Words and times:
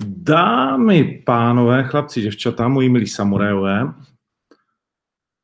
Dámy, 0.00 1.22
pánové, 1.26 1.84
chlapci, 1.84 2.20
děvčata, 2.20 2.68
moji 2.68 2.88
milí 2.88 3.06
samurajové, 3.06 3.94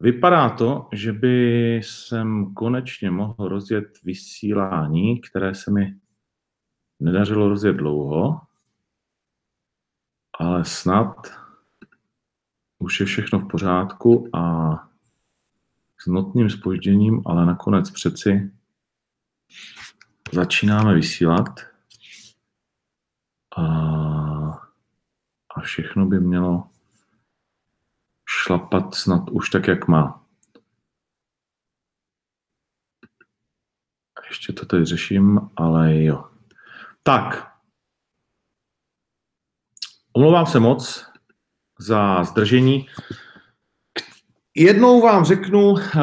vypadá 0.01 0.51
to, 0.51 0.89
že 0.93 1.13
by 1.13 1.75
jsem 1.77 2.55
konečně 2.55 3.11
mohl 3.11 3.49
rozjet 3.49 4.03
vysílání, 4.05 5.21
které 5.21 5.55
se 5.55 5.71
mi 5.71 5.95
nedařilo 7.01 7.49
rozjet 7.49 7.77
dlouho, 7.77 8.41
ale 10.39 10.65
snad 10.65 11.17
už 12.79 13.01
je 13.01 13.07
všechno 13.07 13.39
v 13.39 13.49
pořádku 13.49 14.37
a 14.37 14.75
s 15.99 16.07
notným 16.07 16.51
spožděním, 16.51 17.23
ale 17.27 17.47
nakonec 17.47 17.91
přeci 17.91 18.51
začínáme 20.33 20.95
vysílat 20.95 21.61
a, 23.57 23.63
a 25.57 25.61
všechno 25.61 26.07
by 26.07 26.21
mělo 26.21 26.71
šlapat 28.29 28.95
snad 28.95 29.31
už 29.31 29.51
tak, 29.51 29.69
jak 29.69 29.89
má. 29.89 30.25
Ještě 34.29 34.53
to 34.53 34.67
teď 34.67 34.85
řeším, 34.85 35.51
ale 35.57 36.03
jo. 36.03 36.31
Tak. 37.03 37.53
Omlouvám 40.13 40.47
se 40.47 40.61
moc 40.61 41.07
za 41.79 42.25
zdržení. 42.25 42.89
Jednou 44.61 45.01
vám 45.01 45.25
řeknu, 45.25 45.75
eh, 45.79 46.01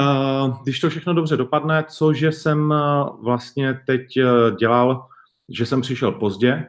když 0.63 0.79
to 0.79 0.89
všechno 0.89 1.13
dobře 1.13 1.37
dopadne, 1.37 1.85
co 1.89 2.13
že 2.13 2.31
jsem 2.31 2.73
eh, 2.73 2.77
vlastně 3.21 3.79
teď 3.85 4.17
eh, 4.17 4.25
dělal, 4.59 5.07
že 5.49 5.65
jsem 5.65 5.81
přišel 5.81 6.11
pozdě. 6.11 6.65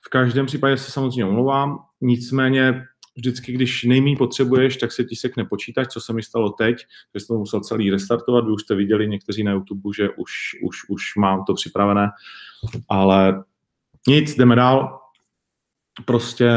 V 0.00 0.08
každém 0.08 0.46
případě 0.46 0.76
se 0.76 0.90
samozřejmě 0.90 1.24
omlouvám, 1.24 1.78
nicméně 2.00 2.84
vždycky, 3.16 3.52
když 3.52 3.84
nejmí 3.84 4.16
potřebuješ, 4.16 4.76
tak 4.76 4.92
se 4.92 5.04
ti 5.04 5.16
sekne 5.16 5.44
počítač, 5.44 5.92
co 5.92 6.00
se 6.00 6.12
mi 6.12 6.22
stalo 6.22 6.50
teď, 6.50 6.76
že 7.14 7.20
jsem 7.20 7.34
to 7.34 7.38
musel 7.38 7.60
celý 7.60 7.90
restartovat, 7.90 8.44
vy 8.44 8.50
už 8.50 8.62
jste 8.62 8.74
viděli 8.74 9.08
někteří 9.08 9.44
na 9.44 9.52
YouTube, 9.52 9.90
že 9.96 10.10
už, 10.10 10.32
už, 10.62 10.88
už 10.88 11.16
mám 11.16 11.44
to 11.44 11.54
připravené, 11.54 12.08
ale 12.88 13.44
nic, 14.08 14.36
jdeme 14.36 14.56
dál. 14.56 15.00
Prostě 16.04 16.50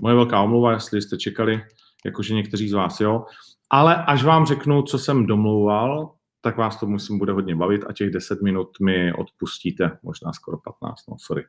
moje 0.00 0.14
velká 0.14 0.42
omluva, 0.42 0.72
jestli 0.72 1.02
jste 1.02 1.16
čekali, 1.16 1.62
jakože 2.04 2.34
někteří 2.34 2.68
z 2.68 2.72
vás, 2.72 3.00
jo. 3.00 3.24
Ale 3.74 4.04
až 4.04 4.24
vám 4.24 4.46
řeknu, 4.46 4.82
co 4.82 4.98
jsem 4.98 5.26
domlouval, 5.26 6.14
tak 6.40 6.56
vás 6.56 6.80
to 6.80 6.86
musím 6.86 7.18
bude 7.18 7.32
hodně 7.32 7.56
bavit 7.56 7.84
a 7.88 7.92
těch 7.92 8.10
10 8.10 8.42
minut 8.42 8.80
mi 8.80 9.12
odpustíte, 9.12 9.98
možná 10.02 10.32
skoro 10.32 10.58
15, 10.58 11.06
no 11.08 11.16
sorry. 11.18 11.44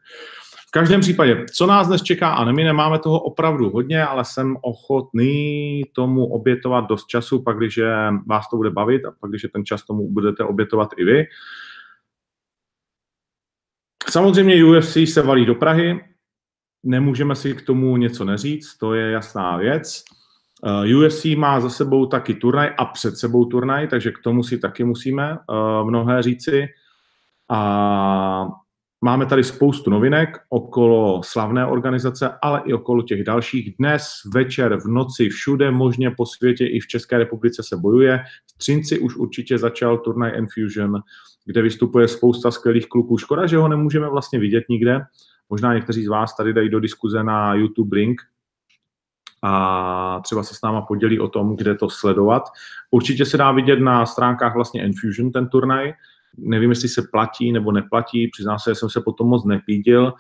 V 0.68 0.72
každém 0.72 1.02
případě, 1.02 1.46
co 1.54 1.66
nás 1.66 1.88
dnes 1.88 2.04
čeká, 2.04 2.34
a 2.34 2.52
my 2.52 2.64
nemáme 2.64 3.00
toho 3.00 3.20
opravdu 3.20 3.70
hodně, 3.70 4.06
ale 4.06 4.26
jsem 4.26 4.58
ochotný 4.62 5.82
tomu 5.96 6.26
obětovat 6.26 6.88
dost 6.90 7.08
času, 7.08 7.44
pak 7.44 7.58
když 7.58 7.80
vás 8.28 8.50
to 8.50 8.58
bude 8.58 8.70
bavit 8.70 9.06
a 9.06 9.12
pak 9.20 9.30
když 9.30 9.46
ten 9.54 9.66
čas 9.66 9.86
tomu 9.86 10.12
budete 10.12 10.44
obětovat 10.44 10.90
i 10.98 11.04
vy. 11.04 11.26
Samozřejmě 14.10 14.66
UFC 14.66 14.98
se 15.06 15.22
valí 15.22 15.46
do 15.46 15.56
Prahy, 15.56 16.06
nemůžeme 16.84 17.36
si 17.36 17.54
k 17.54 17.62
tomu 17.62 17.98
něco 17.98 18.26
neříct, 18.26 18.78
to 18.78 18.94
je 18.94 19.12
jasná 19.12 19.58
věc. 19.58 20.04
Eh, 20.66 20.96
UFC 20.96 21.26
má 21.36 21.60
za 21.60 21.70
sebou 21.70 22.06
taky 22.06 22.34
turnaj 22.34 22.72
a 22.78 22.86
před 22.86 23.18
sebou 23.18 23.46
turnaj, 23.46 23.88
takže 23.88 24.12
k 24.12 24.20
tomu 24.20 24.44
si 24.44 24.58
taky 24.58 24.84
musíme 24.84 25.32
uh, 25.32 25.88
mnohé 25.88 26.24
říci. 26.24 26.68
A 27.50 28.48
máme 29.02 29.26
tady 29.26 29.44
spoustu 29.44 29.90
novinek 29.90 30.38
okolo 30.50 31.22
slavné 31.24 31.66
organizace, 31.66 32.30
ale 32.42 32.62
i 32.66 32.74
okolo 32.74 33.04
těch 33.04 33.24
dalších. 33.24 33.76
Dnes, 33.80 34.08
večer, 34.34 34.78
v 34.78 34.86
noci, 34.86 35.30
všude 35.30 35.72
možně 35.72 36.12
po 36.12 36.26
světě, 36.26 36.68
i 36.68 36.80
v 36.80 36.88
České 36.88 37.18
republice 37.18 37.64
se 37.64 37.78
bojuje. 37.78 38.24
V 38.56 38.58
Třinci 38.58 39.00
už 39.00 39.16
určitě 39.16 39.58
začal 39.58 39.98
turnaj 39.98 40.32
Enfusion, 40.36 41.02
kde 41.46 41.62
vystupuje 41.62 42.08
spousta 42.08 42.52
skvělých 42.52 42.90
kluků. 42.90 43.18
Škoda, 43.18 43.48
že 43.48 43.58
ho 43.58 43.68
nemůžeme 43.68 44.10
vlastně 44.10 44.40
vidět 44.40 44.64
nikde. 44.70 45.02
Možná 45.50 45.74
někteří 45.74 46.06
z 46.06 46.08
vás 46.08 46.36
tady 46.36 46.54
dají 46.54 46.70
do 46.70 46.80
diskuze 46.80 47.24
na 47.24 47.54
YouTube 47.54 47.98
link, 47.98 48.22
a 49.44 50.20
třeba 50.24 50.44
se 50.44 50.56
s 50.56 50.62
náma 50.62 50.82
podělí 50.82 51.20
o 51.20 51.28
tom, 51.28 51.56
kde 51.56 51.76
to 51.76 51.90
sledovat. 51.90 52.44
Určitě 52.92 53.26
se 53.26 53.38
dá 53.38 53.52
vidět 53.52 53.80
na 53.80 54.06
stránkách 54.06 54.56
vlastně 54.56 54.84
Enfusion 54.84 55.32
ten 55.32 55.50
turnaj. 55.50 55.94
Nevím, 56.38 56.70
jestli 56.70 56.90
se 56.90 57.02
platí 57.12 57.52
nebo 57.52 57.72
neplatí, 57.72 58.28
přiznám 58.28 58.60
se, 58.60 58.72
že 58.72 58.76
jsem 58.76 58.90
se 58.90 59.02
potom 59.02 59.28
moc 59.28 59.46
nepídil. 59.46 60.14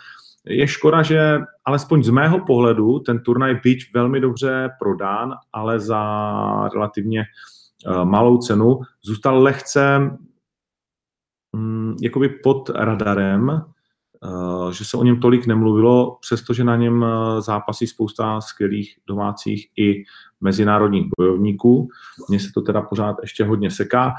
Je 0.45 0.67
škoda, 0.67 1.01
že 1.01 1.39
alespoň 1.65 2.03
z 2.03 2.09
mého 2.09 2.39
pohledu 2.39 2.99
ten 2.99 3.19
turnaj 3.19 3.59
byť 3.63 3.93
velmi 3.93 4.19
dobře 4.19 4.69
prodán, 4.79 5.33
ale 5.53 5.79
za 5.79 6.69
relativně 6.73 7.23
uh, 7.87 8.05
malou 8.05 8.37
cenu, 8.37 8.79
zůstal 9.01 9.41
lehce 9.41 10.11
um, 11.53 11.95
jakoby 12.01 12.29
pod 12.29 12.69
radarem, 12.69 13.51
Eh, 13.51 13.72
že 14.71 14.85
se 14.85 14.97
o 14.97 15.03
něm 15.03 15.19
tolik 15.19 15.47
nemluvilo, 15.47 16.17
přestože 16.21 16.63
na 16.63 16.75
něm 16.75 17.03
eh, 17.03 17.41
zápasí 17.41 17.87
spousta 17.87 18.41
skvělých 18.41 18.97
domácích 19.07 19.69
i 19.77 20.03
mezinárodních 20.41 21.07
bojovníků. 21.17 21.89
Mně 22.29 22.39
se 22.39 22.51
to 22.53 22.61
teda 22.61 22.81
pořád 22.81 23.15
ještě 23.21 23.43
hodně 23.43 23.71
seká. 23.71 24.13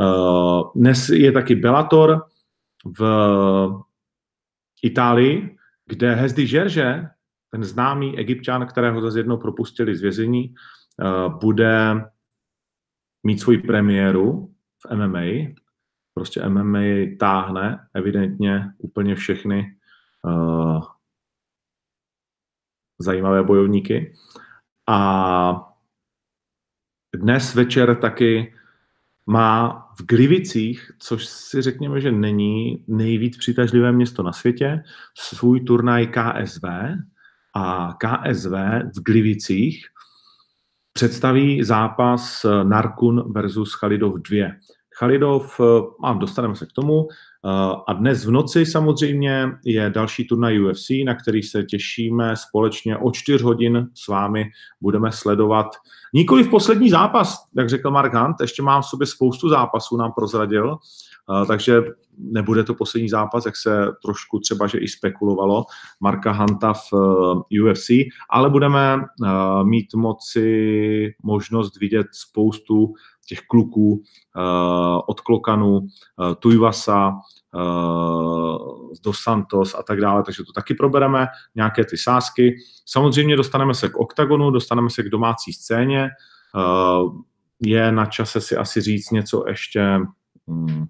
Eh, 0.00 0.62
dnes 0.74 1.08
je 1.08 1.32
taky 1.32 1.54
Bellator 1.54 2.24
v 2.98 3.02
Itálii, 4.82 5.56
kde 5.86 6.14
Hezdy 6.14 6.46
Žerže, 6.46 7.04
ten 7.50 7.64
známý 7.64 8.18
egyptian, 8.18 8.66
kterého 8.66 9.00
zase 9.00 9.18
jednou 9.18 9.36
propustili 9.36 9.96
z 9.96 10.02
vězení, 10.02 10.54
bude 11.40 12.04
mít 13.22 13.40
svoji 13.40 13.58
premiéru 13.58 14.50
v 14.86 14.96
MMA 14.96 15.54
prostě 16.18 16.48
MMA 16.48 17.16
táhne 17.18 17.88
evidentně 17.94 18.72
úplně 18.78 19.14
všechny 19.14 19.76
uh, 20.24 20.82
zajímavé 22.98 23.42
bojovníky. 23.42 24.14
A 24.88 25.68
dnes 27.14 27.54
večer 27.54 27.96
taky 27.96 28.54
má 29.26 29.88
v 30.00 30.06
Glivicích, 30.06 30.90
což 30.98 31.26
si 31.26 31.62
řekněme, 31.62 32.00
že 32.00 32.12
není 32.12 32.84
nejvíc 32.88 33.36
přitažlivé 33.36 33.92
město 33.92 34.22
na 34.22 34.32
světě, 34.32 34.82
svůj 35.18 35.60
turnaj 35.60 36.06
KSV 36.06 36.64
a 37.54 37.94
KSV 37.98 38.52
v 38.96 39.02
Glivicích 39.02 39.86
představí 40.92 41.64
zápas 41.64 42.46
Narkun 42.62 43.32
versus 43.32 43.74
Chalidov 43.74 44.14
2. 44.14 44.46
Chalidov, 44.98 45.60
eh, 45.60 45.64
a 46.02 46.12
dostaneme 46.12 46.56
se 46.56 46.66
k 46.66 46.72
tomu. 46.72 47.08
Eh, 47.08 47.74
a 47.86 47.92
dnes 47.92 48.24
v 48.24 48.30
noci 48.30 48.66
samozřejmě 48.66 49.48
je 49.64 49.90
další 49.90 50.26
turnaj 50.26 50.60
UFC, 50.60 51.04
na 51.04 51.14
který 51.14 51.42
se 51.42 51.62
těšíme 51.62 52.36
společně 52.36 52.96
o 52.96 53.10
čtyř 53.10 53.42
hodin 53.42 53.88
s 53.94 54.08
vámi. 54.08 54.44
Budeme 54.80 55.12
sledovat 55.12 55.66
nikoli 56.14 56.44
v 56.44 56.50
poslední 56.50 56.90
zápas, 56.90 57.44
jak 57.56 57.68
řekl 57.68 57.90
Mark 57.90 58.14
Hunt, 58.14 58.36
ještě 58.40 58.62
mám 58.62 58.82
v 58.82 58.86
sobě 58.86 59.06
spoustu 59.06 59.48
zápasů, 59.48 59.96
nám 59.96 60.12
prozradil, 60.12 60.76
eh, 61.42 61.46
takže 61.46 61.82
nebude 62.18 62.64
to 62.64 62.74
poslední 62.74 63.08
zápas, 63.08 63.46
jak 63.46 63.56
se 63.56 63.86
trošku 64.02 64.38
třeba, 64.38 64.66
že 64.66 64.78
i 64.78 64.88
spekulovalo 64.88 65.64
Marka 66.00 66.32
Hunta 66.32 66.72
v 66.72 66.92
UFC, 67.62 67.90
ale 68.30 68.50
budeme 68.50 69.04
mít 69.62 69.94
moci 69.94 71.14
možnost 71.22 71.80
vidět 71.80 72.06
spoustu 72.12 72.94
těch 73.28 73.40
kluků 73.40 73.92
uh, 73.92 75.00
od 75.06 75.20
Klokanu, 75.20 75.78
uh, 75.78 75.86
Tujvasa, 76.38 77.12
uh, 77.54 78.92
Dos 79.04 79.18
Santos 79.22 79.74
a 79.74 79.82
tak 79.82 80.00
dále, 80.00 80.22
takže 80.22 80.44
to 80.44 80.52
taky 80.52 80.74
probereme, 80.74 81.26
nějaké 81.54 81.84
ty 81.84 81.96
sázky. 81.96 82.54
Samozřejmě 82.86 83.36
dostaneme 83.36 83.74
se 83.74 83.88
k 83.88 83.96
OKTAGONu, 83.96 84.50
dostaneme 84.50 84.90
se 84.90 85.02
k 85.02 85.08
domácí 85.08 85.52
scéně, 85.52 86.08
je 87.66 87.92
na 87.92 88.06
čase 88.06 88.40
si 88.40 88.56
asi 88.56 88.80
říct 88.80 89.10
něco 89.10 89.44
ještě 89.48 90.00
um, 90.46 90.88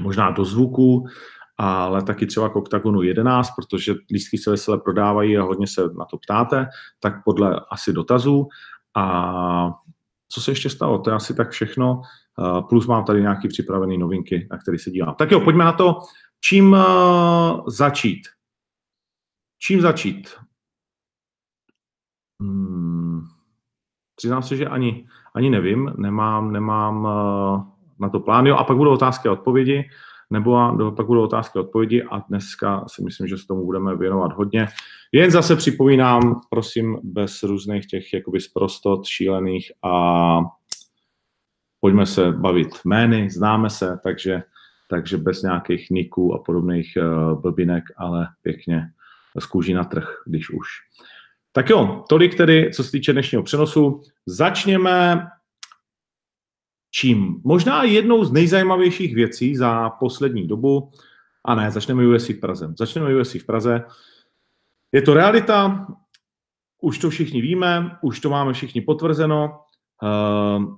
možná 0.00 0.30
do 0.30 0.44
zvuku, 0.44 1.04
ale 1.58 2.02
taky 2.02 2.26
třeba 2.26 2.48
k 2.48 2.56
OKTAGONu 2.56 3.02
11, 3.02 3.50
protože 3.56 3.94
lístky 4.12 4.38
se 4.38 4.50
vesele 4.50 4.78
prodávají 4.78 5.38
a 5.38 5.42
hodně 5.42 5.66
se 5.66 5.82
na 5.98 6.04
to 6.04 6.18
ptáte, 6.18 6.66
tak 7.00 7.24
podle 7.24 7.60
asi 7.70 7.92
dotazů. 7.92 8.48
A 8.96 9.70
co 10.34 10.40
se 10.40 10.50
ještě 10.50 10.70
stalo? 10.70 10.98
To 10.98 11.10
je 11.10 11.16
asi 11.16 11.34
tak 11.34 11.50
všechno. 11.50 12.02
Eh, 12.38 12.62
plus 12.68 12.86
mám 12.86 13.04
tady 13.04 13.20
nějaké 13.20 13.48
připravené 13.48 13.98
novinky, 13.98 14.48
na 14.50 14.58
které 14.58 14.78
se 14.78 14.90
dívám. 14.90 15.14
Tak 15.14 15.30
jo, 15.30 15.40
pojďme 15.40 15.64
na 15.64 15.72
to. 15.72 15.98
Čím 16.40 16.74
eh, 16.74 16.82
začít? 17.66 18.22
Čím 19.58 19.80
začít? 19.80 20.34
Hmm, 22.42 23.22
přiznám 24.16 24.42
se, 24.42 24.56
že 24.56 24.66
ani, 24.66 25.06
ani 25.34 25.50
nevím, 25.50 25.92
nemám, 25.96 26.52
nemám 26.52 27.06
eh, 27.06 27.62
na 27.98 28.08
to 28.08 28.20
plán. 28.20 28.46
Jo, 28.46 28.56
a 28.56 28.64
pak 28.64 28.76
budou 28.76 28.92
otázky 28.92 29.28
a 29.28 29.32
odpovědi. 29.32 29.90
Nebo 30.34 30.92
pak 30.96 31.06
budou 31.06 31.22
otázky 31.22 31.58
a 31.58 31.62
odpovědi 31.62 32.02
a 32.02 32.18
dneska 32.18 32.84
si 32.88 33.04
myslím, 33.04 33.26
že 33.26 33.38
se 33.38 33.46
tomu 33.46 33.64
budeme 33.64 33.96
věnovat 33.96 34.32
hodně. 34.32 34.66
Jen 35.12 35.30
zase 35.30 35.56
připomínám, 35.56 36.40
prosím, 36.50 36.98
bez 37.02 37.42
různých 37.42 37.86
těch 37.86 38.12
jakoby 38.12 38.40
sprostot 38.40 39.06
šílených 39.06 39.72
a 39.82 40.40
pojďme 41.80 42.06
se 42.06 42.32
bavit 42.32 42.68
jmény, 42.84 43.30
známe 43.30 43.70
se, 43.70 43.98
takže, 44.02 44.42
takže 44.88 45.16
bez 45.16 45.42
nějakých 45.42 45.90
niků 45.90 46.34
a 46.34 46.38
podobných 46.38 46.92
uh, 46.96 47.40
blbinek, 47.40 47.84
ale 47.96 48.28
pěkně 48.42 48.90
z 49.38 49.46
kůží 49.46 49.74
na 49.74 49.84
trh, 49.84 50.22
když 50.26 50.50
už. 50.50 50.66
Tak 51.52 51.70
jo, 51.70 52.04
tolik 52.08 52.34
tedy, 52.34 52.70
co 52.74 52.84
se 52.84 52.90
týče 52.90 53.12
dnešního 53.12 53.42
přenosu. 53.42 54.00
Začněme 54.26 55.26
čím? 56.94 57.40
Možná 57.44 57.82
jednou 57.82 58.24
z 58.24 58.32
nejzajímavějších 58.32 59.14
věcí 59.14 59.56
za 59.56 59.90
poslední 59.90 60.48
dobu, 60.48 60.90
a 61.44 61.54
ne, 61.54 61.70
začneme 61.70 62.06
USC 62.06 62.28
v 62.28 62.40
Praze. 62.40 62.74
Začneme 62.78 63.20
USC 63.20 63.34
v 63.34 63.46
Praze. 63.46 63.84
Je 64.92 65.02
to 65.02 65.14
realita, 65.14 65.86
už 66.82 66.98
to 66.98 67.10
všichni 67.10 67.40
víme, 67.40 67.98
už 68.02 68.20
to 68.20 68.30
máme 68.30 68.52
všichni 68.52 68.80
potvrzeno. 68.80 69.60
Ehm, 70.02 70.76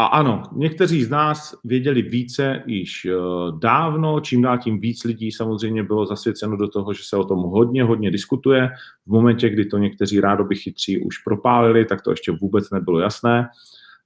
a 0.00 0.06
ano, 0.06 0.42
někteří 0.52 1.04
z 1.04 1.10
nás 1.10 1.54
věděli 1.64 2.02
více 2.02 2.62
již 2.66 3.04
eh, 3.04 3.12
dávno, 3.58 4.20
čím 4.20 4.42
dál 4.42 4.58
tím 4.58 4.80
víc 4.80 5.04
lidí 5.04 5.32
samozřejmě 5.32 5.82
bylo 5.82 6.06
zasvěceno 6.06 6.56
do 6.56 6.68
toho, 6.68 6.92
že 6.92 7.02
se 7.02 7.16
o 7.16 7.24
tom 7.24 7.38
hodně, 7.38 7.84
hodně 7.84 8.10
diskutuje. 8.10 8.70
V 9.06 9.10
momentě, 9.10 9.50
kdy 9.50 9.66
to 9.66 9.78
někteří 9.78 10.20
rádoby 10.20 10.56
chytří 10.56 11.04
už 11.04 11.18
propálili, 11.18 11.84
tak 11.84 12.02
to 12.02 12.10
ještě 12.10 12.32
vůbec 12.32 12.70
nebylo 12.70 12.98
jasné. 12.98 13.48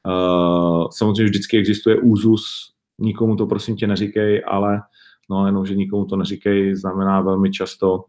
Eh, 0.09 0.85
samozřejmě 0.91 1.25
vždycky 1.25 1.59
existuje 1.59 1.97
úzus, 1.97 2.43
nikomu 2.99 3.37
to 3.37 3.47
prosím 3.47 3.77
tě 3.77 3.87
neříkej, 3.87 4.43
ale 4.47 4.83
no 5.31 5.47
jenom, 5.47 5.67
že 5.67 5.75
nikomu 5.75 6.05
to 6.05 6.17
neříkej, 6.17 6.75
znamená 6.75 7.21
velmi 7.21 7.51
často 7.51 8.05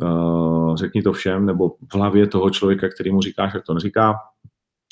uh, 0.00 0.76
řekni 0.76 1.02
to 1.02 1.12
všem, 1.12 1.46
nebo 1.46 1.68
v 1.68 1.94
hlavě 1.94 2.26
toho 2.26 2.50
člověka, 2.50 2.88
který 2.88 3.12
mu 3.12 3.20
říkáš, 3.20 3.54
jak 3.54 3.64
to 3.64 3.74
neříká. 3.74 4.14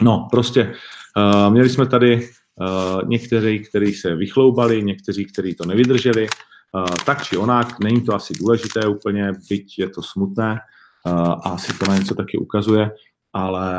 No, 0.03 0.29
prostě 0.31 0.75
uh, 1.17 1.53
měli 1.53 1.69
jsme 1.69 1.87
tady 1.87 2.29
uh, 2.61 3.09
někteří, 3.09 3.59
kteří 3.59 3.95
se 3.95 4.15
vychloubali, 4.15 4.83
někteří, 4.83 5.25
kteří 5.25 5.55
to 5.55 5.65
nevydrželi, 5.65 6.29
uh, 6.73 6.85
tak 7.07 7.23
či 7.23 7.37
onak, 7.37 7.81
není 7.81 8.01
to 8.01 8.15
asi 8.15 8.35
důležité 8.35 8.87
úplně, 8.87 9.33
byť 9.49 9.79
je 9.79 9.89
to 9.89 10.03
smutné 10.03 10.61
uh, 11.07 11.13
a 11.13 11.33
asi 11.33 11.79
to 11.79 11.85
na 11.89 11.99
něco 11.99 12.15
taky 12.15 12.39
ukazuje, 12.39 12.91
ale 13.33 13.75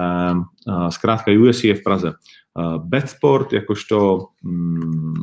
zkrátka 0.89 1.31
USC 1.31 1.63
je 1.63 1.75
v 1.75 1.83
Praze. 1.83 2.13
Uh, 2.59 2.77
Betsport, 2.77 3.53
jakožto 3.53 4.27
um, 4.44 5.13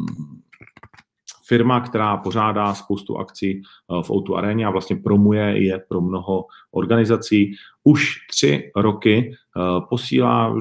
firma, 1.46 1.80
která 1.80 2.16
pořádá 2.16 2.74
spoustu 2.74 3.18
akcí 3.18 3.62
v 4.02 4.10
O2 4.10 4.36
aréně 4.36 4.66
a 4.66 4.70
vlastně 4.70 4.96
promuje 4.96 5.64
je 5.64 5.78
pro 5.88 6.00
mnoho 6.00 6.44
organizací. 6.70 7.52
Už 7.84 8.16
tři 8.30 8.70
roky 8.76 9.34
posílá 9.88 10.54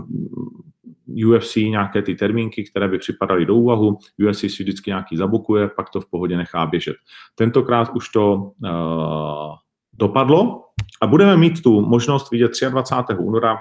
UFC 1.28 1.56
nějaké 1.56 2.02
ty 2.02 2.16
termínky, 2.16 2.64
které 2.64 2.88
by 2.88 2.98
připadaly 2.98 3.46
do 3.46 3.56
úvahu, 3.56 3.98
UFC 4.28 4.40
si 4.40 4.64
vždycky 4.64 4.90
nějaký 4.90 5.18
zabukuje, 5.18 5.68
pak 5.68 5.90
to 5.90 6.02
v 6.02 6.10
pohodě 6.10 6.38
nechá 6.38 6.66
běžet. 6.66 6.96
Tentokrát 7.36 7.90
už 7.96 8.10
to 8.10 8.36
uh, 8.36 9.56
dopadlo 9.94 10.66
a 11.02 11.08
budeme 11.08 11.38
mít 11.38 11.62
tu 11.62 11.82
možnost 11.82 12.32
vidět 12.32 12.52
23. 12.70 13.14
února 13.20 13.58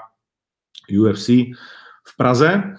UFC 1.01 1.29
v 2.05 2.17
Praze. 2.17 2.75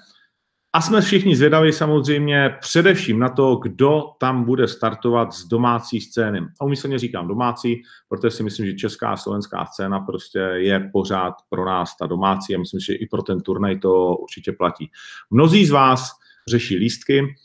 A 0.74 0.82
jsme 0.82 1.02
všichni 1.02 1.36
zvědaví 1.36 1.74
samozřejmě 1.74 2.58
především 2.62 3.20
na 3.20 3.30
to, 3.30 3.56
kdo 3.56 4.04
tam 4.20 4.44
bude 4.44 4.68
startovat 4.68 5.34
z 5.34 5.46
domácí 5.46 6.02
scény. 6.02 6.40
A 6.62 6.66
umyslně 6.66 7.00
říkám 7.00 7.28
domácí, 7.28 7.82
protože 8.10 8.32
si 8.32 8.44
myslím, 8.44 8.66
že 8.66 8.74
česká 8.74 9.10
a 9.10 9.18
slovenská 9.18 9.66
scéna 9.66 10.00
prostě 10.00 10.40
je 10.40 10.90
pořád 10.94 11.34
pro 11.50 11.66
nás 11.66 11.98
ta 11.98 12.08
domácí 12.08 12.56
a 12.56 12.60
myslím, 12.60 12.80
že 12.80 12.94
i 12.94 13.08
pro 13.08 13.22
ten 13.22 13.42
turnaj 13.42 13.80
to 13.80 14.16
určitě 14.16 14.52
platí. 14.52 14.92
Mnozí 15.30 15.66
z 15.66 15.72
vás 15.72 16.12
řeší 16.48 16.76
lístky, 16.76 17.36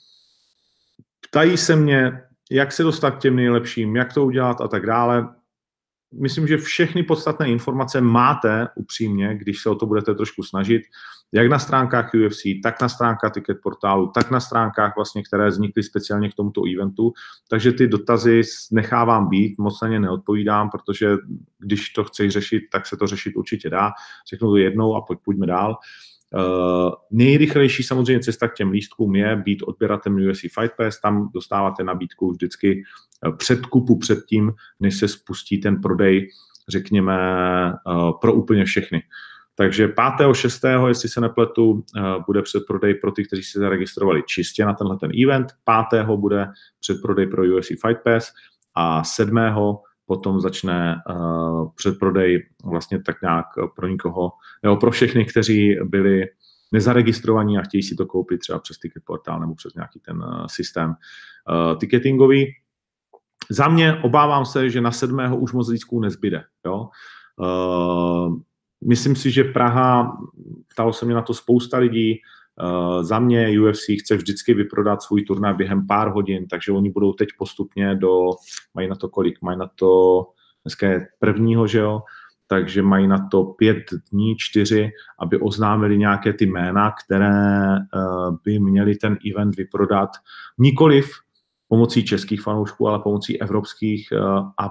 ptají 1.20 1.56
se 1.56 1.76
mě, 1.76 2.22
jak 2.50 2.72
se 2.72 2.82
dostat 2.82 3.10
k 3.10 3.20
těm 3.20 3.36
nejlepším, 3.36 3.96
jak 3.96 4.12
to 4.12 4.24
udělat 4.24 4.60
a 4.60 4.68
tak 4.68 4.86
dále 4.86 5.28
myslím, 6.20 6.46
že 6.46 6.56
všechny 6.56 7.02
podstatné 7.02 7.48
informace 7.48 8.00
máte 8.00 8.68
upřímně, 8.74 9.34
když 9.34 9.62
se 9.62 9.70
o 9.70 9.74
to 9.74 9.86
budete 9.86 10.14
trošku 10.14 10.42
snažit, 10.42 10.82
jak 11.34 11.48
na 11.48 11.58
stránkách 11.58 12.10
UFC, 12.14 12.42
tak 12.62 12.80
na 12.80 12.88
stránkách 12.88 13.32
ticket 13.32 13.58
portálu, 13.62 14.10
tak 14.14 14.30
na 14.30 14.40
stránkách 14.40 14.96
vlastně, 14.96 15.22
které 15.22 15.48
vznikly 15.48 15.82
speciálně 15.82 16.30
k 16.30 16.34
tomuto 16.34 16.62
eventu. 16.74 17.12
Takže 17.48 17.72
ty 17.72 17.86
dotazy 17.86 18.42
nechávám 18.72 19.28
být, 19.28 19.58
moc 19.58 19.80
na 19.80 19.88
ně 19.88 20.00
neodpovídám, 20.00 20.70
protože 20.70 21.16
když 21.58 21.90
to 21.90 22.04
chceš 22.04 22.32
řešit, 22.32 22.62
tak 22.72 22.86
se 22.86 22.96
to 22.96 23.06
řešit 23.06 23.36
určitě 23.36 23.70
dá. 23.70 23.90
Řeknu 24.30 24.48
to 24.48 24.56
jednou 24.56 24.96
a 24.96 25.00
pojď, 25.00 25.18
pojďme 25.24 25.46
dál. 25.46 25.70
Uh, 25.70 25.76
Uh, 26.34 26.92
nejrychlejší 27.10 27.82
samozřejmě 27.82 28.22
cesta 28.22 28.48
k 28.48 28.54
těm 28.54 28.70
lístkům 28.70 29.16
je 29.16 29.36
být 29.36 29.62
odběratelem 29.62 30.28
UFC 30.30 30.40
Fight 30.40 30.76
Pass, 30.76 31.00
tam 31.00 31.30
dostáváte 31.34 31.84
nabídku 31.84 32.30
vždycky 32.30 32.82
eh, 33.26 33.32
předkupu 33.32 33.98
před 33.98 34.18
tím, 34.28 34.52
než 34.80 34.98
se 34.98 35.08
spustí 35.08 35.60
ten 35.60 35.80
prodej, 35.80 36.28
řekněme, 36.68 37.16
uh, 37.86 38.10
pro 38.20 38.34
úplně 38.34 38.64
všechny. 38.64 39.02
Takže 39.54 39.88
5. 39.88 40.34
6. 40.34 40.64
jestli 40.86 41.08
se 41.08 41.20
nepletu, 41.20 41.70
uh, 41.70 41.82
bude 42.26 42.42
předprodej 42.42 42.94
pro 42.94 43.12
ty, 43.12 43.24
kteří 43.24 43.42
se 43.42 43.58
zaregistrovali 43.58 44.22
čistě 44.26 44.64
na 44.64 44.74
tenhle 44.74 44.98
ten 44.98 45.10
event, 45.24 45.46
5. 45.90 46.06
bude 46.06 46.48
předprodej 46.80 47.26
pro 47.26 47.42
UFC 47.42 47.68
Fight 47.68 48.02
Pass 48.04 48.32
a 48.74 49.04
7 49.04 49.38
potom 50.06 50.40
začne 50.40 51.02
uh, 51.10 51.68
předprodej 51.74 52.48
vlastně 52.64 53.02
tak 53.02 53.22
nějak 53.22 53.46
pro 53.76 53.86
nikoho, 53.88 54.30
nebo 54.62 54.76
pro 54.76 54.90
všechny, 54.90 55.24
kteří 55.24 55.76
byli 55.84 56.26
nezaregistrovaní 56.72 57.58
a 57.58 57.62
chtějí 57.62 57.82
si 57.82 57.94
to 57.94 58.06
koupit 58.06 58.38
třeba 58.38 58.58
přes 58.58 58.78
ticket 58.78 59.02
portál 59.04 59.40
nebo 59.40 59.54
přes 59.54 59.74
nějaký 59.74 60.00
ten 60.00 60.16
uh, 60.16 60.46
systém 60.46 60.94
ticketingový. 61.78 62.46
Za 63.50 63.68
mě 63.68 63.94
obávám 64.02 64.46
se, 64.46 64.70
že 64.70 64.80
na 64.80 64.90
sedmého 64.90 65.36
už 65.36 65.52
moc 65.52 65.68
lístků 65.68 66.00
nezbyde. 66.00 66.44
Jo? 66.66 66.88
Myslím 68.84 69.16
si, 69.16 69.30
že 69.30 69.44
Praha, 69.44 70.18
ptalo 70.68 70.92
se 70.92 71.06
mě 71.06 71.14
na 71.14 71.22
to 71.22 71.34
spousta 71.34 71.78
lidí, 71.78 72.20
Uh, 72.62 73.02
za 73.02 73.18
mě 73.18 73.60
UFC 73.60 73.84
chce 74.00 74.16
vždycky 74.16 74.54
vyprodat 74.54 75.02
svůj 75.02 75.22
turnaj 75.22 75.54
během 75.54 75.86
pár 75.86 76.08
hodin, 76.08 76.46
takže 76.48 76.72
oni 76.72 76.90
budou 76.90 77.12
teď 77.12 77.28
postupně 77.38 77.94
do, 77.94 78.30
mají 78.74 78.88
na 78.88 78.94
to 78.96 79.08
kolik, 79.08 79.42
mají 79.42 79.58
na 79.58 79.70
to, 79.74 80.22
dneska 80.64 80.88
je 80.88 81.08
prvního, 81.18 81.66
že 81.66 81.78
jo, 81.78 82.02
takže 82.46 82.82
mají 82.82 83.06
na 83.06 83.28
to 83.28 83.44
pět 83.44 83.84
dní, 84.12 84.36
čtyři, 84.36 84.90
aby 85.18 85.38
oznámili 85.38 85.98
nějaké 85.98 86.32
ty 86.32 86.46
jména, 86.46 86.94
které 87.04 87.66
uh, 87.94 88.36
by 88.44 88.58
měli 88.58 88.94
ten 88.94 89.18
event 89.32 89.56
vyprodat. 89.56 90.10
Nikoliv 90.58 91.10
pomocí 91.68 92.04
českých 92.04 92.42
fanoušků, 92.42 92.88
ale 92.88 92.98
pomocí 92.98 93.40
evropských 93.40 94.08
uh, 94.12 94.48
a 94.60 94.70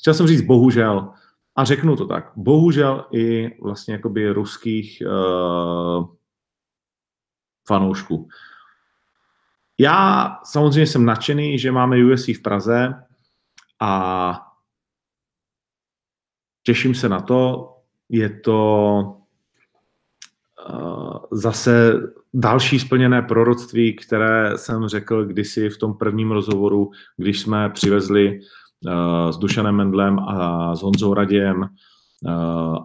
chtěl 0.00 0.14
jsem 0.14 0.26
říct 0.26 0.42
bohužel, 0.42 1.12
a 1.56 1.64
řeknu 1.64 1.96
to 1.96 2.06
tak, 2.06 2.32
bohužel 2.36 3.06
i 3.12 3.56
vlastně 3.62 3.94
jakoby 3.94 4.30
ruských 4.30 5.02
uh, 5.06 6.06
fanoušků. 7.68 8.28
Já 9.78 10.30
samozřejmě 10.44 10.86
jsem 10.86 11.04
nadšený, 11.04 11.58
že 11.58 11.72
máme 11.72 12.04
USC 12.04 12.28
v 12.28 12.42
Praze 12.42 12.94
a 13.80 14.42
těším 16.62 16.94
se 16.94 17.08
na 17.08 17.20
to. 17.20 17.72
Je 18.08 18.30
to 18.30 19.00
uh, 20.70 21.16
zase 21.32 21.92
další 22.34 22.78
splněné 22.78 23.22
proroctví, 23.22 23.96
které 23.96 24.58
jsem 24.58 24.88
řekl 24.88 25.24
kdysi 25.24 25.70
v 25.70 25.78
tom 25.78 25.94
prvním 25.94 26.30
rozhovoru, 26.30 26.90
když 27.16 27.40
jsme 27.40 27.70
přivezli 27.70 28.40
s 29.30 29.36
Dušanem 29.36 29.74
Mendlem 29.74 30.18
a 30.18 30.76
s 30.76 30.82
Honzou 30.82 31.14
Radějem 31.14 31.62
eh, 31.64 32.30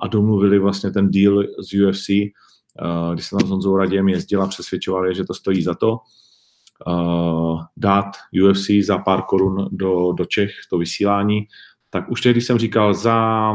a 0.02 0.08
domluvili 0.08 0.60
vlastně 0.60 0.92
ten 0.92 1.12
deal 1.12 1.44
z 1.60 1.74
UFC, 1.74 2.10
eh, 2.10 2.34
když 3.14 3.26
se 3.26 3.36
tam 3.36 3.48
s 3.48 3.50
Honzou 3.50 3.78
Radějem 3.78 4.10
jezdila, 4.10 4.48
přesvědčovali, 4.48 5.16
že 5.16 5.24
to 5.24 5.34
stojí 5.34 5.64
za 5.64 5.76
to, 5.76 5.98
dát 7.78 8.06
UFC 8.44 8.70
za 8.86 8.98
pár 8.98 9.22
korun 9.22 9.70
do, 9.72 10.12
do 10.12 10.26
Čech, 10.26 10.52
to 10.70 10.78
vysílání, 10.78 11.48
tak 11.90 12.12
už 12.12 12.22
tehdy 12.22 12.42
jsem 12.42 12.58
říkal, 12.58 12.94
za 12.94 13.54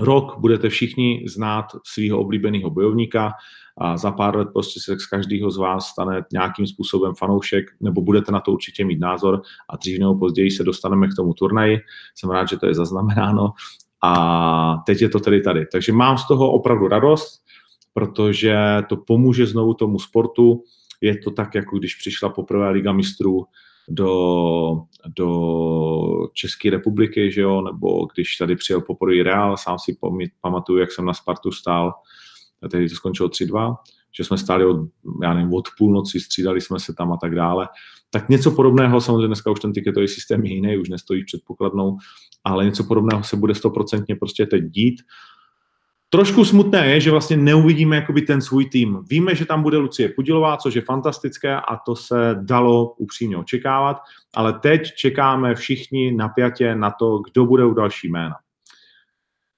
rok 0.00 0.38
budete 0.38 0.68
všichni 0.68 1.24
znát 1.28 1.66
svého 1.84 2.20
oblíbeného 2.20 2.70
bojovníka 2.70 3.32
a 3.80 3.96
za 3.96 4.10
pár 4.10 4.36
let 4.36 4.48
prostě 4.52 4.80
se 4.80 4.98
z 4.98 5.06
každého 5.06 5.50
z 5.50 5.56
vás 5.56 5.86
stane 5.86 6.24
nějakým 6.32 6.66
způsobem 6.66 7.14
fanoušek, 7.14 7.64
nebo 7.80 8.00
budete 8.00 8.32
na 8.32 8.40
to 8.40 8.52
určitě 8.52 8.84
mít 8.84 9.00
názor 9.00 9.42
a 9.68 9.76
dřív 9.76 9.98
nebo 9.98 10.14
později 10.14 10.50
se 10.50 10.64
dostaneme 10.64 11.08
k 11.08 11.14
tomu 11.16 11.34
turnaji. 11.34 11.78
Jsem 12.14 12.30
rád, 12.30 12.48
že 12.48 12.56
to 12.56 12.66
je 12.66 12.74
zaznamenáno 12.74 13.52
a 14.02 14.82
teď 14.86 15.02
je 15.02 15.08
to 15.08 15.20
tedy 15.20 15.40
tady. 15.40 15.66
Takže 15.72 15.92
mám 15.92 16.18
z 16.18 16.28
toho 16.28 16.52
opravdu 16.52 16.88
radost, 16.88 17.42
protože 17.92 18.56
to 18.88 18.96
pomůže 18.96 19.46
znovu 19.46 19.74
tomu 19.74 19.98
sportu 19.98 20.62
je 21.00 21.18
to 21.18 21.30
tak, 21.30 21.54
jako 21.54 21.78
když 21.78 21.94
přišla 21.94 22.28
poprvé 22.28 22.70
Liga 22.70 22.92
mistrů 22.92 23.44
do, 23.88 24.82
do 25.16 26.28
České 26.32 26.70
republiky, 26.70 27.32
že 27.32 27.40
jo, 27.40 27.62
nebo 27.62 28.06
když 28.14 28.36
tady 28.36 28.56
přijel 28.56 28.80
poprvé 28.80 29.22
Real, 29.22 29.56
sám 29.56 29.78
si 29.78 29.96
pamatuju, 30.40 30.78
jak 30.78 30.92
jsem 30.92 31.04
na 31.04 31.14
Spartu 31.14 31.52
stál, 31.52 31.92
a 32.62 32.68
tehdy 32.68 32.88
to 32.88 32.94
skončilo 32.94 33.28
3-2, 33.28 33.76
že 34.16 34.24
jsme 34.24 34.38
stáli 34.38 34.64
od, 34.64 34.76
já 35.22 35.34
nevím, 35.34 35.54
od 35.54 35.68
půlnoci, 35.78 36.20
střídali 36.20 36.60
jsme 36.60 36.80
se 36.80 36.94
tam 36.94 37.12
a 37.12 37.16
tak 37.16 37.34
dále. 37.34 37.68
Tak 38.10 38.28
něco 38.28 38.50
podobného, 38.50 39.00
samozřejmě 39.00 39.26
dneska 39.26 39.50
už 39.50 39.60
ten 39.60 39.72
tiketový 39.72 40.08
systém 40.08 40.44
je 40.44 40.54
jiný, 40.54 40.78
už 40.78 40.88
nestojí 40.88 41.24
před 41.24 41.40
pokladnou, 41.46 41.96
ale 42.44 42.64
něco 42.64 42.84
podobného 42.84 43.22
se 43.24 43.36
bude 43.36 43.54
stoprocentně 43.54 44.16
prostě 44.16 44.46
teď 44.46 44.64
dít. 44.64 45.02
Trošku 46.10 46.44
smutné 46.44 46.86
je, 46.86 47.00
že 47.00 47.10
vlastně 47.10 47.36
neuvidíme 47.36 47.96
jakoby 47.96 48.22
ten 48.22 48.40
svůj 48.40 48.66
tým. 48.66 48.98
Víme, 49.10 49.34
že 49.34 49.46
tam 49.46 49.62
bude 49.62 49.76
Lucie 49.76 50.08
Pudilová, 50.08 50.56
což 50.56 50.74
je 50.74 50.82
fantastické 50.82 51.56
a 51.56 51.76
to 51.76 51.96
se 51.96 52.36
dalo 52.40 52.94
upřímně 52.94 53.36
očekávat, 53.36 53.96
ale 54.34 54.52
teď 54.52 54.94
čekáme 54.96 55.54
všichni 55.54 56.12
napjatě 56.12 56.74
na 56.74 56.90
to, 56.90 57.18
kdo 57.18 57.46
bude 57.46 57.64
u 57.64 57.74
další 57.74 58.08
jména. 58.08 58.34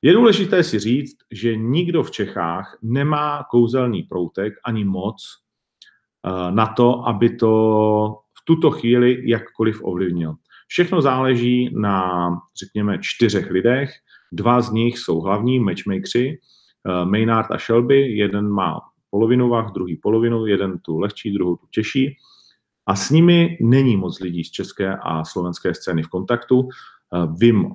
Je 0.02 0.12
důležité 0.12 0.62
si 0.62 0.78
říct, 0.78 1.16
že 1.30 1.56
nikdo 1.56 2.02
v 2.02 2.10
Čechách 2.10 2.78
nemá 2.82 3.44
kouzelný 3.50 4.02
proutek 4.02 4.54
ani 4.64 4.84
moc 4.84 5.22
eh, 6.26 6.52
na 6.52 6.66
to, 6.66 7.08
aby 7.08 7.36
to 7.36 8.16
v 8.38 8.44
tuto 8.44 8.70
chvíli 8.70 9.30
jakkoliv 9.30 9.80
ovlivnil. 9.82 10.34
Všechno 10.66 11.02
záleží 11.02 11.70
na, 11.74 12.30
řekněme, 12.58 12.98
čtyřech 13.00 13.50
lidech. 13.50 13.90
Dva 14.32 14.60
z 14.60 14.70
nich 14.70 14.98
jsou 14.98 15.20
hlavní 15.20 15.60
matchmakeri, 15.60 16.38
eh, 16.88 17.04
Maynard 17.04 17.50
a 17.50 17.58
Shelby. 17.58 18.16
Jeden 18.16 18.48
má 18.48 18.80
polovinu 19.10 19.48
vah, 19.48 19.72
druhý 19.72 19.96
polovinu, 19.96 20.46
jeden 20.46 20.78
tu 20.78 20.98
lehčí, 20.98 21.32
druhou 21.32 21.56
tu 21.56 21.66
těžší. 21.70 22.16
A 22.86 22.96
s 22.96 23.10
nimi 23.10 23.58
není 23.60 23.96
moc 23.96 24.20
lidí 24.20 24.44
z 24.44 24.50
české 24.50 24.96
a 24.96 25.24
slovenské 25.24 25.74
scény 25.74 26.02
v 26.02 26.08
kontaktu. 26.08 26.68
Eh, 26.68 27.26
vím 27.38 27.72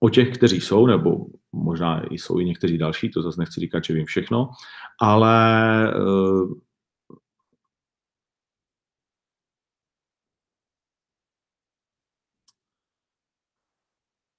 o 0.00 0.08
těch, 0.10 0.38
kteří 0.38 0.60
jsou, 0.60 0.86
nebo 0.86 1.26
možná 1.52 2.02
jsou 2.10 2.38
i 2.38 2.44
někteří 2.44 2.78
další, 2.78 3.10
to 3.10 3.22
zase 3.22 3.40
nechci 3.40 3.60
říkat, 3.60 3.84
že 3.84 3.94
vím 3.94 4.06
všechno, 4.06 4.48
ale 5.00 5.94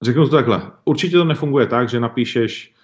Řeknu 0.06 0.24
to 0.24 0.36
takhle. 0.36 0.72
Určitě 0.86 1.18
to 1.18 1.24
nefunguje 1.24 1.68
tak, 1.68 1.90
že 1.90 2.00
napíšeš 2.00 2.76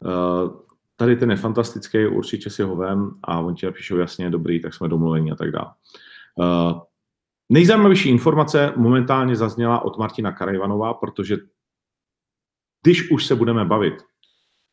uh, 0.00 0.60
tady 0.96 1.16
ten 1.16 1.30
je 1.30 1.36
fantastický, 1.36 2.06
určitě 2.06 2.50
si 2.50 2.62
ho 2.62 2.76
vem 2.76 3.10
a 3.22 3.40
on 3.40 3.54
ti 3.54 3.66
napíšou 3.66 3.96
jasně, 3.96 4.30
dobrý, 4.30 4.60
tak 4.60 4.74
jsme 4.74 4.88
domluveni 4.88 5.30
a 5.30 5.34
tak 5.34 5.50
dále. 5.50 5.72
Uh, 6.34 6.80
nejzajímavější 7.48 8.08
informace 8.08 8.72
momentálně 8.76 9.36
zazněla 9.36 9.84
od 9.84 9.98
Martina 9.98 10.32
Karajvanova, 10.32 10.94
protože 10.94 11.36
když 12.82 13.10
už 13.10 13.26
se 13.26 13.34
budeme 13.34 13.64
bavit 13.64 13.94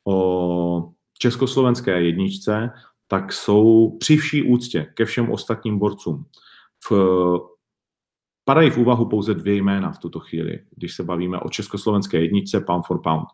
o 0.07 0.91
československé 1.17 2.01
jedničce, 2.01 2.71
tak 3.07 3.33
jsou 3.33 3.97
při 3.99 4.17
vší 4.17 4.43
úctě 4.43 4.91
ke 4.93 5.05
všem 5.05 5.31
ostatním 5.31 5.79
borcům. 5.79 6.25
V, 6.89 6.91
padají 8.45 8.69
v 8.69 8.77
úvahu 8.77 9.05
pouze 9.05 9.33
dvě 9.33 9.55
jména 9.55 9.91
v 9.91 9.99
tuto 9.99 10.19
chvíli, 10.19 10.59
když 10.75 10.95
se 10.95 11.03
bavíme 11.03 11.39
o 11.39 11.49
československé 11.49 12.21
jedničce 12.21 12.59
pound 12.59 12.85
for 12.85 13.01
pound. 13.01 13.27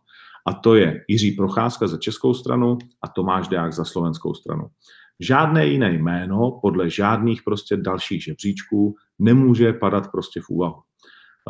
A 0.45 0.53
to 0.53 0.75
je 0.75 1.05
Jiří 1.07 1.31
Procházka 1.31 1.87
za 1.87 1.97
českou 1.97 2.33
stranu 2.33 2.77
a 3.01 3.07
Tomáš 3.07 3.47
Deák 3.47 3.73
za 3.73 3.85
slovenskou 3.85 4.33
stranu. 4.33 4.67
Žádné 5.19 5.67
jiné 5.67 5.93
jméno 5.93 6.59
podle 6.61 6.89
žádných 6.89 7.43
prostě 7.43 7.77
dalších 7.77 8.23
žebříčků 8.23 8.95
nemůže 9.19 9.73
padat 9.73 10.11
prostě 10.11 10.41
v 10.41 10.49
úvahu. 10.49 10.75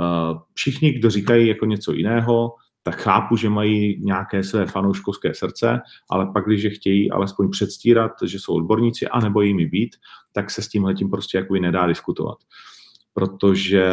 Eh, 0.01 0.39
všichni, 0.53 0.91
kdo 0.91 1.09
říkají 1.09 1.47
jako 1.47 1.65
něco 1.65 1.93
jiného, 1.93 2.55
tak 2.83 2.95
chápu, 2.95 3.35
že 3.35 3.49
mají 3.49 4.05
nějaké 4.05 4.43
své 4.43 4.65
fanouškovské 4.65 5.33
srdce, 5.33 5.79
ale 6.09 6.25
pak, 6.33 6.45
když 6.45 6.67
chtějí 6.77 7.11
alespoň 7.11 7.49
předstírat, 7.49 8.11
že 8.25 8.39
jsou 8.39 8.53
odborníci, 8.53 9.07
anebo 9.07 9.41
jimi 9.41 9.65
být, 9.65 9.95
tak 10.33 10.51
se 10.51 10.61
s 10.61 10.67
tímhle 10.67 10.93
tím 10.93 11.09
prostě 11.09 11.37
jakoby 11.37 11.59
nedá 11.59 11.87
diskutovat. 11.87 12.37
Protože 13.13 13.85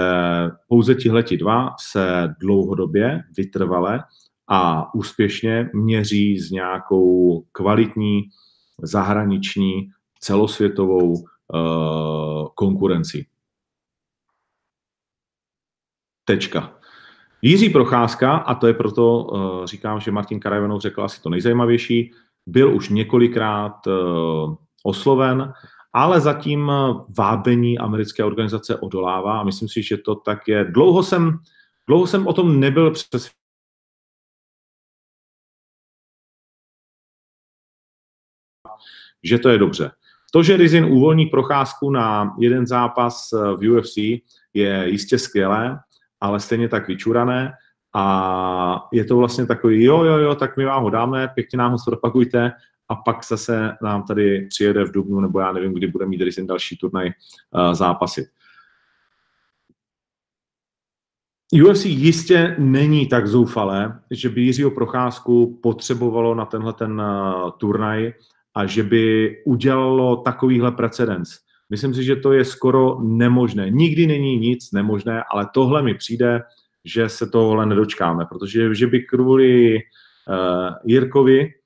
pouze 0.69 0.95
tihleti 0.95 1.37
dva 1.37 1.75
se 1.81 2.35
dlouhodobě, 2.41 3.23
vytrvale 3.37 4.05
a 4.49 4.95
úspěšně 4.95 5.71
měří 5.75 6.39
s 6.39 6.51
nějakou 6.51 7.45
kvalitní 7.53 8.29
zahraniční 8.83 9.91
celosvětovou 10.21 11.13
uh, 11.13 12.49
konkurenci. 12.55 13.27
Tečka. 16.25 16.79
Jiří 17.43 17.71
Procházka, 17.71 18.37
a 18.37 18.55
to 18.55 18.67
je 18.67 18.75
proto, 18.75 19.25
uh, 19.25 19.65
říkám, 19.65 20.01
že 20.01 20.11
Martin 20.11 20.41
Karajvanov 20.41 20.83
řekl 20.83 21.03
asi 21.03 21.23
to 21.23 21.31
nejzajímavější, 21.31 22.13
byl 22.47 22.75
už 22.77 22.89
několikrát 22.89 23.87
uh, 23.87 24.55
osloven, 24.83 25.53
ale 25.99 26.21
zatím 26.21 26.73
vábení 27.19 27.79
americké 27.79 28.25
organizace 28.25 28.77
odolává 28.77 29.41
a 29.41 29.45
myslím 29.45 29.69
si, 29.69 29.83
že 29.83 29.97
to 29.97 30.15
tak 30.15 30.49
je. 30.49 30.65
Dlouho 30.65 31.03
jsem, 31.03 31.39
dlouho 31.89 32.07
jsem 32.07 32.27
o 32.27 32.33
tom 32.33 32.61
nebyl 32.61 32.91
přes 32.91 33.31
že 39.23 39.39
to 39.39 39.49
je 39.49 39.59
dobře. 39.59 39.91
To, 40.33 40.43
že 40.43 40.57
Rizin 40.57 40.85
uvolní 40.85 41.27
procházku 41.27 41.91
na 41.91 42.35
jeden 42.39 42.67
zápas 42.67 43.29
v 43.33 43.71
UFC, 43.71 43.97
je 44.55 44.89
jistě 44.89 45.19
skvělé, 45.19 45.79
ale 46.21 46.41
stejně 46.41 46.69
tak 46.69 46.89
vyčurané 46.89 47.53
a 47.95 48.89
je 48.93 49.05
to 49.05 49.17
vlastně 49.17 49.47
takový, 49.47 49.85
jo, 49.85 50.05
jo, 50.05 50.17
jo, 50.17 50.35
tak 50.35 50.57
my 50.57 50.65
vám 50.65 50.83
ho 50.83 50.91
dáme, 50.91 51.29
pěkně 51.29 51.59
nám 51.59 51.73
ho 51.73 51.79
propagujte 51.87 52.53
a 52.89 52.95
pak 52.95 53.25
zase 53.25 53.77
nám 53.83 54.03
tady 54.03 54.47
přijede 54.47 54.85
v 54.85 54.93
Dubnu, 54.93 55.21
nebo 55.21 55.41
já 55.41 55.53
nevím, 55.53 55.75
kdy 55.75 55.87
bude 55.87 56.07
mít 56.07 56.21
Rizin 56.21 56.47
další 56.47 56.77
turnaj 56.77 57.07
uh, 57.07 57.75
zápasit. 57.75 58.27
UFC 61.65 61.85
jistě 61.85 62.57
není 62.59 63.07
tak 63.07 63.27
zoufalé, 63.27 64.01
že 64.11 64.29
by 64.29 64.41
Jiřího 64.41 64.71
Procházku 64.71 65.59
potřebovalo 65.63 66.35
na 66.35 66.45
tenhle 66.45 66.73
ten 66.73 67.01
uh, 67.01 67.51
turnaj 67.59 68.13
a 68.55 68.67
že 68.67 68.83
by 68.83 69.37
udělalo 69.47 70.17
takovýhle 70.17 70.73
precedens. 70.73 71.31
Myslím 71.71 71.95
si, 71.95 72.05
že 72.05 72.17
to 72.17 72.33
je 72.33 72.45
skoro 72.45 73.01
nemožné. 73.01 73.71
Nikdy 73.71 74.07
není 74.07 74.39
nic 74.39 74.73
nemožné, 74.73 75.23
ale 75.33 75.49
tohle 75.55 75.83
mi 75.83 75.95
přijde, 75.95 76.43
že 76.85 77.09
se 77.09 77.27
tohle 77.27 77.67
nedočkáme, 77.67 78.27
protože 78.27 78.75
že 78.75 78.87
by 78.87 79.01
kvůli 79.01 79.75
uh, 79.75 80.75
Jirkovi 80.85 81.41
eh, 81.41 81.58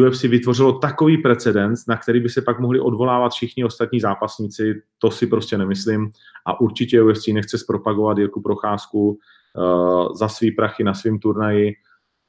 UFC 0.00 0.22
vytvořilo 0.22 0.72
takový 0.72 1.18
precedens, 1.18 1.86
na 1.86 1.96
který 1.96 2.20
by 2.20 2.28
se 2.28 2.42
pak 2.42 2.60
mohli 2.60 2.80
odvolávat 2.80 3.32
všichni 3.32 3.64
ostatní 3.64 4.00
zápasníci, 4.00 4.82
to 4.98 5.10
si 5.10 5.26
prostě 5.26 5.58
nemyslím. 5.58 6.10
A 6.46 6.60
určitě 6.60 7.02
UFC 7.02 7.26
nechce 7.26 7.58
zpropagovat 7.58 8.18
Jirku 8.18 8.42
Procházku 8.42 9.08
uh, 9.08 10.14
za 10.14 10.28
svý 10.28 10.50
prachy 10.50 10.84
na 10.84 10.94
svém 10.94 11.18
turnaji, 11.18 11.72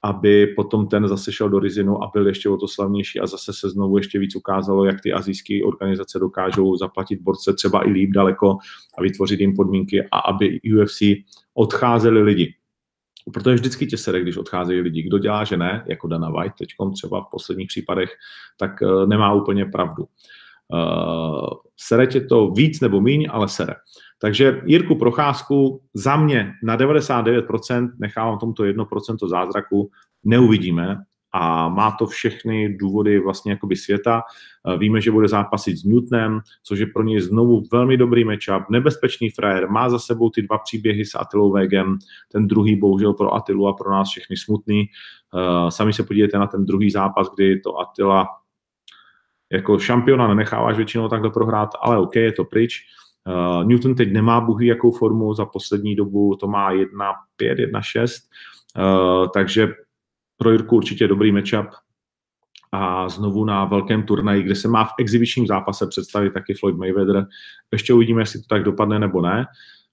aby 0.04 0.48
potom 0.48 0.88
ten 0.88 1.08
zase 1.08 1.32
šel 1.32 1.50
do 1.50 1.60
Rizinu 1.60 2.04
a 2.04 2.10
byl 2.14 2.28
ještě 2.28 2.50
o 2.50 2.58
to 2.58 2.68
slavnější 2.68 3.20
a 3.20 3.28
zase 3.28 3.54
se 3.54 3.70
znovu 3.70 3.98
ještě 3.98 4.20
víc 4.20 4.36
ukázalo, 4.36 4.86
jak 4.86 5.02
ty 5.02 5.14
azijské 5.14 5.64
organizace 5.66 6.20
dokážou 6.20 6.78
zaplatit 6.78 7.22
borce 7.22 7.54
třeba 7.54 7.88
i 7.88 7.90
líp 7.90 8.12
daleko 8.12 8.58
a 8.98 9.02
vytvořit 9.02 9.40
jim 9.40 9.56
podmínky 9.56 10.08
a 10.12 10.20
aby 10.20 10.60
UFC 10.62 11.02
odcházeli 11.54 12.22
lidi. 12.22 12.54
Protože 13.34 13.56
vždycky 13.56 13.88
tě 13.88 13.98
sere, 13.98 14.22
když 14.22 14.38
odcházejí 14.38 14.82
lidi. 14.82 15.02
Kdo 15.02 15.20
dělá, 15.20 15.44
že 15.44 15.58
ne, 15.58 15.84
jako 15.88 16.08
Dana 16.08 16.30
White 16.30 16.54
teď 16.58 16.70
třeba 16.94 17.22
v 17.22 17.32
posledních 17.32 17.68
případech, 17.68 18.10
tak 18.58 18.82
uh, 18.82 19.08
nemá 19.08 19.34
úplně 19.34 19.66
pravdu. 19.66 20.04
Uh, 20.04 21.50
sere 21.78 22.08
tě 22.08 22.22
to 22.22 22.52
víc 22.52 22.82
nebo 22.82 23.02
míň, 23.02 23.28
ale 23.32 23.48
sere. 23.48 23.74
Takže 24.22 24.62
Jirku 24.66 24.96
Procházku 24.96 25.82
za 25.94 26.16
mě 26.16 26.54
na 26.64 26.78
99% 26.78 27.90
nechávám 28.00 28.40
tomto 28.40 28.64
1% 28.64 29.30
zázraku, 29.30 29.90
neuvidíme 30.24 30.98
a 31.32 31.70
má 31.70 31.92
to 31.92 32.08
všechny 32.08 32.78
důvody 32.78 33.20
vlastně 33.20 33.52
jakoby 33.52 33.76
světa. 33.76 34.22
Eh, 34.68 34.78
víme, 34.78 35.02
že 35.02 35.12
bude 35.12 35.28
zápasit 35.28 35.78
s 35.78 35.84
Newtonem, 35.84 36.40
což 36.64 36.80
je 36.80 36.86
pro 36.86 37.04
něj 37.04 37.22
znovu 37.22 37.64
velmi 37.72 37.98
dobrý 37.98 38.26
matchup, 38.26 38.70
nebezpečný 38.70 39.30
frajer, 39.30 39.70
má 39.70 39.90
za 39.90 40.00
sebou 40.00 40.30
ty 40.30 40.42
dva 40.42 40.58
příběhy 40.58 41.06
s 41.06 41.16
Atilou 41.16 41.52
Vegem, 41.52 41.98
ten 42.32 42.48
druhý 42.48 42.76
bohužel 42.76 43.14
pro 43.14 43.34
Atilu 43.34 43.68
a 43.68 43.74
pro 43.74 43.92
nás 43.92 44.10
všechny 44.10 44.38
smutný. 44.38 44.86
Eh, 44.86 45.72
sami 45.72 45.94
se 45.94 46.04
podívejte 46.04 46.38
na 46.38 46.48
ten 46.48 46.66
druhý 46.66 46.92
zápas, 46.92 47.28
kdy 47.36 47.60
to 47.60 47.80
Atila 47.80 48.28
jako 49.52 49.80
šampiona 49.80 50.28
nenecháváš 50.28 50.78
většinou 50.78 51.08
takhle 51.08 51.30
prohrát, 51.30 51.70
ale 51.82 51.98
OK, 51.98 52.16
je 52.16 52.32
to 52.32 52.46
pryč. 52.46 52.86
Uh, 53.28 53.64
Newton 53.64 53.96
teď 53.96 54.12
nemá 54.12 54.42
bohy 54.42 54.68
jakou 54.68 54.92
formu, 54.92 55.34
za 55.34 55.46
poslední 55.46 55.96
dobu 55.96 56.36
to 56.36 56.48
má 56.48 56.72
1-5, 56.72 56.88
1-6, 57.42 58.24
uh, 58.78 59.28
takže 59.34 59.68
pro 60.38 60.52
Jirku 60.52 60.76
určitě 60.76 61.08
dobrý 61.08 61.32
matchup 61.32 61.68
a 62.72 63.10
znovu 63.10 63.46
na 63.46 63.66
velkém 63.66 64.04
turnaji, 64.04 64.44
kde 64.44 64.56
se 64.56 64.68
má 64.68 64.86
v 64.86 64.94
exibičním 65.00 65.48
zápase 65.48 65.88
představit 65.88 66.34
taky 66.34 66.54
Floyd 66.54 66.78
Mayweather. 66.78 67.28
Ještě 67.72 67.94
uvidíme, 67.94 68.22
jestli 68.22 68.40
to 68.40 68.48
tak 68.50 68.64
dopadne 68.64 69.00
nebo 69.00 69.22
ne. 69.22 69.46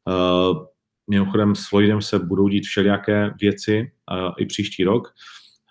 Uh, 0.05 0.65
mimochodem 1.11 1.55
s 1.55 1.69
Floydem 1.69 2.03
se 2.03 2.19
budou 2.19 2.49
dít 2.49 2.65
všelijaké 2.65 3.35
věci 3.41 3.93
uh, 4.13 4.33
i 4.39 4.47
příští 4.47 4.85
rok. 4.85 5.15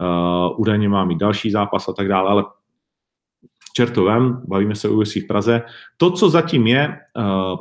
Uh, 0.02 0.60
údajně 0.60 0.90
má 0.90 1.06
mít 1.06 1.18
další 1.18 1.52
zápas 1.52 1.90
a 1.90 1.94
tak 1.94 2.08
dále, 2.08 2.30
ale 2.30 2.44
čertovem, 3.76 4.42
bavíme 4.48 4.76
se 4.76 4.90
o 4.90 4.94
UFC 4.94 5.16
v 5.16 5.28
Praze. 5.28 5.62
To, 5.98 6.12
co 6.12 6.30
zatím 6.30 6.68
je 6.68 6.98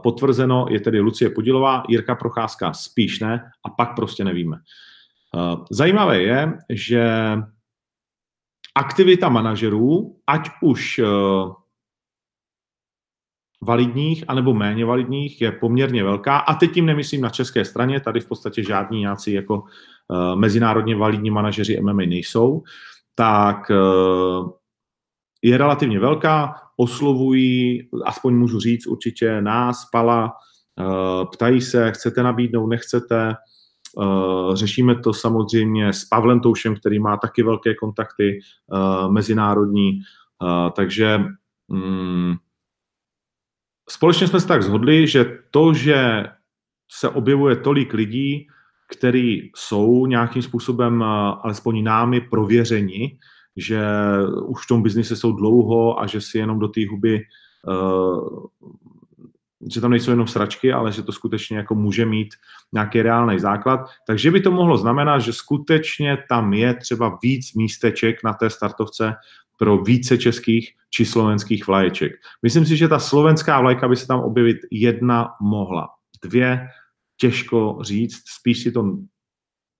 potvrzeno, 0.02 0.66
je 0.70 0.80
tedy 0.80 1.00
Lucie 1.00 1.30
Podilová, 1.30 1.82
Jirka 1.88 2.14
Procházka 2.14 2.72
spíš 2.72 3.20
ne 3.20 3.50
a 3.66 3.70
pak 3.70 3.96
prostě 3.96 4.24
nevíme. 4.24 4.56
Uh, 5.36 5.64
zajímavé 5.70 6.22
je, 6.22 6.58
že 6.70 7.10
aktivita 8.74 9.28
manažerů, 9.28 10.16
ať 10.26 10.50
už 10.62 10.98
uh, 10.98 11.52
validních 13.62 14.24
anebo 14.28 14.54
méně 14.54 14.84
validních, 14.84 15.40
je 15.40 15.52
poměrně 15.52 16.04
velká. 16.04 16.38
A 16.38 16.54
teď 16.54 16.72
tím 16.72 16.86
nemyslím 16.86 17.20
na 17.20 17.30
české 17.30 17.64
straně, 17.64 18.00
tady 18.00 18.20
v 18.20 18.28
podstatě 18.28 18.62
žádní 18.62 19.00
nějací 19.00 19.32
jako 19.32 19.54
uh, 19.58 20.36
mezinárodně 20.36 20.96
validní 20.96 21.30
manažeři 21.30 21.80
MMA 21.80 21.92
nejsou, 21.92 22.62
tak 23.14 23.70
je 25.42 25.58
relativně 25.58 26.00
velká, 26.00 26.54
oslovují, 26.76 27.88
aspoň 28.04 28.34
můžu 28.34 28.60
říct 28.60 28.86
určitě 28.86 29.40
nás, 29.40 29.84
Pala, 29.92 30.32
ptají 31.32 31.60
se, 31.60 31.92
chcete 31.92 32.22
nabídnout, 32.22 32.66
nechcete, 32.66 33.34
řešíme 34.54 34.94
to 34.94 35.12
samozřejmě 35.12 35.92
s 35.92 36.04
Pavlem 36.04 36.40
Toušem, 36.40 36.76
který 36.76 36.98
má 36.98 37.16
taky 37.16 37.42
velké 37.42 37.74
kontakty 37.74 38.40
uh, 38.72 39.12
mezinárodní, 39.12 40.00
uh, 40.42 40.70
takže 40.70 41.20
um, 41.66 42.36
společně 43.88 44.28
jsme 44.28 44.40
se 44.40 44.48
tak 44.48 44.62
zhodli, 44.62 45.06
že 45.06 45.38
to, 45.50 45.74
že 45.74 46.24
se 46.90 47.08
objevuje 47.08 47.56
tolik 47.56 47.92
lidí, 47.92 48.46
kteří 48.90 49.52
jsou 49.56 50.06
nějakým 50.06 50.42
způsobem 50.42 51.02
alespoň 51.42 51.84
námi 51.84 52.20
prověřeni, 52.20 53.18
že 53.56 53.82
už 54.44 54.64
v 54.64 54.68
tom 54.68 54.82
biznise 54.82 55.16
jsou 55.16 55.32
dlouho 55.32 56.00
a 56.00 56.06
že 56.06 56.20
si 56.20 56.38
jenom 56.38 56.58
do 56.58 56.68
té 56.68 56.80
huby 56.90 57.20
že 59.70 59.80
tam 59.80 59.90
nejsou 59.90 60.10
jenom 60.10 60.26
sračky, 60.26 60.72
ale 60.72 60.92
že 60.92 61.02
to 61.02 61.12
skutečně 61.12 61.56
jako 61.56 61.74
může 61.74 62.06
mít 62.06 62.34
nějaký 62.72 63.02
reálný 63.02 63.38
základ. 63.38 63.80
Takže 64.06 64.30
by 64.30 64.40
to 64.40 64.50
mohlo 64.50 64.76
znamenat, 64.76 65.18
že 65.18 65.32
skutečně 65.32 66.18
tam 66.28 66.52
je 66.52 66.74
třeba 66.74 67.18
víc 67.22 67.54
místeček 67.54 68.24
na 68.24 68.32
té 68.32 68.50
startovce 68.50 69.14
pro 69.58 69.78
více 69.78 70.18
českých 70.18 70.72
či 70.90 71.04
slovenských 71.04 71.66
vlaječek. 71.66 72.12
Myslím 72.42 72.66
si, 72.66 72.76
že 72.76 72.88
ta 72.88 72.98
slovenská 72.98 73.60
vlajka 73.60 73.88
by 73.88 73.96
se 73.96 74.06
tam 74.06 74.20
objevit 74.20 74.58
jedna 74.70 75.28
mohla. 75.40 75.88
Dvě, 76.24 76.68
těžko 77.16 77.78
říct, 77.82 78.22
spíš 78.26 78.62
si 78.62 78.72
to, 78.72 78.84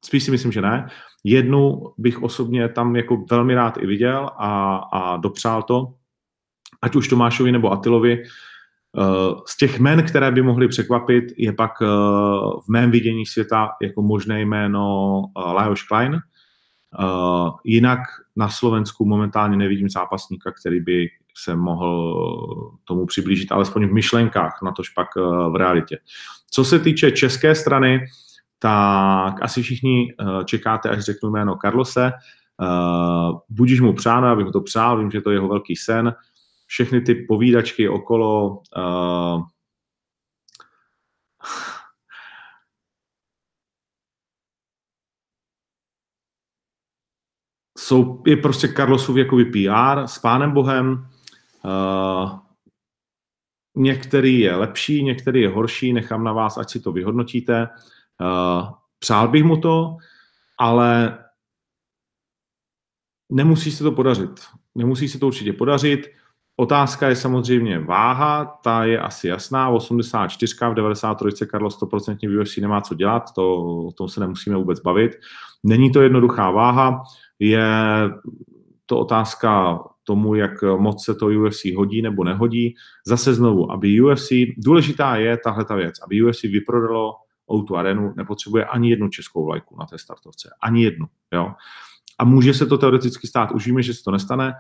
spíš 0.05 0.25
si 0.25 0.31
myslím, 0.31 0.53
že 0.53 0.61
ne. 0.63 0.89
Jednu 1.25 1.83
bych 1.99 2.23
osobně 2.23 2.69
tam 2.69 2.97
jako 2.97 3.25
velmi 3.31 3.55
rád 3.55 3.77
i 3.77 3.87
viděl 3.87 4.31
a, 4.39 4.77
a 4.77 5.17
dopřál 5.17 5.63
to, 5.63 5.95
ať 6.83 6.97
už 6.97 7.09
Tomášovi 7.09 7.53
nebo 7.53 7.73
Atilovi, 7.73 8.23
z 9.47 9.57
těch 9.57 9.81
men, 9.81 10.03
které 10.03 10.31
by 10.31 10.43
mohly 10.43 10.69
překvapit, 10.69 11.25
je 11.37 11.53
pak 11.53 11.71
eh, 11.83 11.87
v 12.65 12.69
mém 12.69 12.91
vidění 12.91 13.27
světa 13.27 13.71
jako 13.83 14.03
možné 14.03 14.41
jméno 14.41 15.23
eh, 15.25 15.41
Lajos 15.41 15.83
Klein. 15.83 16.21
Jinak 17.65 18.01
na 18.37 18.49
Slovensku 18.49 19.05
momentálně 19.05 19.57
nevidím 19.57 19.89
zápasníka, 19.91 20.53
který 20.61 20.81
by 20.81 21.09
se 21.37 21.57
mohl 21.57 22.73
tomu 22.85 23.07
přiblížit, 23.07 23.53
alespoň 23.53 23.87
v 23.87 23.93
myšlenkách, 23.93 24.59
na 24.63 24.73
tož 24.73 24.89
pak 24.89 25.09
v 25.53 25.57
realitě. 25.57 25.99
Co 26.51 26.65
se 26.65 26.79
týče 26.79 27.11
české 27.11 27.55
strany, 27.55 28.01
tak 28.59 29.43
asi 29.43 29.63
všichni 29.63 30.15
čekáte, 30.45 30.89
až 30.89 31.05
řeknu 31.05 31.31
jméno 31.31 31.57
Carlose. 31.63 32.13
Budíš 33.49 33.81
mu 33.81 33.93
přáno, 33.93 34.27
abych 34.27 34.47
mu 34.47 34.53
to 34.53 34.61
přál, 34.61 34.99
vím, 34.99 35.11
že 35.11 35.21
to 35.21 35.31
je 35.31 35.37
jeho 35.37 35.49
velký 35.49 35.77
sen 35.77 36.15
všechny 36.73 37.01
ty 37.01 37.15
povídačky 37.15 37.89
okolo 37.89 38.63
uh, 38.77 39.45
jsou, 47.79 48.23
je 48.27 48.37
prostě 48.37 48.69
Carlosův 48.69 49.17
jakoby 49.17 49.45
PR 49.45 50.07
s 50.07 50.19
pánem 50.19 50.53
Bohem. 50.53 51.09
Uh, 51.65 52.39
některý 53.77 54.41
je 54.41 54.57
lepší, 54.57 55.03
některý 55.03 55.41
je 55.41 55.49
horší, 55.49 55.93
nechám 55.93 56.25
na 56.25 56.33
vás, 56.33 56.59
ať 56.59 56.71
si 56.71 56.81
to 56.81 56.93
vyhodnotíte. 56.93 57.69
Uh, 58.21 58.71
přál 58.99 59.29
bych 59.29 59.45
mu 59.45 59.57
to, 59.57 59.97
ale 60.59 61.19
nemusí 63.31 63.71
se 63.73 63.85
to 63.85 63.93
podařit. 63.93 64.41
Nemusí 64.75 65.09
se 65.09 65.19
to 65.19 65.27
určitě 65.27 65.53
podařit. 65.53 66.22
Otázka 66.57 67.09
je 67.09 67.17
samozřejmě 67.17 67.79
váha, 67.79 68.45
ta 68.45 68.85
je 68.85 69.01
asi 69.01 69.29
jasná, 69.29 69.69
84 69.69 70.55
v 70.71 70.75
93 70.75 71.47
Karlo 71.47 71.69
100% 71.69 72.17
v 72.23 72.41
UFC 72.41 72.57
nemá 72.57 72.81
co 72.81 72.95
dělat, 72.95 73.33
to, 73.35 73.65
o 73.87 73.93
tom 73.93 74.09
se 74.09 74.21
nemusíme 74.21 74.57
vůbec 74.57 74.81
bavit. 74.81 75.13
Není 75.65 75.93
to 75.93 76.03
jednoduchá 76.03 76.51
váha, 76.51 77.03
je 77.39 77.65
to 78.87 78.99
otázka 78.99 79.79
tomu, 80.05 80.35
jak 80.35 80.63
moc 80.63 81.05
se 81.05 81.15
to 81.15 81.27
UFC 81.27 81.65
hodí 81.77 82.03
nebo 82.03 82.25
nehodí. 82.25 82.75
Zase 83.07 83.35
znovu, 83.35 83.73
aby 83.73 84.01
UFC, 84.01 84.33
důležitá 84.57 85.17
je 85.17 85.37
tahle 85.45 85.65
ta 85.65 85.75
věc, 85.75 85.95
aby 86.05 86.23
UFC 86.23 86.43
vyprodalo 86.43 87.15
o 87.47 87.75
arenu, 87.75 88.13
nepotřebuje 88.17 88.65
ani 88.65 88.91
jednu 88.91 89.09
českou 89.09 89.47
vlajku 89.47 89.77
na 89.79 89.87
té 89.87 89.99
startovce, 89.99 90.51
ani 90.63 90.85
jednu, 90.85 91.07
jo. 91.33 91.53
A 92.19 92.25
může 92.25 92.55
se 92.55 92.67
to 92.67 92.79
teoreticky 92.79 93.27
stát, 93.27 93.51
už 93.51 93.67
víme, 93.67 93.83
že 93.83 93.95
se 93.95 94.03
to 94.05 94.11
nestane, 94.11 94.55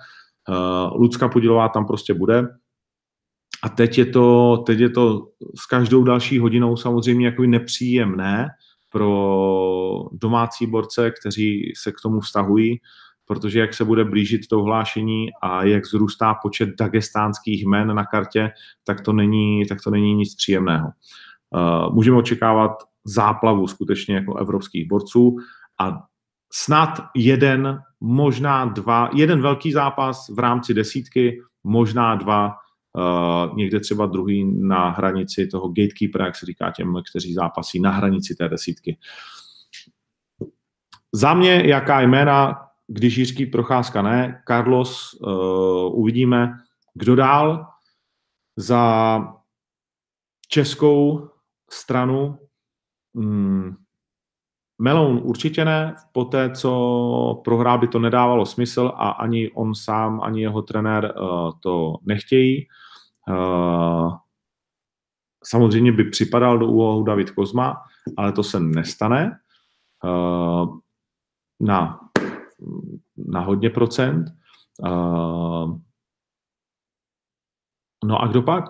Lucka 0.94 1.28
Podilová 1.28 1.68
tam 1.68 1.86
prostě 1.86 2.14
bude. 2.14 2.48
A 3.62 3.68
teď 3.68 3.98
je 3.98 4.06
to, 4.06 4.56
teď 4.66 4.78
je 4.78 4.90
to 4.90 5.28
s 5.62 5.66
každou 5.66 6.04
další 6.04 6.38
hodinou 6.38 6.76
samozřejmě 6.76 7.26
jako 7.26 7.42
nepříjemné 7.42 8.48
pro 8.88 10.04
domácí 10.12 10.66
borce, 10.66 11.10
kteří 11.20 11.72
se 11.76 11.92
k 11.92 12.00
tomu 12.02 12.20
vztahují, 12.20 12.80
protože 13.24 13.60
jak 13.60 13.74
se 13.74 13.84
bude 13.84 14.04
blížit 14.04 14.48
to 14.48 14.62
hlášení 14.62 15.28
a 15.42 15.64
jak 15.64 15.86
zrůstá 15.86 16.34
počet 16.34 16.68
dagestánských 16.78 17.62
jmen 17.62 17.94
na 17.94 18.04
kartě, 18.04 18.50
tak 18.84 19.00
to 19.00 19.12
není, 19.12 19.66
tak 19.66 19.78
to 19.84 19.90
není 19.90 20.14
nic 20.14 20.34
příjemného. 20.34 20.88
Uh, 21.50 21.94
můžeme 21.94 22.16
očekávat 22.16 22.70
záplavu 23.04 23.66
skutečně 23.66 24.14
jako 24.14 24.36
evropských 24.36 24.88
borců 24.88 25.36
a 25.80 25.98
snad 26.54 27.00
jeden, 27.16 27.82
možná 28.00 28.64
dva, 28.64 29.10
jeden 29.14 29.42
velký 29.42 29.72
zápas 29.72 30.28
v 30.28 30.38
rámci 30.38 30.74
desítky, 30.74 31.40
možná 31.64 32.14
dva, 32.14 32.54
uh, 32.92 33.56
někde 33.56 33.80
třeba 33.80 34.06
druhý 34.06 34.66
na 34.68 34.90
hranici 34.90 35.46
toho 35.46 35.68
gatekeepera, 35.68 36.26
jak 36.26 36.36
se 36.36 36.46
říká 36.46 36.70
těm, 36.70 37.02
kteří 37.10 37.34
zápasí 37.34 37.80
na 37.80 37.90
hranici 37.90 38.34
té 38.34 38.48
desítky. 38.48 38.98
Za 41.12 41.34
mě, 41.34 41.62
jaká 41.66 42.00
jména, 42.00 42.66
když 42.86 43.16
Jiřký 43.16 43.46
Procházka 43.46 44.02
ne, 44.02 44.42
Carlos, 44.48 45.14
uh, 45.20 46.00
uvidíme, 46.00 46.52
kdo 46.94 47.16
dál 47.16 47.66
za 48.56 49.18
českou 50.48 51.28
stranu. 51.70 52.38
Hmm, 53.16 53.76
Meloun 54.82 55.20
určitě 55.22 55.64
ne, 55.64 55.94
po 56.12 56.24
té, 56.24 56.50
co 56.50 57.40
prohrál, 57.44 57.78
by 57.78 57.88
to 57.88 57.98
nedávalo 57.98 58.46
smysl 58.46 58.92
a 58.94 59.10
ani 59.10 59.50
on 59.50 59.74
sám, 59.74 60.20
ani 60.22 60.42
jeho 60.42 60.62
trenér 60.62 61.14
uh, 61.16 61.52
to 61.60 61.94
nechtějí. 62.02 62.66
Uh, 63.28 64.14
samozřejmě 65.44 65.92
by 65.92 66.04
připadal 66.04 66.58
do 66.58 66.66
úvahu 66.66 67.02
David 67.02 67.30
Kozma, 67.30 67.76
ale 68.16 68.32
to 68.32 68.42
se 68.42 68.60
nestane 68.60 69.38
uh, 70.04 70.78
na, 71.60 72.00
na 73.16 73.40
hodně 73.40 73.70
procent. 73.70 74.26
No 78.04 78.22
a 78.22 78.26
kdo 78.26 78.42
pak? 78.42 78.64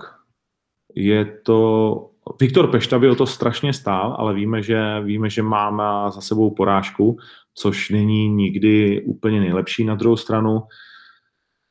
Je 0.95 1.39
to 1.39 2.12
Viktor 2.41 2.71
Pešta 2.71 2.99
by 2.99 3.11
o 3.11 3.15
to 3.15 3.27
strašně 3.27 3.73
stál, 3.73 4.17
ale 4.19 4.35
víme, 4.35 4.63
že, 4.63 5.01
víme, 5.01 5.31
že 5.31 5.43
má 5.43 6.11
za 6.11 6.21
sebou 6.21 6.51
porážku, 6.51 7.17
což 7.55 7.91
není 7.91 8.29
nikdy 8.29 9.03
úplně 9.03 9.41
nejlepší. 9.41 9.85
Na 9.85 9.95
druhou 9.95 10.17
stranu 10.17 10.63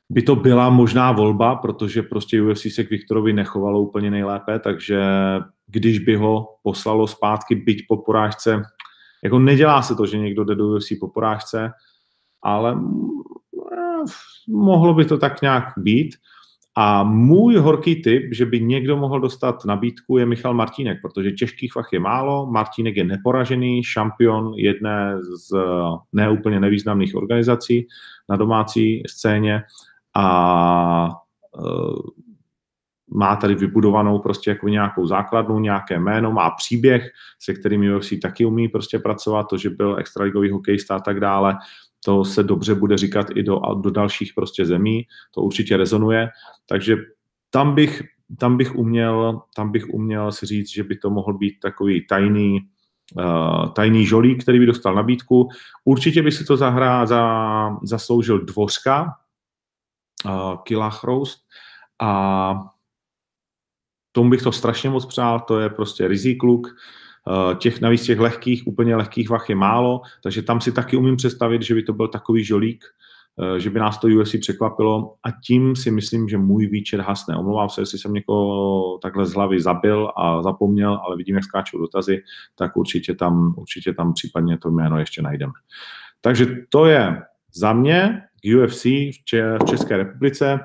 by 0.09 0.21
to 0.21 0.35
byla 0.35 0.69
možná 0.69 1.11
volba, 1.11 1.55
protože 1.55 2.03
prostě 2.03 2.41
UFC 2.41 2.73
se 2.73 2.83
k 2.83 2.89
Viktorovi 2.89 3.33
nechovalo 3.33 3.81
úplně 3.81 4.11
nejlépe, 4.11 4.59
takže 4.59 5.01
když 5.67 5.99
by 5.99 6.15
ho 6.15 6.47
poslalo 6.63 7.07
zpátky, 7.07 7.55
byť 7.55 7.85
po 7.87 7.97
porážce, 7.97 8.61
jako 9.23 9.39
nedělá 9.39 9.81
se 9.81 9.95
to, 9.95 10.05
že 10.05 10.17
někdo 10.17 10.43
jde 10.43 10.55
do 10.55 10.67
UFC 10.67 10.87
po 10.99 11.07
porážce, 11.07 11.71
ale 12.43 12.77
mohlo 14.47 14.93
by 14.93 15.05
to 15.05 15.17
tak 15.17 15.41
nějak 15.41 15.63
být. 15.77 16.15
A 16.75 17.03
můj 17.03 17.55
horký 17.55 18.01
tip, 18.01 18.33
že 18.33 18.45
by 18.45 18.59
někdo 18.59 18.97
mohl 18.97 19.19
dostat 19.19 19.65
nabídku, 19.65 20.17
je 20.17 20.25
Michal 20.25 20.53
Martínek, 20.53 20.97
protože 21.01 21.31
těžkých 21.31 21.73
fach 21.73 21.89
je 21.93 21.99
málo, 21.99 22.45
Martínek 22.51 22.97
je 22.97 23.03
neporažený, 23.03 23.83
šampion 23.83 24.53
jedné 24.57 25.17
z 25.21 25.57
neúplně 26.13 26.59
nevýznamných 26.59 27.15
organizací 27.15 27.87
na 28.29 28.35
domácí 28.35 29.03
scéně 29.07 29.63
a 30.15 31.09
uh, 31.59 31.99
má 33.13 33.35
tady 33.35 33.55
vybudovanou 33.55 34.19
prostě 34.19 34.49
jako 34.49 34.67
nějakou 34.67 35.07
základnu, 35.07 35.59
nějaké 35.59 35.99
jméno, 35.99 36.31
má 36.31 36.49
příběh, 36.49 37.11
se 37.39 37.53
kterým 37.53 37.95
UFC 37.95 38.13
taky 38.21 38.45
umí 38.45 38.67
prostě 38.67 38.99
pracovat, 38.99 39.43
to, 39.43 39.57
že 39.57 39.69
byl 39.69 39.95
extraligový 39.99 40.49
hokejista 40.49 40.95
a 40.95 40.99
tak 40.99 41.19
dále, 41.19 41.57
to 42.05 42.25
se 42.25 42.43
dobře 42.43 42.75
bude 42.75 42.97
říkat 42.97 43.27
i 43.35 43.43
do, 43.43 43.59
do 43.81 43.91
dalších 43.91 44.33
prostě 44.35 44.65
zemí, 44.65 45.07
to 45.31 45.41
určitě 45.41 45.77
rezonuje, 45.77 46.29
takže 46.65 46.97
tam 47.49 47.75
bych, 47.75 48.01
tam 48.39 48.57
bych 48.57 48.75
uměl, 48.75 49.41
tam 49.55 49.71
bych 49.71 49.89
uměl 49.89 50.31
si 50.31 50.45
říct, 50.45 50.69
že 50.69 50.83
by 50.83 50.97
to 50.97 51.09
mohl 51.09 51.33
být 51.33 51.59
takový 51.59 52.07
tajný, 52.07 52.59
uh, 53.15 53.73
tajný 53.73 54.05
žolík, 54.05 54.43
který 54.43 54.59
by 54.59 54.65
dostal 54.65 54.95
nabídku. 54.95 55.49
Určitě 55.85 56.21
by 56.21 56.31
si 56.31 56.45
to 56.45 56.57
zahrá, 56.57 57.05
za, 57.05 57.77
zasloužil 57.83 58.45
Dvořka, 58.45 59.13
uh, 60.25 60.55
Kilach 60.63 61.03
Roast 61.03 61.39
a 62.01 62.53
tomu 64.11 64.29
bych 64.29 64.41
to 64.41 64.51
strašně 64.51 64.89
moc 64.89 65.05
přál, 65.05 65.39
to 65.39 65.59
je 65.59 65.69
prostě 65.69 66.07
rizí 66.07 66.37
kluk, 66.37 66.67
Eh, 66.67 67.10
těch, 67.57 67.81
navíc 67.81 68.03
těch 68.03 68.19
lehkých, 68.19 68.67
úplně 68.67 68.95
lehkých 68.95 69.29
vach 69.29 69.49
je 69.49 69.55
málo, 69.55 70.01
takže 70.23 70.41
tam 70.41 70.61
si 70.61 70.71
taky 70.71 70.97
umím 70.97 71.15
představit, 71.15 71.61
že 71.61 71.75
by 71.75 71.83
to 71.83 71.93
byl 71.93 72.07
takový 72.07 72.43
žolík, 72.43 72.85
eh, 73.55 73.59
že 73.59 73.69
by 73.69 73.79
nás 73.79 73.97
to 73.97 74.07
UFC 74.07 74.39
překvapilo 74.39 75.15
a 75.23 75.31
tím 75.31 75.75
si 75.75 75.91
myslím, 75.91 76.29
že 76.29 76.37
můj 76.37 76.67
výčet 76.67 76.99
hasne. 76.99 77.37
Omlouvám 77.37 77.69
se, 77.69 77.81
jestli 77.81 77.99
jsem 77.99 78.13
někoho 78.13 78.97
takhle 79.01 79.25
z 79.25 79.33
hlavy 79.33 79.61
zabil 79.61 80.11
a 80.17 80.43
zapomněl, 80.43 80.99
ale 81.05 81.17
vidím, 81.17 81.35
jak 81.35 81.43
skáčou 81.43 81.77
dotazy, 81.77 82.23
tak 82.55 82.77
určitě 82.77 83.15
tam, 83.15 83.53
určitě 83.57 83.93
tam 83.93 84.13
případně 84.13 84.57
to 84.57 84.71
jméno 84.71 84.99
ještě 84.99 85.21
najdeme. 85.21 85.53
Takže 86.21 86.47
to 86.69 86.85
je 86.85 87.21
za 87.53 87.73
mě 87.73 88.21
UFC 88.57 88.85
v 88.85 89.65
České 89.69 89.97
republice. 89.97 90.59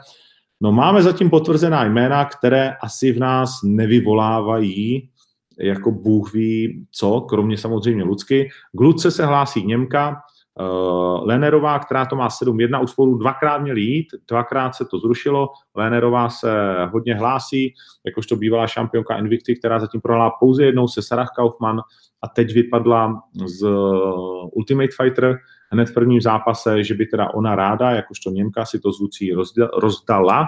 No 0.61 0.73
máme 0.73 1.03
zatím 1.03 1.31
potvrzená 1.31 1.85
jména, 1.85 2.25
které 2.25 2.73
asi 2.83 3.13
v 3.13 3.19
nás 3.19 3.51
nevyvolávají 3.65 5.11
jako 5.59 5.91
Bůh 5.91 6.33
ví 6.33 6.87
co, 6.91 7.21
kromě 7.21 7.59
samozřejmě 7.59 8.05
Lucky. 8.05 8.49
K 8.73 8.81
Luce 8.81 9.11
se 9.11 9.27
hlásí 9.27 9.67
Němka, 9.67 10.17
uh, 10.61 11.27
Lenerová, 11.27 11.79
která 11.79 12.07
to 12.07 12.17
má 12.17 12.29
7-1, 12.29 12.83
už 12.83 12.91
spolu 12.91 13.19
dvakrát 13.19 13.59
měli 13.59 13.81
jít, 13.81 14.07
dvakrát 14.29 14.75
se 14.75 14.85
to 14.85 14.99
zrušilo, 14.99 15.49
Lenerová 15.75 16.29
se 16.29 16.51
hodně 16.93 17.15
hlásí, 17.15 17.75
jakožto 18.07 18.37
bývalá 18.37 18.67
šampionka 18.67 19.17
Invicty, 19.17 19.57
která 19.57 19.81
zatím 19.81 20.01
prohrála 20.01 20.31
pouze 20.41 20.65
jednou 20.65 20.89
se 20.89 21.03
Sarah 21.03 21.29
Kaufmann 21.37 21.81
a 22.23 22.29
teď 22.29 22.55
vypadla 22.55 23.23
z 23.45 23.69
Ultimate 24.53 24.93
Fighter 25.03 25.39
hned 25.73 25.89
v 25.89 25.95
prvním 25.95 26.21
zápase, 26.21 26.85
že 26.85 26.95
by 26.95 27.07
teda 27.07 27.35
ona 27.35 27.57
ráda, 27.57 27.91
jakožto 27.91 28.31
Němka 28.31 28.65
si 28.65 28.81
to 28.81 28.93
zvucí 28.93 29.33
rozdala 29.73 30.47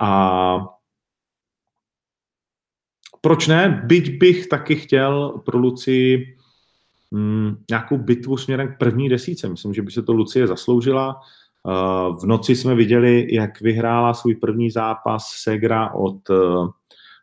a 0.00 0.58
proč 3.26 3.46
ne? 3.46 3.82
Byť 3.84 4.18
bych 4.18 4.46
taky 4.46 4.76
chtěl 4.76 5.42
pro 5.44 5.58
Luci 5.58 6.26
mm, 7.10 7.64
nějakou 7.70 7.98
bitvu 7.98 8.36
směrem 8.36 8.74
k 8.74 8.78
první 8.78 9.08
desíce. 9.08 9.48
Myslím, 9.48 9.74
že 9.74 9.82
by 9.82 9.90
se 9.90 10.02
to 10.02 10.12
Lucie 10.12 10.46
zasloužila. 10.46 11.20
Uh, 11.62 12.20
v 12.20 12.26
noci 12.26 12.56
jsme 12.56 12.74
viděli, 12.74 13.34
jak 13.34 13.60
vyhrála 13.60 14.14
svůj 14.14 14.34
první 14.34 14.70
zápas 14.70 15.26
Segra 15.42 15.94
od 15.94 16.30
uh, 16.30 16.70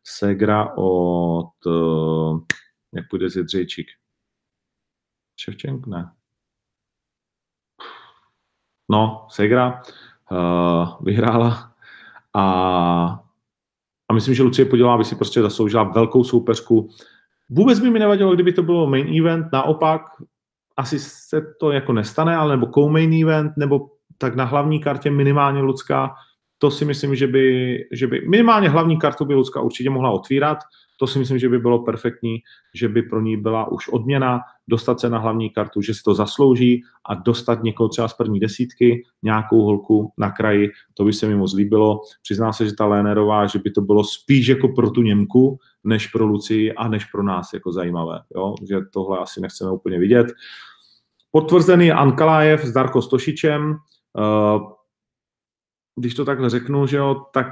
Segra 0.03 0.73
od 0.77 1.65
uh, 1.65 2.39
jak 2.93 3.09
půjde 3.09 3.29
z 3.29 3.35
Jedřejčík? 3.35 3.87
Ševčenk? 5.39 5.87
Ne. 5.87 6.11
No, 8.89 9.27
Segra 9.29 9.81
uh, 10.31 11.05
vyhrála 11.05 11.73
a 12.33 13.22
myslím, 14.13 14.33
že 14.35 14.43
Lucie 14.43 14.65
Podělá 14.65 14.97
by 14.97 15.05
si 15.05 15.15
prostě 15.15 15.41
zasloužila 15.41 15.83
velkou 15.83 16.23
soupeřku. 16.23 16.89
Vůbec 17.49 17.79
by 17.79 17.89
mi 17.89 17.99
nevadilo, 17.99 18.33
kdyby 18.33 18.53
to 18.53 18.63
bylo 18.63 18.87
main 18.87 19.21
event, 19.21 19.47
naopak 19.53 20.01
asi 20.77 20.99
se 20.99 21.41
to 21.59 21.71
jako 21.71 21.93
nestane, 21.93 22.35
ale 22.35 22.57
nebo 22.57 22.67
co-main 22.73 23.23
event, 23.23 23.51
nebo 23.57 23.87
tak 24.17 24.35
na 24.35 24.45
hlavní 24.45 24.79
kartě 24.79 25.11
minimálně 25.11 25.61
Lucka, 25.61 26.13
to 26.57 26.71
si 26.71 26.85
myslím, 26.85 27.15
že 27.15 27.27
by, 27.27 27.77
že 27.91 28.07
by 28.07 28.21
minimálně 28.29 28.69
hlavní 28.69 28.97
kartu 28.97 29.25
by 29.25 29.33
Lucka 29.33 29.61
určitě 29.61 29.89
mohla 29.89 30.11
otvírat, 30.11 30.57
to 31.03 31.07
si 31.07 31.19
myslím, 31.19 31.39
že 31.39 31.49
by 31.49 31.59
bylo 31.59 31.79
perfektní, 31.79 32.37
že 32.73 32.89
by 32.89 33.01
pro 33.01 33.21
ní 33.21 33.37
byla 33.37 33.71
už 33.71 33.89
odměna, 33.89 34.41
dostat 34.67 34.99
se 34.99 35.09
na 35.09 35.19
hlavní 35.19 35.49
kartu, 35.49 35.81
že 35.81 35.93
si 35.93 36.03
to 36.03 36.13
zaslouží 36.13 36.83
a 37.05 37.15
dostat 37.15 37.63
někoho 37.63 37.89
třeba 37.89 38.07
z 38.07 38.13
první 38.13 38.39
desítky, 38.39 39.03
nějakou 39.23 39.61
holku 39.61 40.11
na 40.17 40.31
kraji, 40.31 40.71
to 40.93 41.03
by 41.03 41.13
se 41.13 41.27
mi 41.27 41.35
moc 41.35 41.53
líbilo. 41.53 42.01
Přizná 42.21 42.53
se, 42.53 42.65
že 42.65 42.75
ta 42.75 42.85
Lénerová, 42.85 43.47
že 43.47 43.59
by 43.59 43.71
to 43.71 43.81
bylo 43.81 44.03
spíš 44.03 44.47
jako 44.47 44.67
pro 44.67 44.91
tu 44.91 45.01
Němku, 45.01 45.59
než 45.83 46.07
pro 46.07 46.25
Lucii 46.25 46.73
a 46.73 46.87
než 46.87 47.05
pro 47.05 47.23
nás 47.23 47.53
jako 47.53 47.71
zajímavé. 47.71 48.19
Jo? 48.35 48.55
Že 48.67 48.77
tohle 48.93 49.19
asi 49.19 49.41
nechceme 49.41 49.71
úplně 49.71 49.99
vidět. 49.99 50.27
Potvrzený 51.31 51.85
je 51.85 51.93
Ankalájev 51.93 52.65
s 52.65 52.71
Darko 52.71 53.01
Stošičem. 53.01 53.75
Eh, 54.17 54.59
když 55.95 56.13
to 56.13 56.25
takhle 56.25 56.49
řeknu, 56.49 56.87
že 56.87 56.97
jo, 56.97 57.25
tak 57.33 57.47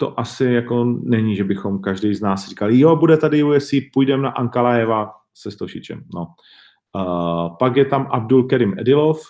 to 0.00 0.20
asi 0.20 0.44
jako 0.44 0.84
není, 0.84 1.36
že 1.36 1.44
bychom 1.44 1.78
každý 1.78 2.14
z 2.14 2.20
nás 2.20 2.48
říkali, 2.48 2.80
jo, 2.80 2.96
bude 2.96 3.16
tady 3.16 3.42
UFC, 3.42 3.70
půjdeme 3.92 4.22
na 4.22 4.30
Ankalajeva 4.30 5.12
se 5.34 5.50
Stošičem. 5.50 6.04
No. 6.14 6.26
Uh, 6.96 7.56
pak 7.56 7.76
je 7.76 7.84
tam 7.84 8.08
Abdul 8.10 8.44
Kerim 8.44 8.78
Edilov, 8.78 9.20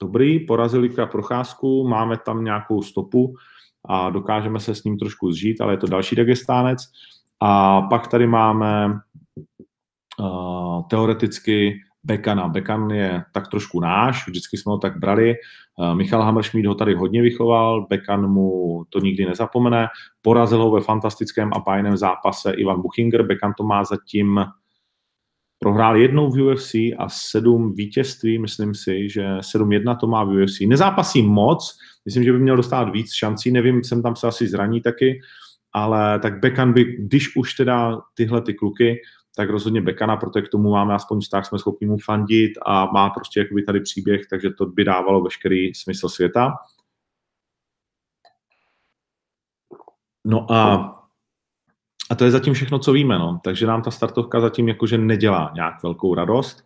dobrý, 0.00 0.40
porazil 0.40 0.80
Lika 0.80 1.06
Procházku, 1.06 1.88
máme 1.88 2.16
tam 2.16 2.44
nějakou 2.44 2.82
stopu 2.82 3.34
a 3.88 4.10
dokážeme 4.10 4.60
se 4.60 4.74
s 4.74 4.84
ním 4.84 4.98
trošku 4.98 5.32
zžít, 5.32 5.60
ale 5.60 5.72
je 5.72 5.76
to 5.76 5.86
další 5.86 6.16
Dagestánec. 6.16 6.80
A 7.40 7.82
pak 7.82 8.08
tady 8.08 8.26
máme 8.26 9.00
uh, 10.20 10.82
teoreticky 10.90 11.80
Bekana. 12.04 12.48
Bekan 12.48 12.90
je 12.90 13.22
tak 13.32 13.48
trošku 13.48 13.80
náš, 13.80 14.26
vždycky 14.26 14.56
jsme 14.56 14.70
ho 14.70 14.78
tak 14.78 14.98
brali. 14.98 15.34
Eh, 15.34 15.94
Michal 15.94 16.22
Hammerschmidt 16.22 16.66
ho 16.66 16.74
tady 16.74 16.94
hodně 16.94 17.22
vychoval, 17.22 17.86
Bekan 17.86 18.26
mu 18.26 18.84
to 18.88 19.00
nikdy 19.00 19.26
nezapomene. 19.26 19.86
Porazil 20.22 20.62
ho 20.62 20.70
ve 20.70 20.80
fantastickém 20.80 21.50
a 21.54 21.58
bajném 21.58 21.96
zápase 21.96 22.52
Ivan 22.52 22.82
Buchinger. 22.82 23.22
Bekan 23.22 23.52
to 23.58 23.64
má 23.64 23.84
zatím 23.84 24.40
prohrál 25.58 25.96
jednou 25.96 26.30
v 26.30 26.40
UFC 26.40 26.74
a 26.74 27.08
sedm 27.08 27.74
vítězství, 27.74 28.38
myslím 28.38 28.74
si, 28.74 29.08
že 29.08 29.26
7-1 29.40 29.96
to 29.96 30.06
má 30.06 30.24
v 30.24 30.28
UFC. 30.28 30.60
Nezápasí 30.66 31.22
moc, 31.22 31.78
myslím, 32.04 32.24
že 32.24 32.32
by 32.32 32.38
měl 32.38 32.56
dostat 32.56 32.90
víc 32.90 33.12
šancí, 33.12 33.50
nevím, 33.50 33.84
jsem 33.84 34.02
tam 34.02 34.16
se 34.16 34.26
asi 34.26 34.48
zraní 34.48 34.80
taky, 34.80 35.20
ale 35.72 36.18
tak 36.18 36.40
Bekan 36.40 36.72
by, 36.72 36.84
když 36.84 37.36
už 37.36 37.54
teda 37.54 38.00
tyhle 38.14 38.42
ty 38.42 38.54
kluky, 38.54 38.96
tak 39.36 39.50
rozhodně 39.50 39.80
Bekana, 39.80 40.16
protože 40.16 40.42
k 40.42 40.48
tomu 40.48 40.70
máme 40.70 40.94
aspoň 40.94 41.20
vztah, 41.20 41.46
jsme 41.46 41.58
schopni 41.58 41.86
mu 41.86 41.98
fandit 41.98 42.52
a 42.66 42.86
má 42.86 43.10
prostě 43.10 43.40
jakoby 43.40 43.62
tady 43.62 43.80
příběh, 43.80 44.26
takže 44.30 44.50
to 44.50 44.66
by 44.66 44.84
dávalo 44.84 45.22
veškerý 45.22 45.74
smysl 45.74 46.08
světa. 46.08 46.54
No 50.24 50.52
a, 50.52 50.74
a 52.10 52.14
to 52.14 52.24
je 52.24 52.30
zatím 52.30 52.54
všechno, 52.54 52.78
co 52.78 52.92
víme, 52.92 53.18
no. 53.18 53.40
takže 53.44 53.66
nám 53.66 53.82
ta 53.82 53.90
startovka 53.90 54.40
zatím 54.40 54.68
jakože 54.68 54.98
nedělá 54.98 55.50
nějak 55.54 55.82
velkou 55.82 56.14
radost, 56.14 56.64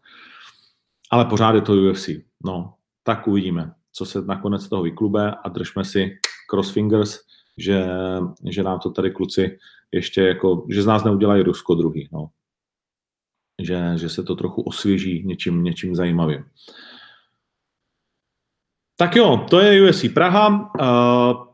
ale 1.11 1.25
pořád 1.25 1.55
je 1.55 1.61
to 1.61 1.73
UFC. 1.73 2.09
No, 2.45 2.75
tak 3.03 3.29
uvidíme, 3.29 3.75
co 3.93 4.07
se 4.07 4.23
nakonec 4.23 4.69
toho 4.69 4.83
vyklube 4.83 5.35
a 5.45 5.49
držme 5.49 5.85
si 5.85 6.19
crossfingers, 6.51 7.19
že, 7.59 7.87
že 8.51 8.63
nám 8.63 8.79
to 8.79 8.91
tady 8.91 9.11
kluci 9.11 9.59
ještě 9.93 10.23
jako, 10.23 10.67
že 10.71 10.83
z 10.83 10.87
nás 10.87 11.05
neudělají 11.05 11.43
Rusko 11.43 11.75
druhý. 11.75 12.09
No 12.13 12.29
že, 13.65 13.93
že 13.97 14.09
se 14.09 14.23
to 14.23 14.37
trochu 14.37 14.63
osvěží 14.63 15.23
něčím, 15.27 15.63
něčím 15.63 15.95
zajímavým. 15.95 16.45
Tak 18.97 19.17
jo, 19.17 19.47
to 19.51 19.61
je 19.61 19.91
USC 19.91 20.05
Praha. 20.15 20.49
Uh, 20.81 21.47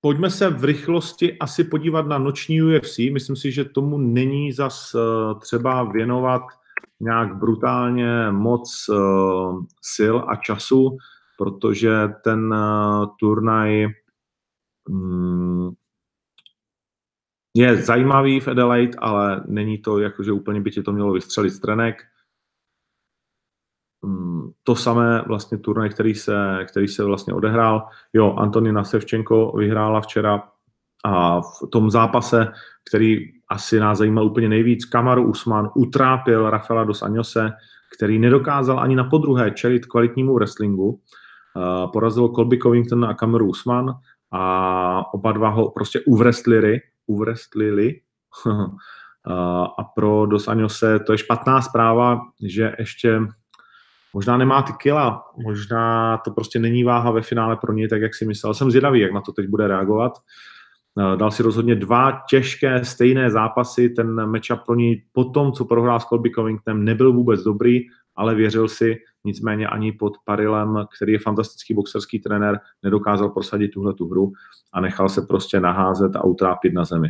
pojďme 0.00 0.30
se 0.30 0.50
v 0.50 0.64
rychlosti 0.64 1.38
asi 1.38 1.64
podívat 1.64 2.06
na 2.06 2.18
noční 2.18 2.62
UFC. 2.62 2.98
Myslím 2.98 3.36
si, 3.36 3.52
že 3.52 3.64
tomu 3.64 3.98
není 3.98 4.52
zas 4.52 4.94
uh, 4.94 5.40
třeba 5.40 5.84
věnovat 5.84 6.42
nějak 7.00 7.36
brutálně 7.36 8.30
moc 8.30 8.88
uh, 8.88 9.64
sil 9.94 10.16
a 10.28 10.36
času, 10.36 10.96
protože 11.38 12.08
ten 12.24 12.54
uh, 12.54 13.06
turnaj 13.20 13.86
um, 14.88 15.76
je 17.56 17.76
zajímavý 17.76 18.40
v 18.40 18.48
Adelaide, 18.48 18.98
ale 18.98 19.42
není 19.46 19.78
to 19.78 19.98
jako, 19.98 20.22
že 20.22 20.32
úplně 20.32 20.60
by 20.60 20.70
ti 20.70 20.82
to 20.82 20.92
mělo 20.92 21.12
vystřelit 21.12 21.52
z 21.52 21.60
trenek. 21.60 22.02
Hmm, 24.04 24.50
to 24.62 24.76
samé 24.76 25.22
vlastně 25.26 25.58
turnaj, 25.58 25.88
který 25.88 26.14
se, 26.14 26.64
který 26.68 26.88
se 26.88 27.04
vlastně 27.04 27.34
odehrál. 27.34 27.88
Jo, 28.12 28.34
Antonina 28.38 28.84
Sevčenko 28.84 29.52
vyhrála 29.56 30.00
včera 30.00 30.42
a 31.04 31.40
v 31.40 31.70
tom 31.72 31.90
zápase, 31.90 32.52
který 32.90 33.18
asi 33.48 33.80
nás 33.80 33.98
zajímal 33.98 34.26
úplně 34.26 34.48
nejvíc, 34.48 34.84
Kamaru 34.84 35.28
Usman 35.28 35.70
utrápil 35.76 36.50
Rafaela 36.50 36.84
dos 36.84 37.02
Anjose, 37.02 37.52
který 37.96 38.18
nedokázal 38.18 38.80
ani 38.80 38.96
na 38.96 39.04
podruhé 39.04 39.50
čelit 39.50 39.86
kvalitnímu 39.86 40.34
wrestlingu. 40.34 40.88
Uh, 40.88 41.92
porazil 41.92 42.28
Colby 42.28 42.58
Covington 42.58 43.04
a 43.04 43.14
Kamaru 43.14 43.48
Usman 43.48 43.94
a 44.32 45.14
oba 45.14 45.32
dva 45.32 45.48
ho 45.48 45.70
prostě 45.70 46.00
uvrestlili, 46.06 46.80
uvrestlili. 47.06 48.00
a 49.78 49.84
pro 49.94 50.26
Dos 50.26 50.48
Anjose 50.48 50.98
to 50.98 51.12
je 51.12 51.18
špatná 51.18 51.62
zpráva, 51.62 52.20
že 52.42 52.72
ještě 52.78 53.20
možná 54.14 54.36
nemá 54.36 54.62
ty 54.62 54.72
kila, 54.72 55.24
možná 55.44 56.16
to 56.16 56.30
prostě 56.30 56.58
není 56.58 56.84
váha 56.84 57.10
ve 57.10 57.22
finále 57.22 57.56
pro 57.56 57.72
něj, 57.72 57.88
tak 57.88 58.02
jak 58.02 58.14
si 58.14 58.26
myslel. 58.26 58.54
Jsem 58.54 58.70
zvědavý, 58.70 59.00
jak 59.00 59.12
na 59.12 59.20
to 59.20 59.32
teď 59.32 59.48
bude 59.48 59.68
reagovat. 59.68 60.12
Dal 61.16 61.30
si 61.30 61.42
rozhodně 61.42 61.74
dva 61.74 62.22
těžké 62.30 62.84
stejné 62.84 63.30
zápasy. 63.30 63.88
Ten 63.88 64.30
matchup 64.30 64.60
pro 64.66 64.74
něj 64.74 65.02
po 65.12 65.24
tom, 65.24 65.52
co 65.52 65.64
prohrál 65.64 66.00
s 66.00 66.04
Colby 66.04 66.30
Covingtonem, 66.30 66.84
nebyl 66.84 67.12
vůbec 67.12 67.42
dobrý, 67.42 67.80
ale 68.16 68.34
věřil 68.34 68.68
si, 68.68 68.96
nicméně 69.24 69.66
ani 69.66 69.92
pod 69.92 70.12
Parilem, 70.24 70.86
který 70.96 71.12
je 71.12 71.18
fantastický 71.18 71.74
boxerský 71.74 72.18
trenér, 72.18 72.60
nedokázal 72.82 73.28
prosadit 73.28 73.68
tuhle 73.68 73.94
tu 73.94 74.08
hru 74.08 74.32
a 74.72 74.80
nechal 74.80 75.08
se 75.08 75.22
prostě 75.22 75.60
naházet 75.60 76.16
a 76.16 76.24
utrápit 76.24 76.74
na 76.74 76.84
zemi. 76.84 77.08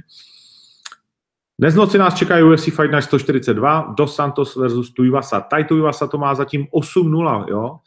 Dnes 1.58 1.74
noci 1.74 1.98
nás 1.98 2.14
čeká 2.14 2.44
UFC 2.44 2.64
Fight 2.64 2.92
Night 2.92 3.04
142, 3.04 3.94
Dos 3.98 4.14
Santos 4.14 4.56
versus 4.56 4.92
Tuivasa. 4.92 5.40
Tai 5.40 5.64
Tuivasa 5.64 6.06
to 6.06 6.18
má 6.18 6.34
zatím 6.34 6.66
8-0, 6.74 7.44
jo. 7.48 7.78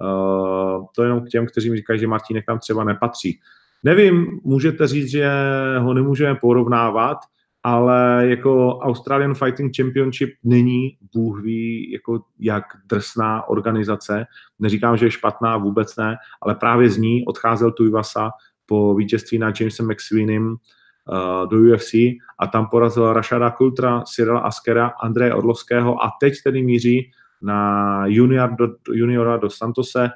Uh, 0.00 0.86
to 0.94 1.02
jenom 1.02 1.20
k 1.20 1.28
těm, 1.28 1.46
kteří 1.46 1.70
mi 1.70 1.76
říkají, 1.76 2.00
že 2.00 2.06
Martínek 2.06 2.46
tam 2.46 2.58
třeba 2.58 2.84
nepatří. 2.84 3.40
Nevím, 3.84 4.40
můžete 4.44 4.86
říct, 4.86 5.10
že 5.10 5.30
ho 5.78 5.94
nemůžeme 5.94 6.34
porovnávat, 6.34 7.18
ale 7.62 8.26
jako 8.28 8.78
Australian 8.78 9.34
Fighting 9.34 9.76
Championship 9.76 10.34
není, 10.44 10.98
Bůh 11.14 11.42
ví, 11.42 11.90
jako 11.90 12.24
jak 12.38 12.64
drsná 12.86 13.48
organizace. 13.48 14.26
Neříkám, 14.58 14.96
že 14.96 15.06
je 15.06 15.10
špatná, 15.10 15.56
vůbec 15.56 15.96
ne, 15.96 16.16
ale 16.42 16.54
právě 16.54 16.90
z 16.90 16.98
ní 16.98 17.24
odcházel 17.26 17.72
Tuivasa 17.72 18.30
po 18.66 18.94
vítězství 18.94 19.38
nad 19.38 19.60
Jamesem 19.60 19.90
McSweenem 19.90 20.48
uh, 20.48 21.48
do 21.48 21.56
UFC 21.56 21.94
a 22.38 22.46
tam 22.52 22.66
porazil 22.66 23.12
Rashada 23.12 23.50
Kultra, 23.50 24.02
Cyrila 24.02 24.40
Askera, 24.40 24.92
Andreje 25.02 25.34
Orlovského 25.34 26.04
a 26.04 26.12
teď 26.20 26.34
tedy 26.44 26.62
míří 26.62 27.10
na 27.42 28.06
junior 28.06 28.50
do, 28.58 28.68
juniora 28.92 29.36
do 29.36 29.50
Santose, 29.50 30.10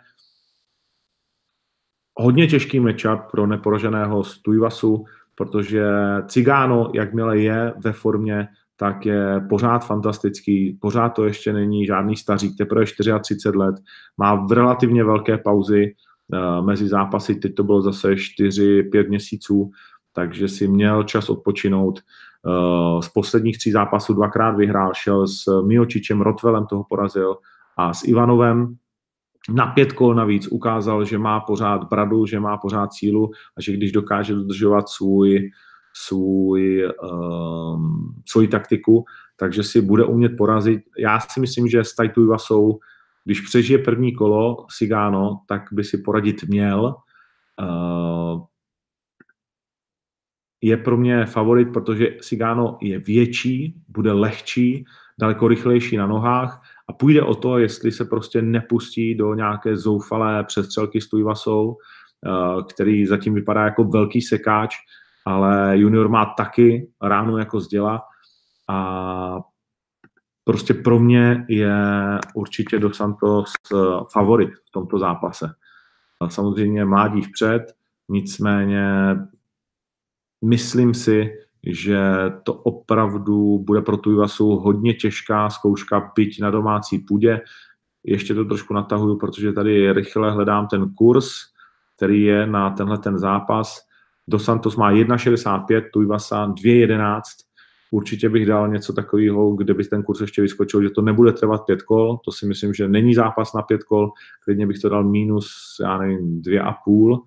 hodně 2.15 2.47
těžký 2.47 2.81
matchup 2.81 3.21
pro 3.31 3.47
neporaženého 3.47 4.25
Stujvasu, 4.25 5.05
protože 5.35 5.85
Cigáno, 6.27 6.91
jakmile 6.95 7.39
je 7.39 7.75
ve 7.85 7.93
formě, 7.93 8.49
tak 8.77 9.07
je 9.07 9.41
pořád 9.49 9.79
fantastický, 9.79 10.79
pořád 10.81 11.09
to 11.09 11.25
ještě 11.25 11.53
není 11.53 11.87
žádný 11.87 12.17
stařík, 12.17 12.57
teprve 12.59 12.85
34 12.85 13.59
let, 13.59 13.75
má 14.19 14.35
v 14.35 14.53
relativně 14.53 15.05
velké 15.05 15.39
pauzy 15.39 15.95
uh, 16.33 16.67
mezi 16.67 16.89
zápasy, 16.89 17.35
teď 17.35 17.55
to 17.55 17.65
bylo 17.65 17.83
zase 17.83 18.15
4-5 18.15 19.09
měsíců, 19.09 19.71
takže 20.13 20.49
si 20.49 20.69
měl 20.69 21.03
čas 21.03 21.31
odpočinout. 21.31 22.01
Uh, 22.47 23.01
z 23.01 23.09
posledních 23.09 23.59
tří 23.59 23.71
zápasů 23.71 24.15
dvakrát 24.15 24.51
vyhrál, 24.51 24.91
šel 24.95 25.27
s 25.27 25.63
Miočičem, 25.67 26.21
Rotvelem 26.21 26.67
toho 26.67 26.85
porazil 26.89 27.37
a 27.77 27.95
s 27.95 28.05
Ivanovem, 28.05 28.77
na 29.51 29.67
pět 29.67 29.93
kol 29.93 30.15
navíc 30.15 30.47
ukázal, 30.47 31.05
že 31.05 31.19
má 31.19 31.41
pořád 31.41 31.89
bradu, 31.89 32.27
že 32.27 32.41
má 32.41 32.57
pořád 32.57 32.95
sílu 32.95 33.31
a 33.57 33.61
že 33.61 33.73
když 33.73 33.93
dokáže 33.93 34.35
dodržovat 34.35 34.89
svůj, 34.89 35.51
svůj, 35.93 36.89
um, 37.03 38.15
svoji 38.29 38.49
taktiku, 38.49 39.05
takže 39.37 39.63
si 39.63 39.81
bude 39.81 40.05
umět 40.05 40.37
porazit. 40.39 40.83
Já 40.99 41.21
si 41.21 41.41
myslím, 41.41 41.69
že 41.69 41.85
s 41.85 41.95
Taituiva 41.95 42.39
jsou, 42.39 42.79
když 43.25 43.41
přežije 43.41 43.79
první 43.79 44.15
kolo 44.15 44.67
Sigano, 44.71 45.41
tak 45.49 45.63
by 45.73 45.85
si 45.85 45.99
poradit 45.99 46.43
měl. 46.49 46.95
Uh, 47.63 48.43
je 50.63 50.77
pro 50.77 50.97
mě 50.97 51.27
favorit, 51.27 51.73
protože 51.73 52.17
Sigano 52.21 52.79
je 52.81 52.99
větší, 52.99 53.83
bude 53.89 54.13
lehčí, 54.13 54.85
daleko 55.21 55.49
rychlejší 55.49 55.97
na 55.97 56.07
nohách 56.07 56.63
a 56.93 56.95
půjde 56.95 57.23
o 57.23 57.35
to, 57.35 57.59
jestli 57.59 57.93
se 57.93 58.05
prostě 58.05 58.43
nepustí 58.43 59.15
do 59.15 59.35
nějaké 59.35 59.77
zoufalé 59.77 60.45
přestřelky 60.45 61.01
s 61.01 61.09
Tujvasou, 61.09 61.77
eh, 62.27 62.63
který 62.75 63.07
zatím 63.07 63.35
vypadá 63.35 63.65
jako 63.65 63.85
velký 63.85 64.23
sekáč, 64.23 64.77
ale 65.25 65.79
junior 65.79 66.09
má 66.09 66.35
taky 66.37 66.91
ránu 67.03 67.39
jako 67.39 67.61
zděla 67.61 68.03
a 68.69 69.41
prostě 70.45 70.75
pro 70.75 70.99
mě 70.99 71.47
je 71.49 71.75
určitě 72.35 72.79
Dos 72.79 72.97
Santos 72.97 73.53
eh, 73.73 73.77
favorit 74.13 74.51
v 74.51 74.71
tomto 74.73 74.99
zápase. 74.99 75.55
Samozřejmě 76.29 76.85
mládí 76.85 77.23
vpřed, 77.23 77.63
nicméně 78.09 79.17
myslím 80.45 80.95
si, 80.95 81.31
že 81.67 82.01
to 82.43 82.55
opravdu 82.55 83.59
bude 83.59 83.83
pro 83.83 83.97
Tuivasu 83.97 84.47
hodně 84.47 84.95
těžká 84.95 85.51
zkouška, 85.51 86.13
byť 86.17 86.41
na 86.41 86.51
domácí 86.51 86.99
půdě. 86.99 87.41
Ještě 88.05 88.35
to 88.35 88.45
trošku 88.45 88.75
natahuju, 88.75 89.19
protože 89.19 89.53
tady 89.53 89.93
rychle 89.93 90.31
hledám 90.31 90.67
ten 90.67 90.95
kurz, 90.95 91.29
který 91.97 92.23
je 92.23 92.47
na 92.47 92.71
tenhle 92.71 92.99
ten 92.99 93.19
zápas. 93.19 93.81
Do 94.29 94.39
Santos 94.39 94.77
má 94.77 94.93
1,65, 94.93 95.83
Tuivasa 95.93 96.47
2,11. 96.47 97.21
Určitě 97.91 98.29
bych 98.29 98.47
dal 98.47 98.69
něco 98.69 98.93
takového, 98.93 99.57
kde 99.57 99.75
by 99.75 99.85
ten 99.85 100.03
kurz 100.03 100.21
ještě 100.21 100.43
vyskočil, 100.43 100.83
že 100.83 100.91
to 100.91 101.03
nebude 101.03 101.33
trvat 101.33 101.67
pět 101.67 101.83
kol. 101.83 102.19
To 102.25 102.33
si 102.33 102.47
myslím, 102.47 102.75
že 102.75 102.89
není 102.89 103.15
zápas 103.15 103.53
na 103.53 103.63
pět 103.63 103.85
kol. 103.85 104.11
Klidně 104.45 104.67
bych 104.67 104.79
to 104.79 104.89
dal 104.89 105.05
minus, 105.05 105.77
já 105.83 105.99
nevím, 105.99 106.43
dvě 106.43 106.61
a 106.61 106.73
půl 106.85 107.27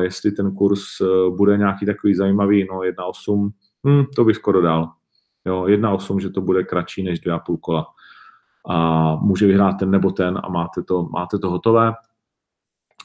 Jestli 0.00 0.32
ten 0.32 0.54
kurz 0.54 1.00
uh, 1.00 1.36
bude 1.36 1.58
nějaký 1.58 1.86
takový 1.86 2.14
zajímavý, 2.14 2.66
no 2.70 2.78
1,8, 2.78 3.50
hm, 3.86 4.04
to 4.16 4.24
bych 4.24 4.36
skoro 4.36 4.62
dal. 4.62 4.92
Jo, 5.44 5.62
1,8, 5.62 6.18
že 6.18 6.30
to 6.30 6.40
bude 6.40 6.64
kratší 6.64 7.02
než 7.02 7.20
2,5 7.20 7.58
kola. 7.60 7.86
A 8.68 9.14
může 9.16 9.46
vyhrát 9.46 9.78
ten 9.78 9.90
nebo 9.90 10.10
ten 10.10 10.40
a 10.44 10.48
máte 10.48 10.82
to, 10.82 11.02
máte 11.02 11.38
to 11.38 11.50
hotové. 11.50 11.92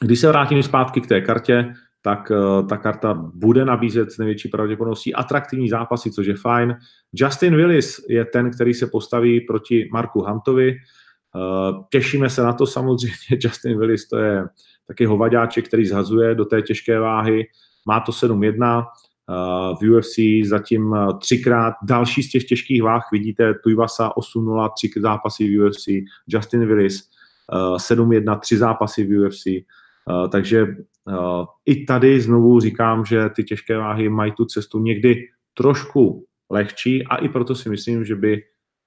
Když 0.00 0.20
se 0.20 0.28
vrátím 0.28 0.62
zpátky 0.62 1.00
k 1.00 1.06
té 1.06 1.20
kartě, 1.20 1.74
tak 2.02 2.30
uh, 2.30 2.68
ta 2.68 2.76
karta 2.76 3.14
bude 3.14 3.64
nabízet 3.64 4.12
s 4.12 4.18
největší 4.18 4.48
pravděpodobností 4.48 5.14
atraktivní 5.14 5.68
zápasy, 5.68 6.10
což 6.10 6.26
je 6.26 6.36
fajn. 6.36 6.76
Justin 7.12 7.56
Willis 7.56 8.06
je 8.08 8.24
ten, 8.24 8.50
který 8.50 8.74
se 8.74 8.86
postaví 8.86 9.40
proti 9.40 9.88
Marku 9.92 10.22
Huntovi. 10.22 10.76
Uh, 11.34 11.84
těšíme 11.90 12.30
se 12.30 12.42
na 12.42 12.52
to 12.52 12.66
samozřejmě. 12.66 13.14
Justin 13.40 13.78
Willis 13.78 14.08
to 14.08 14.16
je 14.16 14.44
taky 14.88 15.06
hovaďáček, 15.06 15.68
který 15.68 15.86
zhazuje 15.86 16.34
do 16.34 16.44
té 16.44 16.62
těžké 16.62 17.00
váhy. 17.00 17.46
Má 17.86 18.00
to 18.00 18.12
7-1, 18.12 18.78
uh, 18.78 19.78
v 19.78 19.96
UFC 19.96 20.48
zatím 20.48 20.86
uh, 20.86 21.18
třikrát 21.18 21.74
další 21.82 22.22
z 22.22 22.30
těch 22.30 22.44
těžkých 22.44 22.82
váh, 22.82 23.02
vidíte 23.12 23.54
Tuivasa 23.54 24.12
8-0, 24.36 24.70
tři 24.76 25.00
zápasy 25.00 25.44
v 25.44 25.66
UFC, 25.66 25.88
Justin 26.26 26.66
Willis 26.66 27.10
7-1, 27.76 28.32
uh, 28.32 28.40
tři 28.40 28.56
zápasy 28.56 29.04
v 29.04 29.18
UFC, 29.18 29.44
takže 30.30 30.66
i 31.66 31.84
tady 31.84 32.20
znovu 32.20 32.60
říkám, 32.60 33.04
že 33.04 33.28
ty 33.36 33.44
těžké 33.44 33.76
váhy 33.76 34.08
mají 34.08 34.32
tu 34.32 34.44
cestu 34.44 34.78
někdy 34.78 35.28
trošku 35.54 36.26
lehčí 36.50 37.06
a 37.06 37.16
i 37.16 37.28
proto 37.28 37.54
si 37.54 37.68
myslím, 37.68 38.04
že 38.04 38.16
by 38.16 38.42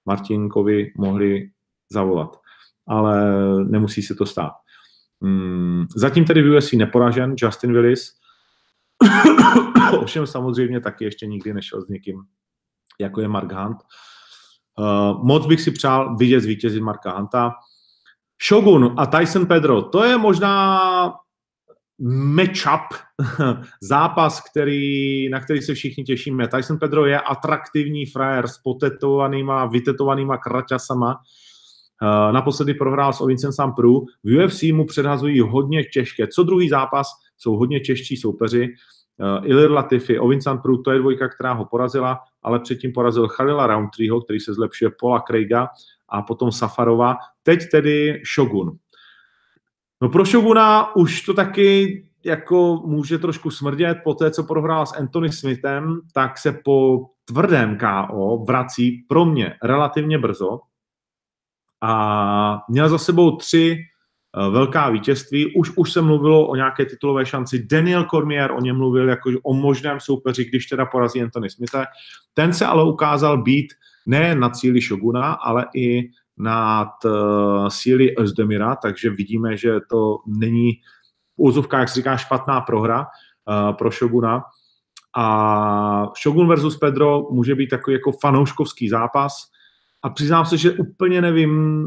Martinkovi 0.06 0.92
mohli 0.98 1.50
zavolat. 1.92 2.40
Ale 2.88 3.26
nemusí 3.66 4.02
se 4.02 4.16
to 4.16 4.26
stát. 4.26 4.52
Hmm, 5.21 5.86
zatím 5.95 6.25
tedy 6.25 6.41
v 6.41 6.58
UFC 6.58 6.73
neporažen 6.73 7.36
Justin 7.38 7.73
Willis, 7.73 8.13
ovšem 9.99 10.27
samozřejmě 10.27 10.80
taky 10.80 11.06
ještě 11.06 11.25
nikdy 11.25 11.53
nešel 11.53 11.82
s 11.82 11.88
někým, 11.88 12.21
jako 12.99 13.21
je 13.21 13.27
Mark 13.27 13.51
Hunt. 13.51 13.77
Uh, 14.80 15.25
moc 15.25 15.45
bych 15.45 15.62
si 15.62 15.71
přál 15.71 16.15
vidět 16.15 16.41
zvítězit 16.41 16.84
Marka 16.84 17.12
Hunta. 17.12 17.53
Shogun 18.49 18.93
a 18.97 19.06
Tyson 19.06 19.45
Pedro, 19.45 19.82
to 19.82 20.03
je 20.03 20.17
možná 20.17 20.80
matchup, 21.99 22.93
zápas, 23.82 24.41
který, 24.51 25.30
na 25.30 25.39
který 25.39 25.62
se 25.62 25.73
všichni 25.73 26.03
těšíme. 26.03 26.47
Tyson 26.47 26.80
Pedro 26.80 27.06
je 27.06 27.19
atraktivní 27.19 28.06
frajer 28.06 28.47
s 28.47 28.58
potetovanýma, 28.58 29.65
vytetovanýma 29.65 30.38
kraťasama, 30.38 31.19
naposledy 32.32 32.74
prohrál 32.74 33.14
s 33.14 33.22
Ovincem 33.22 33.52
Sampru. 33.52 34.06
V 34.24 34.46
UFC 34.46 34.64
mu 34.64 34.86
předhazují 34.86 35.40
hodně 35.40 35.84
těžké. 35.84 36.28
Co 36.28 36.44
druhý 36.44 36.70
zápas 36.70 37.08
jsou 37.38 37.58
hodně 37.58 37.80
těžší 37.80 38.18
soupeři. 38.18 38.68
Uh, 39.20 39.50
Ilir 39.50 39.72
Latifi, 39.72 40.20
Ovin 40.20 40.42
Sampru, 40.42 40.82
to 40.82 40.92
je 40.92 41.00
dvojka, 41.00 41.30
která 41.30 41.54
ho 41.54 41.66
porazila, 41.66 42.20
ale 42.44 42.60
předtím 42.60 42.92
porazil 42.94 43.28
Khalila 43.28 43.68
Roundtreeho, 43.68 44.22
který 44.22 44.40
se 44.40 44.54
zlepšuje, 44.54 44.92
Paula 45.00 45.20
Craiga 45.28 45.68
a 46.10 46.22
potom 46.22 46.52
Safarova. 46.52 47.16
Teď 47.44 47.60
tedy 47.72 48.22
Shogun. 48.36 48.72
No 50.02 50.10
pro 50.10 50.26
Shoguna 50.26 50.96
už 50.96 51.22
to 51.22 51.34
taky 51.34 52.04
jako 52.26 52.82
může 52.86 53.18
trošku 53.18 53.52
smrdět 53.52 53.98
po 54.04 54.14
té, 54.14 54.32
co 54.32 54.44
prohrál 54.44 54.86
s 54.86 54.98
Anthony 54.98 55.32
Smithem, 55.32 56.02
tak 56.14 56.38
se 56.38 56.60
po 56.64 57.06
tvrdém 57.26 57.78
KO 57.78 58.44
vrací 58.48 59.06
pro 59.08 59.26
mě 59.26 59.54
relativně 59.64 60.18
brzo 60.18 60.60
a 61.82 62.60
měl 62.70 62.90
za 62.90 62.98
sebou 62.98 63.36
tři 63.36 63.78
eh, 63.78 64.50
velká 64.50 64.90
vítězství. 64.90 65.56
Už, 65.56 65.72
už 65.76 65.94
se 65.94 66.02
mluvilo 66.02 66.48
o 66.48 66.56
nějaké 66.56 66.86
titulové 66.86 67.26
šanci. 67.26 67.68
Daniel 67.72 68.04
Cormier 68.04 68.52
o 68.52 68.62
něm 68.62 68.78
mluvil 68.78 69.10
jako 69.10 69.30
o 69.44 69.54
možném 69.54 70.00
soupeři, 70.00 70.46
když 70.46 70.66
teda 70.66 70.86
porazí 70.86 71.22
Anthony 71.22 71.50
Smithe. 71.50 71.86
Ten 72.34 72.54
se 72.54 72.66
ale 72.66 72.84
ukázal 72.84 73.44
být 73.44 73.74
ne 74.06 74.36
na 74.36 74.50
cíli 74.50 74.82
Shoguna, 74.82 75.34
ale 75.34 75.66
i 75.76 76.10
nad 76.38 77.06
uh, 77.06 77.68
síly 77.68 78.16
Özdemira, 78.16 78.76
takže 78.76 79.10
vidíme, 79.10 79.58
že 79.58 79.80
to 79.90 80.18
není 80.28 80.72
úzovka, 81.38 81.80
jak 81.80 81.90
se 81.90 81.96
říká, 81.96 82.18
špatná 82.18 82.62
prohra 82.62 83.00
uh, 83.00 83.76
pro 83.76 83.92
Shoguna. 83.92 84.44
A 85.16 86.12
Shogun 86.24 86.48
versus 86.48 86.78
Pedro 86.78 87.22
může 87.32 87.56
být 87.56 87.68
takový 87.68 87.94
jako 87.94 88.12
fanouškovský 88.12 88.90
zápas. 88.90 89.34
A 90.04 90.10
přiznám 90.10 90.46
se, 90.46 90.58
že 90.58 90.72
úplně 90.72 91.22
nevím, 91.22 91.84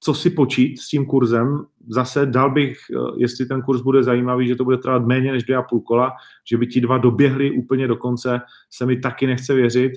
co 0.00 0.14
si 0.14 0.30
počít 0.30 0.80
s 0.80 0.88
tím 0.88 1.06
kurzem. 1.06 1.64
Zase 1.88 2.26
dal 2.26 2.50
bych, 2.50 2.78
eh, 2.90 2.96
jestli 3.16 3.46
ten 3.46 3.62
kurz 3.62 3.82
bude 3.82 4.02
zajímavý, 4.02 4.48
že 4.48 4.56
to 4.56 4.64
bude 4.64 4.78
trvat 4.78 5.06
méně 5.06 5.32
než 5.32 5.44
dvě 5.44 5.56
a 5.56 5.62
půl 5.62 5.80
kola, 5.80 6.12
že 6.50 6.56
by 6.56 6.66
ti 6.66 6.80
dva 6.80 6.98
doběhli 6.98 7.50
úplně 7.50 7.88
do 7.88 7.96
konce, 7.96 8.40
se 8.70 8.86
mi 8.86 9.00
taky 9.00 9.26
nechce 9.26 9.54
věřit. 9.54 9.92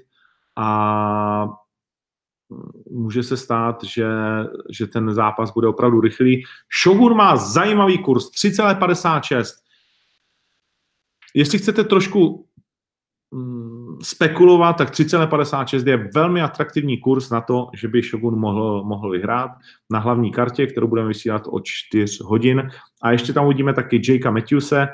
A 0.58 1.48
může 2.92 3.24
se 3.24 3.38
stát, 3.38 3.84
že, 3.84 4.08
že 4.70 4.88
ten 4.88 5.14
zápas 5.14 5.54
bude 5.54 5.68
opravdu 5.68 6.02
rychlý. 6.02 6.44
Shogun 6.84 7.14
má 7.18 7.36
zajímavý 7.36 7.98
kurz 7.98 8.32
3,56. 8.32 9.44
Jestli 11.34 11.60
chcete 11.60 11.84
trošku 11.84 12.48
spekulovat, 14.04 14.78
tak 14.78 14.92
3,56 14.92 15.88
je 15.88 16.10
velmi 16.16 16.42
atraktivní 16.42 16.98
kurz 16.98 17.30
na 17.30 17.42
to, 17.42 17.70
že 17.74 17.88
by 17.88 18.02
Shogun 18.02 18.40
mohl, 18.40 18.84
mohl 18.84 19.12
vyhrát 19.12 19.52
na 19.90 20.00
hlavní 20.00 20.32
kartě, 20.32 20.68
kterou 20.68 20.88
budeme 20.88 21.08
vysílat 21.08 21.42
o 21.50 21.60
4 21.64 22.18
hodin. 22.24 22.70
A 23.02 23.12
ještě 23.12 23.34
tam 23.34 23.46
uvidíme 23.46 23.74
taky 23.74 24.02
Jakea 24.10 24.32
Matthewse 24.32 24.88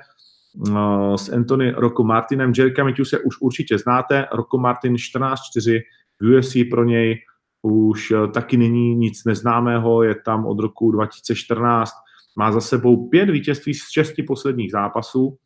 uh, 0.53 1.15
s 1.15 1.29
Anthony 1.29 1.71
Rocco 1.71 2.03
Martinem. 2.03 2.53
Jakea 2.57 2.85
Matthewse 2.85 3.19
už 3.19 3.41
určitě 3.41 3.77
znáte. 3.77 4.27
Rocco 4.33 4.57
Martin 4.57 4.93
14-4 4.93 5.81
v 6.21 6.37
UFC 6.37 6.55
pro 6.69 6.83
něj 6.83 7.17
už 7.61 8.11
eh, 8.11 8.27
taky 8.27 8.57
není 8.57 8.95
nic 8.95 9.23
neznámého, 9.25 10.03
je 10.03 10.15
tam 10.15 10.45
od 10.45 10.59
roku 10.59 10.91
2014, 10.91 11.91
má 12.35 12.51
za 12.51 12.61
sebou 12.61 13.09
pět 13.09 13.29
vítězství 13.29 13.73
z 13.73 13.89
šesti 13.91 14.23
posledních 14.23 14.71
zápasů, 14.71 15.37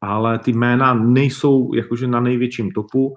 ale 0.00 0.38
ty 0.38 0.52
jména 0.52 0.94
nejsou 0.94 1.74
jakože 1.74 2.06
na 2.06 2.20
největším 2.20 2.70
topu. 2.70 3.14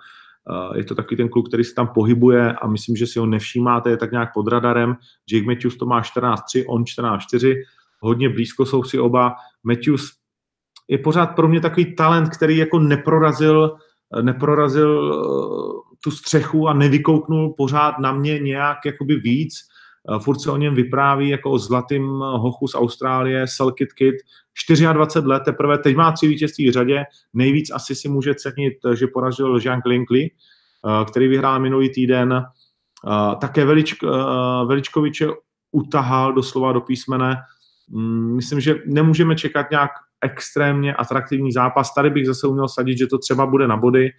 Eh, 0.50 0.78
je 0.78 0.84
to 0.84 0.96
taky 0.96 1.16
ten 1.16 1.30
kluk, 1.30 1.48
který 1.48 1.64
se 1.64 1.76
tam 1.76 1.88
pohybuje 1.88 2.54
a 2.54 2.68
myslím, 2.68 2.96
že 2.96 3.08
si 3.08 3.20
ho 3.20 3.26
nevšímáte, 3.26 3.90
je 3.90 3.98
tak 3.98 4.12
nějak 4.12 4.34
pod 4.34 4.48
radarem. 4.48 4.96
Jake 5.32 5.46
Matthews 5.46 5.78
to 5.78 5.86
má 5.86 6.02
14-3, 6.02 6.66
on 6.68 6.84
14-4, 6.84 7.56
hodně 8.00 8.30
blízko 8.30 8.66
jsou 8.66 8.84
si 8.84 9.00
oba. 9.00 9.36
Matthews 9.64 10.12
je 10.88 10.98
pořád 10.98 11.26
pro 11.26 11.48
mě 11.48 11.62
takový 11.62 11.96
talent, 11.96 12.30
který 12.30 12.58
jako 12.58 12.80
neprorazil, 12.80 13.76
neprorazil 14.22 15.14
eh, 15.14 15.96
tu 16.04 16.12
střechu 16.12 16.68
a 16.68 16.74
nevykouknul 16.74 17.54
pořád 17.58 18.00
na 18.00 18.12
mě 18.12 18.40
nějak 18.40 18.78
jakoby 18.86 19.16
víc. 19.16 19.54
Eh, 20.10 20.20
furt 20.20 20.40
se 20.40 20.52
o 20.52 20.58
něm 20.58 20.76
vypráví 20.76 21.30
jako 21.30 21.52
o 21.52 21.58
zlatým 21.58 22.08
hochu 22.20 22.68
z 22.68 22.76
Austrálie, 22.76 23.48
Selkit 23.48 23.94
Kid, 23.94 24.16
24 24.94 25.28
let 25.28 25.42
teprve, 25.46 25.78
teď 25.78 25.96
má 25.96 26.12
tři 26.12 26.28
vítězství 26.28 26.70
v 26.70 26.74
řadě, 26.74 27.04
nejvíc 27.34 27.72
asi 27.72 27.96
si 27.96 28.10
může 28.10 28.36
cenit, 28.36 28.74
že 28.94 29.08
poražil 29.08 29.60
Jean 29.64 29.82
Klinkley, 29.82 30.26
eh, 30.26 31.06
který 31.06 31.28
vyhrál 31.28 31.60
minulý 31.60 31.90
týden. 31.90 32.34
Eh, 32.34 33.36
také 33.36 33.66
Veličk, 33.66 34.04
Veličkoviče 34.66 35.28
utahal 35.72 36.34
doslova 36.34 36.72
do 36.72 36.82
písmene. 36.82 37.38
Mm, 37.90 38.36
myslím, 38.36 38.60
že 38.60 38.76
nemůžeme 38.86 39.36
čekat 39.36 39.72
nějak 39.72 39.92
extrémně 40.22 40.94
atraktivní 40.94 41.52
zápas. 41.52 41.94
Tady 41.94 42.10
bych 42.10 42.28
zase 42.28 42.48
uměl 42.48 42.68
sadit, 42.68 42.98
že 42.98 43.08
to 43.08 43.18
třeba 43.18 43.46
bude 43.46 43.68
na 43.68 43.78
body, 43.78 44.12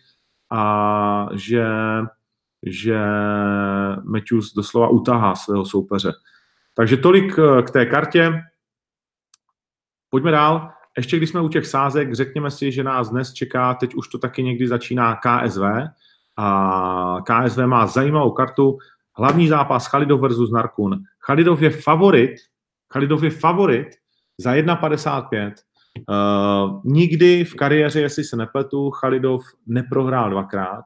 a 0.52 1.28
že, 1.34 1.64
že 2.66 2.98
Matthews 4.04 4.54
doslova 4.54 4.88
utahá 4.88 5.34
svého 5.34 5.64
soupeře. 5.64 6.12
Takže 6.74 6.96
tolik 6.96 7.38
eh, 7.38 7.62
k 7.62 7.70
té 7.70 7.86
kartě. 7.86 8.32
Pojďme 10.10 10.30
dál. 10.30 10.70
Ještě 10.96 11.16
když 11.16 11.30
jsme 11.30 11.40
u 11.40 11.48
těch 11.48 11.66
sázek, 11.66 12.14
řekněme 12.14 12.50
si, 12.50 12.72
že 12.72 12.84
nás 12.84 13.10
dnes 13.10 13.32
čeká, 13.32 13.74
teď 13.74 13.94
už 13.94 14.08
to 14.08 14.18
taky 14.18 14.42
někdy 14.42 14.68
začíná 14.68 15.16
KSV 15.16 15.62
a 16.36 17.16
KSV 17.24 17.58
má 17.58 17.86
zajímavou 17.86 18.30
kartu. 18.30 18.78
Hlavní 19.16 19.48
zápas 19.48 19.86
Chalidov 19.86 20.20
versus 20.20 20.50
Narkun. 20.50 21.02
Chalidov 21.26 21.62
je 21.62 21.70
favorit, 21.70 22.30
Chalidov 22.92 23.24
je 23.24 23.30
favorit 23.30 23.88
za 24.38 24.52
1,55 24.52 25.52
Uh, 26.08 26.80
nikdy 26.84 27.44
v 27.44 27.54
kariéře, 27.54 28.00
jestli 28.00 28.24
se 28.24 28.36
nepletu, 28.36 28.90
Chalidov 28.90 29.42
neprohrál 29.66 30.30
dvakrát. 30.30 30.84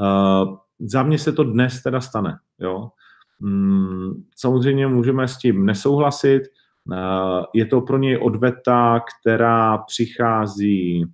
Uh, 0.00 0.56
za 0.82 1.02
mě 1.02 1.18
se 1.18 1.32
to 1.32 1.44
dnes 1.44 1.82
teda 1.82 2.00
stane. 2.00 2.38
Jo? 2.58 2.88
Um, 3.42 4.24
samozřejmě 4.36 4.86
můžeme 4.86 5.28
s 5.28 5.38
tím 5.38 5.66
nesouhlasit. 5.66 6.42
Uh, 6.84 6.96
je 7.54 7.66
to 7.66 7.80
pro 7.80 7.98
něj 7.98 8.18
odveta, 8.22 9.00
která 9.00 9.78
přichází 9.78 11.04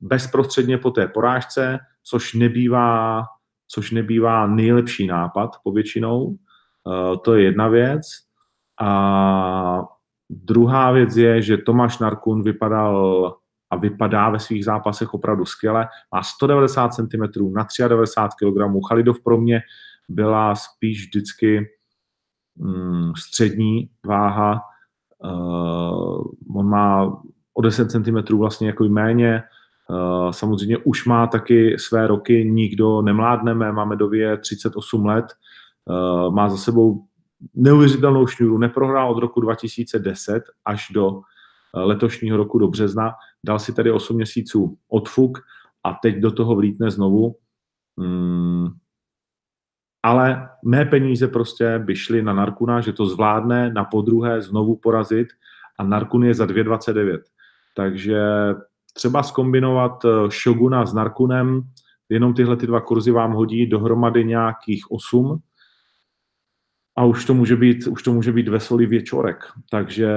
bezprostředně 0.00 0.78
po 0.78 0.90
té 0.90 1.08
porážce, 1.08 1.78
což 2.02 2.34
nebývá, 2.34 3.22
což 3.68 3.90
nebývá 3.90 4.46
nejlepší 4.46 5.06
nápad 5.06 5.50
povětšinou. 5.64 6.24
Uh, 6.24 6.36
to 7.24 7.34
je 7.34 7.44
jedna 7.44 7.68
věc. 7.68 8.02
A 8.80 9.82
Druhá 10.34 10.90
věc 10.90 11.16
je, 11.16 11.42
že 11.42 11.56
Tomáš 11.56 11.98
Narkun 11.98 12.42
vypadal 12.42 13.34
a 13.72 13.76
vypadá 13.76 14.30
ve 14.30 14.38
svých 14.38 14.64
zápasech 14.64 15.14
opravdu 15.14 15.44
skvěle. 15.44 15.88
Má 16.14 16.22
190 16.22 16.94
cm 16.94 17.52
na 17.54 17.66
93 17.88 18.46
kg. 18.46 18.86
Chalidov 18.88 19.20
pro 19.20 19.38
mě 19.40 19.60
byla 20.08 20.54
spíš 20.54 21.06
vždycky 21.06 21.70
mm, 22.56 23.12
střední 23.16 23.90
váha. 24.06 24.60
Uh, 25.24 26.22
on 26.56 26.68
má 26.68 27.16
o 27.54 27.62
10 27.62 27.90
cm 27.90 28.36
vlastně 28.36 28.66
jako 28.66 28.84
méně. 28.84 29.42
Uh, 29.90 30.30
samozřejmě 30.30 30.78
už 30.78 31.04
má 31.04 31.26
taky 31.26 31.78
své 31.78 32.06
roky, 32.06 32.44
nikdo 32.44 33.02
nemládneme, 33.02 33.72
máme 33.72 33.96
dově 33.96 34.36
38 34.36 35.06
let. 35.06 35.26
Uh, 35.84 36.34
má 36.34 36.48
za 36.48 36.56
sebou 36.56 37.04
neuvěřitelnou 37.54 38.26
šňůru, 38.26 38.58
neprohrál 38.58 39.10
od 39.10 39.18
roku 39.18 39.40
2010 39.40 40.42
až 40.64 40.88
do 40.94 41.20
letošního 41.74 42.36
roku 42.36 42.58
do 42.58 42.68
března, 42.68 43.12
dal 43.44 43.58
si 43.58 43.72
tady 43.72 43.92
8 43.92 44.16
měsíců 44.16 44.78
odfuk 44.88 45.38
a 45.84 45.92
teď 46.02 46.16
do 46.16 46.30
toho 46.30 46.56
vlítne 46.56 46.90
znovu. 46.90 47.36
Hmm. 47.98 48.68
Ale 50.02 50.48
mé 50.64 50.84
peníze 50.84 51.28
prostě 51.28 51.78
by 51.78 51.96
šly 51.96 52.22
na 52.22 52.34
Narkuna, 52.34 52.80
že 52.80 52.92
to 52.92 53.06
zvládne 53.06 53.72
na 53.72 53.84
podruhé 53.84 54.42
znovu 54.42 54.76
porazit 54.76 55.28
a 55.78 55.84
Narkun 55.84 56.24
je 56.24 56.34
za 56.34 56.46
2,29. 56.46 57.18
Takže 57.76 58.20
třeba 58.92 59.22
skombinovat 59.22 60.04
eh, 60.04 60.30
Shoguna 60.30 60.86
s 60.86 60.94
Narkunem, 60.94 61.62
jenom 62.08 62.34
tyhle 62.34 62.56
ty 62.56 62.66
dva 62.66 62.80
kurzy 62.80 63.10
vám 63.10 63.32
hodí 63.32 63.66
dohromady 63.66 64.24
nějakých 64.24 64.90
8, 64.90 65.40
a 66.96 67.04
už 67.04 67.24
to 67.24 67.34
může 67.34 67.56
být, 67.56 67.86
už 67.86 68.02
to 68.02 68.12
může 68.12 68.32
být 68.32 68.48
veselý 68.48 68.86
věčorek. 68.86 69.44
Takže 69.70 70.16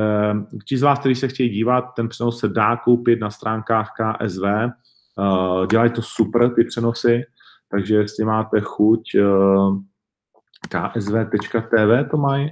ti 0.65 0.77
z 0.77 0.81
vás, 0.81 0.99
kteří 0.99 1.15
se 1.15 1.27
chtějí 1.27 1.49
dívat, 1.49 1.81
ten 1.95 2.09
přenos 2.09 2.39
se 2.39 2.47
dá 2.47 2.77
koupit 2.77 3.19
na 3.19 3.29
stránkách 3.29 3.91
KSV. 3.91 4.43
Uh, 4.43 5.67
dělají 5.67 5.91
to 5.91 6.01
super, 6.01 6.53
ty 6.53 6.63
přenosy, 6.63 7.23
takže 7.71 7.95
jestli 7.95 8.25
máte 8.25 8.61
chuť, 8.61 9.01
uh, 9.15 9.79
ksv.tv 10.69 12.09
to 12.11 12.17
mají. 12.17 12.51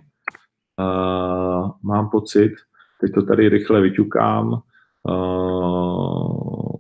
Uh, 0.80 1.72
mám 1.84 2.10
pocit, 2.10 2.52
teď 3.02 3.12
to 3.14 3.22
tady 3.22 3.50
rychle 3.50 3.82
vyťukám. 3.82 4.62
Uh, 5.10 6.74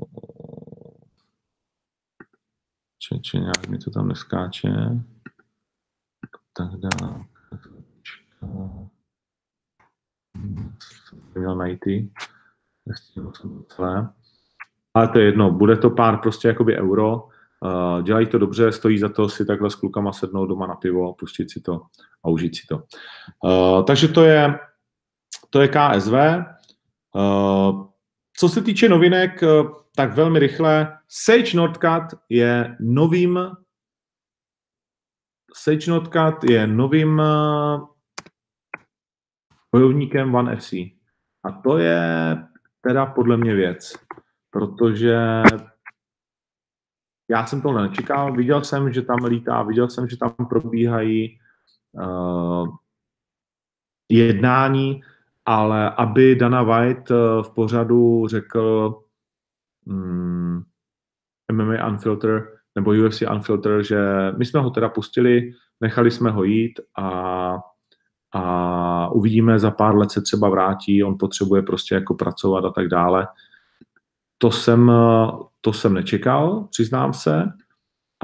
či 3.22 3.40
nějak 3.40 3.68
mi 3.68 3.78
to 3.78 3.92
tam 3.92 4.08
neskáče. 4.08 4.70
Tak 6.58 6.72
dále 6.72 7.26
měl 11.36 11.56
najít. 11.56 11.80
Ale 14.94 15.08
to 15.08 15.20
je 15.20 15.26
jedno, 15.26 15.52
bude 15.52 15.78
to 15.78 15.90
pár 15.90 16.18
prostě 16.18 16.48
jakoby 16.48 16.78
euro. 16.78 17.16
Uh, 17.16 18.02
dělají 18.02 18.28
to 18.28 18.38
dobře, 18.38 18.72
stojí 18.72 19.00
za 19.00 19.10
to 19.10 19.30
si 19.30 19.46
takhle 19.46 19.70
s 19.70 19.76
klukama 19.76 20.14
sednout 20.14 20.46
doma 20.46 20.68
na 20.68 20.76
pivo, 20.76 21.14
pustit 21.14 21.52
si 21.52 21.62
to 21.62 21.82
a 22.26 22.30
užít 22.30 22.56
si 22.56 22.68
to. 22.68 22.76
Uh, 23.44 23.84
takže 23.86 24.08
to 24.08 24.24
je, 24.24 24.60
to 25.50 25.62
je 25.62 25.68
KSV. 25.68 26.14
Uh, 27.16 27.88
co 28.38 28.50
se 28.50 28.62
týče 28.62 28.90
novinek, 28.90 29.44
tak 29.96 30.14
velmi 30.14 30.40
rychle. 30.40 30.98
Sage 31.08 31.58
Nordcat 31.58 32.04
je 32.30 32.78
novým 32.80 33.40
Sage 35.56 35.92
Nordcat 35.92 36.44
je 36.44 36.68
novým 36.68 37.22
bojovníkem 39.74 40.36
One 40.36 40.56
FC. 40.56 40.74
A 41.44 41.52
to 41.64 41.78
je 41.78 42.38
teda 42.82 43.06
podle 43.06 43.38
mě 43.38 43.56
věc, 43.56 43.94
protože 44.50 45.44
já 47.30 47.46
jsem 47.46 47.62
to 47.62 47.72
nečekal, 47.72 48.34
viděl 48.34 48.64
jsem, 48.64 48.94
že 48.94 49.02
tam 49.02 49.26
lítá, 49.26 49.64
viděl 49.64 49.90
jsem, 49.90 50.08
že 50.08 50.18
tam 50.18 50.34
probíhají 50.50 51.40
uh, 51.92 52.68
jednání, 54.12 55.02
ale 55.46 55.90
aby 55.90 56.36
Dana 56.36 56.64
White 56.64 57.12
uh, 57.12 57.44
v 57.44 57.50
pořadu 57.50 58.28
řekl 58.28 58.96
um, 59.86 59.96
mm, 59.96 60.64
MMA 61.52 61.88
Unfilter 61.88 62.48
nebo 62.76 62.92
UFC 62.92 63.22
Unfilter, 63.22 63.84
že 63.84 63.98
my 64.38 64.46
jsme 64.46 64.60
ho 64.60 64.70
teda 64.70 64.90
pustili, 64.90 65.54
nechali 65.82 66.12
jsme 66.12 66.32
ho 66.32 66.44
jít 66.44 66.80
a, 66.98 67.60
a 68.34 69.10
uvidíme, 69.12 69.60
za 69.60 69.72
pár 69.72 69.96
let 69.96 70.12
se 70.12 70.22
třeba 70.22 70.50
vrátí, 70.50 71.04
on 71.04 71.18
potřebuje 71.18 71.62
prostě 71.62 71.96
jako 71.96 72.14
pracovat 72.14 72.66
a 72.66 72.70
tak 72.70 72.88
dále. 72.88 73.28
To 74.38 74.52
jsem, 74.52 74.92
to 75.62 75.74
jsem 75.74 75.94
nečekal, 75.94 76.68
přiznám 76.72 77.14
se. 77.14 77.50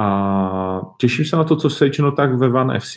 A 0.02 0.82
těším 1.00 1.26
se 1.26 1.36
na 1.36 1.44
to, 1.44 1.56
co 1.56 1.70
Sage 1.70 2.04
tak 2.16 2.36
ve 2.36 2.50
Van 2.50 2.80
FC. 2.80 2.96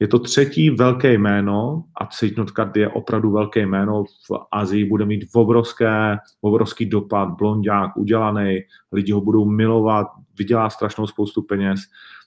Je 0.00 0.08
to 0.10 0.18
třetí 0.18 0.70
velké 0.70 1.12
jméno 1.12 1.84
a 2.00 2.08
Card 2.56 2.76
je 2.76 2.88
opravdu 2.88 3.30
velké 3.30 3.66
jméno. 3.66 4.04
V 4.04 4.38
Azii 4.52 4.84
bude 4.84 5.04
mít 5.04 5.28
obrovské, 5.34 6.16
obrovský 6.40 6.86
dopad, 6.86 7.28
blondák, 7.28 7.96
udělaný, 7.96 8.60
lidi 8.92 9.12
ho 9.12 9.20
budou 9.20 9.44
milovat, 9.44 10.06
vydělá 10.38 10.70
strašnou 10.70 11.06
spoustu 11.06 11.42
peněz. 11.42 11.80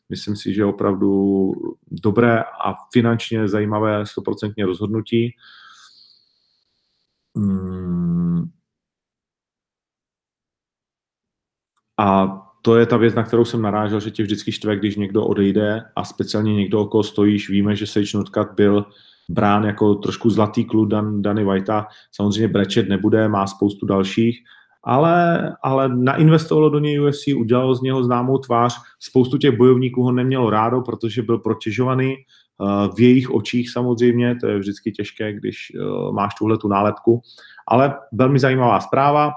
Myslím 0.09 0.35
si, 0.35 0.53
že 0.53 0.65
opravdu 0.65 1.51
dobré 1.91 2.43
a 2.43 2.73
finančně 2.93 3.47
zajímavé 3.47 4.03
100% 4.03 4.65
rozhodnutí. 4.65 5.35
Hmm. 7.35 8.49
A 11.97 12.27
to 12.61 12.77
je 12.77 12.85
ta 12.85 12.97
věc, 12.97 13.15
na 13.15 13.23
kterou 13.23 13.45
jsem 13.45 13.61
narážel, 13.61 13.99
že 13.99 14.11
tě 14.11 14.23
vždycky 14.23 14.51
štve, 14.51 14.75
když 14.75 14.95
někdo 14.95 15.25
odejde 15.25 15.81
a 15.95 16.03
speciálně 16.03 16.55
někdo, 16.55 16.81
okolo 16.81 17.03
stojíš. 17.03 17.49
Víme, 17.49 17.75
že 17.75 17.87
Sage 17.87 18.17
Nutkat 18.17 18.53
byl 18.53 18.85
brán 19.29 19.63
jako 19.63 19.95
trošku 19.95 20.29
zlatý 20.29 20.65
klub 20.65 20.89
Dan, 20.89 21.21
Danny 21.21 21.43
Whitea. 21.43 21.87
Samozřejmě 22.11 22.47
brečet 22.47 22.89
nebude, 22.89 23.27
má 23.27 23.47
spoustu 23.47 23.85
dalších, 23.85 24.43
ale, 24.87 25.51
ale 25.63 25.89
nainvestovalo 25.95 26.69
do 26.69 26.79
něj 26.79 27.01
UFC, 27.01 27.27
udělalo 27.35 27.75
z 27.75 27.81
něho 27.81 28.03
známou 28.03 28.37
tvář. 28.37 28.81
Spoustu 28.99 29.37
těch 29.37 29.57
bojovníků 29.57 30.03
ho 30.03 30.11
nemělo 30.11 30.49
rádo, 30.49 30.81
protože 30.81 31.21
byl 31.21 31.37
protěžovaný 31.37 32.15
eh, 32.15 32.87
v 32.95 32.99
jejich 32.99 33.29
očích 33.29 33.71
samozřejmě, 33.71 34.35
to 34.35 34.47
je 34.47 34.59
vždycky 34.59 34.91
těžké, 34.91 35.33
když 35.33 35.71
eh, 35.75 36.11
máš 36.11 36.35
tuhle 36.35 36.57
tu 36.57 36.67
nálepku. 36.67 37.21
Ale 37.67 37.95
velmi 38.11 38.39
zajímavá 38.39 38.79
zpráva. 38.79 39.31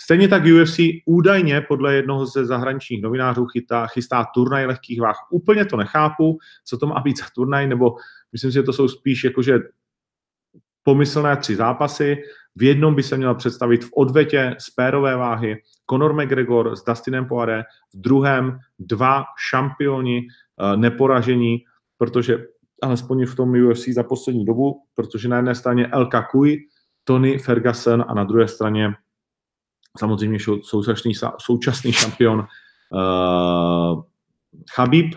Stejně 0.00 0.28
tak 0.28 0.42
UFC 0.44 0.78
údajně 1.06 1.60
podle 1.60 1.94
jednoho 1.94 2.26
ze 2.26 2.46
zahraničních 2.46 3.02
novinářů 3.02 3.46
chytá, 3.46 3.86
chystá 3.86 4.26
turnaj 4.34 4.66
lehkých 4.66 5.00
váh. 5.00 5.16
Úplně 5.30 5.64
to 5.64 5.76
nechápu, 5.76 6.38
co 6.64 6.78
to 6.78 6.86
má 6.86 7.00
být 7.00 7.18
za 7.18 7.24
turnaj, 7.34 7.66
nebo 7.66 7.96
myslím 8.32 8.50
si, 8.50 8.54
že 8.54 8.62
to 8.62 8.72
jsou 8.72 8.88
spíš 8.88 9.24
jakože 9.24 9.58
pomyslné 10.84 11.36
tři 11.36 11.56
zápasy. 11.56 12.16
V 12.56 12.62
jednom 12.62 12.94
by 12.94 13.02
se 13.02 13.16
měl 13.16 13.34
představit 13.34 13.84
v 13.84 13.90
odvetě 13.96 14.56
z 14.58 14.70
pérové 14.70 15.16
váhy 15.16 15.56
Conor 15.90 16.14
McGregor 16.14 16.76
s 16.76 16.84
Dustinem 16.84 17.26
Poiré, 17.26 17.62
v 17.94 18.00
druhém 18.00 18.58
dva 18.78 19.24
šampioni 19.50 20.20
uh, 20.20 20.76
neporažení, 20.76 21.58
protože 21.98 22.38
alespoň 22.82 23.26
v 23.26 23.34
tom 23.34 23.50
UFC 23.50 23.88
za 23.88 24.02
poslední 24.02 24.44
dobu, 24.44 24.80
protože 24.94 25.28
na 25.28 25.36
jedné 25.36 25.54
straně 25.54 25.86
El 25.86 26.06
Kakui, 26.06 26.58
Tony 27.04 27.38
Ferguson 27.38 28.04
a 28.08 28.14
na 28.14 28.24
druhé 28.24 28.48
straně 28.48 28.94
samozřejmě 29.98 30.38
současný, 30.62 31.12
současný 31.38 31.92
šampion 31.92 32.38
uh, 32.38 34.02
Chabib. 34.74 35.14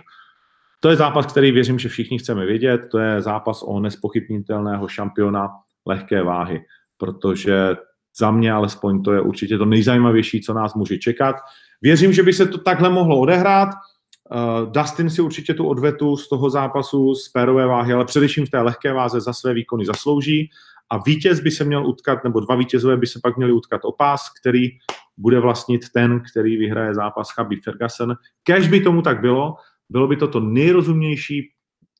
To 0.80 0.89
je 0.89 0.95
zápas, 0.95 1.25
který 1.25 1.51
věřím, 1.51 1.80
že 1.80 1.89
všichni 1.89 2.19
chceme 2.19 2.45
vědět. 2.45 2.82
To 2.91 2.99
je 2.99 3.21
zápas 3.21 3.63
o 3.63 3.80
nespochybnitelného 3.80 4.88
šampiona 4.88 5.49
lehké 5.86 6.23
váhy, 6.23 6.61
protože 6.97 7.75
za 8.19 8.32
mě 8.32 8.51
alespoň 8.51 9.03
to 9.03 9.13
je 9.13 9.21
určitě 9.21 9.57
to 9.57 9.65
nejzajímavější, 9.65 10.41
co 10.41 10.53
nás 10.53 10.73
může 10.73 10.97
čekat. 10.97 11.36
Věřím, 11.82 12.13
že 12.13 12.23
by 12.23 12.34
se 12.34 12.45
to 12.45 12.57
takhle 12.57 12.89
mohlo 12.89 13.19
odehrát. 13.19 13.69
Uh, 13.69 14.71
Dustin 14.71 15.09
si 15.09 15.21
určitě 15.21 15.53
tu 15.53 15.67
odvetu 15.67 16.17
z 16.17 16.30
toho 16.30 16.49
zápasu 16.49 17.15
z 17.15 17.30
pérové 17.30 17.65
váhy, 17.65 17.93
ale 17.93 18.05
především 18.05 18.45
v 18.45 18.49
té 18.49 18.61
lehké 18.61 18.93
váze 18.93 19.21
za 19.21 19.34
své 19.34 19.53
výkony 19.53 19.86
zaslouží 19.86 20.49
a 20.89 20.97
vítěz 20.97 21.39
by 21.39 21.51
se 21.51 21.63
měl 21.63 21.88
utkat, 21.88 22.23
nebo 22.23 22.39
dva 22.39 22.55
vítězové 22.55 22.97
by 22.97 23.07
se 23.07 23.19
pak 23.23 23.38
měli 23.38 23.51
utkat 23.51 23.82
o 23.86 23.91
pás, 23.91 24.21
který 24.41 24.69
bude 25.17 25.39
vlastnit 25.39 25.82
ten, 25.93 26.23
který 26.32 26.57
vyhraje 26.57 26.93
zápas 26.93 27.32
Chabib 27.32 27.63
Ferguson. 27.63 28.15
Kež 28.43 28.67
by 28.67 28.82
tomu 28.82 29.01
tak 29.01 29.21
bylo, 29.21 29.55
bylo 29.89 30.07
by 30.07 30.17
to 30.17 30.27
to 30.27 30.39
nejrozumnější 30.39 31.51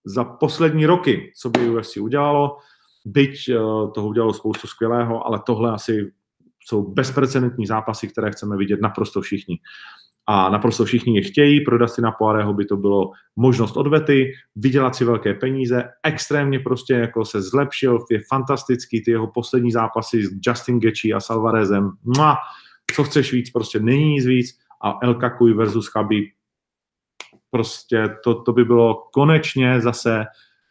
za 0.06 0.24
poslední 0.24 0.86
roky, 0.86 1.32
co 1.38 1.50
by 1.50 1.70
UFC 1.70 1.98
udělalo, 1.98 2.58
byť 3.06 3.50
eh, 3.50 3.54
toho 3.96 4.08
udělalo 4.08 4.34
spoustu 4.34 4.68
skvělého, 4.68 5.28
ale 5.28 5.40
tohle 5.46 5.72
asi 5.72 6.12
jsou 6.68 6.92
bezprecedentní 6.92 7.66
zápasy, 7.66 8.08
které 8.08 8.32
chceme 8.32 8.58
vidět 8.58 8.82
naprosto 8.82 9.22
všichni 9.22 9.60
a 10.28 10.50
naprosto 10.50 10.86
všichni 10.86 11.16
je 11.16 11.22
chtějí. 11.22 11.62
Pro 11.62 11.78
Dustina 11.78 12.12
Poirého 12.12 12.54
by 12.54 12.66
to 12.66 12.78
bylo 12.78 13.12
možnost 13.36 13.78
odvety, 13.78 14.32
vydělat 14.56 14.96
si 14.96 15.06
velké 15.06 15.34
peníze, 15.34 15.84
extrémně 16.04 16.60
prostě 16.60 16.94
jako 16.94 17.26
se 17.26 17.42
zlepšil, 17.42 18.06
je 18.12 18.20
fantastický, 18.30 19.04
ty 19.04 19.12
jeho 19.12 19.28
poslední 19.28 19.72
zápasy 19.72 20.26
s 20.26 20.32
Justin 20.48 20.80
Gaethje 20.80 21.14
a 21.14 21.20
Salvarezem, 21.20 21.92
Mua, 22.18 22.36
co 22.96 23.04
chceš 23.04 23.34
víc, 23.34 23.50
prostě 23.50 23.80
není 23.80 24.12
nic 24.12 24.26
víc 24.26 24.58
a 24.84 25.00
El 25.02 25.16
Kakui 25.16 25.54
versus 25.54 25.90
Khabib, 25.90 26.26
prostě 27.52 28.10
to, 28.24 28.42
to 28.42 28.54
by 28.54 28.66
bylo 28.66 29.08
konečně 29.14 29.82
zase 29.82 30.26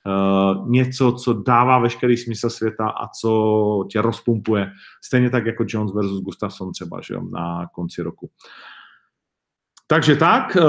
uh, 0.06 0.70
něco, 0.70 1.12
co 1.12 1.32
dává 1.32 1.78
veškerý 1.78 2.16
smysl 2.16 2.50
světa 2.50 2.88
a 2.88 3.08
co 3.08 3.84
tě 3.90 4.02
rozpumpuje. 4.02 4.70
Stejně 5.04 5.30
tak 5.30 5.46
jako 5.46 5.64
Jones 5.68 5.94
versus 5.94 6.22
Gustafsson 6.22 6.72
třeba, 6.72 7.00
že 7.00 7.14
jo, 7.14 7.22
na 7.32 7.66
konci 7.74 8.02
roku. 8.02 8.30
Takže 9.86 10.16
tak, 10.16 10.56
eh, 10.56 10.62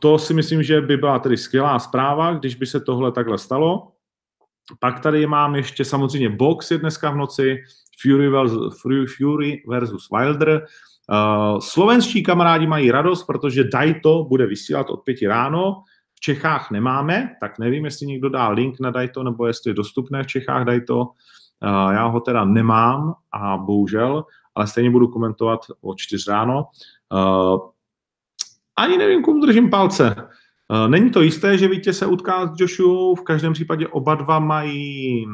to 0.00 0.18
si 0.18 0.34
myslím, 0.34 0.62
že 0.62 0.80
by 0.80 0.96
byla 0.96 1.18
tedy 1.18 1.36
skvělá 1.36 1.78
zpráva, 1.78 2.34
když 2.34 2.54
by 2.54 2.66
se 2.66 2.80
tohle 2.80 3.12
takhle 3.12 3.38
stalo. 3.38 3.92
Pak 4.80 5.00
tady 5.00 5.26
mám 5.26 5.54
ještě 5.54 5.84
samozřejmě 5.84 6.28
box 6.28 6.70
je 6.70 6.78
dneska 6.78 7.10
v 7.10 7.16
noci, 7.16 7.56
Fury 8.02 8.28
versus, 8.28 8.82
Fury 9.16 9.62
versus 9.68 10.08
Wilder. 10.10 10.66
Uh, 11.12 11.58
slovenští 11.60 12.22
kamarádi 12.22 12.66
mají 12.66 12.90
radost, 12.90 13.24
protože 13.24 13.64
Daito 13.64 14.24
bude 14.24 14.46
vysílat 14.46 14.90
od 14.90 14.96
pěti 14.96 15.26
ráno. 15.26 15.82
V 16.14 16.20
Čechách 16.20 16.70
nemáme, 16.70 17.36
tak 17.40 17.58
nevím, 17.58 17.84
jestli 17.84 18.06
někdo 18.06 18.28
dá 18.28 18.48
link 18.48 18.80
na 18.80 18.90
Daito, 18.90 19.22
nebo 19.22 19.46
jestli 19.46 19.70
je 19.70 19.74
dostupné 19.74 20.22
v 20.22 20.26
Čechách 20.26 20.64
Daito. 20.64 20.98
Uh, 20.98 21.92
já 21.92 22.06
ho 22.06 22.20
teda 22.20 22.44
nemám 22.44 23.14
a 23.32 23.56
bohužel, 23.56 24.24
ale 24.54 24.66
stejně 24.66 24.90
budu 24.90 25.08
komentovat 25.08 25.60
o 25.80 25.94
čtyř 25.94 26.28
ráno. 26.28 26.64
Uh, 27.12 27.58
ani 28.76 28.98
nevím, 28.98 29.22
komu 29.22 29.40
držím 29.40 29.70
palce. 29.70 30.28
Eh, 30.72 30.88
není 30.88 31.10
to 31.10 31.22
jisté, 31.22 31.58
že 31.58 31.68
vítěz 31.68 31.98
se 31.98 32.06
utká 32.06 32.46
s 32.46 32.60
Joshua, 32.60 33.14
v 33.14 33.20
každém 33.20 33.52
případě 33.52 33.88
oba 33.88 34.14
dva 34.14 34.38
mají 34.38 35.26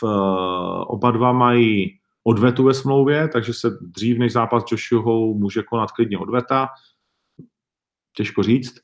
v, 0.00 0.04
eh, 0.04 0.84
oba 0.86 1.10
dva 1.10 1.32
mají 1.32 1.98
odvetu 2.26 2.64
ve 2.64 2.74
smlouvě, 2.74 3.28
takže 3.28 3.54
se 3.54 3.70
dřív 3.80 4.18
než 4.18 4.32
zápas 4.32 4.62
s 4.62 4.72
Joshuou 4.72 5.38
může 5.38 5.62
konat 5.62 5.92
klidně 5.92 6.18
odveta. 6.18 6.68
Těžko 8.16 8.42
říct, 8.42 8.74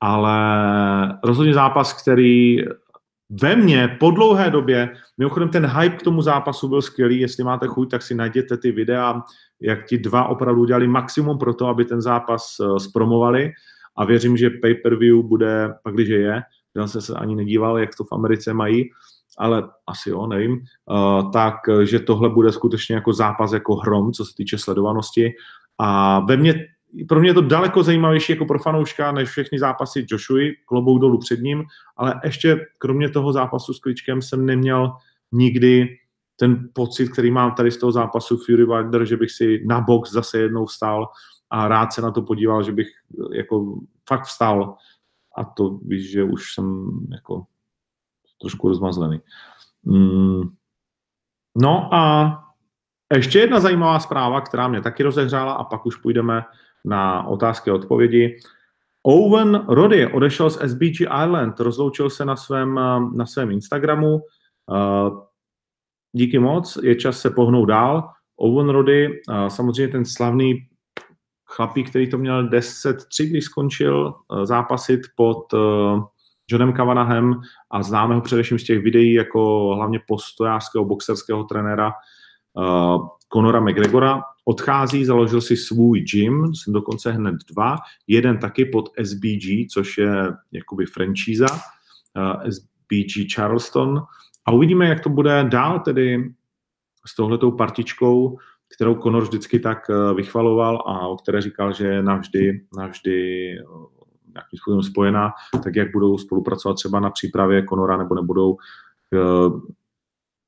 ale 0.00 0.38
rozhodně 1.24 1.54
zápas, 1.54 2.02
který 2.02 2.56
ve 3.42 3.56
mně 3.56 3.96
po 4.00 4.10
dlouhé 4.10 4.50
době, 4.50 4.90
mimochodem 5.18 5.48
ten 5.48 5.66
hype 5.66 5.96
k 5.96 6.02
tomu 6.02 6.22
zápasu 6.22 6.68
byl 6.68 6.82
skvělý, 6.82 7.20
jestli 7.20 7.44
máte 7.44 7.66
chuť, 7.66 7.90
tak 7.90 8.02
si 8.02 8.14
najděte 8.14 8.56
ty 8.56 8.72
videa, 8.72 9.22
jak 9.60 9.86
ti 9.86 9.98
dva 9.98 10.28
opravdu 10.28 10.60
udělali 10.60 10.88
maximum 10.88 11.38
pro 11.38 11.54
to, 11.54 11.66
aby 11.66 11.84
ten 11.84 12.00
zápas 12.00 12.60
uh, 12.60 12.76
zpromovali 12.76 13.52
a 13.96 14.04
věřím, 14.04 14.36
že 14.36 14.50
pay-per-view 14.50 15.22
bude, 15.22 15.74
pak 15.82 15.94
když 15.94 16.08
je, 16.08 16.42
já 16.76 16.86
jsem 16.86 17.00
se 17.00 17.14
ani 17.14 17.34
nedíval, 17.34 17.78
jak 17.78 17.96
to 17.96 18.04
v 18.04 18.12
Americe 18.12 18.54
mají, 18.54 18.90
ale 19.42 19.68
asi 19.86 20.10
jo, 20.10 20.26
nevím, 20.26 20.52
uh, 20.52 21.30
tak, 21.30 21.54
že 21.82 21.98
tohle 21.98 22.30
bude 22.30 22.52
skutečně 22.52 22.94
jako 22.94 23.12
zápas 23.12 23.52
jako 23.52 23.74
hrom, 23.74 24.12
co 24.12 24.24
se 24.24 24.34
týče 24.36 24.58
sledovanosti. 24.58 25.32
A 25.78 26.20
ve 26.20 26.36
mně 26.36 26.66
pro 27.08 27.20
mě 27.20 27.30
je 27.30 27.34
to 27.34 27.40
daleko 27.40 27.82
zajímavější 27.82 28.32
jako 28.32 28.44
pro 28.44 28.58
fanouška 28.58 29.12
než 29.12 29.28
všechny 29.28 29.58
zápasy 29.58 30.06
Joshuy, 30.08 30.52
klobou 30.66 30.98
dolů 30.98 31.18
před 31.18 31.40
ním, 31.40 31.64
ale 31.96 32.20
ještě 32.24 32.66
kromě 32.78 33.08
toho 33.08 33.32
zápasu 33.32 33.74
s 33.74 33.78
Kličkem 33.78 34.22
jsem 34.22 34.46
neměl 34.46 34.92
nikdy 35.32 35.88
ten 36.36 36.68
pocit, 36.72 37.08
který 37.08 37.30
mám 37.30 37.54
tady 37.54 37.70
z 37.70 37.76
toho 37.76 37.92
zápasu 37.92 38.36
Fury 38.36 38.64
Wilder, 38.64 39.04
že 39.04 39.16
bych 39.16 39.30
si 39.30 39.64
na 39.66 39.80
box 39.80 40.12
zase 40.12 40.38
jednou 40.38 40.66
vstal 40.66 41.08
a 41.50 41.68
rád 41.68 41.92
se 41.92 42.02
na 42.02 42.10
to 42.10 42.22
podíval, 42.22 42.62
že 42.62 42.72
bych 42.72 42.88
jako 43.32 43.80
fakt 44.08 44.24
vstal. 44.24 44.76
A 45.36 45.44
to 45.44 45.78
víš, 45.86 46.10
že 46.10 46.24
už 46.24 46.54
jsem 46.54 46.90
jako 47.12 47.44
trošku 48.42 48.68
rozmazlený. 48.68 49.20
Mm. 49.84 50.42
No 51.56 51.94
a 51.94 52.32
ještě 53.14 53.38
jedna 53.38 53.60
zajímavá 53.60 54.00
zpráva, 54.00 54.40
která 54.40 54.68
mě 54.68 54.80
taky 54.80 55.02
rozehřála 55.02 55.52
a 55.52 55.64
pak 55.64 55.86
už 55.86 55.96
půjdeme 55.96 56.44
na 56.84 57.26
otázky 57.26 57.70
a 57.70 57.74
odpovědi. 57.74 58.38
Owen 59.02 59.64
Roddy 59.68 60.12
odešel 60.12 60.50
z 60.50 60.70
SBG 60.70 61.00
Island, 61.00 61.60
rozloučil 61.60 62.10
se 62.10 62.24
na 62.24 62.36
svém, 62.36 62.74
na 63.14 63.26
svém 63.26 63.50
Instagramu. 63.50 64.20
Díky 66.12 66.38
moc, 66.38 66.78
je 66.82 66.96
čas 66.96 67.20
se 67.20 67.30
pohnout 67.30 67.68
dál. 67.68 68.08
Owen 68.36 68.68
Roddy, 68.68 69.20
samozřejmě 69.48 69.92
ten 69.92 70.04
slavný 70.04 70.68
chlapík, 71.46 71.90
který 71.90 72.10
to 72.10 72.18
měl 72.18 72.48
10-3, 72.48 73.30
když 73.30 73.44
skončil 73.44 74.14
zápasit 74.44 75.00
pod 75.16 75.54
Johnem 76.50 76.72
Kavanahem 76.72 77.40
a 77.70 77.82
známe 77.82 78.14
ho 78.14 78.20
především 78.20 78.58
z 78.58 78.64
těch 78.64 78.82
videí 78.82 79.12
jako 79.12 79.72
hlavně 79.74 80.00
postojářského 80.08 80.84
boxerského 80.84 81.44
trenéra 81.44 81.92
uh, 82.52 83.08
Conora 83.32 83.60
McGregora. 83.60 84.22
Odchází, 84.44 85.04
založil 85.04 85.40
si 85.40 85.56
svůj 85.56 86.00
gym, 86.00 86.54
jsem 86.54 86.72
dokonce 86.72 87.12
hned 87.12 87.34
dva, 87.54 87.76
jeden 88.06 88.38
taky 88.38 88.64
pod 88.64 88.88
SBG, 89.02 89.70
což 89.72 89.98
je 89.98 90.12
jakoby 90.52 90.86
franchíza, 90.86 91.46
uh, 91.50 92.50
SBG 92.50 93.34
Charleston. 93.34 94.02
A 94.46 94.52
uvidíme, 94.52 94.88
jak 94.88 95.00
to 95.00 95.08
bude 95.08 95.44
dál 95.48 95.80
tedy 95.80 96.34
s 97.06 97.16
touhletou 97.16 97.50
partičkou, 97.50 98.38
kterou 98.74 98.94
Conor 98.94 99.22
vždycky 99.22 99.58
tak 99.58 99.88
uh, 99.88 100.16
vychvaloval 100.16 100.82
a 100.86 101.08
o 101.08 101.16
které 101.16 101.40
říkal, 101.40 101.72
že 101.72 102.02
navždy, 102.02 102.60
navždy 102.76 103.56
nějakým 104.34 104.58
způsobem 104.58 104.82
spojená, 104.82 105.32
tak 105.64 105.76
jak 105.76 105.92
budou 105.92 106.18
spolupracovat 106.18 106.74
třeba 106.74 107.00
na 107.00 107.10
přípravě 107.10 107.62
Konora 107.62 107.96
nebo 107.96 108.14
nebudou. 108.14 108.56
Eh, 109.14 109.72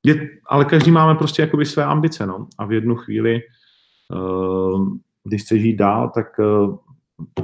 je, 0.05 0.29
ale 0.47 0.65
každý 0.65 0.91
máme 0.91 1.15
prostě 1.15 1.41
jakoby 1.41 1.65
své 1.65 1.85
ambice, 1.85 2.25
no. 2.25 2.47
A 2.57 2.65
v 2.65 2.71
jednu 2.71 2.95
chvíli, 2.95 3.35
eh, 3.35 4.79
když 5.23 5.41
chceš 5.41 5.63
jít 5.63 5.75
dál, 5.75 6.11
tak 6.15 6.39
eh, 6.39 6.43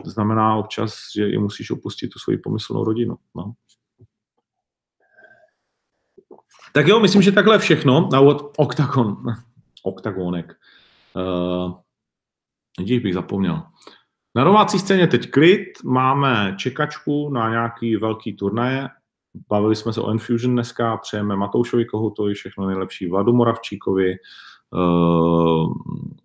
znamená 0.05 0.55
občas, 0.55 0.93
že 1.15 1.29
i 1.29 1.37
musíš 1.37 1.71
opustit 1.71 2.09
tu 2.11 2.19
svoji 2.19 2.37
pomyslnou 2.37 2.83
rodinu, 2.83 3.17
no. 3.35 3.53
Tak 6.73 6.87
jo, 6.87 6.99
myslím, 6.99 7.21
že 7.21 7.31
takhle 7.31 7.59
všechno 7.59 8.09
na 8.11 8.19
úvod 8.19 8.53
oktagon, 8.57 9.17
oktagonek. 9.83 10.55
Uh, 11.15 11.79
bych 12.79 13.13
zapomněl. 13.13 13.63
Na 14.35 14.43
domácí 14.43 14.79
scéně 14.79 15.07
teď 15.07 15.31
klid, 15.31 15.67
máme 15.83 16.55
čekačku 16.57 17.29
na 17.29 17.49
nějaký 17.49 17.95
velký 17.95 18.33
turnaje. 18.33 18.89
Bavili 19.49 19.75
jsme 19.75 19.93
se 19.93 20.01
o 20.01 20.11
Infusion 20.11 20.53
dneska, 20.53 20.97
přejeme 20.97 21.35
Matoušovi 21.35 21.85
Kohutovi 21.85 22.33
všechno 22.33 22.67
nejlepší, 22.67 23.07
Vladu 23.07 23.33
Moravčíkovi, 23.33 24.15
uh, 24.71 25.73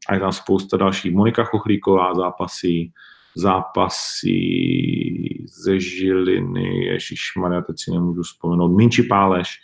a 0.08 0.14
je 0.14 0.20
tam 0.20 0.32
spousta 0.32 0.76
dalších. 0.76 1.14
Monika 1.14 1.44
Chochlíková 1.44 2.14
zápasí, 2.14 2.92
zápasy 3.34 4.38
ze 5.64 5.80
Žiliny, 5.80 6.84
Ježišmarja, 6.84 7.60
teď 7.60 7.76
si 7.78 7.90
nemůžu 7.90 8.22
vzpomenout, 8.22 8.76
Minči 8.76 9.02
Páleš, 9.02 9.58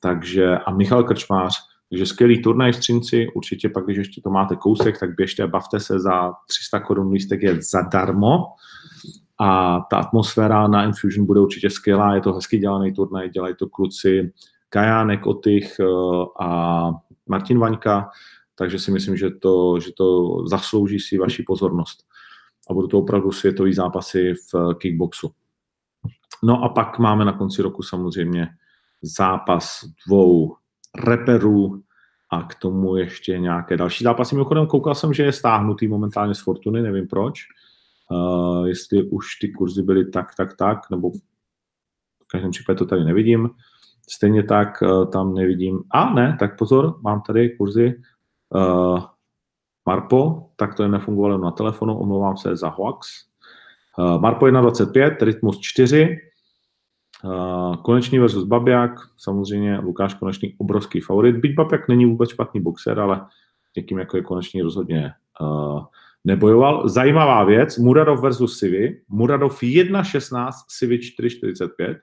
takže 0.00 0.58
a 0.58 0.70
Michal 0.70 1.04
Krčmář, 1.04 1.73
takže 1.94 2.06
skvělý 2.06 2.42
turnaj 2.42 2.72
v 2.72 2.78
Třinci, 2.78 3.28
určitě 3.34 3.68
pak, 3.68 3.84
když 3.84 3.98
ještě 3.98 4.20
to 4.20 4.30
máte 4.30 4.56
kousek, 4.56 5.00
tak 5.00 5.14
běžte 5.16 5.42
a 5.42 5.46
bavte 5.46 5.80
se 5.80 6.00
za 6.00 6.32
300 6.48 6.80
korun 6.80 7.12
lístek 7.12 7.42
je 7.42 7.62
zadarmo 7.62 8.44
a 9.40 9.80
ta 9.90 9.96
atmosféra 9.96 10.68
na 10.68 10.84
Infusion 10.84 11.26
bude 11.26 11.40
určitě 11.40 11.70
skvělá, 11.70 12.14
je 12.14 12.20
to 12.20 12.32
hezky 12.32 12.58
dělaný 12.58 12.92
turnaj, 12.92 13.30
dělají 13.30 13.54
to 13.58 13.68
kluci 13.68 14.32
Kajánek, 14.68 15.26
Otych 15.26 15.80
eh, 15.80 15.84
a 16.40 16.90
Martin 17.26 17.58
Vaňka, 17.58 18.10
takže 18.54 18.78
si 18.78 18.90
myslím, 18.90 19.16
že 19.16 19.30
to, 19.30 19.80
že 19.80 19.92
to 19.96 20.36
zaslouží 20.46 20.98
si 21.00 21.18
vaši 21.18 21.42
pozornost. 21.42 22.04
A 22.70 22.74
budou 22.74 22.88
to 22.88 22.98
opravdu 22.98 23.32
světové 23.32 23.72
zápasy 23.72 24.34
v 24.52 24.74
kickboxu. 24.78 25.30
No 26.42 26.62
a 26.62 26.68
pak 26.68 26.98
máme 26.98 27.24
na 27.24 27.32
konci 27.32 27.62
roku 27.62 27.82
samozřejmě 27.82 28.48
zápas 29.02 29.84
dvou 30.06 30.56
reperů 30.94 31.83
a 32.34 32.42
k 32.42 32.54
tomu 32.54 32.96
ještě 32.96 33.38
nějaké 33.38 33.76
další 33.76 34.04
zápasy. 34.04 34.34
Mimochodem 34.34 34.66
koukal 34.66 34.94
jsem, 34.94 35.14
že 35.14 35.22
je 35.22 35.32
stáhnutý 35.32 35.88
momentálně 35.88 36.34
z 36.34 36.40
Fortuny, 36.40 36.82
nevím 36.82 37.06
proč. 37.08 37.40
Uh, 38.10 38.66
jestli 38.66 39.02
už 39.02 39.36
ty 39.40 39.48
kurzy 39.48 39.82
byly 39.82 40.10
tak, 40.10 40.34
tak, 40.34 40.56
tak, 40.56 40.90
nebo 40.90 41.10
v 41.10 42.26
každém 42.26 42.50
případě 42.50 42.78
to 42.78 42.86
tady 42.86 43.04
nevidím. 43.04 43.50
Stejně 44.10 44.42
tak 44.42 44.82
uh, 44.82 45.10
tam 45.10 45.34
nevidím. 45.34 45.82
A 45.90 46.14
ne, 46.14 46.36
tak 46.40 46.58
pozor, 46.58 47.00
mám 47.02 47.20
tady 47.20 47.50
kurzy 47.50 47.94
uh, 48.48 49.04
Marpo, 49.86 50.50
tak 50.56 50.74
to 50.74 50.82
je 50.82 50.88
nefungovalo 50.88 51.38
na 51.38 51.50
telefonu, 51.50 51.98
omlouvám 51.98 52.36
se 52.36 52.56
za 52.56 52.68
hoax. 52.68 53.08
Uh, 53.98 54.20
Marpo 54.20 54.46
1.25, 54.46 55.16
Rytmus 55.24 55.60
4, 55.60 56.08
Uh, 56.08 56.33
Konečný 57.82 58.18
versus 58.18 58.44
Babiak, 58.44 58.90
samozřejmě 59.16 59.78
Lukáš 59.78 60.14
Konečný 60.14 60.54
obrovský 60.58 61.00
favorit. 61.00 61.36
Byť 61.36 61.54
Babiak 61.54 61.88
není 61.88 62.06
vůbec 62.06 62.30
špatný 62.30 62.60
boxer, 62.60 63.00
ale 63.00 63.26
někým 63.76 63.98
jako 63.98 64.16
je 64.16 64.22
Konečný 64.22 64.62
rozhodně 64.62 65.12
nebojoval. 66.24 66.88
Zajímavá 66.88 67.44
věc, 67.44 67.78
Muradov 67.78 68.20
versus 68.20 68.58
Sivi. 68.58 69.00
Muradov 69.08 69.62
1.16, 69.62 70.50
Sivi 70.68 70.98
4.45. 70.98 71.98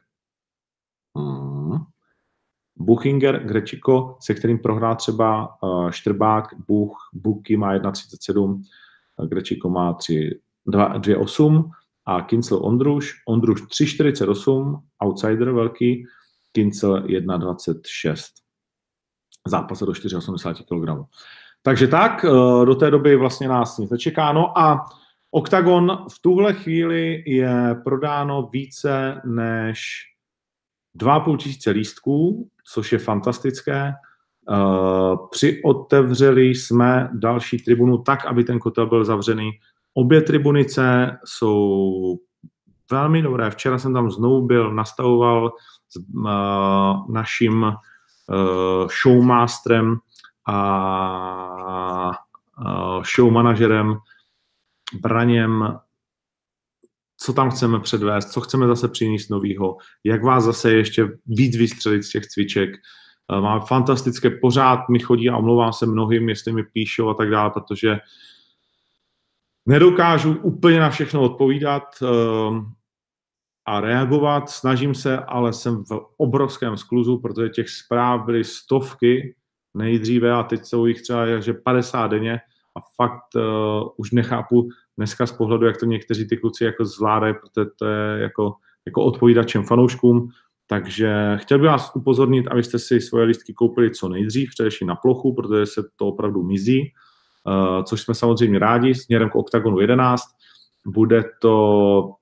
Hmm. 1.18 1.78
Buchinger, 2.76 3.44
Grečiko, 3.44 4.18
se 4.20 4.34
kterým 4.34 4.60
prohrál 4.60 4.96
třeba 4.96 5.58
Štrbák, 5.90 6.46
Buch, 6.68 7.10
Buky 7.14 7.58
má 7.58 7.78
1.37, 7.78 8.62
Grečiko 9.28 9.70
má 9.70 9.94
2.8 9.94 11.70
a 12.06 12.22
Kincel 12.22 12.60
Ondruš, 12.66 13.14
Ondruš 13.28 13.62
3,48, 13.62 14.82
outsider 15.00 15.52
velký, 15.52 16.06
Kincel 16.52 17.04
1,26. 17.04 18.16
Zápas 19.48 19.80
do 19.80 19.92
4,80 19.92 20.54
kg. 20.54 21.10
Takže 21.62 21.88
tak, 21.88 22.26
eh, 22.26 22.66
do 22.66 22.76
té 22.76 22.92
doby 22.92 23.16
vlastně 23.16 23.48
nás 23.48 23.78
nic 23.78 23.90
nečeká. 23.90 24.32
No 24.34 24.60
a 24.60 24.86
Octagon 25.32 26.06
v 26.12 26.22
tuhle 26.22 26.54
chvíli 26.54 27.24
je 27.28 27.76
prodáno 27.84 28.50
více 28.54 29.22
než 29.26 29.82
2,5 30.94 31.38
tisíce 31.38 31.72
lístků, 31.72 32.50
což 32.74 32.92
je 32.92 33.00
fantastické. 33.00 33.94
Eh, 34.52 35.16
přiotevřeli 35.32 36.46
jsme 36.46 37.10
další 37.14 37.58
tribunu 37.58 37.98
tak, 37.98 38.26
aby 38.26 38.44
ten 38.44 38.60
kotel 38.60 38.88
byl 38.88 39.06
zavřený 39.06 39.52
Obě 39.94 40.22
tribunice 40.22 41.18
jsou 41.26 42.16
velmi 42.92 43.22
dobré. 43.22 43.50
Včera 43.50 43.80
jsem 43.80 43.94
tam 43.94 44.12
znovu 44.12 44.48
byl, 44.48 44.74
nastavoval 44.74 45.52
s 45.90 45.96
uh, 45.96 47.14
naším 47.14 47.64
uh, 47.64 48.88
showmasterem 49.04 49.98
a 50.48 52.12
uh, 52.66 53.04
showmanažerem 53.04 53.98
Braněm, 55.02 55.80
co 57.18 57.34
tam 57.34 57.50
chceme 57.50 57.80
předvést, 57.80 58.32
co 58.32 58.42
chceme 58.42 58.68
zase 58.68 58.88
přinést 58.88 59.30
novýho, 59.30 59.78
jak 60.04 60.24
vás 60.24 60.44
zase 60.44 60.72
ještě 60.72 61.08
víc 61.26 61.58
vystřelit 61.58 62.04
z 62.04 62.12
těch 62.12 62.26
cviček. 62.26 62.70
Máme 63.42 63.62
fantastické, 63.68 64.30
pořád 64.30 64.90
mi 64.90 65.00
chodí 65.00 65.30
a 65.30 65.38
omlouvám 65.38 65.74
se 65.74 65.86
mnohým, 65.86 66.30
jestli 66.30 66.54
mi 66.54 66.64
píšou 66.64 67.10
a 67.10 67.14
tak 67.14 67.30
dále, 67.30 67.50
protože 67.50 68.00
Nedokážu 69.66 70.34
úplně 70.34 70.80
na 70.80 70.90
všechno 70.90 71.22
odpovídat 71.22 71.84
ehm, 72.02 72.66
a 73.68 73.82
reagovat, 73.82 74.50
snažím 74.50 74.96
se, 74.96 75.18
ale 75.18 75.54
jsem 75.54 75.84
v 75.84 76.08
obrovském 76.18 76.78
skluzu, 76.78 77.18
protože 77.18 77.50
těch 77.50 77.70
zpráv 77.70 78.26
byly 78.26 78.44
stovky 78.44 79.36
nejdříve 79.74 80.32
a 80.32 80.44
teď 80.44 80.66
jsou 80.66 80.86
jich 80.86 81.02
třeba 81.02 81.40
že 81.40 81.54
50 81.54 82.08
denně 82.08 82.40
a 82.78 82.80
fakt 82.96 83.36
uh, 83.36 83.90
už 83.98 84.12
nechápu 84.12 84.70
dneska 84.98 85.28
z 85.28 85.32
pohledu, 85.32 85.66
jak 85.66 85.78
to 85.78 85.86
někteří 85.86 86.28
ty 86.28 86.38
kluci 86.38 86.64
jako 86.64 86.86
zvládají, 86.86 87.34
protože 87.34 87.70
to 87.80 87.86
je 87.86 88.22
jako, 88.22 88.54
jako 88.86 89.04
odpovídat 89.04 89.48
všem 89.48 89.64
fanouškům. 89.64 90.30
Takže 90.68 91.38
chtěl 91.42 91.60
bych 91.60 91.70
vás 91.70 91.92
upozornit, 91.96 92.48
abyste 92.48 92.80
si 92.80 93.02
svoje 93.02 93.26
listky 93.26 93.54
koupili 93.54 93.92
co 93.92 94.10
nejdřív, 94.10 94.50
především 94.50 94.88
na 94.88 94.96
plochu, 94.96 95.34
protože 95.34 95.66
se 95.66 95.84
to 95.96 96.08
opravdu 96.08 96.44
mizí. 96.44 96.94
Eh, 97.48 97.84
což 97.84 98.02
jsme 98.02 98.16
samozřejmě 98.16 98.60
rádi, 98.60 98.96
směrem 98.96 99.30
k 99.30 99.36
OKTAGONu 99.36 99.80
11. 99.80 100.24
bude 100.86 101.24
to 101.42 102.16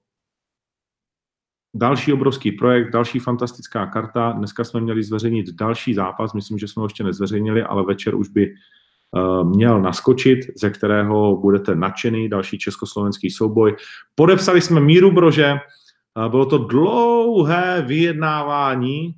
další 1.75 2.13
obrovský 2.13 2.51
projekt, 2.51 2.91
další 2.91 3.19
fantastická 3.19 3.85
karta. 3.85 4.31
Dneska 4.31 4.63
jsme 4.63 4.81
měli 4.81 5.03
zveřejnit 5.03 5.49
další 5.49 5.93
zápas, 5.93 6.33
myslím, 6.33 6.57
že 6.57 6.67
jsme 6.67 6.79
ho 6.79 6.85
ještě 6.85 7.03
nezveřejnili, 7.03 7.63
ale 7.63 7.85
večer 7.85 8.15
už 8.15 8.29
by 8.29 8.53
uh, 9.11 9.49
měl 9.49 9.81
naskočit, 9.81 10.39
ze 10.57 10.69
kterého 10.69 11.37
budete 11.37 11.75
nadšený, 11.75 12.29
další 12.29 12.57
československý 12.57 13.29
souboj. 13.29 13.75
Podepsali 14.15 14.61
jsme 14.61 14.79
Míru 14.79 15.11
Brože, 15.11 15.53
uh, 15.53 16.27
bylo 16.29 16.45
to 16.45 16.57
dlouhé 16.57 17.83
vyjednávání 17.87 19.15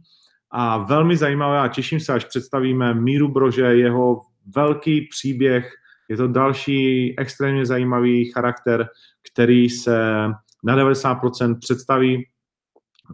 a 0.52 0.78
velmi 0.78 1.18
zajímavé 1.18 1.60
a 1.60 1.68
těším 1.68 2.00
se, 2.00 2.14
až 2.14 2.26
představíme 2.26 2.94
Míru 2.94 3.28
Brože, 3.28 3.62
jeho 3.62 4.22
velký 4.56 5.02
příběh, 5.02 5.74
je 6.12 6.18
to 6.18 6.28
další 6.28 7.14
extrémně 7.20 7.66
zajímavý 7.66 8.32
charakter, 8.32 8.88
který 9.32 9.70
se 9.70 10.14
na 10.64 10.76
90% 10.76 11.60
představí 11.60 12.28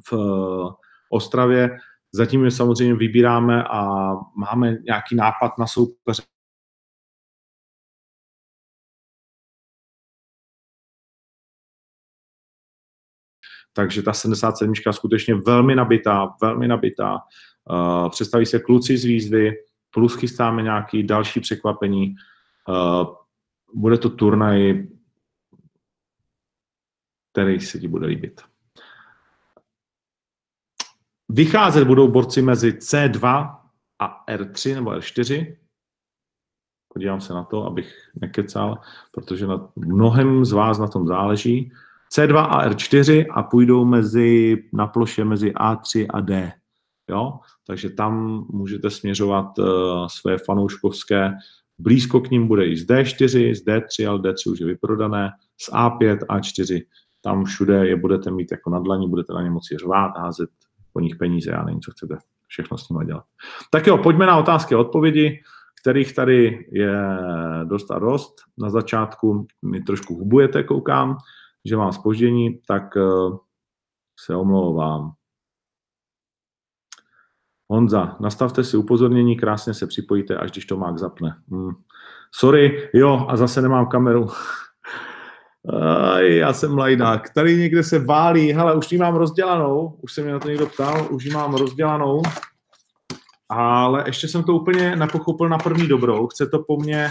v 0.09 0.13
eh, 0.13 0.73
Ostravě. 1.09 1.77
Zatím 2.11 2.45
je 2.45 2.51
samozřejmě 2.51 2.95
vybíráme 2.95 3.63
a 3.63 4.11
máme 4.37 4.77
nějaký 4.85 5.15
nápad 5.15 5.57
na 5.57 5.67
soupeře. 5.67 6.23
Takže 13.73 14.01
ta 14.01 14.13
77 14.13 14.73
je 14.85 14.93
skutečně 14.93 15.35
velmi 15.35 15.75
nabitá, 15.75 16.35
velmi 16.41 16.67
nabitá. 16.67 17.19
Uh, 17.69 18.09
představí 18.09 18.45
se 18.45 18.59
kluci 18.59 18.97
z 18.97 19.05
výzvy, 19.05 19.53
plus 19.91 20.15
chystáme 20.15 20.63
nějaké 20.63 21.03
další 21.03 21.39
překvapení. 21.39 22.15
Uh, 22.67 23.15
bude 23.73 23.97
to 23.97 24.09
turnaj, 24.09 24.87
který 27.31 27.59
se 27.59 27.79
ti 27.79 27.87
bude 27.87 28.07
líbit. 28.07 28.41
Vycházet 31.29 31.87
budou 31.87 32.07
borci 32.07 32.41
mezi 32.41 32.71
C2 32.71 33.55
a 33.99 34.25
R3 34.25 34.75
nebo 34.75 34.89
R4. 34.91 35.57
Podívám 36.93 37.21
se 37.21 37.33
na 37.33 37.43
to, 37.43 37.65
abych 37.65 37.93
nekecal, 38.21 38.77
protože 39.11 39.47
na 39.47 39.69
mnohem 39.75 40.45
z 40.45 40.51
vás 40.51 40.79
na 40.79 40.87
tom 40.87 41.07
záleží. 41.07 41.71
C2 42.13 42.37
a 42.37 42.69
R4 42.69 43.25
a 43.31 43.43
půjdou 43.43 43.85
mezi, 43.85 44.57
na 44.73 44.87
ploše 44.87 45.25
mezi 45.25 45.51
A3 45.51 46.05
a 46.09 46.21
D. 46.21 46.53
Jo? 47.09 47.39
Takže 47.67 47.89
tam 47.89 48.45
můžete 48.49 48.89
směřovat 48.89 49.59
uh, 49.59 49.65
své 50.07 50.37
fanouškovské. 50.37 51.33
Blízko 51.79 52.21
k 52.21 52.31
ním 52.31 52.47
bude 52.47 52.65
i 52.65 52.77
z 52.77 52.87
D4, 52.87 53.53
z 53.53 53.65
D3, 53.65 54.09
ale 54.09 54.19
D3 54.19 54.51
už 54.51 54.59
je 54.59 54.65
vyprodané, 54.65 55.31
z 55.57 55.69
A5, 55.71 56.17
A4. 56.17 56.81
Tam 57.21 57.45
všude 57.45 57.87
je 57.87 57.95
budete 57.95 58.31
mít 58.31 58.51
jako 58.51 58.69
na 58.69 58.79
dlaní, 58.79 59.09
budete 59.09 59.33
na 59.33 59.41
ně 59.41 59.49
moci 59.49 59.77
řvát, 59.77 60.17
házet 60.17 60.49
po 60.93 60.99
nich 60.99 61.15
peníze, 61.15 61.51
já 61.51 61.63
nevím, 61.63 61.81
co 61.81 61.91
chcete 61.91 62.17
všechno 62.47 62.77
s 62.77 62.89
nimi 62.89 63.05
dělat. 63.05 63.23
Tak 63.71 63.87
jo, 63.87 63.97
pojďme 63.97 64.25
na 64.25 64.37
otázky 64.37 64.75
a 64.75 64.79
odpovědi, 64.79 65.39
kterých 65.81 66.15
tady 66.15 66.67
je 66.71 66.97
dost 67.63 67.91
a 67.91 67.99
dost. 67.99 68.33
Na 68.57 68.69
začátku 68.69 69.47
mi 69.65 69.81
trošku 69.81 70.15
hubujete, 70.15 70.63
koukám, 70.63 71.17
že 71.65 71.77
mám 71.77 71.91
spoždění, 71.91 72.59
tak 72.67 72.97
eh, 72.97 73.01
se 74.19 74.35
omlouvám. 74.35 75.11
Honza, 77.69 78.15
nastavte 78.19 78.63
si 78.63 78.77
upozornění, 78.77 79.35
krásně 79.35 79.73
se 79.73 79.87
připojíte, 79.87 80.37
až 80.37 80.51
když 80.51 80.65
to 80.65 80.77
Mák 80.77 80.97
zapne. 80.97 81.35
Hmm. 81.51 81.71
Sorry, 82.31 82.89
jo, 82.93 83.25
a 83.29 83.37
zase 83.37 83.61
nemám 83.61 83.87
kameru. 83.87 84.27
Aj, 86.13 86.35
já 86.35 86.53
jsem 86.53 86.77
lajdák. 86.77 87.33
Tady 87.33 87.57
někde 87.57 87.83
se 87.83 87.99
válí, 87.99 88.51
hele, 88.51 88.75
už 88.75 88.91
ji 88.91 88.97
mám 88.97 89.15
rozdělanou, 89.15 89.99
už 90.01 90.13
se 90.13 90.21
mě 90.21 90.31
na 90.33 90.39
to 90.39 90.47
někdo 90.47 90.67
ptal, 90.67 91.07
už 91.11 91.23
ji 91.23 91.31
mám 91.31 91.53
rozdělanou, 91.53 92.21
ale 93.49 94.03
ještě 94.05 94.27
jsem 94.27 94.43
to 94.43 94.53
úplně 94.53 94.95
nepochopil 94.95 95.49
na 95.49 95.57
první 95.57 95.87
dobrou. 95.87 96.27
Chce 96.27 96.47
to 96.47 96.63
po 96.67 96.77
mně, 96.77 97.09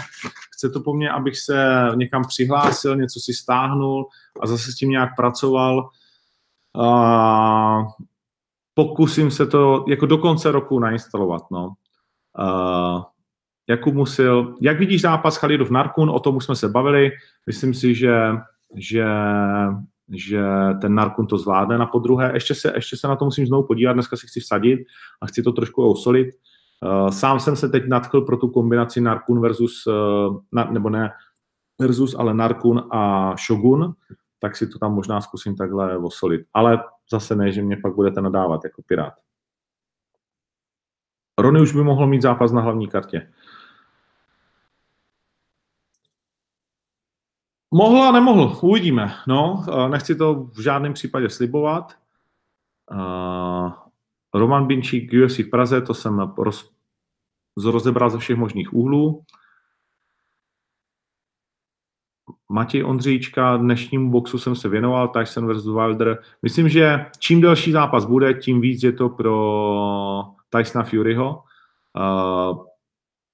chce 0.55 0.69
to 0.69 0.79
po 0.79 0.93
mně, 0.93 1.09
abych 1.09 1.39
se 1.39 1.87
někam 1.95 2.23
přihlásil, 2.27 2.95
něco 2.95 3.19
si 3.19 3.33
stáhnul 3.33 4.07
a 4.41 4.47
zase 4.47 4.71
s 4.71 4.75
tím 4.75 4.89
nějak 4.89 5.09
pracoval. 5.15 5.89
A 6.81 7.85
pokusím 8.77 9.31
se 9.31 9.45
to 9.45 9.85
jako 9.87 10.05
do 10.05 10.17
konce 10.17 10.51
roku 10.51 10.79
nainstalovat, 10.79 11.41
no. 11.51 11.73
A 12.39 13.05
Jakub 13.69 13.93
Musil, 13.93 14.55
jak 14.61 14.79
vidíš 14.79 15.01
zápas 15.01 15.37
Chalidov 15.37 15.69
Narkun, 15.69 16.09
o 16.09 16.19
tom 16.19 16.35
už 16.35 16.45
jsme 16.45 16.55
se 16.55 16.69
bavili, 16.69 17.11
myslím 17.45 17.73
si, 17.73 17.95
že, 17.95 18.17
že, 18.75 19.05
že 20.09 20.43
ten 20.81 20.95
Narkun 20.95 21.27
to 21.27 21.37
zvládne 21.37 21.77
na 21.77 21.85
podruhé, 21.85 22.31
ještě 22.33 22.55
se, 22.55 22.71
ještě 22.75 22.97
se 22.97 23.07
na 23.07 23.15
to 23.15 23.25
musím 23.25 23.47
znovu 23.47 23.67
podívat, 23.67 23.93
dneska 23.93 24.17
si 24.17 24.27
chci 24.27 24.39
vsadit 24.39 24.79
a 25.21 25.27
chci 25.27 25.43
to 25.43 25.51
trošku 25.51 25.89
osolit. 25.89 26.27
Uh, 26.85 27.09
sám 27.09 27.39
jsem 27.39 27.55
se 27.55 27.69
teď 27.69 27.83
nadchl 27.87 28.21
pro 28.21 28.37
tu 28.37 28.47
kombinaci 28.47 29.01
Narkun 29.01 29.41
versus, 29.41 29.87
uh, 29.87 30.37
na, 30.51 30.71
nebo 30.71 30.89
ne 30.89 31.11
versus, 31.81 32.15
ale 32.19 32.33
Narkun 32.33 32.83
a 32.91 33.33
Shogun, 33.47 33.93
tak 34.39 34.55
si 34.55 34.67
to 34.67 34.79
tam 34.79 34.93
možná 34.93 35.21
zkusím 35.21 35.55
takhle 35.55 35.97
osolit. 35.97 36.41
Ale 36.53 36.79
zase 37.11 37.35
ne, 37.35 37.51
že 37.51 37.61
mě 37.61 37.77
pak 37.77 37.95
budete 37.95 38.21
nadávat 38.21 38.63
jako 38.63 38.81
pirát. 38.81 39.13
Rony 41.37 41.61
už 41.61 41.73
by 41.73 41.83
mohl 41.83 42.07
mít 42.07 42.21
zápas 42.21 42.51
na 42.51 42.61
hlavní 42.61 42.87
kartě. 42.87 43.33
Mohl 47.71 48.03
a 48.03 48.11
nemohl, 48.11 48.59
uvidíme. 48.61 49.15
No, 49.27 49.65
nechci 49.89 50.15
to 50.15 50.35
v 50.43 50.61
žádném 50.61 50.93
případě 50.93 51.29
slibovat. 51.29 51.93
Roman 54.33 54.67
Binčík 54.67 55.11
UFC 55.25 55.39
v 55.39 55.49
Praze, 55.49 55.81
to 55.81 55.93
jsem 55.93 56.19
roz, 56.37 56.71
rozebral 57.65 58.09
ze 58.09 58.17
všech 58.17 58.37
možných 58.37 58.73
úhlů. 58.73 59.23
Matěj 62.51 62.83
Ondříčka, 62.83 63.57
dnešnímu 63.57 64.11
boxu 64.11 64.37
jsem 64.37 64.55
se 64.55 64.69
věnoval, 64.69 65.07
Tyson 65.07 65.53
vs. 65.53 65.65
Wilder. 65.65 66.17
Myslím, 66.41 66.69
že 66.69 67.05
čím 67.19 67.41
delší 67.41 67.71
zápas 67.71 68.05
bude, 68.05 68.33
tím 68.33 68.61
víc 68.61 68.83
je 68.83 68.91
to 68.91 69.09
pro 69.09 70.23
Tysona 70.49 70.83
Furyho. 70.83 71.43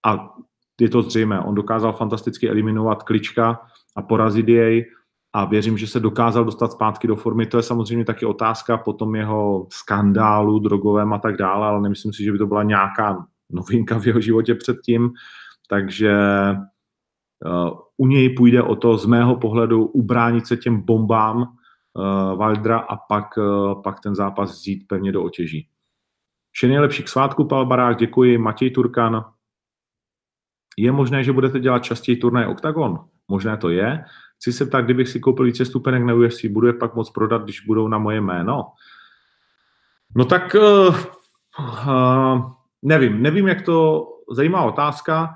a 0.06 0.34
je 0.82 0.90
to 0.90 1.02
zřejmé. 1.02 1.40
On 1.40 1.56
dokázal 1.56 1.94
fantasticky 1.94 2.50
eliminovat 2.50 3.04
Klička, 3.04 3.60
a 3.96 4.02
porazit 4.02 4.48
jej 4.48 4.86
a 5.34 5.46
věřím, 5.46 5.78
že 5.78 5.88
se 5.88 6.00
dokázal 6.00 6.46
dostat 6.46 6.72
zpátky 6.72 7.08
do 7.08 7.16
formy. 7.16 7.46
To 7.46 7.58
je 7.58 7.64
samozřejmě 7.64 8.06
taky 8.06 8.26
otázka 8.26 8.78
po 8.78 8.94
tom 8.94 9.16
jeho 9.16 9.68
skandálu 9.72 10.60
drogovém 10.60 11.14
a 11.14 11.20
tak 11.20 11.38
dále, 11.38 11.68
ale 11.68 11.82
nemyslím 11.82 12.14
si, 12.14 12.24
že 12.24 12.32
by 12.32 12.38
to 12.38 12.48
byla 12.48 12.64
nějaká 12.64 13.26
novinka 13.50 14.00
v 14.00 14.08
jeho 14.08 14.22
životě 14.22 14.56
předtím. 14.56 15.12
Takže 15.70 16.14
uh, 16.58 16.64
u 17.98 18.08
něj 18.08 18.30
půjde 18.30 18.64
o 18.64 18.76
to 18.76 18.98
z 18.98 19.06
mého 19.06 19.36
pohledu 19.36 19.86
ubránit 19.86 20.48
se 20.48 20.58
těm 20.58 20.82
bombám 20.82 21.38
uh, 21.42 22.46
Wildra 22.46 22.78
a 22.78 22.96
pak, 22.96 23.38
uh, 23.38 23.82
pak 23.82 24.00
ten 24.00 24.16
zápas 24.16 24.52
vzít 24.52 24.88
pevně 24.88 25.12
do 25.12 25.24
otěží. 25.24 25.68
Vše 26.52 26.68
nejlepší 26.68 27.04
k 27.04 27.10
svátku, 27.10 27.46
Pavel 27.46 27.66
Barák, 27.66 27.98
děkuji. 27.98 28.38
Matěj 28.38 28.72
Turkan. 28.72 29.26
Je 30.78 30.92
možné, 30.92 31.24
že 31.24 31.34
budete 31.34 31.60
dělat 31.60 31.84
častěji 31.84 32.18
turnaj 32.18 32.46
Octagon? 32.46 33.00
Možné 33.28 33.58
to 33.58 33.70
je. 33.70 34.06
Chci 34.36 34.54
se 34.54 34.66
ptát, 34.66 34.82
kdybych 34.82 35.10
si 35.10 35.20
koupil 35.20 35.46
více 35.46 35.66
stupenek 35.66 36.04
na 36.04 36.14
UFC, 36.14 36.46
budu 36.46 36.68
je 36.68 36.74
pak 36.74 36.96
moc 36.96 37.10
prodat, 37.10 37.44
když 37.44 37.66
budou 37.66 37.88
na 37.88 37.98
moje 37.98 38.22
jméno? 38.22 38.66
No 40.16 40.26
tak 40.26 40.56
uh, 40.56 40.96
uh, 41.88 42.52
nevím, 42.82 43.22
nevím, 43.22 43.48
jak 43.48 43.62
to, 43.62 44.08
zajímavá 44.32 44.66
otázka. 44.66 45.36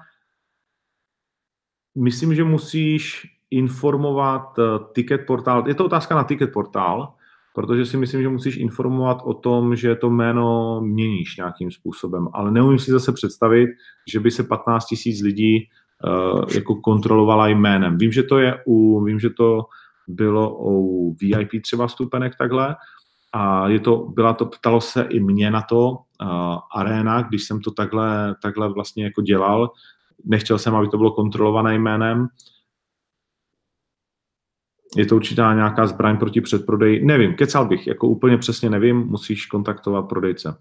Myslím, 1.98 2.36
že 2.36 2.44
musíš 2.44 3.28
informovat 3.52 4.58
uh, 4.58 4.66
ticket 4.94 5.26
portál. 5.28 5.68
Je 5.68 5.76
to 5.76 5.86
otázka 5.86 6.16
na 6.16 6.24
ticket 6.24 6.54
portál, 6.54 7.14
protože 7.56 7.86
si 7.86 7.98
myslím, 7.98 8.22
že 8.22 8.30
musíš 8.30 8.58
informovat 8.58 9.18
o 9.24 9.34
tom, 9.34 9.76
že 9.76 9.96
to 9.96 10.10
jméno 10.10 10.82
měníš 10.82 11.38
nějakým 11.38 11.72
způsobem, 11.72 12.28
ale 12.34 12.52
neumím 12.52 12.80
si 12.80 12.92
zase 12.92 13.12
představit, 13.12 13.70
že 14.08 14.20
by 14.20 14.32
se 14.32 14.44
15 14.44 14.86
000 15.06 15.18
lidí 15.24 15.68
uh, 16.04 16.44
jako 16.56 16.76
kontrolovala 16.76 17.48
jménem. 17.48 17.98
Vím, 17.98 18.12
že 18.12 18.24
to 18.24 18.38
je 18.38 18.60
u, 18.66 19.04
vím, 19.04 19.20
že 19.20 19.30
to 19.30 19.66
bylo 20.08 20.58
u 20.60 21.16
VIP 21.22 21.64
třeba 21.64 21.88
vstupenek 21.88 22.36
takhle, 22.38 22.76
a 23.34 23.68
je 23.68 23.80
to, 23.80 23.98
byla 23.98 24.34
to, 24.34 24.46
ptalo 24.46 24.82
se 24.82 25.02
i 25.02 25.20
mě 25.20 25.52
na 25.52 25.62
to 25.62 25.90
uh, 25.90 26.58
Arena, 26.76 27.22
když 27.22 27.44
jsem 27.44 27.62
to 27.62 27.72
takhle, 27.72 28.36
takhle 28.42 28.74
vlastně 28.74 29.04
jako 29.04 29.22
dělal. 29.22 29.72
Nechtěl 30.26 30.60
jsem, 30.60 30.76
aby 30.76 30.88
to 30.88 30.98
bylo 30.98 31.12
kontrolované 31.12 31.76
jménem. 31.76 32.28
Je 34.96 35.06
to 35.06 35.16
určitá 35.16 35.54
nějaká 35.54 35.88
zbraň 35.88 36.18
proti 36.18 36.42
předprodeji. 36.42 37.06
Nevím, 37.06 37.36
kecal 37.36 37.68
bych, 37.68 37.88
jako 37.88 38.08
úplně 38.08 38.38
přesně 38.38 38.70
nevím, 38.70 38.98
musíš 38.98 39.46
kontaktovat 39.46 40.10
prodejce. 40.10 40.58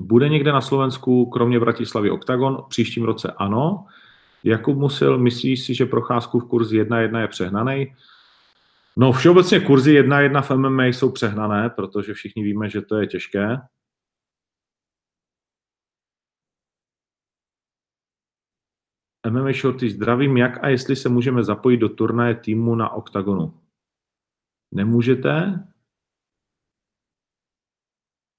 Bude 0.00 0.28
někde 0.28 0.52
na 0.52 0.60
Slovensku, 0.60 1.26
kromě 1.26 1.60
Bratislavy, 1.60 2.10
Octagon? 2.10 2.56
V 2.56 2.68
příštím 2.68 3.04
roce 3.04 3.32
ano. 3.36 3.86
Jakub 4.44 4.76
Musil, 4.76 5.18
myslíš 5.18 5.64
si, 5.64 5.74
že 5.74 5.86
procházku 5.86 6.40
v 6.40 6.48
kurzi 6.48 6.82
1-1 6.82 7.20
je 7.20 7.28
přehnaný? 7.28 7.94
No 8.96 9.12
všeobecně 9.12 9.60
kurzy 9.60 10.02
1-1 10.02 10.42
v 10.42 10.50
MMA 10.50 10.84
jsou 10.84 11.10
přehnané, 11.10 11.70
protože 11.70 12.14
všichni 12.14 12.42
víme, 12.42 12.68
že 12.68 12.82
to 12.82 12.96
je 12.96 13.06
těžké. 13.06 13.56
MMA 19.28 19.52
Shorty, 19.52 19.90
zdravím, 19.90 20.36
jak 20.36 20.64
a 20.64 20.68
jestli 20.68 20.96
se 20.96 21.08
můžeme 21.08 21.44
zapojit 21.44 21.76
do 21.76 21.88
turnaje 21.88 22.34
týmu 22.34 22.74
na 22.74 22.90
OKTAGONu? 22.90 23.60
Nemůžete? 24.74 25.64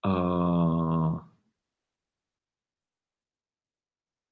Uh, 0.06 1.20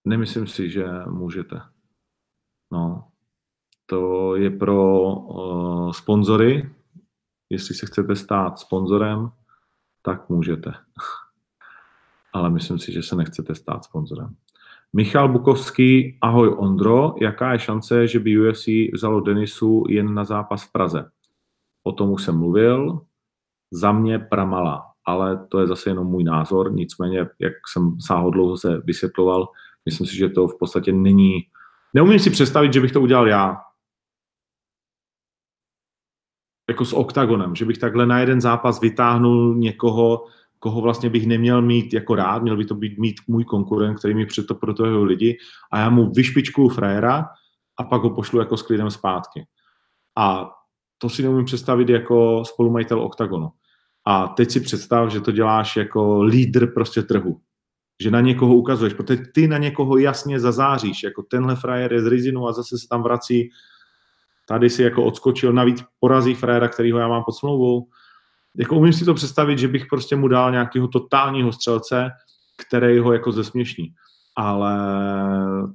nemyslím 0.06 0.48
si, 0.48 0.70
že 0.70 0.86
můžete. 1.06 1.62
No, 2.72 3.12
to 3.86 4.36
je 4.36 4.50
pro 4.50 5.02
uh, 5.04 5.92
sponzory. 5.92 6.76
Jestli 7.50 7.76
se 7.76 7.86
chcete 7.86 8.16
stát 8.16 8.60
sponzorem, 8.60 9.32
tak 10.02 10.30
můžete. 10.30 10.74
Ale 12.34 12.50
myslím 12.50 12.80
si, 12.80 12.92
že 12.92 13.04
se 13.04 13.16
nechcete 13.16 13.56
stát 13.56 13.84
sponzorem. 13.84 14.36
Michal 14.96 15.30
Bukovský, 15.30 16.18
ahoj 16.22 16.56
Ondro, 16.58 17.16
jaká 17.22 17.54
je 17.54 17.60
šance, 17.60 18.08
že 18.08 18.20
by 18.20 18.40
UFC 18.40 18.68
vzalo 18.94 19.22
Denisu 19.22 19.84
jen 19.90 20.14
na 20.14 20.24
zápas 20.24 20.64
v 20.64 20.72
Praze? 20.72 21.12
O 21.84 21.92
tom 21.92 22.12
už 22.12 22.24
jsem 22.24 22.38
mluvil, 22.38 23.02
za 23.72 23.92
mě 23.92 24.20
pramala, 24.20 24.86
ale 25.06 25.48
to 25.48 25.60
je 25.60 25.68
zase 25.68 25.90
jenom 25.90 26.08
můj 26.08 26.24
názor, 26.24 26.74
nicméně, 26.74 27.18
jak 27.40 27.54
jsem 27.72 28.02
sáhodlouho 28.02 28.58
se 28.58 28.82
vysvětloval, 28.84 29.48
myslím 29.86 30.08
si, 30.08 30.18
že 30.18 30.30
to 30.30 30.48
v 30.48 30.58
podstatě 30.60 30.92
není, 30.92 31.40
neumím 31.94 32.20
si 32.20 32.30
představit, 32.30 32.74
že 32.74 32.82
bych 32.82 32.92
to 32.92 33.02
udělal 33.02 33.28
já, 33.28 33.58
jako 36.70 36.86
s 36.86 36.94
oktagonem, 36.94 37.56
že 37.56 37.66
bych 37.66 37.78
takhle 37.78 38.06
na 38.06 38.20
jeden 38.20 38.42
zápas 38.42 38.82
vytáhnul 38.82 39.56
někoho, 39.56 40.26
koho 40.60 40.82
vlastně 40.82 41.10
bych 41.10 41.28
neměl 41.28 41.62
mít 41.62 41.94
jako 41.94 42.16
rád, 42.16 42.42
měl 42.42 42.58
by 42.58 42.66
to 42.66 42.76
být 42.76 42.98
mít 42.98 43.16
můj 43.28 43.46
konkurent, 43.46 44.00
který 44.00 44.14
mi 44.14 44.26
před 44.26 44.48
to 44.48 44.56
pro 44.56 44.74
toho 44.74 45.04
lidi 45.04 45.38
a 45.72 45.80
já 45.80 45.90
mu 45.90 46.12
vyšpičkuju 46.12 46.70
frajera 46.70 47.26
a 47.78 47.84
pak 47.84 48.02
ho 48.02 48.10
pošlu 48.10 48.40
jako 48.40 48.58
s 48.58 48.62
klidem 48.62 48.92
zpátky. 48.92 49.46
A 50.18 50.52
to 50.98 51.10
si 51.10 51.24
neumím 51.24 51.46
představit 51.46 51.90
jako 51.90 52.44
spolumajitel 52.46 53.02
OKTAGONu. 53.02 53.50
A 54.06 54.28
teď 54.28 54.52
si 54.52 54.60
představ, 54.60 55.12
že 55.12 55.22
to 55.22 55.32
děláš 55.32 55.76
jako 55.76 56.24
lídr 56.24 56.74
prostě 56.74 57.02
trhu. 57.02 57.40
Že 58.04 58.12
na 58.12 58.22
někoho 58.22 58.56
ukazuješ, 58.56 58.94
protože 58.94 59.24
ty 59.34 59.48
na 59.48 59.58
někoho 59.58 59.98
jasně 59.98 60.40
zazáříš, 60.40 61.04
jako 61.04 61.24
tenhle 61.24 61.56
frajer 61.56 61.94
je 61.94 62.02
z 62.02 62.08
Rizinu 62.08 62.48
a 62.48 62.54
zase 62.54 62.78
se 62.78 62.88
tam 62.90 63.04
vrací, 63.04 63.50
tady 64.48 64.70
si 64.70 64.84
jako 64.84 65.04
odskočil, 65.04 65.54
navíc 65.54 65.84
porazí 66.00 66.36
frajera, 66.36 66.68
kterýho 66.68 67.00
já 67.00 67.08
mám 67.08 67.24
pod 67.24 67.32
smlouvou. 67.32 67.88
Jako 68.56 68.76
umím 68.76 68.94
si 68.94 69.06
to 69.06 69.14
představit, 69.14 69.60
že 69.60 69.68
bych 69.68 69.86
prostě 69.86 70.16
mu 70.16 70.28
dal 70.28 70.52
nějakého 70.52 70.88
totálního 70.88 71.52
střelce, 71.52 72.12
který 72.58 73.00
ho 73.00 73.14
jako 73.14 73.32
zesměšní. 73.32 73.94
Ale 74.36 74.78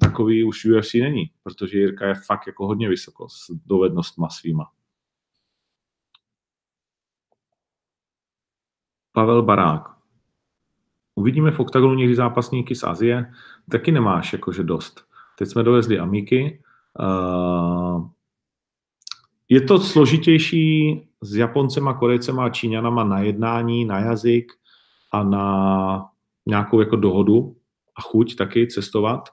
takový 0.00 0.44
už 0.44 0.64
UFC 0.64 0.94
není, 0.94 1.30
protože 1.42 1.78
Jirka 1.78 2.06
je 2.06 2.14
fakt 2.14 2.46
jako 2.46 2.66
hodně 2.66 2.88
vysoko 2.88 3.28
s 3.28 3.50
dovednostma 3.66 4.28
svýma. 4.28 4.70
Pavel 9.12 9.42
Barák. 9.42 9.94
Uvidíme 11.14 11.50
v 11.50 11.60
oktagonu 11.60 11.94
někdy 11.94 12.14
zápasníky 12.14 12.74
z 12.74 12.84
Azie. 12.84 13.32
Taky 13.70 13.92
nemáš 13.92 14.32
jakože 14.32 14.62
dost. 14.62 15.04
Teď 15.38 15.48
jsme 15.48 15.62
dovezli 15.62 15.98
Amiky. 15.98 16.62
Uh, 17.00 18.08
je 19.48 19.60
to 19.60 19.78
složitější 19.78 21.00
s 21.24 21.36
Japoncema, 21.36 21.94
Korejcema 21.94 22.44
a 22.44 22.48
Číňanama 22.48 23.04
na 23.04 23.20
jednání, 23.20 23.84
na 23.84 23.98
jazyk 23.98 24.52
a 25.12 25.22
na 25.22 26.06
nějakou 26.46 26.80
jako 26.80 26.96
dohodu 26.96 27.56
a 27.96 28.02
chuť 28.02 28.36
taky 28.36 28.66
cestovat. 28.66 29.28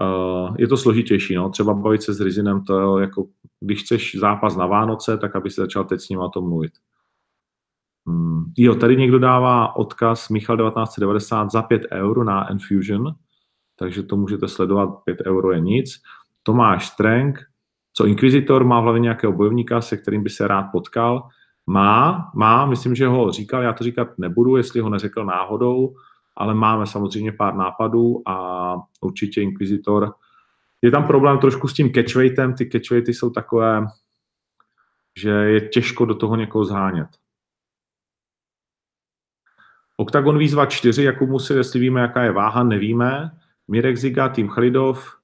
Uh, 0.00 0.56
je 0.58 0.68
to 0.68 0.76
složitější, 0.76 1.34
no. 1.34 1.50
Třeba 1.50 1.74
bavit 1.74 2.02
se 2.02 2.14
s 2.14 2.20
Rizinem, 2.20 2.64
to 2.64 2.98
je 2.98 3.04
jako, 3.04 3.26
když 3.60 3.82
chceš 3.82 4.16
zápas 4.18 4.56
na 4.56 4.66
Vánoce, 4.66 5.18
tak 5.18 5.36
aby 5.36 5.50
se 5.50 5.60
začal 5.60 5.84
teď 5.84 6.00
s 6.00 6.08
ním 6.08 6.18
o 6.18 6.28
tom 6.28 6.48
mluvit. 6.48 6.72
Hmm. 8.06 8.52
Jo, 8.56 8.74
tady 8.74 8.96
někdo 8.96 9.18
dává 9.18 9.76
odkaz 9.76 10.28
Michal 10.28 10.56
1990 10.56 11.50
za 11.50 11.62
5 11.62 11.82
euro 11.92 12.24
na 12.24 12.50
Enfusion, 12.50 13.14
takže 13.76 14.02
to 14.02 14.16
můžete 14.16 14.48
sledovat, 14.48 14.88
5 15.04 15.18
euro 15.26 15.52
je 15.52 15.60
nic. 15.60 16.02
Tomáš 16.42 16.86
Streng, 16.88 17.38
co 17.96 18.06
Inquisitor 18.06 18.64
má 18.64 18.80
v 18.80 18.82
hlavě 18.82 19.00
nějakého 19.00 19.32
bojovníka, 19.32 19.80
se 19.80 19.96
kterým 19.96 20.22
by 20.22 20.30
se 20.30 20.48
rád 20.48 20.62
potkal. 20.62 21.28
Má, 21.66 22.30
má, 22.34 22.66
myslím, 22.66 22.94
že 22.94 23.06
ho 23.06 23.32
říkal, 23.32 23.62
já 23.62 23.72
to 23.72 23.84
říkat 23.84 24.08
nebudu, 24.18 24.56
jestli 24.56 24.80
ho 24.80 24.90
neřekl 24.90 25.24
náhodou, 25.24 25.94
ale 26.36 26.54
máme 26.54 26.86
samozřejmě 26.86 27.32
pár 27.32 27.54
nápadů 27.54 28.22
a 28.28 28.76
určitě 29.00 29.42
Inquisitor. 29.42 30.14
Je 30.82 30.90
tam 30.90 31.06
problém 31.06 31.38
trošku 31.38 31.68
s 31.68 31.74
tím 31.74 31.92
catchweightem, 31.92 32.54
ty 32.54 32.70
catchweighty 32.70 33.14
jsou 33.14 33.30
takové, 33.30 33.86
že 35.18 35.30
je 35.30 35.60
těžko 35.68 36.04
do 36.04 36.14
toho 36.14 36.36
někoho 36.36 36.64
zhánět. 36.64 37.08
Octagon 39.96 40.38
výzva 40.38 40.66
4, 40.66 41.04
jakou 41.04 41.26
musí, 41.26 41.54
jestli 41.54 41.80
víme, 41.80 42.00
jaká 42.00 42.22
je 42.22 42.32
váha, 42.32 42.62
nevíme. 42.62 43.30
Mirek 43.68 43.96
Ziga, 43.96 44.28
tým 44.28 44.48
Chlidov, 44.48 45.16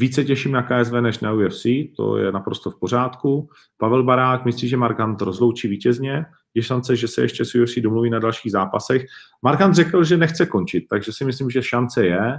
více 0.00 0.24
těším 0.24 0.52
na 0.52 0.62
KSV 0.62 0.92
než 0.92 1.20
na 1.20 1.32
UFC, 1.32 1.66
to 1.96 2.16
je 2.16 2.32
naprosto 2.32 2.70
v 2.70 2.78
pořádku. 2.78 3.48
Pavel 3.76 4.02
Barák 4.02 4.44
myslí, 4.44 4.68
že 4.68 4.76
Markant 4.76 5.22
rozloučí 5.22 5.68
vítězně, 5.68 6.24
je 6.54 6.62
šance, 6.62 6.96
že 6.96 7.08
se 7.08 7.22
ještě 7.22 7.44
s 7.44 7.54
UFC 7.54 7.78
domluví 7.78 8.10
na 8.10 8.18
dalších 8.18 8.52
zápasech. 8.52 9.06
Markant 9.42 9.74
řekl, 9.74 10.04
že 10.04 10.16
nechce 10.16 10.46
končit, 10.46 10.86
takže 10.90 11.12
si 11.12 11.24
myslím, 11.24 11.50
že 11.50 11.62
šance 11.62 12.06
je, 12.06 12.38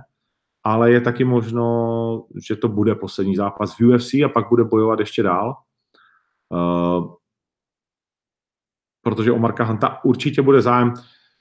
ale 0.64 0.92
je 0.92 1.02
taky 1.02 1.24
možno, 1.24 2.26
že 2.48 2.56
to 2.56 2.68
bude 2.68 2.96
poslední 2.96 3.36
zápas 3.36 3.78
v 3.78 3.82
UFC 3.82 4.14
a 4.14 4.30
pak 4.34 4.50
bude 4.50 4.64
bojovat 4.64 5.00
ještě 5.00 5.24
dál. 5.24 5.56
Uh, 6.50 7.14
protože 9.02 9.32
o 9.32 9.40
Marka 9.40 9.64
Hanta 9.64 10.04
určitě 10.04 10.42
bude 10.42 10.62
zájem. 10.62 10.94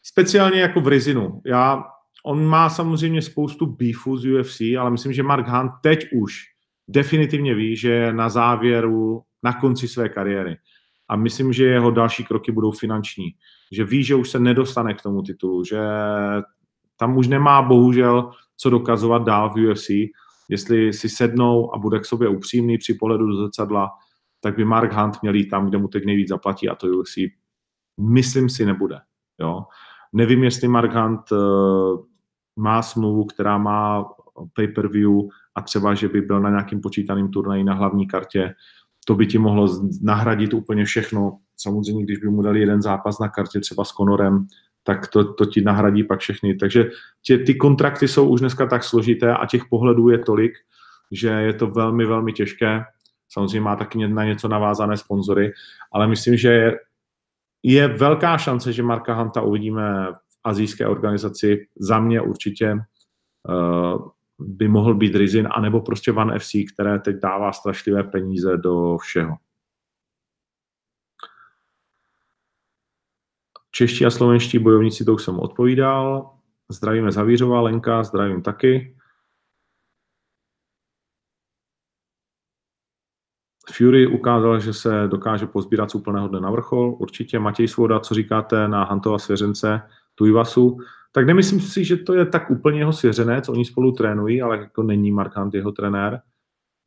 Speciálně 0.03 0.61
jako 0.61 0.81
v 0.81 0.89
Rizinu. 0.89 1.43
Já, 1.47 1.85
on 2.25 2.45
má 2.45 2.71
samozřejmě 2.71 3.23
spoustu 3.23 3.67
beefů 3.67 4.17
z 4.17 4.27
UFC, 4.27 4.61
ale 4.81 4.91
myslím, 4.91 5.13
že 5.13 5.23
Mark 5.23 5.49
Hunt 5.49 5.73
teď 5.83 6.07
už 6.13 6.43
definitivně 6.89 7.55
ví, 7.55 7.77
že 7.77 7.91
je 7.91 8.13
na 8.13 8.29
závěru, 8.29 9.23
na 9.43 9.53
konci 9.53 9.89
své 9.89 10.09
kariéry. 10.09 10.57
A 11.09 11.17
myslím, 11.17 11.53
že 11.53 11.65
jeho 11.65 11.91
další 11.91 12.25
kroky 12.25 12.53
budou 12.53 12.71
finanční. 12.71 13.31
Že 13.73 13.85
ví, 13.85 14.05
že 14.05 14.15
už 14.15 14.31
se 14.31 14.39
nedostane 14.39 14.95
k 14.95 15.03
tomu 15.03 15.23
titulu, 15.23 15.65
že 15.65 15.81
tam 16.97 17.17
už 17.17 17.29
nemá 17.29 17.63
bohužel 17.63 18.31
co 18.57 18.71
dokazovat 18.71 19.23
dál 19.23 19.51
v 19.51 19.71
UFC. 19.71 19.91
Jestli 20.49 20.93
si 20.93 21.09
sednou 21.09 21.75
a 21.75 21.79
bude 21.79 21.99
k 21.99 22.05
sobě 22.05 22.29
upřímný 22.29 22.79
při 22.79 22.95
pohledu 22.95 23.27
do 23.27 23.37
zrcadla, 23.37 23.91
tak 24.41 24.57
by 24.57 24.65
Mark 24.65 24.93
Hunt 24.93 25.23
měl 25.23 25.35
jít 25.35 25.49
tam, 25.49 25.69
kde 25.69 25.79
mu 25.79 25.89
teď 25.89 26.05
nejvíc 26.05 26.29
zaplatí 26.29 26.69
a 26.69 26.75
to 26.75 26.87
UFC 26.87 27.17
myslím 28.01 28.49
si 28.49 28.67
nebude. 28.67 28.99
Jo? 29.41 29.65
Nevím, 30.13 30.45
jestli 30.45 30.69
Mark 30.69 30.95
Hunt 30.95 31.33
uh, 31.33 31.39
má 32.57 32.83
smlouvu, 32.83 33.25
která 33.25 33.59
má 33.59 34.05
pay-per-view 34.55 35.13
a 35.55 35.63
třeba, 35.63 35.95
že 35.95 36.09
by 36.09 36.21
byl 36.21 36.41
na 36.41 36.51
nějakým 36.51 36.81
počítaným 36.81 37.29
turnaji 37.29 37.65
na 37.65 37.75
hlavní 37.75 38.07
kartě, 38.07 38.55
to 39.05 39.15
by 39.15 39.27
ti 39.27 39.39
mohlo 39.39 39.69
nahradit 40.03 40.55
úplně 40.55 40.85
všechno. 40.85 41.39
Samozřejmě, 41.57 42.05
když 42.05 42.19
by 42.19 42.29
mu 42.29 42.43
dali 42.43 42.61
jeden 42.61 42.83
zápas 42.83 43.19
na 43.19 43.29
kartě 43.29 43.61
třeba 43.61 43.85
s 43.85 43.89
Conorem, 43.89 44.47
tak 44.83 45.07
to, 45.07 45.35
to 45.35 45.47
ti 45.47 45.61
nahradí 45.61 46.05
pak 46.05 46.21
všechny. 46.21 46.55
Takže 46.55 46.91
tě, 47.23 47.39
ty 47.39 47.55
kontrakty 47.55 48.09
jsou 48.09 48.29
už 48.29 48.41
dneska 48.41 48.67
tak 48.67 48.85
složité 48.85 49.35
a 49.35 49.47
těch 49.47 49.65
pohledů 49.71 50.09
je 50.09 50.19
tolik, 50.19 50.53
že 51.13 51.29
je 51.29 51.53
to 51.53 51.67
velmi, 51.67 52.07
velmi 52.07 52.33
těžké. 52.33 52.85
Samozřejmě 53.29 53.61
má 53.61 53.77
taky 53.77 54.09
na 54.09 54.25
něco 54.25 54.49
navázané 54.49 54.97
sponzory, 54.97 55.53
ale 55.93 56.09
myslím, 56.09 56.37
že 56.37 56.73
je 57.63 57.89
velká 57.89 58.39
šance, 58.39 58.73
že 58.73 58.83
Marka 58.83 59.15
Hanta 59.15 59.41
uvidíme 59.41 60.07
azijské 60.45 60.87
organizaci. 60.87 61.67
Za 61.79 62.01
mě 62.01 62.21
určitě 62.21 62.75
uh, 63.49 64.09
by 64.39 64.69
mohl 64.69 64.95
být 64.95 65.15
Rizin, 65.15 65.49
anebo 65.53 65.81
prostě 65.81 66.13
Van 66.13 66.39
FC, 66.39 66.51
které 66.75 66.99
teď 66.99 67.17
dává 67.17 67.53
strašlivé 67.53 68.05
peníze 68.05 68.57
do 68.57 68.99
všeho. 68.99 69.37
Čeští 73.71 74.07
a 74.07 74.11
slovenští 74.11 74.59
bojovníci, 74.59 75.05
to 75.05 75.15
už 75.15 75.25
jsem 75.25 75.39
odpovídal. 75.39 76.31
Zdravíme 76.69 77.13
Zavířová, 77.13 77.61
Lenka, 77.61 78.03
zdravím 78.03 78.43
taky. 78.43 78.97
Fury 83.73 84.07
ukázal, 84.07 84.61
že 84.61 84.73
se 84.73 85.09
dokáže 85.09 85.47
pozbírat 85.47 85.91
z 85.91 85.95
úplného 85.95 86.29
dne 86.29 86.41
na 86.41 86.51
vrchol. 86.51 86.97
Určitě 86.99 87.39
Matěj 87.39 87.69
Svoda, 87.69 88.01
co 88.01 88.15
říkáte 88.15 88.69
na 88.69 88.85
Hantova 88.85 89.19
svěřence, 89.19 89.83
Tuivasu, 90.21 90.77
tak 91.13 91.27
nemyslím 91.27 91.61
si, 91.61 91.85
že 91.85 91.97
to 91.97 92.15
je 92.15 92.27
tak 92.27 92.51
úplně 92.51 92.79
jeho 92.79 92.93
svěřenec, 92.93 93.49
oni 93.49 93.65
spolu 93.65 93.93
trénují, 93.93 94.43
ale 94.43 94.59
jako 94.59 94.83
není 94.83 95.13
Mark 95.13 95.37
Hunt 95.37 95.55
jeho 95.55 95.73
trenér. 95.73 96.21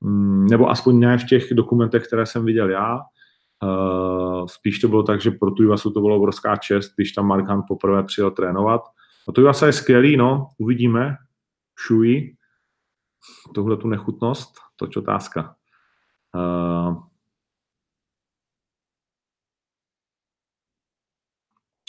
Mm, 0.01 0.47
nebo 0.47 0.69
aspoň 0.69 0.99
ne 0.99 1.17
v 1.17 1.25
těch 1.25 1.53
dokumentech, 1.53 2.07
které 2.07 2.25
jsem 2.25 2.45
viděl 2.45 2.69
já. 2.69 2.99
Uh, 3.63 4.45
spíš 4.45 4.79
to 4.79 4.87
bylo 4.87 5.03
tak, 5.03 5.21
že 5.21 5.31
pro 5.31 5.51
Tuivasu 5.51 5.91
to 5.91 6.01
bylo 6.01 6.15
obrovská 6.15 6.55
čest, 6.55 6.93
když 6.95 7.11
tam 7.11 7.27
Mark 7.27 7.47
Hunt 7.47 7.65
poprvé 7.67 8.03
přijel 8.03 8.31
trénovat. 8.31 8.81
A 9.29 9.31
Tuivasa 9.31 9.65
je 9.65 9.73
skvělý, 9.73 10.17
no, 10.17 10.47
uvidíme. 10.57 11.15
Šují 11.79 12.35
tohle 13.53 13.77
tu 13.77 13.87
nechutnost, 13.87 14.53
to 14.75 14.85
je 14.85 14.89
otázka. 14.97 15.55
Uh, 16.35 17.03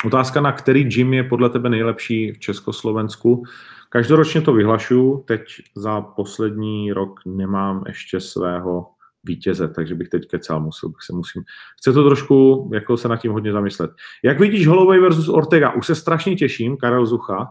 Otázka, 0.05 0.41
na 0.41 0.53
který 0.53 0.85
gym 0.85 1.15
je 1.15 1.25
podle 1.25 1.51
tebe 1.51 1.69
nejlepší 1.69 2.33
v 2.33 2.39
Československu. 2.39 3.43
Každoročně 3.89 4.41
to 4.41 4.53
vyhlašuju, 4.53 5.25
teď 5.27 5.43
za 5.77 6.01
poslední 6.01 6.93
rok 6.93 7.21
nemám 7.27 7.85
ještě 7.87 8.21
svého 8.21 8.87
vítěze, 9.25 9.69
takže 9.69 9.95
bych 9.95 10.09
teď 10.09 10.31
kecal, 10.31 10.61
musel 10.61 10.89
bych 10.89 11.03
se 11.03 11.13
musím. 11.13 11.43
Chce 11.79 11.93
to 11.93 12.05
trošku 12.05 12.71
jako 12.75 12.97
se 12.97 13.09
nad 13.09 13.17
tím 13.17 13.33
hodně 13.33 13.53
zamyslet. 13.53 13.91
Jak 14.25 14.41
vidíš 14.41 14.67
Holloway 14.67 15.01
versus 15.01 15.29
Ortega? 15.29 15.73
Už 15.73 15.87
se 15.87 15.95
strašně 15.95 16.37
těším, 16.37 16.77
Karel 16.77 17.07
Zucha. 17.07 17.47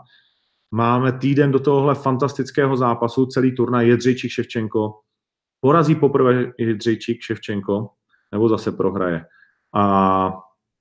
Máme 0.72 1.12
týden 1.12 1.52
do 1.52 1.60
tohohle 1.60 1.96
fantastického 1.96 2.78
zápasu, 2.78 3.26
celý 3.26 3.56
turnaj 3.56 3.88
Jedřejčík 3.88 4.32
Ševčenko. 4.32 5.00
Porazí 5.60 5.96
poprvé 5.96 6.52
Jedřejčík 6.58 7.22
Ševčenko, 7.22 7.90
nebo 8.32 8.50
zase 8.50 8.72
prohraje. 8.72 9.26
A 9.76 10.34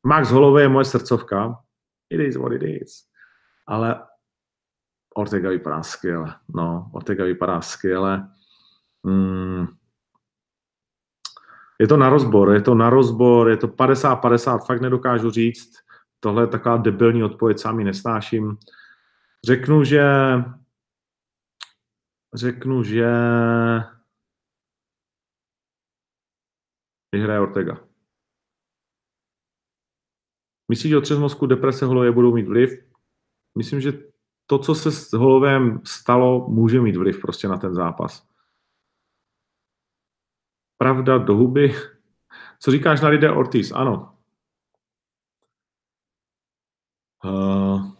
Max 0.06 0.30
Holloway 0.30 0.62
je 0.62 0.68
moje 0.68 0.84
srdcovka. 0.84 1.58
It 2.10 2.20
is 2.20 2.36
what 2.36 2.52
it 2.52 2.62
is. 2.62 3.04
Ale 3.66 4.06
Ortega 5.14 5.50
vypadá 5.50 5.82
skvěle. 5.82 6.34
No, 6.54 6.90
Ortega 6.94 7.24
vypadá 7.24 7.60
skvěle. 7.60 8.28
Mm. 9.02 9.66
Je 11.80 11.88
to 11.88 11.96
na 11.96 12.08
rozbor, 12.08 12.54
je 12.54 12.62
to 12.62 12.74
na 12.74 12.90
rozbor, 12.90 13.50
je 13.50 13.56
to 13.56 13.66
50-50, 13.66 14.66
fakt 14.66 14.80
nedokážu 14.80 15.30
říct. 15.30 15.78
Tohle 16.20 16.42
je 16.42 16.46
taková 16.46 16.76
debilní 16.76 17.24
odpověď, 17.24 17.58
sám 17.58 17.78
ji 17.78 17.84
nesnáším. 17.84 18.58
Řeknu, 19.46 19.84
že 19.84 20.04
řeknu, 22.34 22.82
že 22.82 23.10
vyhraje 27.12 27.40
Ortega. 27.40 27.91
Myslíš, 30.72 30.90
že 30.90 30.96
otřes 30.96 31.18
mozku, 31.18 31.46
deprese, 31.46 31.86
holově 31.86 32.12
budou 32.12 32.34
mít 32.34 32.48
vliv? 32.48 32.84
Myslím, 33.58 33.80
že 33.80 33.92
to, 34.46 34.58
co 34.58 34.74
se 34.74 34.92
s 34.92 35.12
holovém 35.12 35.80
stalo, 35.84 36.48
může 36.48 36.80
mít 36.80 36.96
vliv 36.96 37.20
prostě 37.20 37.48
na 37.48 37.56
ten 37.56 37.74
zápas. 37.74 38.28
Pravda 40.78 41.18
do 41.18 41.34
huby. 41.34 41.74
Co 42.60 42.70
říkáš 42.70 43.00
na 43.00 43.08
lidé 43.08 43.30
Ortiz? 43.30 43.72
Ano. 43.72 44.14
Uh, 47.24 47.92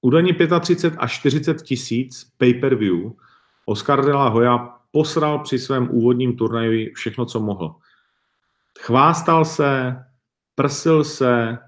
údajně 0.00 0.34
35 0.60 0.98
až 0.98 1.18
40 1.18 1.62
tisíc 1.62 2.24
pay-per-view 2.38 3.12
Oscar 3.66 4.04
de 4.04 4.12
la 4.12 4.28
Hoya 4.28 4.58
posral 4.90 5.38
při 5.38 5.58
svém 5.58 5.90
úvodním 5.90 6.36
turnaji 6.36 6.92
všechno, 6.94 7.26
co 7.26 7.40
mohl. 7.40 7.80
Chvástal 8.78 9.44
se, 9.44 9.96
prsil 10.54 11.04
se 11.04 11.58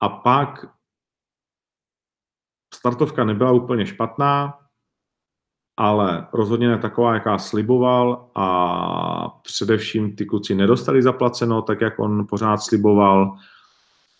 a 0.00 0.08
pak 0.08 0.66
startovka 2.74 3.24
nebyla 3.24 3.52
úplně 3.52 3.86
špatná, 3.86 4.58
ale 5.76 6.26
rozhodně 6.32 6.68
ne 6.68 6.78
taková, 6.78 7.14
jaká 7.14 7.38
sliboval 7.38 8.30
a 8.34 9.28
především 9.42 10.16
ty 10.16 10.26
kluci 10.26 10.54
nedostali 10.54 11.02
zaplaceno, 11.02 11.62
tak 11.62 11.80
jak 11.80 11.98
on 11.98 12.26
pořád 12.26 12.56
sliboval 12.56 13.36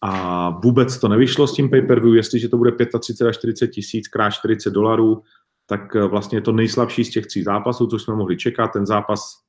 a 0.00 0.48
vůbec 0.50 0.98
to 0.98 1.08
nevyšlo 1.08 1.46
s 1.46 1.54
tím 1.54 1.70
pay-per-view, 1.70 2.16
jestliže 2.16 2.48
to 2.48 2.56
bude 2.56 2.72
35 3.00 3.28
až 3.28 3.36
40 3.36 3.68
tisíc 3.68 4.08
krát 4.08 4.30
40 4.30 4.70
dolarů, 4.70 5.22
tak 5.66 5.94
vlastně 5.94 6.38
je 6.38 6.42
to 6.42 6.52
nejslabší 6.52 7.04
z 7.04 7.10
těch 7.10 7.26
tří 7.26 7.42
zápasů, 7.42 7.86
co 7.86 7.98
jsme 7.98 8.14
mohli 8.14 8.36
čekat. 8.36 8.68
Ten 8.68 8.86
zápas 8.86 9.43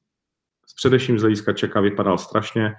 především 0.76 1.19
z 1.19 1.21
hlediska 1.21 1.53
Čeka 1.53 1.82
vypadal 1.82 2.17
strašně. 2.17 2.76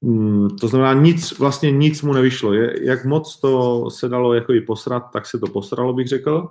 Mm, 0.00 0.48
to 0.48 0.68
znamená, 0.68 0.92
nic, 0.92 1.38
vlastně 1.38 1.70
nic 1.70 2.02
mu 2.02 2.12
nevyšlo. 2.12 2.52
Je, 2.52 2.86
jak 2.86 3.04
moc 3.04 3.40
to 3.40 3.90
se 3.90 4.08
dalo 4.08 4.34
jako 4.34 4.52
i 4.52 4.60
posrat, 4.60 5.02
tak 5.12 5.26
se 5.26 5.38
to 5.38 5.46
posralo, 5.46 5.92
bych 5.92 6.08
řekl. 6.08 6.48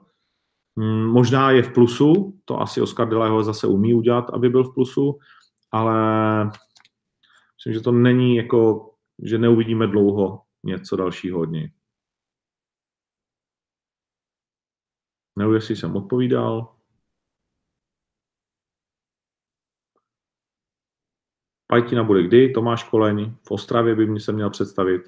Mm, 0.75 1.05
možná 1.05 1.51
je 1.51 1.63
v 1.63 1.73
plusu, 1.73 2.39
to 2.45 2.61
asi 2.61 2.81
Oscar 2.81 3.09
de 3.09 3.15
la 3.15 3.43
zase 3.43 3.67
umí 3.67 3.93
udělat, 3.93 4.29
aby 4.29 4.49
byl 4.49 4.63
v 4.63 4.73
plusu, 4.73 5.19
ale 5.71 5.95
myslím, 7.55 7.73
že 7.73 7.81
to 7.81 7.91
není 7.91 8.35
jako, 8.35 8.91
že 9.23 9.37
neuvidíme 9.37 9.87
dlouho 9.87 10.41
něco 10.63 10.95
dalšího 10.95 11.39
od 11.39 11.45
něj. 11.45 11.71
Nevím, 15.35 15.53
jestli 15.53 15.75
jsem 15.75 15.95
odpovídal. 15.95 16.75
Pajtina 21.71 22.03
bude 22.03 22.23
kdy? 22.23 22.49
Tomáš 22.49 22.83
Koleň 22.83 23.35
v 23.47 23.51
Ostravě 23.51 23.95
by 23.95 24.05
mi 24.05 24.19
se 24.19 24.31
měl 24.31 24.49
představit. 24.49 25.01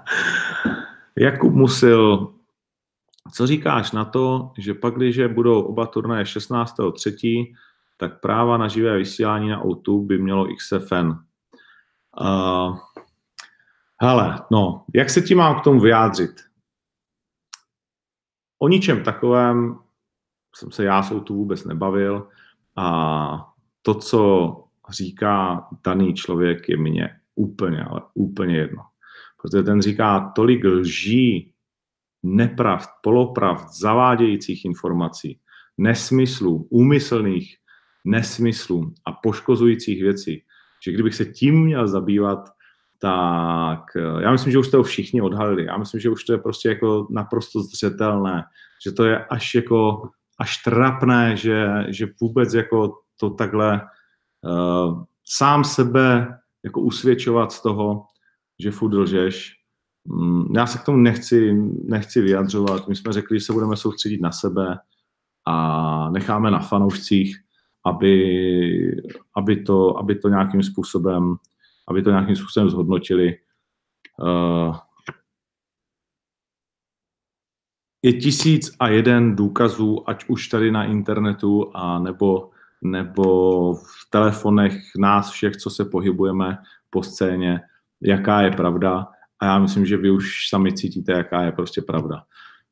Jakub 1.18 1.53
Musil, 1.53 2.35
co 3.33 3.47
říkáš 3.47 3.93
na 3.93 4.05
to, 4.05 4.53
že 4.59 4.74
pak, 4.74 4.95
když 4.95 5.20
budou 5.26 5.62
oba 5.62 5.87
turnaje 5.87 6.24
16.3., 6.24 7.55
tak 7.97 8.20
práva 8.20 8.57
na 8.57 8.68
živé 8.68 8.99
vysílání 8.99 9.49
na 9.49 9.64
O2 9.64 10.07
by 10.07 10.18
mělo 10.18 10.49
XFN. 10.57 11.11
Uh, 12.20 12.79
hele, 14.03 14.47
no, 14.51 14.85
jak 14.95 15.11
se 15.11 15.22
ti 15.22 15.35
mám 15.35 15.61
k 15.61 15.64
tomu 15.64 15.81
vyjádřit? 15.81 16.41
O 18.59 18.68
ničem 18.68 19.03
takovém 19.03 19.88
jsem 20.59 20.70
se 20.70 20.84
já 20.84 21.02
s 21.02 21.20
tu 21.24 21.34
vůbec 21.34 21.64
nebavil 21.64 22.28
a 22.76 23.48
to, 23.82 23.94
co 23.94 24.64
říká 24.90 25.66
daný 25.84 26.14
člověk, 26.14 26.68
je 26.68 26.76
mně 26.76 27.11
úplně, 27.34 27.84
ale 27.84 28.02
úplně 28.14 28.56
jedno. 28.56 28.82
Protože 29.42 29.62
ten 29.62 29.82
říká 29.82 30.32
tolik 30.36 30.64
lží, 30.64 31.52
nepravd, 32.22 32.88
polopravd, 33.02 33.74
zavádějících 33.74 34.64
informací, 34.64 35.40
nesmyslů, 35.78 36.66
úmyslných 36.70 37.56
nesmyslů 38.04 38.94
a 39.04 39.12
poškozujících 39.12 40.02
věcí, 40.02 40.42
že 40.84 40.92
kdybych 40.92 41.14
se 41.14 41.24
tím 41.24 41.64
měl 41.64 41.88
zabývat, 41.88 42.48
tak 42.98 43.80
eh, 43.96 44.22
já 44.22 44.32
myslím, 44.32 44.52
že 44.52 44.59
už 44.59 44.68
to 44.68 44.82
všichni 44.82 45.22
odhalili. 45.22 45.64
Já 45.64 45.76
myslím, 45.76 46.00
že 46.00 46.11
už 46.11 46.24
to 46.24 46.32
je 46.32 46.38
prostě 46.38 46.68
jako 46.68 47.06
naprosto 47.11 47.61
zřetelné, 47.62 48.44
že 48.84 48.92
to 48.92 49.04
je 49.04 49.24
až 49.24 49.54
jako 49.54 50.11
až 50.39 50.62
trapné, 50.62 51.36
že, 51.36 51.68
že 51.89 52.07
vůbec 52.20 52.55
jako 52.55 52.95
to 53.16 53.30
takhle 53.30 53.80
uh, 54.45 55.03
sám 55.24 55.64
sebe 55.64 56.39
jako 56.64 56.80
usvědčovat 56.80 57.53
z 57.53 57.62
toho, 57.62 58.05
že 58.59 58.70
furt 58.70 58.95
lžeš. 58.95 59.55
Um, 60.05 60.53
já 60.57 60.66
se 60.66 60.78
k 60.78 60.84
tomu 60.84 60.99
nechci, 60.99 61.55
nechci 61.84 62.20
vyjadřovat. 62.20 62.89
My 62.89 62.97
jsme 62.97 63.12
řekli, 63.12 63.39
že 63.39 63.45
se 63.45 63.53
budeme 63.53 63.76
soustředit 63.76 64.20
na 64.20 64.32
sebe 64.32 64.78
a 65.47 66.11
necháme 66.11 66.51
na 66.51 66.59
fanoušcích, 66.59 67.36
aby, 67.84 69.03
aby, 69.36 69.62
to, 69.62 69.99
aby 69.99 70.14
to 70.14 70.28
nějakým 70.28 70.62
způsobem 70.62 71.39
aby 71.89 72.03
to 72.03 72.11
nějakým 72.11 72.36
způsobem 72.36 72.70
zhodnotili. 72.70 73.36
Uh, 74.16 74.76
je 78.03 78.12
tisíc 78.12 78.76
a 78.80 78.88
jeden 78.88 79.36
důkazů, 79.36 80.11
ať 80.11 80.24
už 80.28 80.49
tady 80.49 80.70
na 80.70 80.84
internetu, 80.84 81.70
a 81.74 81.99
nebo, 81.99 82.51
nebo 82.82 83.74
v 83.74 84.11
telefonech 84.11 84.74
nás 84.99 85.30
všech, 85.30 85.57
co 85.57 85.70
se 85.70 85.84
pohybujeme 85.84 86.59
po 86.90 87.03
scéně, 87.03 87.61
jaká 88.03 88.40
je 88.40 88.51
pravda. 88.51 89.07
A 89.40 89.46
já 89.46 89.59
myslím, 89.59 89.86
že 89.86 89.96
vy 89.96 90.11
už 90.11 90.49
sami 90.49 90.72
cítíte, 90.72 91.12
jaká 91.12 91.42
je 91.42 91.53
prostě 91.53 91.82
pravda. 91.82 92.22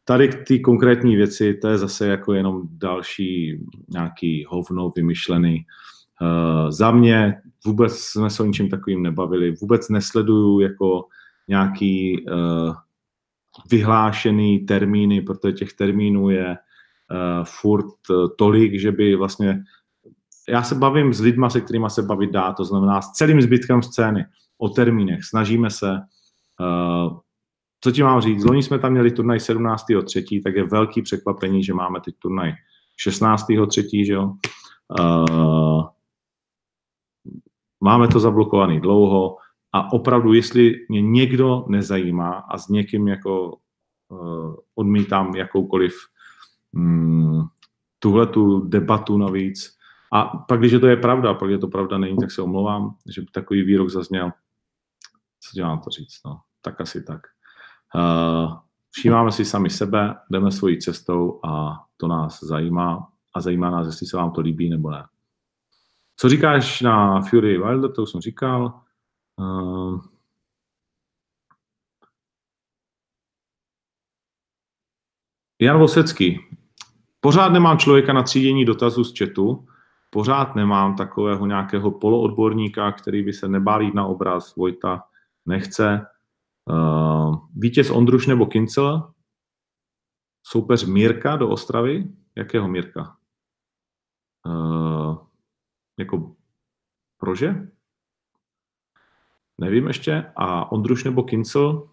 Tady 0.05 0.29
ty 0.29 0.61
konkrétní 0.61 1.17
věci, 1.17 1.55
to 1.55 1.69
je 1.69 1.79
zase 1.79 2.07
jako 2.07 2.33
jenom 2.33 2.63
další 2.71 3.61
nějaký 3.89 4.45
hovno 4.49 4.93
vymyšlený. 4.97 5.67
Uh, 6.21 6.71
za 6.71 6.91
mě 6.91 7.35
vůbec 7.67 7.99
jsme 7.99 8.31
se 8.31 8.43
o 8.43 8.47
ničím 8.47 8.69
takovým 8.69 9.03
nebavili, 9.03 9.55
vůbec 9.61 9.89
nesleduju 9.89 10.61
jako 10.61 11.05
nějaký 11.49 12.25
uh, 12.27 12.75
vyhlášený 13.71 14.59
termíny, 14.59 15.21
protože 15.21 15.53
těch 15.53 15.73
termínů 15.73 16.31
je 16.31 16.57
uh, 16.57 17.45
furt 17.45 18.11
uh, 18.11 18.27
tolik, 18.39 18.81
že 18.81 18.93
by 18.93 19.17
vlastně 19.17 19.63
já 20.49 20.63
se 20.63 20.75
bavím 20.75 21.13
s 21.13 21.21
lidma, 21.21 21.51
se 21.51 21.61
kterými 21.61 21.91
se 21.91 22.03
bavit 22.03 22.31
dá, 22.31 22.53
to 22.53 22.65
znamená 22.65 23.03
s 23.03 23.13
celým 23.13 23.43
zbytkem 23.43 23.83
scény, 23.83 24.25
o 24.59 24.69
termínech, 24.69 25.25
snažíme 25.25 25.71
se, 25.71 25.93
uh, 26.61 27.19
co 27.81 27.93
ti 27.93 28.03
mám 28.03 28.21
říct, 28.21 28.45
loni 28.45 28.63
jsme 28.63 28.79
tam 28.79 28.93
měli 28.93 29.11
turnaj 29.11 29.39
17.3., 29.39 30.43
tak 30.43 30.55
je 30.55 30.65
velký 30.65 31.03
překvapení, 31.03 31.65
že 31.65 31.75
máme 31.75 32.01
teď 32.01 32.15
turnaj 32.19 32.53
16.3., 33.09 34.07
že 34.07 34.13
jo. 34.13 34.33
Uh, 35.01 35.83
máme 37.81 38.09
to 38.09 38.21
zablokovaný 38.21 38.81
dlouho 38.81 39.37
a 39.77 39.93
opravdu, 39.93 40.33
jestli 40.33 40.87
mě 40.89 41.03
někdo 41.03 41.65
nezajímá 41.69 42.33
a 42.33 42.59
s 42.59 42.69
někým 42.69 43.09
jako 43.09 43.59
uh, 44.09 44.55
odmítám 44.75 45.37
jakoukoliv 45.37 45.95
um, 46.73 47.49
tuhle 47.99 48.27
tu 48.27 48.61
debatu 48.61 49.19
navíc, 49.19 49.77
a 50.13 50.25
pak, 50.25 50.59
když 50.59 50.73
to 50.81 50.87
je 50.87 50.97
pravda, 50.97 51.35
pak 51.35 51.51
je 51.51 51.59
to 51.59 51.69
pravda 51.69 51.99
není, 51.99 52.17
tak 52.17 52.31
se 52.31 52.43
omlouvám, 52.43 52.97
že 53.11 53.23
takový 53.33 53.63
výrok 53.63 53.89
zazněl. 53.89 54.31
Co 55.41 55.51
dělám 55.55 55.81
to 55.81 55.91
říct? 55.91 56.21
No, 56.25 56.41
tak 56.63 56.81
asi 56.81 57.03
tak. 57.03 57.21
Uh, 57.95 58.57
všímáme 58.91 59.33
si 59.33 59.45
sami 59.45 59.71
sebe, 59.71 60.15
jdeme 60.31 60.51
svojí 60.51 60.79
cestou 60.79 61.41
a 61.45 61.85
to 61.97 62.09
nás 62.09 62.43
zajímá 62.43 63.09
a 63.35 63.41
zajímá 63.41 63.71
nás, 63.71 63.87
jestli 63.87 64.07
se 64.07 64.17
vám 64.17 64.31
to 64.31 64.41
líbí 64.41 64.71
nebo 64.71 64.91
ne. 64.91 65.05
Co 66.17 66.29
říkáš 66.29 66.81
na 66.81 67.21
Fury 67.21 67.59
Wilder, 67.59 67.93
to 67.93 68.03
už 68.03 68.11
jsem 68.11 68.21
říkal. 68.21 68.86
Uh, 69.39 70.01
Jan 75.61 75.79
Vosecký. 75.79 76.41
Pořád 77.21 77.49
nemám 77.49 77.79
člověka 77.79 78.13
na 78.13 78.23
třídění 78.23 78.65
dotazů 78.65 79.05
z 79.05 79.19
chatu, 79.19 79.67
pořád 80.11 80.55
nemám 80.55 80.97
takového 80.97 81.47
nějakého 81.47 81.91
poloodborníka, 81.91 82.93
který 82.93 83.23
by 83.23 83.33
se 83.33 83.49
nebál 83.49 83.83
jít 83.83 83.95
na 83.95 84.07
obraz. 84.07 84.57
Vojta 84.57 85.03
nechce. 85.47 86.07
Uh, 86.71 87.49
vítěz 87.55 87.91
Ondruš 87.91 88.27
nebo 88.27 88.47
Kincel? 88.47 89.13
Soupeř 90.43 90.85
Mírka 90.85 91.37
do 91.37 91.49
Ostravy? 91.49 92.05
Jakého 92.37 92.69
Mírka? 92.69 93.17
Uh, 94.47 95.19
jako 95.99 96.37
prože? 97.19 97.69
Nevím 99.59 99.87
ještě. 99.87 100.33
A 100.37 100.73
Ondruš 100.73 101.05
nebo 101.05 101.23
Kincel? 101.23 101.89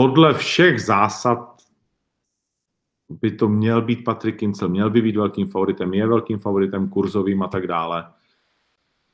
podle 0.00 0.34
všech 0.34 0.80
zásad 0.80 1.56
by 3.08 3.30
to 3.30 3.48
měl 3.48 3.82
být 3.82 4.04
Patrick 4.04 4.38
Kincel, 4.38 4.68
měl 4.68 4.90
by 4.90 5.02
být 5.02 5.16
velkým 5.16 5.46
favoritem, 5.46 5.94
je 5.94 6.06
velkým 6.06 6.38
favoritem 6.38 6.88
kurzovým 6.88 7.42
a 7.42 7.48
tak 7.48 7.66
dále. 7.66 8.12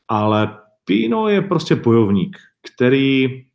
Ale 0.08 0.58
Pino 0.84 1.28
je 1.28 1.42
prostě 1.42 1.74
bojovník, 1.74 2.36
který 2.62 3.46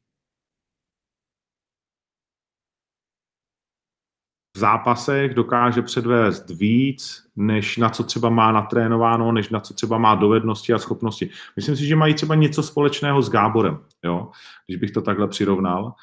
v 4.56 4.60
zápasech 4.60 5.34
dokáže 5.34 5.82
předvést 5.82 6.50
víc, 6.50 7.24
než 7.36 7.78
na 7.78 7.90
co 7.90 8.04
třeba 8.04 8.30
má 8.30 8.52
natrénováno, 8.52 9.32
než 9.32 9.50
na 9.50 9.60
co 9.60 9.74
třeba 9.74 9.98
má 9.98 10.16
dovednosti 10.16 10.74
a 10.74 10.80
schopnosti. 10.80 11.30
Myslím 11.56 11.76
si, 11.76 11.86
že 11.86 11.96
mají 11.96 12.14
třeba 12.14 12.36
něco 12.36 12.64
společného 12.64 13.22
s 13.22 13.30
Gáborem, 13.30 13.80
jo? 14.04 14.32
když 14.68 14.78
bych 14.80 14.92
to 14.92 15.02
takhle 15.02 15.28
přirovnal 15.28 15.94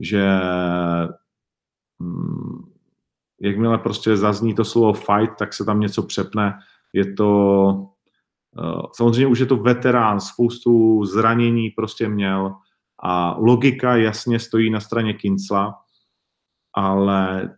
že 0.00 0.40
hm, 2.02 2.72
jakmile 3.40 3.78
prostě 3.78 4.16
zazní 4.16 4.54
to 4.54 4.64
slovo 4.64 4.92
fight, 4.92 5.36
tak 5.38 5.54
se 5.54 5.64
tam 5.64 5.80
něco 5.80 6.02
přepne. 6.02 6.58
Je 6.92 7.14
to, 7.14 7.64
uh, 8.58 8.82
samozřejmě 8.92 9.26
už 9.26 9.38
je 9.38 9.46
to 9.46 9.56
veterán, 9.56 10.20
spoustu 10.20 11.04
zranění 11.04 11.70
prostě 11.70 12.08
měl 12.08 12.54
a 13.02 13.36
logika 13.38 13.96
jasně 13.96 14.38
stojí 14.38 14.70
na 14.70 14.80
straně 14.80 15.14
Kincla, 15.14 15.78
ale 16.74 17.50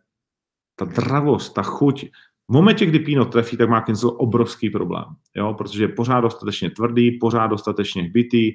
ta 0.80 0.84
dravost, 0.84 1.54
ta 1.54 1.62
chuť, 1.62 2.04
v 2.48 2.52
momentě, 2.52 2.86
kdy 2.86 2.98
Pino 2.98 3.24
trefí, 3.24 3.56
tak 3.56 3.68
má 3.68 3.80
Kincel 3.80 4.16
obrovský 4.18 4.70
problém, 4.70 5.04
jo? 5.34 5.54
protože 5.54 5.84
je 5.84 5.88
pořád 5.88 6.20
dostatečně 6.20 6.70
tvrdý, 6.70 7.18
pořád 7.18 7.46
dostatečně 7.46 8.02
hbitý 8.02 8.52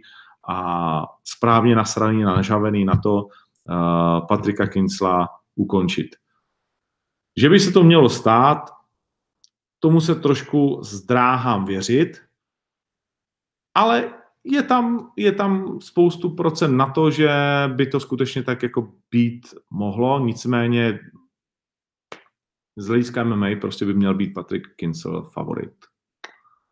a 0.49 1.01
správně 1.23 1.76
nasraný, 1.76 2.23
nažavený 2.23 2.86
na 2.86 2.95
to, 3.03 3.28
Patrika 4.28 4.67
Kincla 4.67 5.30
ukončit. 5.55 6.15
Že 7.38 7.49
by 7.49 7.59
se 7.59 7.71
to 7.71 7.84
mělo 7.84 8.09
stát, 8.09 8.69
tomu 9.80 10.01
se 10.01 10.15
trošku 10.15 10.80
zdráhám 10.82 11.65
věřit, 11.65 12.21
ale 13.73 14.13
je 14.43 14.63
tam, 14.63 15.11
je 15.17 15.32
tam 15.32 15.80
spoustu 15.82 16.30
procent 16.30 16.78
na 16.78 16.89
to, 16.89 17.11
že 17.11 17.30
by 17.67 17.86
to 17.88 17.99
skutečně 17.99 18.43
tak 18.43 18.63
jako 18.63 18.93
být 19.11 19.47
mohlo, 19.69 20.19
nicméně 20.19 20.99
z 22.76 22.88
hlediska 22.88 23.23
MMA 23.23 23.47
prostě 23.61 23.86
by 23.86 23.93
měl 23.93 24.13
být 24.13 24.34
Patrick 24.34 24.76
Kincel 24.76 25.23
favorit. 25.23 25.73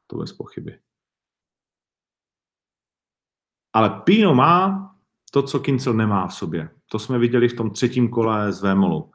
To 0.07 0.17
bez 0.17 0.33
pochyby. 0.33 0.79
Ale 3.73 3.89
Pino 3.89 4.35
má 4.35 4.89
to, 5.31 5.43
co 5.43 5.59
Kincel 5.59 5.93
nemá 5.93 6.27
v 6.27 6.33
sobě. 6.33 6.69
To 6.91 6.99
jsme 6.99 7.19
viděli 7.19 7.49
v 7.49 7.53
tom 7.53 7.69
třetím 7.69 8.09
kole 8.09 8.51
z 8.51 8.61
Vémolu. 8.61 9.11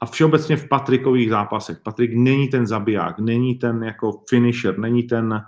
A 0.00 0.06
všeobecně 0.06 0.56
v 0.56 0.68
Patrikových 0.68 1.30
zápasech. 1.30 1.78
Patrik 1.82 2.10
není 2.14 2.48
ten 2.48 2.66
zabiják, 2.66 3.18
není 3.18 3.54
ten 3.54 3.82
jako 3.82 4.22
finisher, 4.28 4.78
není 4.78 5.02
ten, 5.02 5.42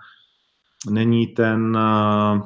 není 0.90 1.26
ten, 1.26 1.78
eh, 1.80 2.40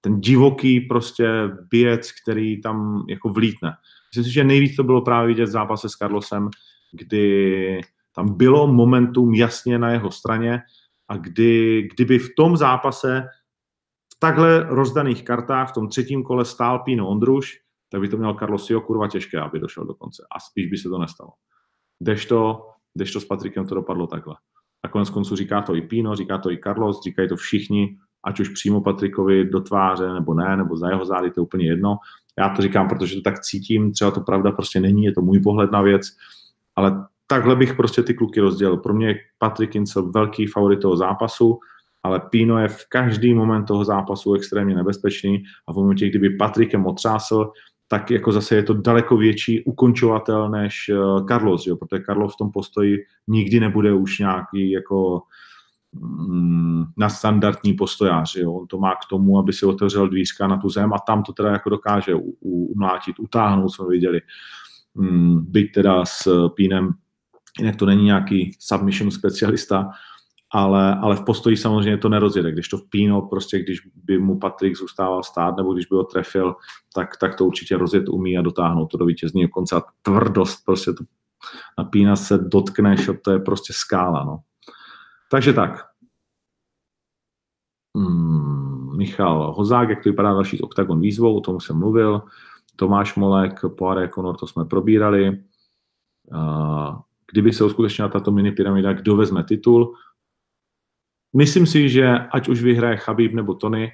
ten 0.00 0.20
divoký 0.20 0.80
prostě 0.80 1.28
bijec, 1.70 2.12
který 2.22 2.60
tam 2.60 3.06
jako 3.08 3.28
vlítne. 3.28 3.72
Myslím 4.10 4.24
si, 4.24 4.32
že 4.32 4.44
nejvíc 4.44 4.76
to 4.76 4.84
bylo 4.84 5.02
právě 5.02 5.28
vidět 5.28 5.44
v 5.44 5.52
zápase 5.52 5.88
s 5.88 5.92
Carlosem, 5.92 6.50
kdy 6.94 7.80
tam 8.14 8.36
bylo 8.36 8.66
momentum 8.66 9.34
jasně 9.34 9.78
na 9.78 9.90
jeho 9.90 10.10
straně 10.10 10.62
a 11.08 11.16
kdy, 11.16 11.88
kdyby 11.94 12.18
v 12.18 12.34
tom 12.36 12.56
zápase 12.56 13.24
v 14.16 14.18
takhle 14.18 14.66
rozdaných 14.68 15.24
kartách 15.24 15.70
v 15.70 15.74
tom 15.74 15.88
třetím 15.88 16.22
kole 16.22 16.44
stál 16.44 16.78
Pino 16.78 17.08
Ondruš, 17.08 17.60
tak 17.90 18.00
by 18.00 18.08
to 18.08 18.16
měl 18.16 18.34
Carlos 18.34 18.66
Sio 18.66 18.80
kurva 18.80 19.08
těžké, 19.08 19.40
aby 19.40 19.58
došel 19.58 19.84
do 19.84 19.94
konce. 19.94 20.26
A 20.36 20.40
spíš 20.40 20.66
by 20.66 20.76
se 20.76 20.88
to 20.88 20.98
nestalo. 20.98 21.30
Kdežto, 21.98 22.66
kdežto 22.94 23.20
s 23.20 23.24
Patrikem 23.24 23.66
to 23.66 23.74
dopadlo 23.74 24.06
takhle. 24.06 24.34
A 24.84 24.88
konec 24.88 25.10
konců 25.10 25.36
říká 25.36 25.62
to 25.62 25.74
i 25.74 25.82
Pino, 25.82 26.16
říká 26.16 26.38
to 26.38 26.50
i 26.50 26.58
Carlos, 26.64 27.02
říkají 27.04 27.28
to 27.28 27.36
všichni, 27.36 27.96
ať 28.24 28.40
už 28.40 28.48
přímo 28.48 28.80
Patrikovi 28.80 29.44
do 29.44 29.60
tváře, 29.60 30.12
nebo 30.12 30.34
ne, 30.34 30.56
nebo 30.56 30.76
za 30.76 30.90
jeho 30.90 31.04
zády, 31.04 31.30
to 31.30 31.40
je 31.40 31.42
úplně 31.42 31.66
jedno. 31.66 31.96
Já 32.38 32.48
to 32.48 32.62
říkám, 32.62 32.88
protože 32.88 33.14
to 33.14 33.22
tak 33.22 33.40
cítím, 33.40 33.92
třeba 33.92 34.10
to 34.10 34.20
pravda 34.20 34.52
prostě 34.52 34.80
není, 34.80 35.04
je 35.04 35.12
to 35.12 35.20
můj 35.20 35.40
pohled 35.40 35.70
na 35.70 35.82
věc, 35.82 36.06
ale 36.76 37.06
takhle 37.26 37.56
bych 37.56 37.74
prostě 37.74 38.02
ty 38.02 38.14
kluky 38.14 38.40
rozdělil. 38.40 38.76
Pro 38.76 38.94
mě 38.94 39.06
je 39.06 39.14
Patrik 39.38 39.74
Incel 39.74 40.10
velký 40.10 40.46
favorit 40.46 40.80
toho 40.80 40.96
zápasu, 40.96 41.58
ale 42.02 42.20
Pino 42.30 42.58
je 42.58 42.68
v 42.68 42.88
každý 42.88 43.34
moment 43.34 43.64
toho 43.64 43.84
zápasu 43.84 44.34
extrémně 44.34 44.74
nebezpečný 44.74 45.42
a 45.68 45.72
v 45.72 45.76
momentě, 45.76 46.08
kdyby 46.08 46.30
Patrikem 46.30 46.86
otřásl, 46.86 47.50
tak 47.88 48.10
jako 48.10 48.32
zase 48.32 48.54
je 48.54 48.62
to 48.62 48.74
daleko 48.74 49.16
větší 49.16 49.64
ukončovatel 49.64 50.50
než 50.50 50.90
uh, 50.94 51.26
Carlos, 51.26 51.66
jo? 51.66 51.76
protože 51.76 52.02
Carlos 52.06 52.34
v 52.34 52.36
tom 52.36 52.50
postoji 52.52 52.98
nikdy 53.28 53.60
nebude 53.60 53.92
už 53.92 54.18
nějaký 54.18 54.70
jako 54.70 55.22
mm, 55.92 56.84
na 56.96 57.08
standardní 57.08 57.72
postojář. 57.72 58.36
Jo? 58.36 58.52
On 58.52 58.66
to 58.66 58.78
má 58.78 58.94
k 58.94 59.08
tomu, 59.10 59.38
aby 59.38 59.52
si 59.52 59.66
otevřel 59.66 60.08
dvířka 60.08 60.46
na 60.46 60.56
tu 60.56 60.68
zem 60.68 60.92
a 60.92 60.98
tam 60.98 61.22
to 61.22 61.32
teda 61.32 61.50
jako 61.50 61.70
dokáže 61.70 62.14
umlátit, 62.40 63.18
utáhnout, 63.18 63.68
jsme 63.68 63.86
viděli. 63.88 64.16
Mm, 64.16 64.63
byť 65.40 65.72
teda 65.74 66.04
s 66.04 66.48
Pínem, 66.54 66.90
jinak 67.58 67.76
to 67.76 67.86
není 67.86 68.04
nějaký 68.04 68.56
submission 68.58 69.10
specialista, 69.10 69.90
ale, 70.50 70.94
ale 70.94 71.16
v 71.16 71.24
postoji 71.24 71.56
samozřejmě 71.56 71.98
to 71.98 72.08
nerozjede. 72.08 72.52
Když 72.52 72.68
to 72.68 72.78
vpíno, 72.78 73.22
prostě 73.22 73.58
když 73.58 73.80
by 73.94 74.18
mu 74.18 74.38
Patrik 74.38 74.76
zůstával 74.76 75.22
stát, 75.22 75.56
nebo 75.56 75.74
když 75.74 75.86
by 75.86 75.96
ho 75.96 76.04
trefil, 76.04 76.54
tak, 76.94 77.16
tak 77.16 77.34
to 77.34 77.44
určitě 77.44 77.76
rozjet 77.76 78.08
umí 78.08 78.38
a 78.38 78.42
dotáhnout 78.42 78.86
to 78.86 78.98
do 78.98 79.06
vítězního 79.06 79.48
konce. 79.48 79.76
A 79.76 79.82
tvrdost, 80.02 80.64
prostě 80.64 80.92
to 80.92 81.04
napína 81.78 82.16
se, 82.16 82.38
dotkneš, 82.38 83.10
to 83.24 83.30
je 83.30 83.38
prostě 83.38 83.72
skála. 83.72 84.24
No. 84.24 84.38
Takže 85.30 85.52
tak. 85.52 85.86
Hmm, 87.96 88.96
Michal 88.96 89.52
Hozák, 89.52 89.88
jak 89.88 90.02
to 90.02 90.08
vypadá 90.08 90.32
další 90.32 90.56
z 90.56 90.60
Octagon 90.60 91.00
výzvou, 91.00 91.36
o 91.36 91.40
tom 91.40 91.60
jsem 91.60 91.78
mluvil. 91.78 92.22
Tomáš 92.76 93.14
Molek, 93.14 93.60
Poire 93.78 94.08
Conor, 94.08 94.36
to 94.36 94.46
jsme 94.46 94.64
probírali. 94.64 95.42
Kdyby 97.32 97.52
se 97.52 97.64
uskutečnila 97.64 98.08
tato 98.08 98.32
mini 98.32 98.52
pyramida, 98.52 98.92
kdo 98.92 99.16
vezme 99.16 99.44
titul? 99.44 99.94
Myslím 101.36 101.66
si, 101.66 101.88
že 101.88 102.18
ať 102.18 102.48
už 102.48 102.62
vyhraje 102.62 102.96
Chabib 102.96 103.32
nebo 103.32 103.54
Tony, 103.54 103.92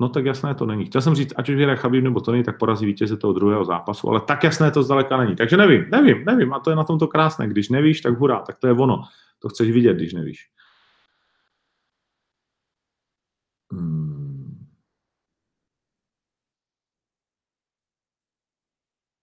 No 0.00 0.08
tak 0.08 0.24
jasné 0.24 0.54
to 0.54 0.66
není. 0.66 0.84
Chtěl 0.84 1.02
jsem 1.02 1.14
říct, 1.14 1.32
ať 1.36 1.48
už 1.48 1.54
vyhraje 1.54 1.76
Chabib 1.76 2.04
nebo 2.04 2.20
to 2.20 2.32
není, 2.32 2.44
tak 2.44 2.58
porazí 2.58 2.86
vítěze 2.86 3.16
toho 3.16 3.32
druhého 3.32 3.64
zápasu, 3.64 4.08
ale 4.08 4.20
tak 4.20 4.44
jasné 4.44 4.70
to 4.70 4.82
zdaleka 4.82 5.16
není. 5.16 5.36
Takže 5.36 5.56
nevím, 5.56 5.90
nevím, 5.90 6.24
nevím. 6.24 6.52
A 6.52 6.60
to 6.60 6.70
je 6.70 6.76
na 6.76 6.84
tom 6.84 6.98
to 6.98 7.08
krásné. 7.08 7.48
Když 7.48 7.68
nevíš, 7.68 8.00
tak 8.00 8.18
hurá, 8.18 8.40
tak 8.40 8.58
to 8.58 8.66
je 8.66 8.72
ono. 8.72 9.02
To 9.38 9.48
chceš 9.48 9.70
vidět, 9.70 9.96
když 9.96 10.12
nevíš. 10.12 10.50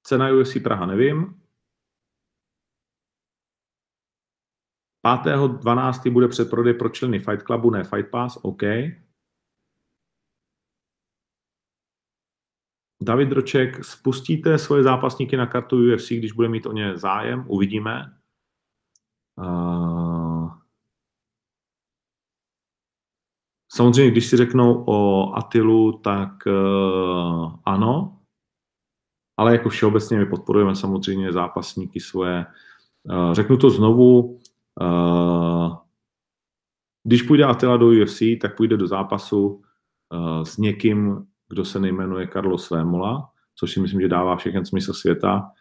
Cena 0.04 0.30
UFC 0.32 0.64
Praha 0.64 0.86
nevím. 0.86 1.44
5.12. 5.06 6.12
bude 6.12 6.28
předprodej 6.28 6.74
pro 6.74 6.90
členy 6.90 7.20
Fight 7.20 7.44
Clubu, 7.44 7.70
ne 7.70 7.84
Fight 7.84 8.12
Pass, 8.12 8.38
OK. 8.42 8.62
David 13.02 13.30
Droček, 13.30 13.86
spustíte 13.86 14.58
svoje 14.58 14.84
zápasníky 14.84 15.38
na 15.38 15.46
kartu 15.46 15.78
UFC, 15.78 16.10
když 16.10 16.32
bude 16.32 16.50
mít 16.50 16.66
o 16.66 16.72
ně 16.72 16.98
zájem, 16.98 17.46
uvidíme. 17.48 18.18
Uh, 19.38 20.52
samozřejmě, 23.72 24.12
když 24.12 24.30
si 24.30 24.38
řeknou 24.38 24.84
o 24.88 25.34
Atilu, 25.34 25.98
tak 25.98 26.46
uh, 26.46 27.56
ano, 27.66 28.23
ale 29.38 29.52
jako 29.52 29.70
všeobecně 29.70 30.18
my 30.18 30.26
podporujeme 30.26 30.76
samozřejmě 30.76 31.32
zápasníky 31.32 32.00
svoje. 32.00 32.46
Uh, 33.04 33.34
řeknu 33.34 33.58
to 33.58 33.70
znovu, 33.70 34.40
uh, 34.82 35.76
když 37.04 37.22
půjde 37.22 37.46
Atila 37.46 37.78
do 37.78 37.88
UFC, 37.88 38.20
tak 38.42 38.58
půjde 38.58 38.78
do 38.78 38.88
zápasu 38.88 39.48
uh, 39.48 40.44
s 40.44 40.58
někým, 40.58 41.26
kdo 41.50 41.66
se 41.66 41.80
nejmenuje 41.80 42.28
Carlos 42.34 42.70
Vémola, 42.70 43.30
což 43.56 43.74
si 43.74 43.80
myslím, 43.80 44.02
že 44.02 44.08
dává 44.08 44.36
všechen 44.36 44.66
smysl 44.66 44.94
světa. 44.94 45.52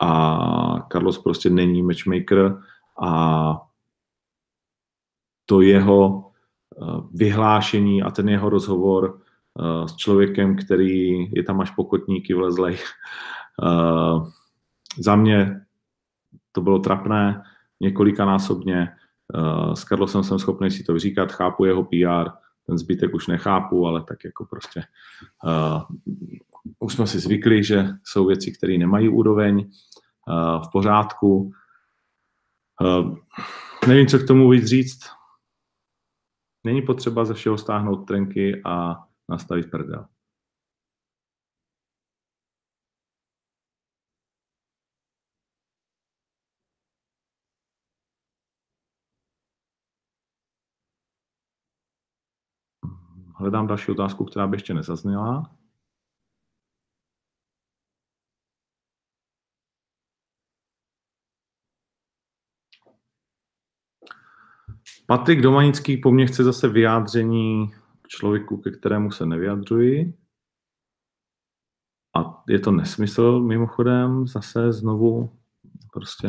A 0.00 0.88
Carlos 0.92 1.18
prostě 1.18 1.50
není 1.50 1.82
matchmaker 1.82 2.62
a 3.02 3.60
to 5.46 5.60
jeho 5.60 6.30
eh, 6.82 6.84
vyhlášení 7.12 8.02
a 8.02 8.10
ten 8.10 8.28
jeho 8.28 8.48
rozhovor 8.48 9.20
eh, 9.20 9.25
s 9.86 9.96
člověkem, 9.96 10.56
který 10.56 11.30
je 11.36 11.42
tam 11.42 11.60
až 11.60 11.70
pokotníky 11.70 12.34
vlezlej. 12.34 12.76
Eh, 13.64 14.30
za 14.98 15.16
mě 15.16 15.60
to 16.52 16.60
bylo 16.60 16.78
trapné 16.78 17.42
několikanásobně. 17.80 18.88
S 19.74 19.84
Carlosem 19.84 20.22
jsem 20.22 20.38
schopný 20.38 20.70
si 20.70 20.84
to 20.84 20.92
vyříkat, 20.92 21.32
chápu 21.32 21.64
jeho 21.64 21.84
PR, 21.84 22.30
ten 22.66 22.78
zbytek 22.78 23.14
už 23.14 23.26
nechápu, 23.26 23.86
ale 23.86 24.02
tak 24.02 24.24
jako 24.24 24.44
prostě 24.44 24.82
uh, 25.44 25.82
už 26.78 26.94
jsme 26.94 27.06
si 27.06 27.18
zvykli, 27.18 27.64
že 27.64 27.88
jsou 28.04 28.26
věci, 28.26 28.52
které 28.52 28.78
nemají 28.78 29.08
úroveň 29.08 29.70
v 30.64 30.70
pořádku. 30.72 31.52
Nevím, 33.88 34.06
co 34.06 34.18
k 34.18 34.26
tomu 34.26 34.50
víc 34.50 34.64
říct. 34.64 35.00
Není 36.64 36.82
potřeba 36.82 37.24
ze 37.24 37.34
všeho 37.34 37.58
stáhnout 37.58 37.96
trenky 37.96 38.62
a 38.64 39.05
nastavit 39.28 39.70
prdel. 39.70 40.06
Hledám 53.38 53.66
další 53.66 53.90
otázku, 53.90 54.24
která 54.24 54.46
by 54.46 54.56
ještě 54.56 54.74
nezazněla. 54.74 55.56
Patrik 65.06 65.40
Domanický 65.40 65.96
po 65.96 66.12
mně 66.12 66.26
chce 66.26 66.44
zase 66.44 66.68
vyjádření 66.68 67.74
člověku, 68.08 68.56
ke 68.56 68.70
kterému 68.70 69.10
se 69.10 69.26
nevyjadřuji. 69.26 70.18
A 72.16 72.42
je 72.48 72.58
to 72.58 72.70
nesmysl 72.70 73.40
mimochodem, 73.40 74.26
zase 74.26 74.72
znovu 74.72 75.38
prostě 75.92 76.28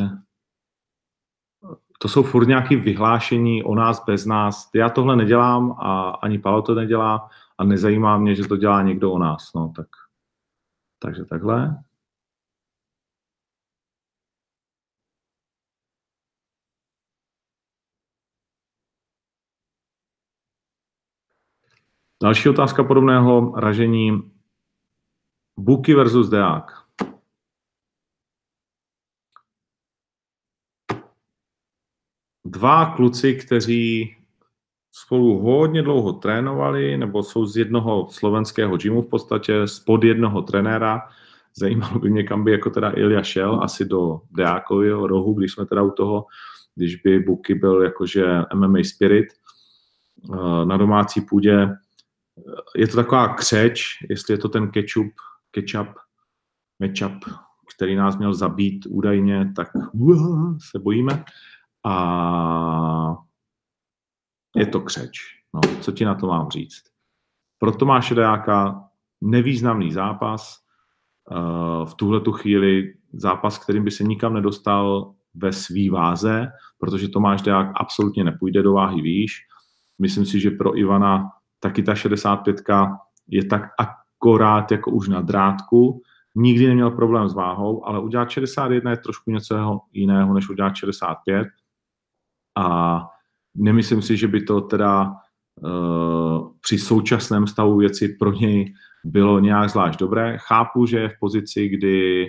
to 1.98 2.08
jsou 2.08 2.22
furt 2.22 2.46
nějaké 2.46 2.76
vyhlášení 2.76 3.64
o 3.64 3.74
nás 3.74 4.04
bez 4.04 4.26
nás. 4.26 4.70
Já 4.74 4.90
tohle 4.90 5.16
nedělám 5.16 5.72
a 5.72 6.10
ani 6.10 6.38
Pavel 6.38 6.62
to 6.62 6.74
nedělá 6.74 7.30
a 7.58 7.64
nezajímá 7.64 8.18
mě, 8.18 8.34
že 8.34 8.48
to 8.48 8.56
dělá 8.56 8.82
někdo 8.82 9.12
o 9.12 9.18
nás. 9.18 9.54
No, 9.54 9.72
tak, 9.76 9.88
takže 10.98 11.24
takhle. 11.24 11.82
Další 22.22 22.48
otázka 22.48 22.84
podobného 22.84 23.52
ražení. 23.56 24.22
Buky 25.56 25.94
versus 25.94 26.28
Deák. 26.28 26.88
dva 32.50 32.86
kluci, 32.86 33.34
kteří 33.34 34.16
spolu 34.92 35.38
hodně 35.38 35.82
dlouho 35.82 36.12
trénovali, 36.12 36.96
nebo 36.96 37.22
jsou 37.22 37.46
z 37.46 37.56
jednoho 37.56 38.08
slovenského 38.10 38.76
gymu 38.76 39.02
v 39.02 39.08
podstatě, 39.08 39.66
spod 39.66 40.04
jednoho 40.04 40.42
trenéra. 40.42 41.02
Zajímalo 41.54 41.98
by 41.98 42.10
mě, 42.10 42.22
kam 42.22 42.44
by 42.44 42.52
jako 42.52 42.70
teda 42.70 42.92
Ilja 42.96 43.22
šel, 43.22 43.60
asi 43.62 43.84
do 43.84 44.20
Deákového 44.30 45.06
rohu, 45.06 45.34
když 45.34 45.52
jsme 45.52 45.66
teda 45.66 45.82
u 45.82 45.90
toho, 45.90 46.26
když 46.74 46.96
by 46.96 47.18
Buky 47.18 47.54
byl 47.54 47.82
jakože 47.82 48.26
MMA 48.54 48.78
Spirit 48.82 49.26
eh, 50.32 50.64
na 50.64 50.76
domácí 50.76 51.20
půdě. 51.20 51.68
Je 52.76 52.88
to 52.88 52.96
taková 52.96 53.34
křeč, 53.34 53.82
jestli 54.10 54.34
je 54.34 54.38
to 54.38 54.48
ten 54.48 54.70
ketchup, 54.70 55.12
ketchup, 55.50 55.88
matchup, 56.80 57.24
který 57.74 57.96
nás 57.96 58.18
měl 58.18 58.34
zabít 58.34 58.86
údajně, 58.86 59.52
tak 59.56 59.68
se 60.70 60.78
bojíme 60.78 61.24
a 61.86 63.16
je 64.56 64.66
to 64.66 64.80
křeč. 64.80 65.18
No, 65.54 65.60
co 65.80 65.92
ti 65.92 66.04
na 66.04 66.14
to 66.14 66.26
mám 66.26 66.50
říct? 66.50 66.82
Pro 67.58 67.72
Tomáše 67.72 68.14
Dajáka 68.14 68.84
nevýznamný 69.20 69.92
zápas, 69.92 70.58
uh, 71.30 71.86
v 71.86 71.94
tuhle 71.94 72.20
tu 72.20 72.32
chvíli 72.32 72.94
zápas, 73.12 73.58
kterým 73.58 73.84
by 73.84 73.90
se 73.90 74.04
nikam 74.04 74.34
nedostal 74.34 75.14
ve 75.34 75.52
svý 75.52 75.90
váze, 75.90 76.46
protože 76.78 77.08
Tomáš 77.08 77.42
Deák 77.42 77.72
absolutně 77.74 78.24
nepůjde 78.24 78.62
do 78.62 78.72
váhy 78.72 79.02
výš. 79.02 79.32
Myslím 79.98 80.26
si, 80.26 80.40
že 80.40 80.50
pro 80.50 80.78
Ivana 80.78 81.30
taky 81.60 81.82
ta 81.82 81.94
65 81.94 82.56
je 83.28 83.44
tak 83.44 83.62
akorát 83.78 84.72
jako 84.72 84.90
už 84.90 85.08
na 85.08 85.20
drátku. 85.20 86.02
Nikdy 86.34 86.66
neměl 86.66 86.90
problém 86.90 87.28
s 87.28 87.34
váhou, 87.34 87.86
ale 87.86 88.00
udělat 88.00 88.30
61 88.30 88.90
je 88.90 88.96
trošku 88.96 89.30
něco 89.30 89.80
jiného, 89.92 90.34
než 90.34 90.48
udělat 90.48 90.76
65 90.76 91.48
a 92.58 93.00
nemyslím 93.54 94.02
si, 94.02 94.16
že 94.16 94.28
by 94.28 94.42
to 94.42 94.60
teda 94.60 95.12
uh, 95.62 96.52
při 96.60 96.78
současném 96.78 97.46
stavu 97.46 97.76
věci 97.76 98.08
pro 98.08 98.32
něj 98.32 98.74
bylo 99.04 99.38
nějak 99.38 99.70
zvlášť 99.70 100.00
dobré. 100.00 100.38
Chápu, 100.38 100.86
že 100.86 100.98
je 100.98 101.08
v 101.08 101.18
pozici, 101.20 101.68
kdy 101.68 102.26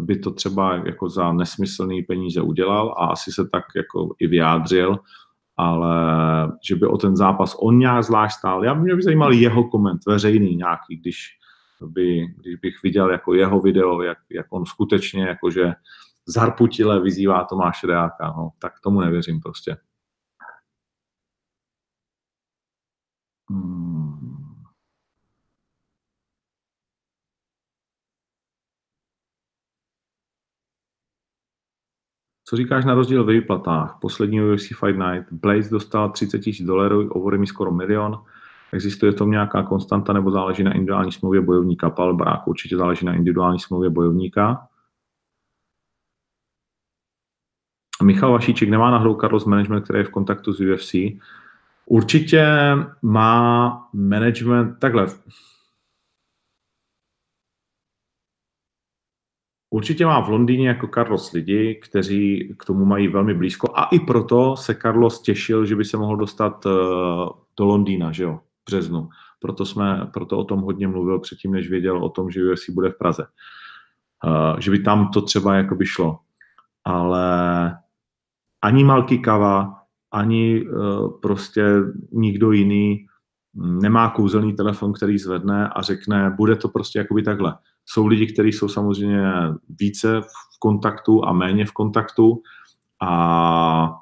by 0.00 0.18
to 0.18 0.30
třeba 0.30 0.74
jako 0.74 1.08
za 1.08 1.32
nesmyslný 1.32 2.02
peníze 2.02 2.40
udělal 2.40 2.94
a 2.98 3.06
asi 3.06 3.32
se 3.32 3.48
tak 3.48 3.64
jako 3.76 4.14
i 4.18 4.26
vyjádřil, 4.26 4.98
ale 5.56 5.96
že 6.68 6.76
by 6.76 6.86
o 6.86 6.98
ten 6.98 7.16
zápas 7.16 7.56
on 7.58 7.78
nějak 7.78 8.04
zvlášť 8.04 8.38
stál. 8.38 8.64
Já 8.64 8.74
mě 8.74 8.96
by 8.96 9.02
zajímal 9.02 9.32
jeho 9.32 9.64
koment, 9.64 10.00
veřejný 10.06 10.56
nějaký, 10.56 10.96
když, 10.96 11.28
by, 11.86 12.26
když 12.40 12.56
bych 12.56 12.82
viděl 12.82 13.10
jako 13.10 13.34
jeho 13.34 13.60
video, 13.60 14.02
jak, 14.02 14.18
jak 14.30 14.46
on 14.50 14.66
skutečně 14.66 15.22
jakože 15.24 15.72
zarputile 16.26 17.00
vyzývá 17.00 17.44
Tomáše 17.44 17.86
Deáka. 17.86 18.34
No, 18.36 18.50
tak 18.58 18.72
tomu 18.80 19.00
nevěřím 19.00 19.40
prostě. 19.40 19.76
Hmm. 23.50 23.81
Co 32.52 32.56
říkáš 32.56 32.84
na 32.84 32.94
rozdíl 32.94 33.24
ve 33.24 33.32
výplatách? 33.32 33.98
Poslední 34.00 34.42
UFC 34.42 34.66
Fight 34.66 34.98
Night. 34.98 35.32
Blaze 35.32 35.70
dostal 35.70 36.10
30 36.10 36.38
tisíc 36.38 36.66
dolarů, 36.66 37.08
over 37.08 37.38
mi 37.38 37.46
skoro 37.46 37.72
milion. 37.72 38.24
Existuje 38.72 39.12
v 39.12 39.14
tom 39.14 39.30
nějaká 39.30 39.62
konstanta 39.62 40.12
nebo 40.12 40.30
záleží 40.30 40.62
na 40.62 40.72
individuální 40.72 41.12
smlouvě 41.12 41.40
bojovníka? 41.40 41.90
Pal 41.90 42.14
Brák 42.14 42.48
určitě 42.48 42.76
záleží 42.76 43.06
na 43.06 43.14
individuální 43.14 43.60
smlouvě 43.60 43.90
bojovníka. 43.90 44.68
Michal 48.02 48.32
Vašíček 48.32 48.68
nemá 48.68 48.90
náhodou 48.90 49.14
Carlos 49.14 49.44
Management, 49.44 49.82
který 49.82 49.98
je 49.98 50.04
v 50.04 50.10
kontaktu 50.10 50.52
s 50.52 50.60
UFC. 50.60 50.94
Určitě 51.86 52.46
má 53.02 53.88
management, 53.92 54.78
takhle, 54.78 55.06
Určitě 59.72 60.06
má 60.06 60.20
v 60.20 60.28
Londýně 60.28 60.68
jako 60.68 60.88
Carlos 60.94 61.32
lidi, 61.32 61.80
kteří 61.82 62.54
k 62.58 62.64
tomu 62.64 62.84
mají 62.84 63.08
velmi 63.08 63.34
blízko 63.34 63.72
a 63.74 63.84
i 63.84 64.00
proto 64.00 64.56
se 64.56 64.74
Carlos 64.74 65.22
těšil, 65.22 65.66
že 65.66 65.76
by 65.76 65.84
se 65.84 65.96
mohl 65.96 66.16
dostat 66.16 66.66
eh, 66.66 66.70
do 67.58 67.64
Londýna, 67.64 68.12
že 68.12 68.22
jo, 68.22 68.36
v 68.36 68.64
březnu. 68.70 69.08
Proto, 69.40 69.66
jsme, 69.66 70.10
proto 70.12 70.38
o 70.38 70.44
tom 70.44 70.60
hodně 70.60 70.88
mluvil 70.88 71.18
předtím, 71.18 71.52
než 71.52 71.70
věděl 71.70 72.04
o 72.04 72.08
tom, 72.08 72.30
že 72.30 72.52
UFC 72.52 72.70
bude 72.70 72.90
v 72.90 72.98
Praze. 72.98 73.26
Uh, 74.24 74.60
že 74.60 74.70
by 74.70 74.78
tam 74.78 75.10
to 75.10 75.22
třeba 75.22 75.54
jako 75.54 75.74
by 75.74 75.86
šlo. 75.86 76.18
Ale 76.84 77.76
ani 78.62 78.84
Malky 78.84 79.18
Kava, 79.18 79.74
ani 80.10 80.66
uh, 80.66 81.20
prostě 81.20 81.64
nikdo 82.12 82.52
jiný 82.52 83.06
nemá 83.54 84.10
kouzelný 84.10 84.52
telefon, 84.52 84.92
který 84.92 85.18
zvedne 85.18 85.68
a 85.68 85.82
řekne, 85.82 86.34
bude 86.36 86.56
to 86.56 86.68
prostě 86.68 86.98
jakoby 86.98 87.22
takhle. 87.22 87.54
Jsou 87.84 88.06
lidi, 88.06 88.32
kteří 88.32 88.52
jsou 88.52 88.68
samozřejmě 88.68 89.22
více 89.68 90.20
v 90.20 90.58
kontaktu 90.60 91.24
a 91.24 91.32
méně 91.32 91.66
v 91.66 91.72
kontaktu 91.72 92.42
a 93.02 93.94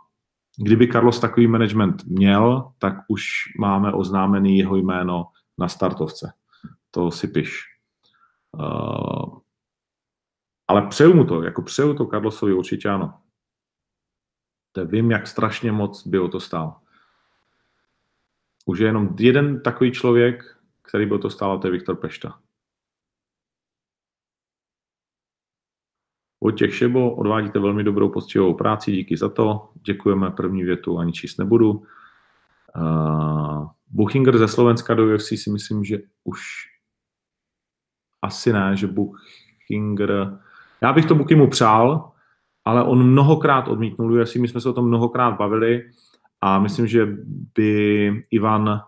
kdyby 0.63 0.89
Carlos 0.89 1.21
takový 1.21 1.47
management 1.47 2.05
měl, 2.05 2.73
tak 2.79 2.95
už 3.09 3.23
máme 3.59 3.93
oznámený 3.93 4.59
jeho 4.59 4.77
jméno 4.77 5.27
na 5.59 5.69
startovce. 5.69 6.33
To 6.91 7.11
si 7.11 7.29
piš. 7.29 7.63
Uh, 8.53 9.39
ale 10.69 10.87
přeju 10.89 11.15
mu 11.15 11.25
to, 11.25 11.43
jako 11.43 11.63
přeju 11.63 11.95
to 11.95 12.07
Carlosovi 12.07 12.53
určitě 12.53 12.89
ano. 12.89 13.15
To 14.73 14.87
vím, 14.87 15.11
jak 15.11 15.27
strašně 15.27 15.73
moc 15.73 16.07
by 16.07 16.19
o 16.19 16.29
to 16.29 16.41
stál. 16.41 16.81
Už 18.67 18.79
je 18.79 18.87
jenom 18.87 19.17
jeden 19.19 19.63
takový 19.63 19.93
člověk, 19.93 20.43
který 20.83 21.07
by 21.07 21.15
o 21.15 21.19
to 21.19 21.31
stál, 21.31 21.53
a 21.53 21.59
to 21.59 21.67
je 21.67 21.71
Viktor 21.71 21.97
Pešta. 21.97 22.41
Vojtěch 26.41 26.75
Šebo, 26.75 27.15
odvádíte 27.15 27.59
velmi 27.59 27.85
dobrou 27.85 28.09
poctivou 28.09 28.55
práci, 28.55 28.93
díky 28.93 29.17
za 29.17 29.29
to. 29.29 29.69
Děkujeme, 29.87 30.31
první 30.31 30.65
větu 30.65 30.99
ani 30.99 31.13
číst 31.13 31.39
nebudu. 31.39 31.83
Uh, 32.77 33.67
Buchinger 33.89 34.39
ze 34.39 34.49
Slovenska 34.49 34.95
do 34.95 35.15
UFC 35.15 35.29
si 35.29 35.51
myslím, 35.51 35.85
že 35.85 35.99
už 36.25 36.41
asi 38.23 38.53
ne, 38.53 38.77
že 38.77 38.87
Buchinger... 38.87 40.39
Já 40.83 40.93
bych 40.93 41.07
to 41.07 41.15
Bukimu 41.15 41.49
přál, 41.51 42.13
ale 42.65 42.85
on 42.85 43.03
mnohokrát 43.03 43.69
odmítnul 43.69 44.21
UFC, 44.21 44.35
my 44.35 44.49
jsme 44.49 44.61
se 44.61 44.69
o 44.69 44.73
tom 44.73 44.89
mnohokrát 44.89 45.31
bavili 45.31 45.91
a 46.41 46.59
myslím, 46.59 46.87
že 46.87 47.17
by 47.55 48.23
Ivan 48.31 48.81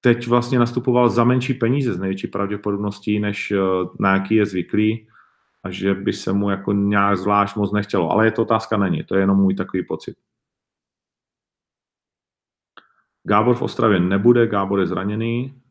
teď 0.00 0.26
vlastně 0.26 0.58
nastupoval 0.58 1.08
za 1.08 1.24
menší 1.24 1.54
peníze 1.54 1.94
z 1.94 1.98
největší 1.98 2.26
pravděpodobností, 2.26 3.20
než 3.20 3.50
eh, 3.50 3.58
na 4.00 4.12
jaký 4.14 4.34
je 4.34 4.46
zvyklý 4.46 5.08
a 5.64 5.70
že 5.70 5.94
by 5.94 6.12
se 6.12 6.32
mu 6.32 6.50
jako 6.50 6.72
nějak 6.72 7.16
zvlášť 7.16 7.56
moc 7.56 7.72
nechtělo. 7.72 8.10
Ale 8.10 8.26
je 8.26 8.32
to 8.32 8.42
otázka 8.42 8.76
není, 8.76 9.04
to 9.04 9.14
je 9.14 9.20
jenom 9.20 9.38
můj 9.38 9.54
takový 9.54 9.84
pocit. 9.84 10.16
Gábor 13.22 13.56
v 13.56 13.62
Ostravě 13.62 14.00
nebude, 14.00 14.46
Gábor 14.46 14.80
je 14.80 14.86
zraněný. 14.86 15.62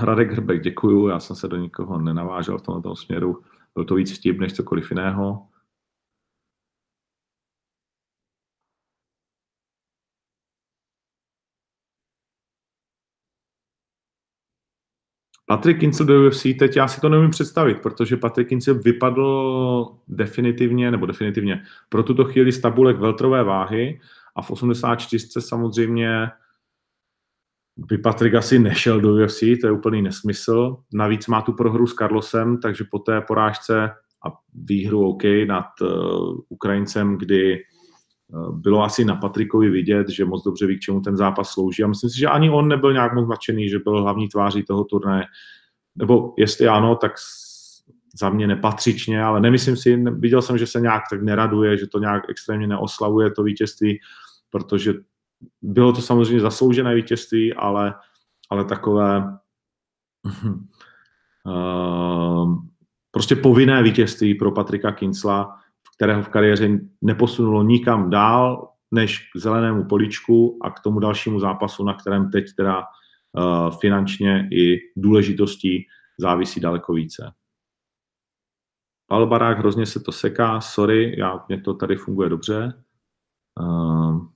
Hradek 0.00 0.30
Hrbek, 0.30 0.62
děkuju, 0.62 1.08
já 1.08 1.20
jsem 1.20 1.36
se 1.36 1.48
do 1.48 1.56
nikoho 1.56 1.98
nenavážel 1.98 2.58
v 2.58 2.62
tomto 2.62 2.96
směru. 2.96 3.44
Byl 3.74 3.84
to 3.84 3.94
víc 3.94 4.18
vtip 4.18 4.38
než 4.38 4.52
cokoliv 4.52 4.90
jiného. 4.90 5.48
Patrick 15.50 15.80
Kincel 15.80 16.06
do 16.06 16.26
UFC, 16.26 16.42
teď 16.58 16.76
já 16.76 16.88
si 16.88 17.00
to 17.00 17.08
nemůžu 17.08 17.30
představit, 17.30 17.82
protože 17.82 18.16
Patrick 18.16 18.48
Kincel 18.48 18.74
vypadl 18.74 19.88
definitivně, 20.08 20.90
nebo 20.90 21.06
definitivně, 21.06 21.62
pro 21.88 22.02
tuto 22.02 22.24
chvíli 22.24 22.52
z 22.52 22.60
tabulek 22.60 22.96
veltrové 22.96 23.44
váhy 23.44 24.00
a 24.36 24.42
v 24.42 24.50
84 24.50 25.28
samozřejmě 25.40 26.28
by 27.76 27.98
Patrick 27.98 28.34
asi 28.34 28.58
nešel 28.58 29.00
do 29.00 29.14
UFC, 29.14 29.40
to 29.60 29.66
je 29.66 29.72
úplný 29.72 30.02
nesmysl. 30.02 30.76
Navíc 30.92 31.26
má 31.26 31.42
tu 31.42 31.52
prohru 31.52 31.86
s 31.86 31.94
Carlosem, 31.94 32.58
takže 32.58 32.84
po 32.90 32.98
té 32.98 33.20
porážce 33.20 33.90
a 34.26 34.32
výhru 34.64 35.08
OK 35.08 35.22
nad 35.46 35.66
uh, 35.80 36.38
Ukrajincem, 36.48 37.18
kdy 37.18 37.58
bylo 38.50 38.82
asi 38.82 39.04
na 39.04 39.16
Patrikovi 39.16 39.70
vidět, 39.70 40.08
že 40.08 40.24
moc 40.24 40.44
dobře 40.44 40.66
ví, 40.66 40.76
k 40.76 40.80
čemu 40.80 41.00
ten 41.00 41.16
zápas 41.16 41.50
slouží. 41.50 41.82
A 41.82 41.86
myslím 41.86 42.10
si, 42.10 42.18
že 42.18 42.26
ani 42.26 42.50
on 42.50 42.68
nebyl 42.68 42.92
nějak 42.92 43.14
moc 43.14 43.28
nadšený, 43.28 43.68
že 43.68 43.78
byl 43.78 44.02
hlavní 44.02 44.28
tváří 44.28 44.62
toho 44.62 44.84
turnaje. 44.84 45.24
Nebo 45.96 46.34
jestli 46.38 46.68
ano, 46.68 46.96
tak 46.96 47.12
za 48.20 48.30
mě 48.30 48.46
nepatřičně, 48.46 49.22
ale 49.22 49.40
nemyslím 49.40 49.76
si, 49.76 49.96
viděl 49.96 50.42
jsem, 50.42 50.58
že 50.58 50.66
se 50.66 50.80
nějak 50.80 51.02
tak 51.10 51.22
neraduje, 51.22 51.76
že 51.76 51.86
to 51.86 51.98
nějak 51.98 52.22
extrémně 52.28 52.66
neoslavuje 52.66 53.30
to 53.30 53.42
vítězství, 53.42 54.00
protože 54.50 54.94
bylo 55.62 55.92
to 55.92 56.02
samozřejmě 56.02 56.40
zasloužené 56.40 56.94
vítězství, 56.94 57.54
ale, 57.54 57.94
ale 58.50 58.64
takové 58.64 59.38
uh, 61.46 62.58
prostě 63.10 63.36
povinné 63.36 63.82
vítězství 63.82 64.34
pro 64.34 64.52
Patrika 64.52 64.92
Kincla, 64.92 65.56
kterého 66.00 66.22
v 66.22 66.28
kariéře 66.28 66.68
neposunulo 67.02 67.62
nikam 67.62 68.10
dál, 68.10 68.72
než 68.90 69.18
k 69.18 69.38
zelenému 69.38 69.84
poličku 69.84 70.58
a 70.62 70.70
k 70.70 70.80
tomu 70.80 71.00
dalšímu 71.00 71.40
zápasu, 71.40 71.84
na 71.84 71.94
kterém 71.94 72.30
teď 72.30 72.44
teda 72.56 72.78
uh, 72.78 73.78
finančně 73.80 74.48
i 74.52 74.78
důležitostí 74.96 75.86
závisí 76.18 76.60
daleko 76.60 76.92
více. 76.92 77.32
Pavel 79.06 79.26
Barák, 79.26 79.58
hrozně 79.58 79.86
se 79.86 80.00
to 80.00 80.12
seká, 80.12 80.60
sorry, 80.60 81.14
já, 81.18 81.44
mě 81.48 81.60
to 81.60 81.74
tady 81.74 81.96
funguje 81.96 82.28
dobře. 82.28 82.82
Uh, 83.60 84.26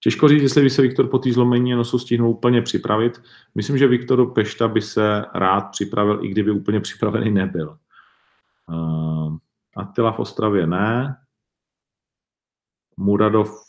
Těžko 0.00 0.28
říct, 0.28 0.42
jestli 0.42 0.62
by 0.62 0.70
se 0.70 0.82
Viktor 0.82 1.08
po 1.08 1.18
té 1.18 1.32
zlomení 1.32 1.72
nosu 1.72 1.98
stihnul 1.98 2.30
úplně 2.30 2.62
připravit. 2.62 3.22
Myslím, 3.54 3.78
že 3.78 3.86
Viktor 3.86 4.32
Pešta 4.32 4.68
by 4.68 4.82
se 4.82 5.24
rád 5.34 5.60
připravil, 5.60 6.24
i 6.24 6.28
kdyby 6.28 6.50
úplně 6.50 6.80
připravený 6.80 7.30
nebyl. 7.30 7.78
Uh, 8.68 9.36
Attila 9.76 10.12
v 10.12 10.18
Ostravě 10.18 10.66
ne. 10.66 11.16
Muradov 12.96 13.68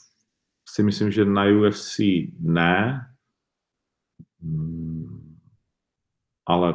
si 0.69 0.83
myslím, 0.83 1.11
že 1.11 1.25
na 1.25 1.43
UFC 1.45 1.99
ne. 2.39 3.07
Hmm, 4.41 5.39
ale 6.45 6.73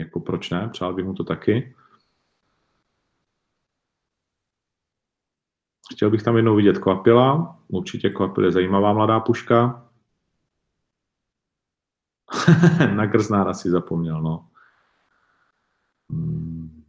jako 0.00 0.20
proč 0.20 0.50
ne? 0.50 0.68
Přál 0.72 0.94
bych 0.94 1.04
mu 1.04 1.14
to 1.14 1.24
taky. 1.24 1.74
Chtěl 5.92 6.10
bych 6.10 6.22
tam 6.22 6.36
jednou 6.36 6.56
vidět 6.56 6.78
Kvapila. 6.78 7.58
Určitě 7.68 8.10
Kvapil 8.10 8.44
je 8.44 8.52
zajímavá 8.52 8.92
mladá 8.92 9.20
puška. 9.20 9.88
Na 12.94 13.06
Grznára 13.06 13.54
si 13.54 13.70
zapomněl, 13.70 14.22
no. 14.22 14.48
Hmm. 16.10 16.84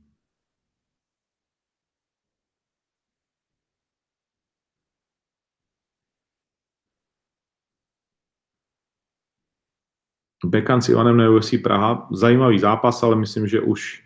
Bekan 10.45 10.81
s 10.81 10.89
Ivanem 10.89 11.17
na 11.17 11.29
UFC 11.29 11.53
Praha. 11.63 12.07
Zajímavý 12.11 12.59
zápas, 12.59 13.03
ale 13.03 13.15
myslím, 13.15 13.47
že 13.47 13.61
už 13.61 14.03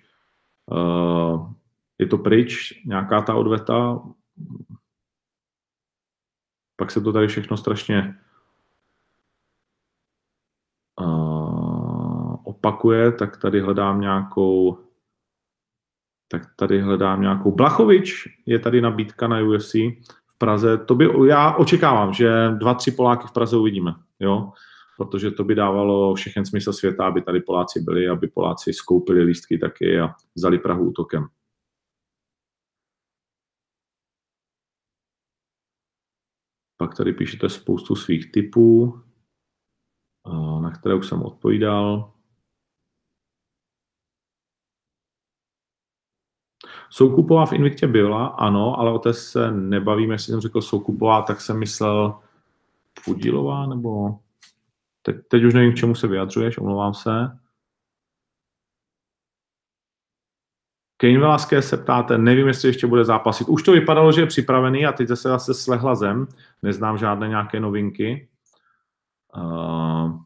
uh, 0.72 1.54
je 2.00 2.08
to 2.08 2.18
pryč, 2.18 2.84
nějaká 2.86 3.22
ta 3.22 3.36
odveta 3.36 4.02
pak 6.80 6.92
se 6.92 7.02
to 7.02 7.14
tady 7.14 7.28
všechno 7.28 7.58
strašně 7.58 8.16
uh, 11.00 12.36
opakuje, 12.44 13.12
tak 13.12 13.38
tady 13.38 13.62
hledám 13.62 14.02
nějakou 14.02 14.78
tak 16.32 16.42
tady 16.56 16.82
hledám 16.82 17.22
nějakou. 17.22 17.52
Blachovič 17.52 18.28
je 18.46 18.60
tady 18.60 18.82
nabídka 18.82 19.28
na 19.28 19.42
UFC 19.42 19.74
v 19.74 20.38
Praze. 20.38 20.78
To 20.78 20.96
by, 20.96 21.10
já 21.28 21.56
očekávám, 21.56 22.14
že 22.14 22.32
dva, 22.58 22.74
tři 22.74 22.92
Poláky 22.92 23.28
v 23.28 23.32
Praze 23.32 23.58
uvidíme, 23.58 23.96
jo? 24.20 24.52
protože 24.98 25.32
to 25.32 25.44
by 25.44 25.56
dávalo 25.56 26.16
všechen 26.16 26.46
smysl 26.46 26.74
světa, 26.74 27.08
aby 27.08 27.22
tady 27.22 27.40
Poláci 27.40 27.82
byli, 27.82 28.10
aby 28.10 28.28
Poláci 28.28 28.74
skoupili 28.74 29.24
lístky 29.24 29.58
taky 29.58 30.00
a 30.00 30.16
vzali 30.36 30.60
Prahu 30.60 30.86
útokem. 30.86 31.28
Pak 36.82 36.98
tady 36.98 37.14
píšete 37.14 37.50
spoustu 37.50 37.96
svých 37.96 38.32
typů, 38.32 39.02
na 40.62 40.72
které 40.72 40.96
už 40.96 41.08
jsem 41.08 41.24
odpovídal. 41.24 42.14
Soukupová 46.90 47.46
v 47.46 47.54
Invictě 47.54 47.88
byla, 47.88 48.28
ano, 48.28 48.80
ale 48.80 48.94
o 48.94 49.00
té 49.00 49.14
se 49.14 49.52
nebavíme. 49.52 50.14
Jestli 50.14 50.32
jsem 50.32 50.42
řekl 50.42 50.62
Soukupová, 50.62 51.22
tak 51.22 51.42
jsem 51.42 51.60
myslel 51.60 52.20
Pudílová, 53.06 53.68
nebo 53.68 54.20
teď, 55.02 55.16
teď 55.28 55.44
už 55.44 55.54
nevím, 55.54 55.72
k 55.72 55.76
čemu 55.76 55.96
se 55.96 56.08
vyjadřuješ, 56.08 56.58
omlouvám 56.58 56.94
se. 56.94 57.40
Kane 61.02 61.20
Velasquez 61.20 61.70
se 61.70 61.78
ptáte, 61.78 62.18
nevím, 62.18 62.48
jestli 62.48 62.70
ještě 62.70 62.88
bude 62.88 63.06
zápasit. 63.06 63.48
Už 63.50 63.64
to 63.64 63.72
vypadalo, 63.72 64.12
že 64.12 64.22
je 64.22 64.26
připravený 64.28 64.86
a 64.86 64.92
teď 64.92 65.08
se 65.08 65.16
zase 65.16 65.54
slehla 65.54 65.96
zem. 65.96 66.28
Neznám 66.64 66.98
žádné 66.98 67.28
nějaké 67.28 67.60
novinky. 67.60 68.28
Uh, 69.36 70.20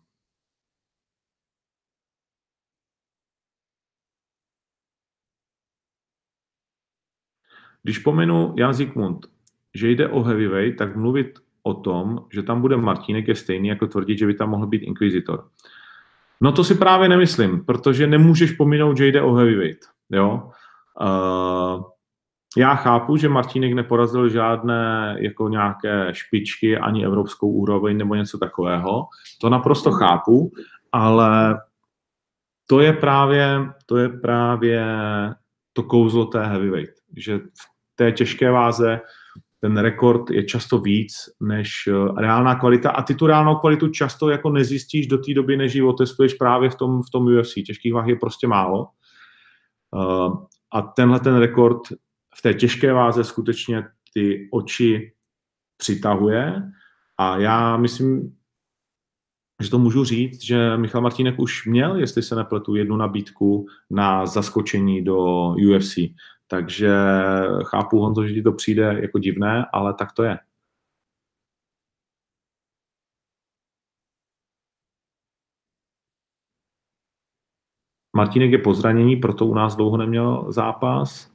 Když 7.83 7.99
pomenu 7.99 8.53
Jan 8.57 8.73
Zikmund, 8.73 9.25
že 9.73 9.89
jde 9.89 10.07
o 10.07 10.23
heavyweight, 10.23 10.77
tak 10.77 10.95
mluvit 10.95 11.39
o 11.63 11.73
tom, 11.73 12.25
že 12.33 12.43
tam 12.43 12.61
bude 12.61 12.77
Martínek 12.77 13.27
je 13.27 13.35
stejný, 13.35 13.67
jako 13.67 13.87
tvrdit, 13.87 14.17
že 14.17 14.25
by 14.25 14.33
tam 14.33 14.49
mohl 14.49 14.67
být 14.67 14.83
Inquisitor. 14.83 15.47
No 16.41 16.51
to 16.51 16.63
si 16.63 16.75
právě 16.75 17.09
nemyslím, 17.09 17.65
protože 17.65 18.07
nemůžeš 18.07 18.51
pominout, 18.51 18.97
že 18.97 19.07
jde 19.07 19.21
o 19.21 19.33
heavyweight. 19.33 19.85
Jo? 20.09 20.51
Uh, 21.01 21.83
já 22.57 22.75
chápu, 22.75 23.17
že 23.17 23.29
Martínek 23.29 23.73
neporazil 23.73 24.29
žádné 24.29 25.15
jako 25.19 25.49
nějaké 25.49 26.09
špičky, 26.11 26.77
ani 26.77 27.05
evropskou 27.05 27.51
úroveň 27.51 27.97
nebo 27.97 28.15
něco 28.15 28.37
takového. 28.37 29.07
To 29.41 29.49
naprosto 29.49 29.91
chápu, 29.91 30.51
ale 30.91 31.59
to 32.67 32.79
je 32.79 32.93
právě, 32.93 33.59
to 33.85 33.97
je 33.97 34.09
právě 34.09 34.85
to 35.73 35.83
kouzlo 35.83 36.25
té 36.25 36.45
heavyweight, 36.45 36.93
že 37.17 37.37
v 37.37 37.95
té 37.95 38.11
těžké 38.11 38.51
váze 38.51 39.01
ten 39.59 39.77
rekord 39.77 40.29
je 40.29 40.43
často 40.43 40.79
víc 40.79 41.15
než 41.39 41.87
eh, 41.87 42.21
reálná 42.21 42.55
kvalita 42.55 42.89
a 42.89 43.03
ty 43.03 43.15
tu 43.15 43.27
reálnou 43.27 43.55
kvalitu 43.55 43.87
často 43.87 44.29
jako 44.29 44.49
nezjistíš 44.49 45.07
do 45.07 45.17
té 45.17 45.33
doby, 45.33 45.57
než 45.57 45.75
ji 45.75 45.81
otestuješ 45.81 46.33
právě 46.33 46.69
v 46.69 46.75
tom, 46.75 47.01
v 47.01 47.09
tom 47.09 47.25
UFC. 47.25 47.53
Těžkých 47.53 47.93
váh 47.93 48.07
je 48.07 48.15
prostě 48.15 48.47
málo. 48.47 48.87
Uh, 49.91 50.45
a 50.73 50.81
tenhle 50.81 51.19
ten 51.19 51.35
rekord 51.35 51.81
v 52.35 52.41
té 52.41 52.53
těžké 52.53 52.93
váze 52.93 53.23
skutečně 53.23 53.83
ty 54.13 54.49
oči 54.51 55.13
přitahuje 55.77 56.71
a 57.17 57.37
já 57.37 57.77
myslím, 57.77 58.37
že 59.63 59.69
to 59.69 59.79
můžu 59.79 60.03
říct, 60.03 60.43
že 60.43 60.77
Michal 60.77 61.01
Martínek 61.01 61.39
už 61.39 61.65
měl, 61.65 61.95
jestli 61.95 62.23
se 62.23 62.35
nepletu, 62.35 62.75
jednu 62.75 62.95
nabídku 62.97 63.65
na 63.89 64.25
zaskočení 64.25 65.03
do 65.03 65.47
UFC. 65.49 65.97
Takže 66.47 66.95
chápu, 67.63 67.99
Honzo, 67.99 68.27
že 68.27 68.33
ti 68.33 68.41
to 68.41 68.51
přijde 68.51 68.99
jako 69.01 69.19
divné, 69.19 69.65
ale 69.73 69.93
tak 69.93 70.11
to 70.11 70.23
je. 70.23 70.37
Martínek 78.15 78.51
je 78.51 78.57
po 78.57 78.73
zranění, 78.73 79.15
proto 79.15 79.45
u 79.45 79.53
nás 79.53 79.75
dlouho 79.75 79.97
neměl 79.97 80.45
zápas. 80.51 81.31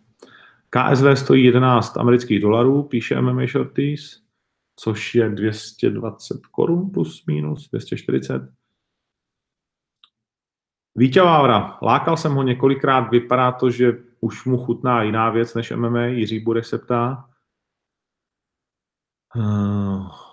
KSV 0.70 1.04
stojí 1.14 1.44
11 1.44 1.96
amerických 1.96 2.40
dolarů, 2.40 2.82
píše 2.82 3.20
MMA 3.20 3.46
Shorties, 3.46 4.22
což 4.76 5.14
je 5.14 5.28
220 5.28 6.46
korun 6.46 6.90
plus 6.90 7.26
minus, 7.26 7.68
240. 7.70 8.42
Vítě 10.96 11.22
Vávra, 11.22 11.78
lákal 11.82 12.16
jsem 12.16 12.34
ho 12.34 12.42
několikrát, 12.42 13.10
vypadá 13.10 13.52
to, 13.52 13.70
že 13.70 13.92
už 14.20 14.44
mu 14.44 14.58
chutná 14.58 15.02
jiná 15.02 15.30
věc 15.30 15.54
než 15.54 15.70
MMA, 15.70 16.04
Jiří 16.06 16.40
bude 16.40 16.62
se 16.62 16.78
ptá. 16.78 17.30
Uh... 19.36 20.27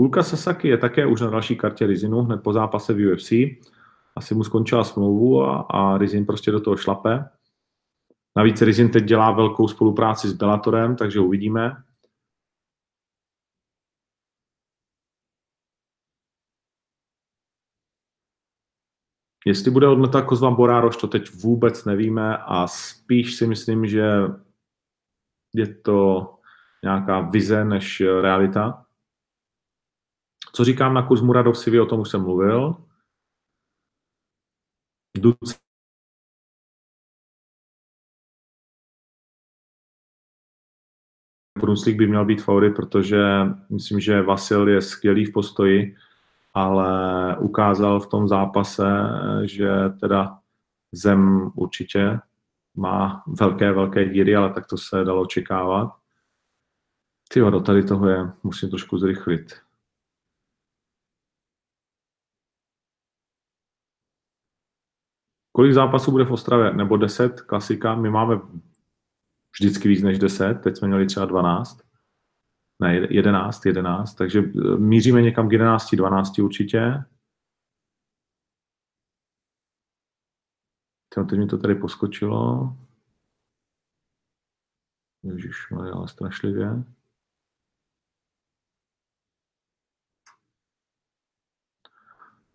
Ulka 0.00 0.22
Sasaki 0.22 0.68
je 0.68 0.78
také 0.78 1.06
už 1.06 1.20
na 1.20 1.30
další 1.30 1.56
kartě 1.56 1.86
Rizinu, 1.86 2.22
hned 2.22 2.42
po 2.42 2.52
zápase 2.52 2.94
v 2.94 3.12
UFC. 3.12 3.32
Asi 4.16 4.34
mu 4.34 4.44
skončila 4.44 4.84
smlouvu 4.84 5.42
a, 5.42 5.60
a 5.60 5.98
Rizin 5.98 6.26
prostě 6.26 6.50
do 6.50 6.60
toho 6.60 6.76
šlape. 6.76 7.30
Navíc 8.36 8.62
Rizin 8.62 8.90
teď 8.90 9.04
dělá 9.04 9.30
velkou 9.30 9.68
spolupráci 9.68 10.28
s 10.28 10.32
Bellatorem, 10.32 10.96
takže 10.96 11.20
uvidíme. 11.20 11.82
Jestli 19.46 19.70
bude 19.70 19.86
hodnota 19.86 20.22
Kozvan 20.22 20.54
Borároš, 20.54 20.96
to 20.96 21.06
teď 21.06 21.30
vůbec 21.34 21.84
nevíme 21.84 22.38
a 22.38 22.66
spíš 22.66 23.34
si 23.34 23.46
myslím, 23.46 23.86
že 23.86 24.10
je 25.54 25.74
to 25.74 26.30
nějaká 26.82 27.20
vize 27.20 27.64
než 27.64 28.02
realita. 28.20 28.87
Co 30.52 30.64
říkám 30.64 30.94
na 30.94 31.06
Kuzmu 31.06 31.32
Radovsivi, 31.32 31.80
o 31.80 31.86
tom 31.86 32.00
už 32.00 32.10
jsem 32.10 32.22
mluvil. 32.22 32.76
Duc 35.18 35.58
Brunslik 41.58 41.96
by 41.96 42.06
měl 42.06 42.24
být 42.24 42.42
favorit, 42.42 42.76
protože 42.76 43.18
myslím, 43.70 44.00
že 44.00 44.22
Vasil 44.22 44.68
je 44.68 44.82
skvělý 44.82 45.24
v 45.24 45.32
postoji 45.32 45.96
ale 46.58 47.36
ukázal 47.38 48.00
v 48.00 48.06
tom 48.06 48.28
zápase, 48.28 48.84
že 49.44 49.68
teda 50.00 50.38
zem 50.92 51.50
určitě 51.54 52.20
má 52.74 53.22
velké, 53.26 53.72
velké 53.72 54.08
díry, 54.08 54.36
ale 54.36 54.52
tak 54.52 54.66
to 54.66 54.76
se 54.76 55.04
dalo 55.04 55.22
očekávat. 55.22 55.94
Ty 57.28 57.40
do 57.40 57.60
tady 57.60 57.82
toho 57.82 58.08
je, 58.08 58.30
musím 58.42 58.70
trošku 58.70 58.98
zrychlit. 58.98 59.67
Kolik 65.58 65.72
zápasů 65.72 66.10
bude 66.10 66.24
v 66.24 66.32
Ostravě? 66.32 66.72
Nebo 66.72 66.96
10, 66.96 67.40
klasika. 67.40 67.94
My 67.94 68.10
máme 68.10 68.40
vždycky 69.60 69.88
víc 69.88 70.02
než 70.02 70.18
10, 70.18 70.54
teď 70.54 70.76
jsme 70.76 70.88
měli 70.88 71.06
třeba 71.06 71.26
12 71.26 71.80
ne, 72.82 73.06
11, 73.10 73.66
11, 73.66 74.14
takže 74.14 74.38
e, 74.38 74.76
míříme 74.76 75.22
někam 75.22 75.48
k 75.48 75.52
11, 75.52 75.94
12 75.94 76.38
určitě. 76.38 77.04
Teď 81.28 81.38
mi 81.38 81.46
to 81.46 81.58
tady 81.58 81.74
poskočilo. 81.74 82.72
Ježiš, 85.22 85.56
ale 85.92 86.08
strašlivě. 86.08 86.84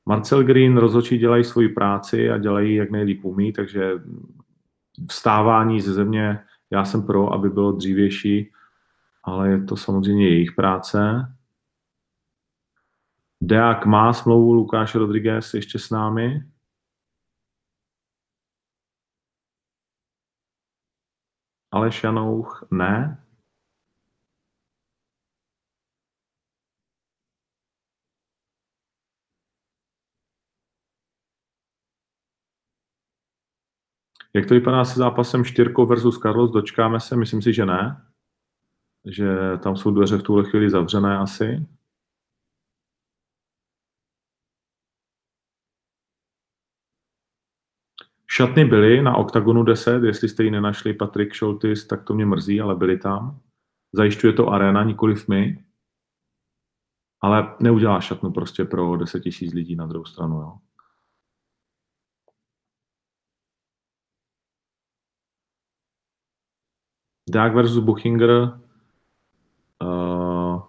Marcel 0.06 0.44
Green 0.44 0.78
rozhodčí 0.78 1.18
dělají 1.18 1.44
svoji 1.44 1.70
práci 1.70 2.30
a 2.30 2.38
dělají, 2.38 2.76
jak 2.76 2.92
nejlíp 2.92 3.26
umí, 3.26 3.54
takže 3.54 3.92
vstávání 5.10 5.82
ze 5.82 5.94
země, 5.94 6.46
já 6.72 6.86
jsem 6.86 7.06
pro, 7.06 7.34
aby 7.34 7.50
bylo 7.50 7.72
dřívější, 7.72 8.52
ale 9.24 9.50
je 9.50 9.64
to 9.64 9.78
samozřejmě 9.78 10.30
jejich 10.30 10.52
práce. 10.52 11.00
Deák 13.42 13.86
má 13.86 14.14
smlouvu, 14.14 14.54
Lukáš 14.54 14.96
Rodriguez 14.96 15.54
ještě 15.54 15.80
s 15.80 15.90
námi. 15.90 16.44
Aleš 21.72 22.04
Janouch 22.04 22.68
ne. 22.72 23.23
Jak 34.34 34.46
to 34.46 34.54
vypadá 34.54 34.86
se 34.86 35.00
zápasem 35.00 35.44
Štyrko 35.44 35.86
versus 35.86 36.20
Carlos? 36.20 36.52
Dočkáme 36.52 37.00
se? 37.00 37.16
Myslím 37.16 37.42
si, 37.42 37.54
že 37.54 37.66
ne 37.66 38.04
že 39.06 39.28
tam 39.64 39.76
jsou 39.76 39.92
dveře 39.92 40.18
v 40.18 40.24
tuhle 40.24 40.50
chvíli 40.50 40.70
zavřené 40.70 41.18
asi. 41.18 41.66
Šatny 48.28 48.66
byly 48.66 49.02
na 49.02 49.16
OKTAGONu 49.16 49.64
10, 49.64 50.04
jestli 50.04 50.30
jste 50.30 50.44
ji 50.44 50.52
nenašli, 50.52 50.94
Patrik 50.94 51.34
Šoltis, 51.34 51.88
tak 51.88 52.04
to 52.04 52.14
mě 52.14 52.26
mrzí, 52.26 52.62
ale 52.62 52.76
byly 52.76 52.98
tam. 52.98 53.40
Zajišťuje 53.94 54.34
to 54.34 54.50
arena, 54.50 54.84
nikoliv 54.84 55.28
my. 55.28 55.66
Ale 57.22 57.56
neudělá 57.60 58.02
šatnu 58.02 58.32
prostě 58.32 58.66
pro 58.66 58.98
10 58.98 59.20
tisíc 59.20 59.54
lidí 59.54 59.76
na 59.76 59.88
druhou 59.88 60.06
stranu. 60.06 60.36
Jo. 60.36 60.58
Dák 67.34 67.56
versus 67.56 67.84
Buchinger. 67.84 68.60
Uh, 69.82 70.62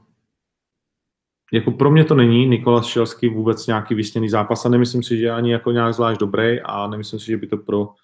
jako 1.53 1.71
pro 1.71 1.91
mě 1.91 2.05
to 2.05 2.15
není 2.15 2.47
Nikolas 2.47 2.87
Šelský 2.87 3.29
vůbec 3.29 3.67
nějaký 3.67 3.95
vysněný 3.95 4.29
zápas 4.29 4.67
a 4.67 4.69
nemyslím 4.69 5.03
si, 5.03 5.19
že 5.19 5.31
ani 5.31 5.53
jako 5.53 5.71
nějak 5.71 5.95
zvlášť 5.95 6.21
dobrý 6.21 6.61
a 6.61 6.87
nemyslím 6.87 7.21
si, 7.21 7.27
že 7.27 7.37
by 7.37 7.47
to 7.47 7.57
pro 7.57 7.95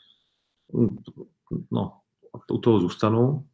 no, 1.70 1.92
u 2.52 2.58
toho 2.58 2.80
zůstanu. 2.80 3.46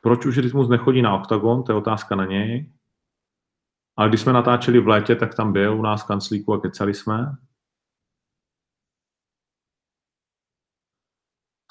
Proč 0.00 0.26
už 0.26 0.38
rytmus 0.38 0.68
nechodí 0.68 1.02
na 1.02 1.14
OKTAGON, 1.14 1.62
to 1.62 1.72
je 1.72 1.78
otázka 1.78 2.16
na 2.16 2.24
něj. 2.24 2.72
Ale 3.96 4.08
když 4.08 4.20
jsme 4.20 4.32
natáčeli 4.32 4.80
v 4.80 4.88
létě, 4.88 5.16
tak 5.16 5.34
tam 5.34 5.52
byl 5.52 5.78
u 5.78 5.82
nás 5.82 6.02
kanclíku 6.02 6.52
a 6.52 6.60
kecali 6.60 6.94
jsme. 6.94 7.36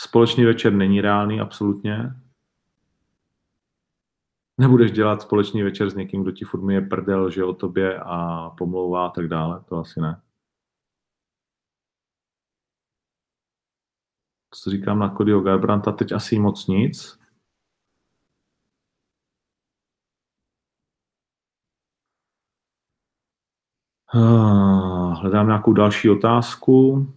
Společný 0.06 0.46
večer 0.46 0.74
není 0.74 1.02
reálný, 1.02 1.40
absolutně. 1.40 1.98
Nebudeš 4.58 4.92
dělat 4.92 5.22
společný 5.22 5.64
večer 5.64 5.90
s 5.90 5.96
někým, 5.96 6.24
kdo 6.24 6.32
ti 6.32 6.46
furt 6.46 6.72
je 6.72 6.82
prdel, 6.82 7.30
že 7.30 7.44
o 7.44 7.54
tobě 7.54 8.00
a 8.00 8.50
pomlouvá 8.50 9.08
a 9.08 9.10
tak 9.10 9.28
dále, 9.28 9.64
to 9.70 9.78
asi 9.78 10.02
ne. 10.02 10.22
Co 14.52 14.70
říkám 14.70 15.00
na 15.00 15.16
Codyho 15.16 15.42
Garbranta, 15.42 15.92
teď 15.92 16.12
asi 16.12 16.40
moc 16.40 16.68
nic. 16.68 17.20
Ah, 24.14 25.14
hledám 25.14 25.48
nějakou 25.48 25.74
další 25.74 26.10
otázku. 26.10 27.08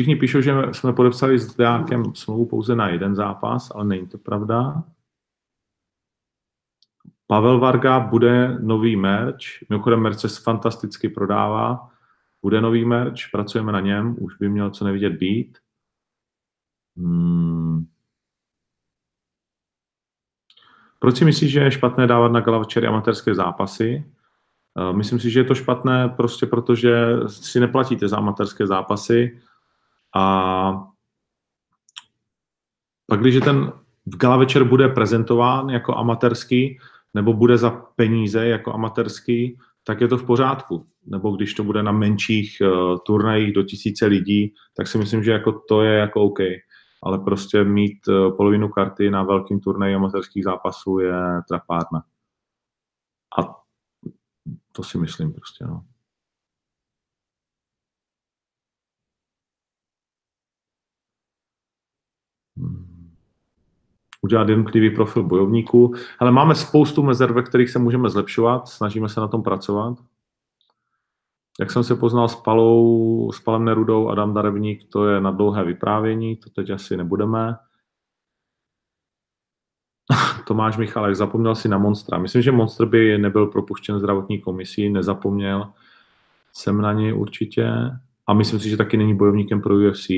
Všichni 0.00 0.16
píšou, 0.16 0.40
že 0.40 0.52
jsme 0.72 0.92
podepsali 0.92 1.38
s 1.38 1.56
Deákem 1.56 2.14
smlouvu 2.14 2.46
pouze 2.46 2.76
na 2.76 2.88
jeden 2.88 3.14
zápas, 3.14 3.70
ale 3.74 3.84
není 3.84 4.06
to 4.08 4.18
pravda. 4.18 4.84
Pavel 7.26 7.60
Varga 7.60 8.00
bude 8.00 8.58
nový 8.60 8.96
merch. 8.96 9.38
Mimochodem 9.70 10.00
merch 10.00 10.18
se 10.18 10.28
fantasticky 10.28 11.08
prodává. 11.08 11.90
Bude 12.42 12.60
nový 12.60 12.84
merch, 12.84 13.30
pracujeme 13.32 13.72
na 13.72 13.80
něm, 13.80 14.16
už 14.20 14.36
by 14.36 14.48
měl 14.48 14.70
co 14.70 14.84
nevidět 14.84 15.12
být. 15.12 15.58
Hmm. 16.96 17.86
Proč 20.98 21.16
si 21.16 21.24
myslíš, 21.24 21.52
že 21.52 21.60
je 21.60 21.70
špatné 21.70 22.06
dávat 22.06 22.32
na 22.32 22.40
gala 22.40 22.64
amatérské 22.88 23.34
zápasy? 23.34 24.12
Myslím 24.92 25.20
si, 25.20 25.30
že 25.30 25.40
je 25.40 25.44
to 25.44 25.54
špatné 25.54 26.08
prostě 26.08 26.46
protože 26.46 27.16
si 27.26 27.60
neplatíte 27.60 28.08
za 28.08 28.16
amatérské 28.16 28.66
zápasy 28.66 29.40
a 30.16 30.84
pak, 33.06 33.20
když 33.20 33.40
ten 33.44 33.72
gala 34.04 34.36
večer 34.36 34.64
bude 34.64 34.88
prezentován 34.88 35.68
jako 35.68 35.96
amatérský, 35.96 36.78
nebo 37.14 37.32
bude 37.32 37.58
za 37.58 37.70
peníze 37.70 38.46
jako 38.46 38.72
amatérský, 38.74 39.58
tak 39.84 40.00
je 40.00 40.08
to 40.08 40.18
v 40.18 40.26
pořádku. 40.26 40.86
Nebo 41.06 41.36
když 41.36 41.54
to 41.54 41.64
bude 41.64 41.82
na 41.82 41.92
menších 41.92 42.62
uh, 42.62 42.98
turnajích 43.06 43.52
do 43.52 43.62
tisíce 43.62 44.06
lidí, 44.06 44.54
tak 44.76 44.86
si 44.86 44.98
myslím, 44.98 45.22
že 45.22 45.32
jako 45.32 45.52
to 45.52 45.82
je 45.82 45.98
jako 45.98 46.22
OK. 46.22 46.38
Ale 47.02 47.18
prostě 47.18 47.64
mít 47.64 48.08
uh, 48.08 48.36
polovinu 48.36 48.68
karty 48.68 49.10
na 49.10 49.22
velkým 49.22 49.60
turnaji 49.60 49.94
amatérských 49.94 50.44
zápasů 50.44 50.98
je 50.98 51.14
trapárna. 51.48 52.02
A 53.38 53.56
to 54.72 54.82
si 54.82 54.98
myslím 54.98 55.32
prostě, 55.32 55.64
no. 55.64 55.84
Udělat 64.22 64.48
jednotlivý 64.48 64.90
profil 64.90 65.22
bojovníků. 65.22 65.94
Ale 66.18 66.32
máme 66.32 66.54
spoustu 66.54 67.02
mezer, 67.02 67.32
ve 67.32 67.42
kterých 67.42 67.70
se 67.70 67.78
můžeme 67.78 68.10
zlepšovat, 68.10 68.68
snažíme 68.68 69.08
se 69.08 69.20
na 69.20 69.28
tom 69.28 69.42
pracovat. 69.42 69.98
Jak 71.60 71.70
jsem 71.70 71.84
se 71.84 71.94
poznal 71.94 72.28
s 72.28 72.36
Palou, 72.36 73.32
s 73.32 73.40
Palem 73.40 73.64
Nerudou, 73.64 74.08
Adam 74.08 74.34
Darevník, 74.34 74.84
to 74.92 75.06
je 75.06 75.20
na 75.20 75.30
dlouhé 75.30 75.64
vyprávění, 75.64 76.36
to 76.36 76.50
teď 76.50 76.70
asi 76.70 76.96
nebudeme. 76.96 77.56
Tomáš 80.46 80.76
Michalek, 80.76 81.16
zapomněl 81.16 81.54
si 81.54 81.68
na 81.68 81.78
Monstra. 81.78 82.18
Myslím, 82.18 82.42
že 82.42 82.52
Monster 82.52 82.86
by 82.86 83.18
nebyl 83.18 83.46
propuštěn 83.46 83.98
zdravotní 83.98 84.40
komisí, 84.40 84.90
nezapomněl 84.90 85.72
jsem 86.52 86.80
na 86.80 86.92
něj 86.92 87.14
určitě. 87.14 87.70
A 88.26 88.34
myslím 88.34 88.60
si, 88.60 88.70
že 88.70 88.76
taky 88.76 88.96
není 88.96 89.16
bojovníkem 89.16 89.62
pro 89.62 89.74
UFC. 89.74 90.08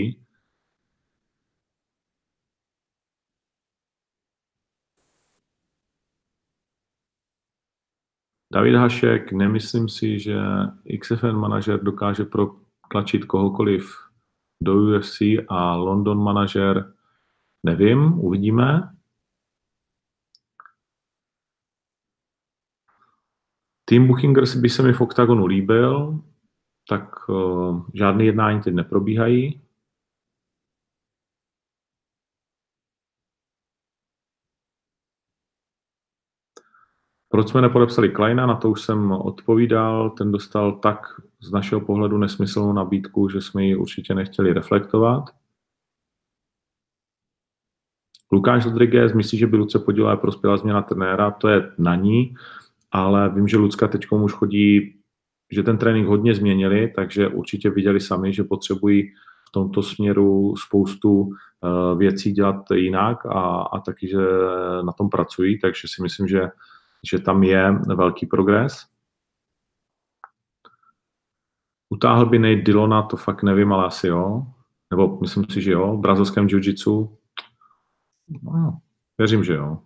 David 8.53 8.75
Hašek, 8.75 9.33
nemyslím 9.33 9.89
si, 9.89 10.19
že 10.19 10.37
XFN 11.01 11.33
manažer 11.33 11.83
dokáže 11.83 12.25
protlačit 12.25 13.25
kohokoliv 13.25 13.97
do 14.63 14.75
UFC 14.75 15.21
a 15.49 15.77
London 15.77 16.23
manažer, 16.23 16.95
nevím, 17.63 18.21
uvidíme. 18.21 18.93
Team 23.85 24.07
Bookingers 24.07 24.57
by 24.57 24.69
se 24.69 24.83
mi 24.83 24.93
v 24.93 25.01
OKTAGONu 25.01 25.47
líbil, 25.47 26.21
tak 26.89 27.29
uh, 27.29 27.87
žádné 27.95 28.25
jednání 28.25 28.61
teď 28.61 28.75
neprobíhají. 28.75 29.61
Proč 37.33 37.49
jsme 37.49 37.61
nepodepsali 37.61 38.09
Kleina, 38.09 38.47
na 38.47 38.57
to 38.57 38.71
už 38.71 38.83
jsem 38.83 39.13
odpovídal, 39.13 40.11
ten 40.11 40.33
dostal 40.33 40.73
tak 40.73 40.99
z 41.41 41.53
našeho 41.53 41.81
pohledu 41.81 42.19
nesmyslnou 42.19 42.73
nabídku, 42.73 43.29
že 43.29 43.41
jsme 43.41 43.65
ji 43.65 43.77
určitě 43.77 44.15
nechtěli 44.15 44.53
reflektovat. 44.53 45.25
Lukáš 48.33 48.65
Rodriguez 48.65 49.13
myslí, 49.13 49.39
že 49.39 49.47
by 49.47 49.57
Luce 49.57 49.79
podílela 49.79 50.17
prospěla 50.17 50.57
změna 50.57 50.83
trenéra, 50.83 51.31
to 51.31 51.49
je 51.49 51.73
na 51.79 51.95
ní 51.95 52.35
ale 52.93 53.29
vím, 53.29 53.49
že 53.49 53.57
Lucka 53.57 53.89
teď 53.89 54.07
už 54.11 54.33
chodí, 54.33 54.95
že 55.53 55.63
ten 55.63 55.79
trénink 55.79 56.09
hodně 56.09 56.35
změnili, 56.35 56.93
takže 56.97 57.29
určitě 57.29 57.71
viděli 57.71 58.01
sami, 58.01 58.33
že 58.33 58.45
potřebují 58.45 59.13
v 59.49 59.53
tomto 59.53 59.83
směru 59.83 60.55
spoustu 60.57 61.13
uh, 61.13 61.33
věcí 61.99 62.33
dělat 62.33 62.57
jinak 62.75 63.27
a, 63.27 63.63
a 63.73 63.81
taky, 63.81 64.09
že 64.09 64.19
na 64.83 64.93
tom 64.93 65.11
pracují, 65.11 65.59
takže 65.59 65.89
si 65.89 66.03
myslím, 66.03 66.29
že, 66.29 66.51
že 67.11 67.19
tam 67.19 67.43
je 67.43 67.73
velký 67.73 68.27
progres. 68.27 68.87
Utáhl 71.89 72.27
by 72.27 72.39
Nate 72.39 72.63
Dillona, 72.63 73.03
to 73.03 73.17
fakt 73.17 73.43
nevím, 73.43 73.73
ale 73.73 73.87
asi 73.87 74.07
jo. 74.07 74.47
Nebo 74.91 75.19
myslím 75.21 75.45
si, 75.51 75.63
že 75.63 75.73
jo. 75.73 75.97
V 75.97 76.01
brazilském 76.01 76.47
jiu-jitsu. 76.47 77.19
No, 78.43 78.79
věřím, 79.19 79.45
že 79.45 79.55
jo. 79.55 79.79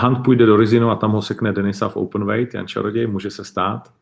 Hunt 0.00 0.24
půjde 0.24 0.46
do 0.46 0.56
Rizinu 0.56 0.90
a 0.90 0.96
tam 0.96 1.12
ho 1.12 1.22
sekne 1.22 1.52
Denisa 1.52 1.88
v 1.88 1.96
open 1.96 2.24
weight, 2.24 2.54
Jan 2.54 2.66
Čaroděj, 2.66 3.06
může 3.06 3.30
se 3.30 3.44
stát. 3.44 3.94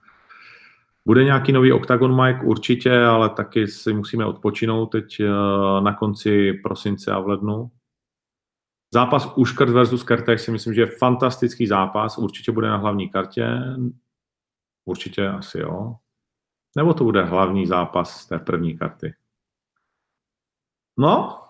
Bude 1.07 1.25
nějaký 1.25 1.53
nový 1.53 1.73
Octagon 1.73 2.25
Mike? 2.25 2.47
Určitě, 2.47 2.99
ale 3.05 3.31
taky 3.31 3.69
si 3.69 3.93
musíme 3.93 4.27
odpočinout 4.27 4.87
teď 4.87 5.21
eh, 5.21 5.27
na 5.81 5.95
konci 5.95 6.53
prosince 6.53 7.13
a 7.13 7.21
v 7.21 7.29
lednu. 7.29 7.71
Zápas 8.95 9.33
Uškrt 9.37 9.71
versus 9.71 10.03
Kertek 10.03 10.41
si 10.41 10.51
myslím, 10.51 10.75
že 10.75 10.81
je 10.81 10.87
fantastický 10.87 11.67
zápas. 11.67 12.19
Určitě 12.19 12.53
bude 12.53 12.69
na 12.69 12.77
hlavní 12.77 13.09
kartě. 13.09 13.47
Určitě 14.85 15.29
asi 15.29 15.59
jo. 15.59 15.97
Nebo 16.77 16.95
to 16.95 17.05
bude 17.05 17.25
hlavní 17.25 17.67
zápas 17.67 18.27
té 18.27 18.39
první 18.39 18.79
karty. 18.79 19.15
No, 20.99 21.44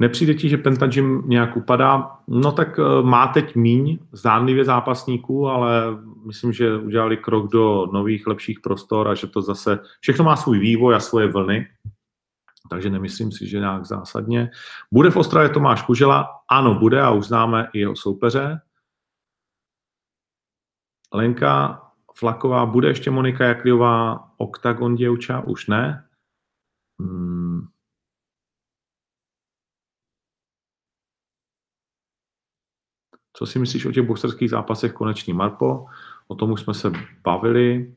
Nepřijde 0.00 0.34
ti, 0.34 0.48
že 0.48 0.56
Pentagym 0.56 1.22
nějak 1.26 1.56
upadá? 1.56 2.18
No 2.28 2.52
tak 2.52 2.78
eh, 2.78 3.02
má 3.02 3.26
teď 3.26 3.54
míň 3.54 3.98
zdánlivě 4.12 4.64
zápasníků, 4.64 5.48
ale 5.48 5.82
myslím, 6.26 6.52
že 6.52 6.76
udělali 6.76 7.16
krok 7.16 7.52
do 7.52 7.86
nových, 7.92 8.26
lepších 8.26 8.60
prostor 8.60 9.08
a 9.08 9.14
že 9.14 9.26
to 9.26 9.42
zase, 9.42 9.78
všechno 10.00 10.24
má 10.24 10.36
svůj 10.36 10.58
vývoj 10.58 10.94
a 10.94 11.00
svoje 11.00 11.26
vlny, 11.26 11.66
takže 12.70 12.90
nemyslím 12.90 13.32
si, 13.32 13.46
že 13.46 13.58
nějak 13.58 13.84
zásadně. 13.84 14.50
Bude 14.92 15.10
v 15.10 15.16
Ostravě 15.16 15.48
Tomáš 15.48 15.82
Kužela? 15.82 16.28
Ano, 16.50 16.74
bude 16.74 17.02
a 17.02 17.10
už 17.10 17.26
známe 17.26 17.68
i 17.72 17.78
jeho 17.78 17.96
soupeře. 17.96 18.60
Lenka, 21.14 21.82
Flaková, 22.14 22.66
bude 22.66 22.88
ještě 22.88 23.10
Monika 23.10 23.44
Jakliová, 23.44 24.28
Octagon 24.36 24.94
děvča, 24.94 25.40
už 25.40 25.66
ne. 25.66 26.04
Hmm. 27.00 27.47
Co 33.38 33.46
si 33.46 33.58
myslíš 33.58 33.86
o 33.86 33.92
těch 33.92 34.06
boxerských 34.06 34.50
zápasech 34.50 34.92
konečný 34.92 35.32
Marpo? 35.32 35.86
O 36.26 36.34
tom 36.34 36.52
už 36.52 36.60
jsme 36.60 36.74
se 36.74 36.92
bavili. 37.24 37.94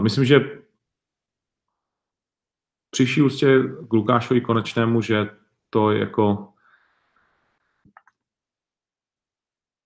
Myslím, 0.00 0.24
že 0.24 0.62
přiší 2.90 3.22
ústě 3.22 3.62
k 3.88 3.92
Lukášovi 3.92 4.40
konečnému, 4.40 5.00
že 5.00 5.30
to 5.70 5.90
jako 5.90 6.48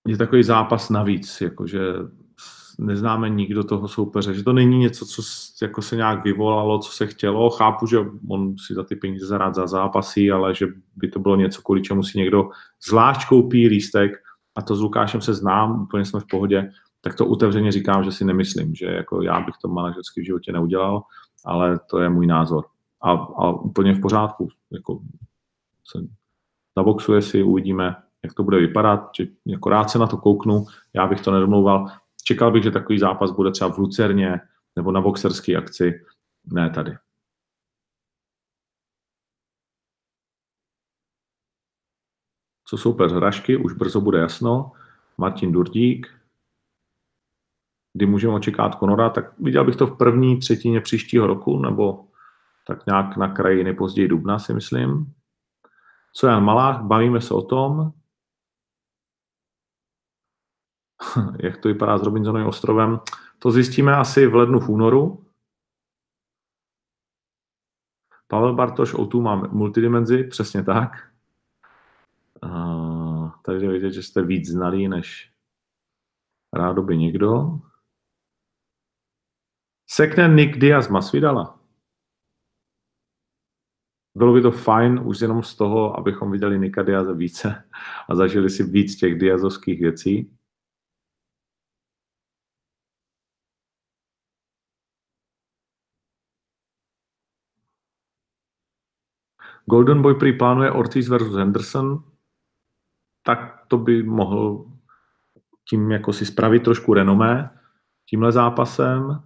je 0.07 0.17
takový 0.17 0.43
zápas 0.43 0.89
navíc, 0.89 1.41
jakože 1.41 1.79
neznáme 2.79 3.29
nikdo 3.29 3.63
toho 3.63 3.87
soupeře, 3.87 4.33
že 4.33 4.43
to 4.43 4.53
není 4.53 4.79
něco, 4.79 5.05
co 5.05 5.21
jako 5.61 5.81
se 5.81 5.95
nějak 5.95 6.23
vyvolalo, 6.23 6.79
co 6.79 6.91
se 6.91 7.07
chtělo. 7.07 7.49
Chápu, 7.49 7.87
že 7.87 7.97
on 8.29 8.57
si 8.57 8.73
za 8.73 8.83
ty 8.83 8.95
peníze 8.95 9.25
zarád 9.25 9.55
za 9.55 9.67
zápasy, 9.67 10.31
ale 10.31 10.55
že 10.55 10.67
by 10.95 11.07
to 11.07 11.19
bylo 11.19 11.35
něco, 11.35 11.61
kvůli 11.61 11.81
čemu 11.81 12.03
si 12.03 12.17
někdo 12.17 12.49
zvlášť 12.87 13.27
koupí 13.27 13.67
lístek 13.67 14.11
a 14.55 14.61
to 14.61 14.75
s 14.75 14.81
Lukášem 14.81 15.21
se 15.21 15.33
znám, 15.33 15.81
úplně 15.81 16.05
jsme 16.05 16.19
v 16.19 16.27
pohodě, 16.31 16.71
tak 17.01 17.15
to 17.15 17.27
otevřeně 17.27 17.71
říkám, 17.71 18.03
že 18.03 18.11
si 18.11 18.25
nemyslím, 18.25 18.75
že 18.75 18.85
jako 18.85 19.21
já 19.21 19.39
bych 19.39 19.55
to 19.61 19.67
manažersky 19.67 20.21
v 20.21 20.25
životě 20.25 20.51
neudělal, 20.51 21.03
ale 21.45 21.79
to 21.89 21.99
je 21.99 22.09
můj 22.09 22.27
názor. 22.27 22.65
A, 23.01 23.11
a 23.11 23.51
úplně 23.51 23.93
v 23.93 24.01
pořádku. 24.01 24.49
Jako 24.71 25.01
se 25.91 25.99
zaboxuje 26.77 27.21
si, 27.21 27.43
uvidíme, 27.43 27.95
jak 28.23 28.33
to 28.33 28.43
bude 28.43 28.57
vypadat, 28.57 29.09
že 29.17 29.25
jako 29.45 29.69
rád 29.69 29.89
se 29.89 29.99
na 29.99 30.07
to 30.07 30.17
kouknu, 30.17 30.65
já 30.93 31.07
bych 31.07 31.21
to 31.21 31.31
nedomlouval. 31.31 31.87
Čekal 32.23 32.51
bych, 32.51 32.63
že 32.63 32.71
takový 32.71 32.99
zápas 32.99 33.31
bude 33.31 33.51
třeba 33.51 33.71
v 33.71 33.77
Lucerně 33.77 34.39
nebo 34.75 34.91
na 34.91 35.01
boxerské 35.01 35.55
akci, 35.55 36.01
ne 36.45 36.69
tady. 36.69 36.91
Co 42.71 42.77
soupeř 42.77 43.11
Hrašky, 43.11 43.57
už 43.57 43.73
brzo 43.73 44.01
bude 44.01 44.19
jasno. 44.19 44.71
Martin 45.17 45.51
Durdík, 45.51 46.07
kdy 47.93 48.05
můžeme 48.05 48.33
očekávat 48.33 48.75
Konora, 48.75 49.09
tak 49.09 49.39
viděl 49.39 49.65
bych 49.65 49.75
to 49.75 49.87
v 49.87 49.97
první 49.97 50.39
třetině 50.39 50.81
příštího 50.81 51.27
roku, 51.27 51.59
nebo 51.59 52.07
tak 52.67 52.85
nějak 52.85 53.17
na 53.17 53.33
kraji 53.33 53.63
nejpozději 53.63 54.07
dubna, 54.07 54.39
si 54.39 54.53
myslím. 54.53 55.13
Co 56.13 56.27
Jan 56.27 56.43
Malách, 56.43 56.81
bavíme 56.81 57.21
se 57.21 57.33
o 57.33 57.41
tom, 57.41 57.93
jak 61.43 61.57
to 61.57 61.67
vypadá 61.67 61.97
s 61.97 62.03
Robinsonovým 62.03 62.47
ostrovem. 62.47 62.99
To 63.39 63.51
zjistíme 63.51 63.95
asi 63.95 64.27
v 64.27 64.35
lednu, 64.35 64.59
v 64.59 64.69
únoru. 64.69 65.25
Pavel 68.27 68.55
Bartoš 68.55 68.93
o 68.93 69.05
tu 69.05 69.21
má 69.21 69.35
multidimenzi, 69.35 70.23
přesně 70.23 70.63
tak. 70.63 71.10
Uh, 72.43 73.31
tady 73.41 73.67
vidět, 73.67 73.91
že 73.91 74.03
jste 74.03 74.21
víc 74.21 74.49
znalí, 74.49 74.87
než 74.87 75.31
rádoby 76.53 76.97
někdo. 76.97 77.59
Sekne 79.89 80.27
Nick 80.27 80.57
Diaz 80.57 80.89
Masvidala. 80.89 81.59
Bylo 84.15 84.33
by 84.33 84.41
to 84.41 84.51
fajn 84.51 84.99
už 85.05 85.21
jenom 85.21 85.43
z 85.43 85.55
toho, 85.55 85.97
abychom 85.99 86.31
viděli 86.31 86.59
Nika 86.59 86.83
Diaze 86.83 87.13
více 87.13 87.69
a 88.09 88.15
zažili 88.15 88.49
si 88.49 88.63
víc 88.63 88.95
těch 88.95 89.19
diazovských 89.19 89.81
věcí. 89.81 90.37
Golden 99.65 100.01
Boy 100.01 100.15
prý 100.15 100.37
plánuje 100.37 100.71
Ortiz 100.71 101.09
versus 101.09 101.35
Henderson, 101.35 102.10
tak 103.23 103.65
to 103.67 103.77
by 103.77 104.03
mohl 104.03 104.71
tím 105.69 105.91
jako 105.91 106.13
si 106.13 106.25
spravit 106.25 106.63
trošku 106.63 106.93
renomé 106.93 107.59
tímhle 108.09 108.31
zápasem. 108.31 109.23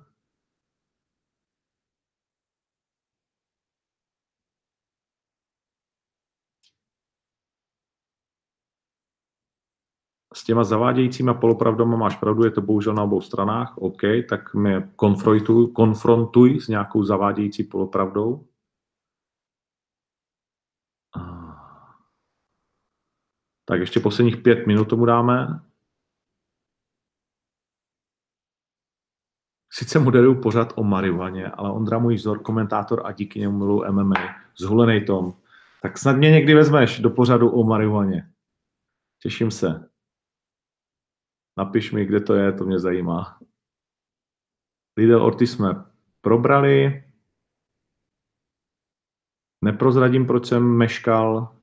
S 10.33 10.43
těma 10.43 10.63
zavádějícíma 10.63 11.33
polopravdama 11.33 11.97
máš 11.97 12.15
pravdu, 12.15 12.43
je 12.43 12.51
to 12.51 12.61
bohužel 12.61 12.93
na 12.93 13.03
obou 13.03 13.21
stranách, 13.21 13.77
OK, 13.77 14.01
tak 14.29 14.53
mě 14.53 14.89
konfrontuj, 14.95 15.71
konfrontuj 15.71 16.59
s 16.59 16.67
nějakou 16.67 17.03
zavádějící 17.03 17.63
polopravdou. 17.63 18.47
Tak 23.65 23.79
ještě 23.79 23.99
posledních 23.99 24.37
pět 24.37 24.67
minut 24.67 24.89
tomu 24.89 25.05
dáme. 25.05 25.47
Sice 29.71 29.99
moderuju 29.99 30.41
pořád 30.41 30.73
o 30.75 30.83
marihuaně, 30.83 31.47
ale 31.47 31.71
Ondra 31.71 31.99
můj 31.99 32.15
vzor, 32.15 32.43
komentátor 32.43 33.01
a 33.05 33.11
díky 33.11 33.39
němu 33.39 33.57
miluji 33.57 33.91
MMA, 33.91 34.15
zhulený 34.57 35.05
Tom. 35.05 35.33
Tak 35.81 35.97
snad 35.97 36.17
mě 36.17 36.31
někdy 36.31 36.53
vezmeš 36.53 36.99
do 36.99 37.09
pořadu 37.09 37.49
o 37.49 37.63
marihuaně. 37.63 38.31
Těším 39.19 39.51
se. 39.51 39.89
Napiš 41.57 41.91
mi, 41.91 42.05
kde 42.05 42.19
to 42.19 42.33
je, 42.33 42.51
to 42.53 42.65
mě 42.65 42.79
zajímá. 42.79 43.39
Lidl 44.97 45.21
Ortiz 45.21 45.51
jsme 45.51 45.85
probrali. 46.21 47.03
Neprozradím, 49.63 50.27
proč 50.27 50.45
jsem 50.45 50.77
meškal. 50.77 51.55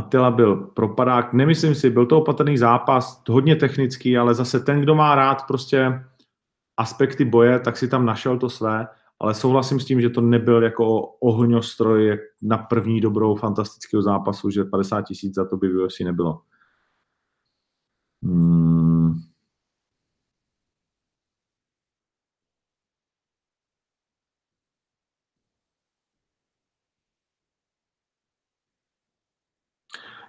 Attila 0.00 0.30
byl 0.30 0.56
propadák. 0.56 1.32
Nemyslím 1.32 1.74
si, 1.74 1.90
byl 1.90 2.06
to 2.06 2.18
opatrný 2.18 2.58
zápas, 2.58 3.22
hodně 3.28 3.56
technický, 3.56 4.18
ale 4.18 4.34
zase 4.34 4.60
ten, 4.60 4.80
kdo 4.80 4.94
má 4.94 5.14
rád 5.14 5.46
prostě 5.46 6.04
aspekty 6.76 7.24
boje, 7.24 7.60
tak 7.60 7.76
si 7.76 7.88
tam 7.88 8.06
našel 8.06 8.38
to 8.38 8.50
své, 8.50 8.86
ale 9.20 9.34
souhlasím 9.34 9.80
s 9.80 9.84
tím, 9.84 10.00
že 10.00 10.10
to 10.10 10.20
nebyl 10.20 10.62
jako 10.62 11.02
ohňostroj 11.20 12.18
na 12.42 12.58
první 12.58 13.00
dobrou 13.00 13.34
fantastického 13.34 14.02
zápasu, 14.02 14.50
že 14.50 14.64
50 14.64 15.02
tisíc 15.02 15.34
za 15.34 15.44
to 15.44 15.56
by 15.56 15.68
v 15.68 15.84
UFC 15.84 16.00
nebylo. 16.00 16.40
Hmm. 18.22 18.79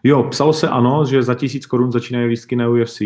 Jo, 0.03 0.23
psalo 0.23 0.53
se 0.53 0.69
ano, 0.69 1.05
že 1.05 1.23
za 1.23 1.35
tisíc 1.35 1.65
korun 1.65 1.91
začínají 1.91 2.25
lístky 2.25 2.55
na 2.55 2.69
UFC. 2.69 3.01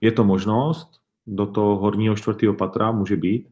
Je 0.00 0.12
to 0.12 0.24
možnost, 0.24 1.00
do 1.26 1.46
toho 1.46 1.76
horního 1.76 2.16
čtvrtého 2.16 2.54
patra 2.54 2.92
může 2.92 3.16
být. 3.16 3.48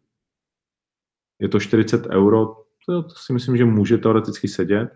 Je 1.39 1.49
to 1.49 1.61
40 1.61 2.07
euro, 2.07 2.47
to, 2.87 3.03
to 3.03 3.15
si 3.15 3.33
myslím, 3.33 3.57
že 3.57 3.65
může 3.65 3.99
teoreticky 3.99 4.49
sedět. 4.49 4.89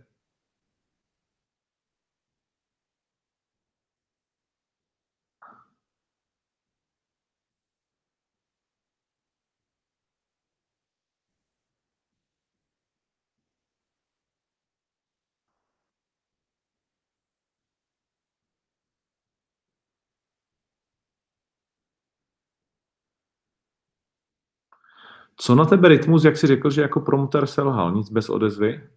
Co 25.40 25.54
na 25.54 25.64
tebe 25.64 25.88
rytmus, 25.88 26.24
jak 26.24 26.36
jsi 26.36 26.46
řekl, 26.46 26.70
že 26.70 26.82
jako 26.82 27.00
promotor 27.00 27.46
selhal, 27.46 27.92
nic 27.92 28.10
bez 28.10 28.28
odezvy? 28.28 28.90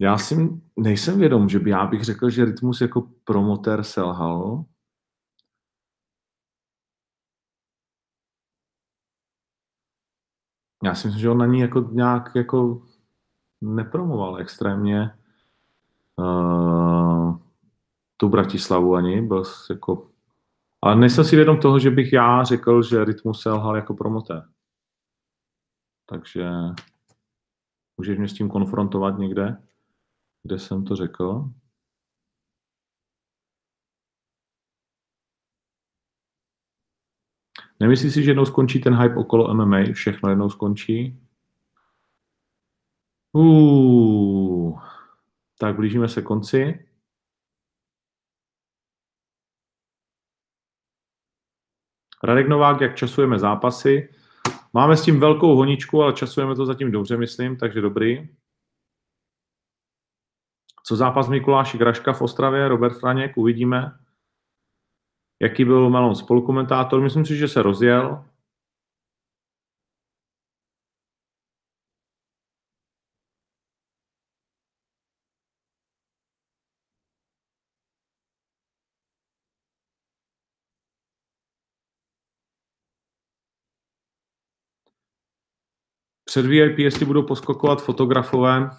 Já 0.00 0.18
si 0.18 0.50
nejsem 0.76 1.18
vědom, 1.18 1.48
že 1.48 1.58
by 1.58 1.70
já 1.70 1.86
bych 1.86 2.04
řekl, 2.04 2.30
že 2.30 2.44
rytmus 2.44 2.80
jako 2.80 3.10
promotor 3.24 3.82
selhal. 3.82 4.64
Já 10.84 10.94
si 10.94 11.06
myslím, 11.06 11.20
že 11.20 11.30
on 11.30 11.38
na 11.38 11.46
ní 11.46 11.60
jako 11.60 11.80
nějak 11.80 12.30
jako 12.34 12.82
nepromoval 13.60 14.38
extrémně 14.38 15.10
uh, 16.16 17.38
tu 18.16 18.28
Bratislavu 18.28 18.94
ani, 18.94 19.22
byl 19.22 19.42
jako 19.70 20.12
ale 20.82 20.96
nejsem 20.96 21.24
si 21.24 21.36
vědom 21.36 21.60
toho, 21.60 21.78
že 21.78 21.90
bych 21.90 22.12
já 22.12 22.44
řekl, 22.44 22.82
že 22.82 23.04
Rytmus 23.04 23.42
selhal 23.42 23.76
jako 23.76 23.94
promotér. 23.94 24.51
Takže 26.12 26.44
můžeš 27.96 28.18
mě 28.18 28.28
s 28.28 28.34
tím 28.34 28.48
konfrontovat 28.48 29.18
někde, 29.18 29.62
kde 30.42 30.58
jsem 30.58 30.84
to 30.84 30.96
řekl. 30.96 31.44
Nemyslíš 37.80 38.14
si, 38.14 38.22
že 38.24 38.30
jednou 38.30 38.44
skončí 38.44 38.80
ten 38.80 38.94
hype 38.94 39.16
okolo 39.16 39.54
MMA? 39.54 39.78
Všechno 39.92 40.28
jednou 40.28 40.50
skončí? 40.50 41.20
Uh, 43.32 44.80
tak 45.58 45.76
blížíme 45.76 46.08
se 46.08 46.22
konci. 46.22 46.88
Radek 52.24 52.48
Novák, 52.48 52.80
jak 52.80 52.96
časujeme 52.96 53.38
zápasy. 53.38 54.21
Máme 54.72 54.96
s 54.96 55.02
tím 55.02 55.20
velkou 55.20 55.56
honičku, 55.56 56.02
ale 56.02 56.12
časujeme 56.12 56.54
to 56.54 56.66
zatím 56.66 56.92
dobře, 56.92 57.16
myslím, 57.16 57.56
takže 57.56 57.80
dobrý. 57.80 58.28
Co 60.84 60.96
zápas 60.96 61.28
Mikuláši 61.28 61.78
Graška 61.78 62.12
v 62.12 62.22
Ostravě, 62.22 62.68
Robert 62.68 62.98
Franěk, 62.98 63.36
uvidíme. 63.36 63.98
Jaký 65.42 65.64
byl 65.64 65.90
Melon 65.90 66.14
spolukomentátor? 66.14 67.00
Myslím 67.00 67.26
si, 67.26 67.36
že 67.36 67.48
se 67.48 67.62
rozjel. 67.62 68.24
Před 86.32 86.46
VIP, 86.46 86.78
jestli 86.78 87.06
budou 87.06 87.22
poskokovat 87.22 87.82
fotografové, 87.82 88.70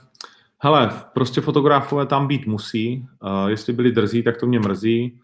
hele, 0.59 0.91
prostě 1.13 1.41
fotografové 1.41 2.05
tam 2.05 2.27
být 2.27 2.47
musí. 2.47 3.07
Uh, 3.23 3.49
jestli 3.49 3.73
byli 3.73 3.91
drzí, 3.91 4.23
tak 4.23 4.37
to 4.37 4.47
mě 4.47 4.59
mrzí. 4.59 5.19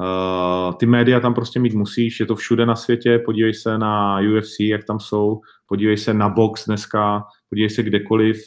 Uh, 0.00 0.74
ty 0.74 0.86
média 0.86 1.20
tam 1.20 1.34
prostě 1.34 1.60
mít 1.60 1.74
musíš, 1.74 2.20
je 2.20 2.26
to 2.26 2.36
všude 2.36 2.66
na 2.66 2.76
světě, 2.76 3.18
podívej 3.18 3.54
se 3.54 3.78
na 3.78 4.18
UFC, 4.20 4.60
jak 4.60 4.84
tam 4.84 5.00
jsou, 5.00 5.40
podívej 5.66 5.96
se 5.96 6.14
na 6.14 6.28
box 6.28 6.66
dneska, 6.66 7.24
podívej 7.48 7.70
se 7.70 7.82
kdekoliv. 7.82 8.42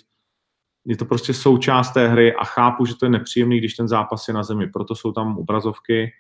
Je 0.85 0.98
to 0.98 1.06
prostě 1.06 1.34
součást 1.34 1.91
té 1.91 2.07
hry 2.07 2.35
a 2.35 2.43
chápu, 2.43 2.85
že 2.85 2.95
to 2.95 3.06
je 3.06 3.10
nepříjemný, 3.10 3.57
když 3.57 3.73
ten 3.73 3.88
zápas 3.88 4.27
je 4.27 4.34
na 4.34 4.43
zemi, 4.43 4.68
proto 4.68 4.95
jsou 4.95 5.11
tam 5.11 5.38
obrazovky, 5.38 6.11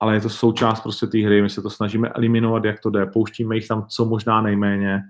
ale 0.00 0.14
je 0.14 0.20
to 0.20 0.30
součást 0.30 0.80
prostě 0.80 1.06
té 1.06 1.18
hry, 1.18 1.42
my 1.42 1.50
se 1.50 1.62
to 1.62 1.70
snažíme 1.70 2.08
eliminovat, 2.08 2.64
jak 2.64 2.80
to 2.80 2.90
jde, 2.90 3.06
pouštíme 3.06 3.54
jich 3.54 3.68
tam 3.68 3.86
co 3.86 4.04
možná 4.04 4.40
nejméně, 4.40 5.02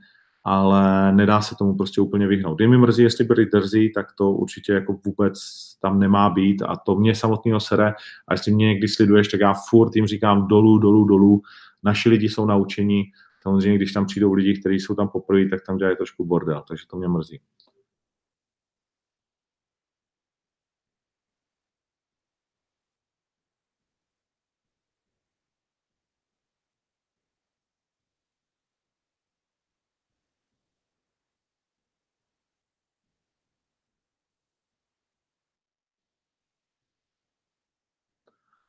ale 0.48 1.12
nedá 1.12 1.40
se 1.40 1.54
tomu 1.54 1.76
prostě 1.76 2.00
úplně 2.00 2.26
vyhnout. 2.26 2.60
Je 2.60 2.68
mi 2.68 2.78
mrzí, 2.78 3.02
jestli 3.02 3.24
byli 3.24 3.46
drzí, 3.46 3.92
tak 3.92 4.06
to 4.12 4.30
určitě 4.30 4.72
jako 4.72 5.00
vůbec 5.06 5.38
tam 5.80 5.98
nemá 5.98 6.30
být 6.30 6.62
a 6.62 6.76
to 6.76 6.94
mě 6.94 7.14
samotného 7.14 7.60
sere 7.60 7.94
a 8.28 8.34
jestli 8.34 8.54
mě 8.54 8.66
někdy 8.66 8.88
sleduješ, 8.88 9.28
tak 9.28 9.40
já 9.40 9.54
furt 9.70 9.96
jim 9.96 10.06
říkám 10.06 10.46
dolů, 10.48 10.78
dolů, 10.78 11.04
dolů. 11.04 11.42
Naši 11.82 12.08
lidi 12.08 12.28
jsou 12.28 12.46
naučení, 12.46 13.04
samozřejmě, 13.42 13.78
když 13.78 13.92
tam 13.92 14.06
přijdou 14.06 14.32
lidi, 14.32 14.60
kteří 14.60 14.80
jsou 14.80 14.94
tam 14.94 15.08
poprvé, 15.08 15.48
tak 15.48 15.60
tam 15.66 15.76
dělají 15.76 15.96
trošku 15.96 16.24
bordel, 16.24 16.62
takže 16.68 16.84
to 16.90 16.96
mě 16.96 17.08
mrzí. 17.08 17.40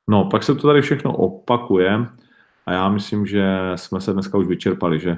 No, 0.10 0.30
pak 0.30 0.44
se 0.44 0.56
to 0.56 0.68
tady 0.68 0.82
všechno 0.82 1.18
opakuje 1.18 2.08
a 2.66 2.72
já 2.72 2.90
myslím, 2.90 3.26
že 3.26 3.44
jsme 3.76 4.02
se 4.02 4.14
dneska 4.14 4.38
už 4.38 4.48
vyčerpali, 4.48 5.00
že 5.00 5.18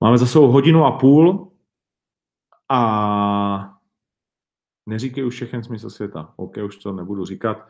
máme 0.00 0.18
za 0.18 0.26
sebou 0.26 0.48
hodinu 0.48 0.84
a 0.84 0.98
půl 0.98 1.52
a 2.68 3.78
neříkej 4.86 5.24
už 5.24 5.34
všechny 5.34 5.64
smysl 5.64 5.90
světa. 5.90 6.34
OK, 6.36 6.56
už 6.66 6.76
to 6.76 6.92
nebudu 6.92 7.24
říkat. 7.24 7.68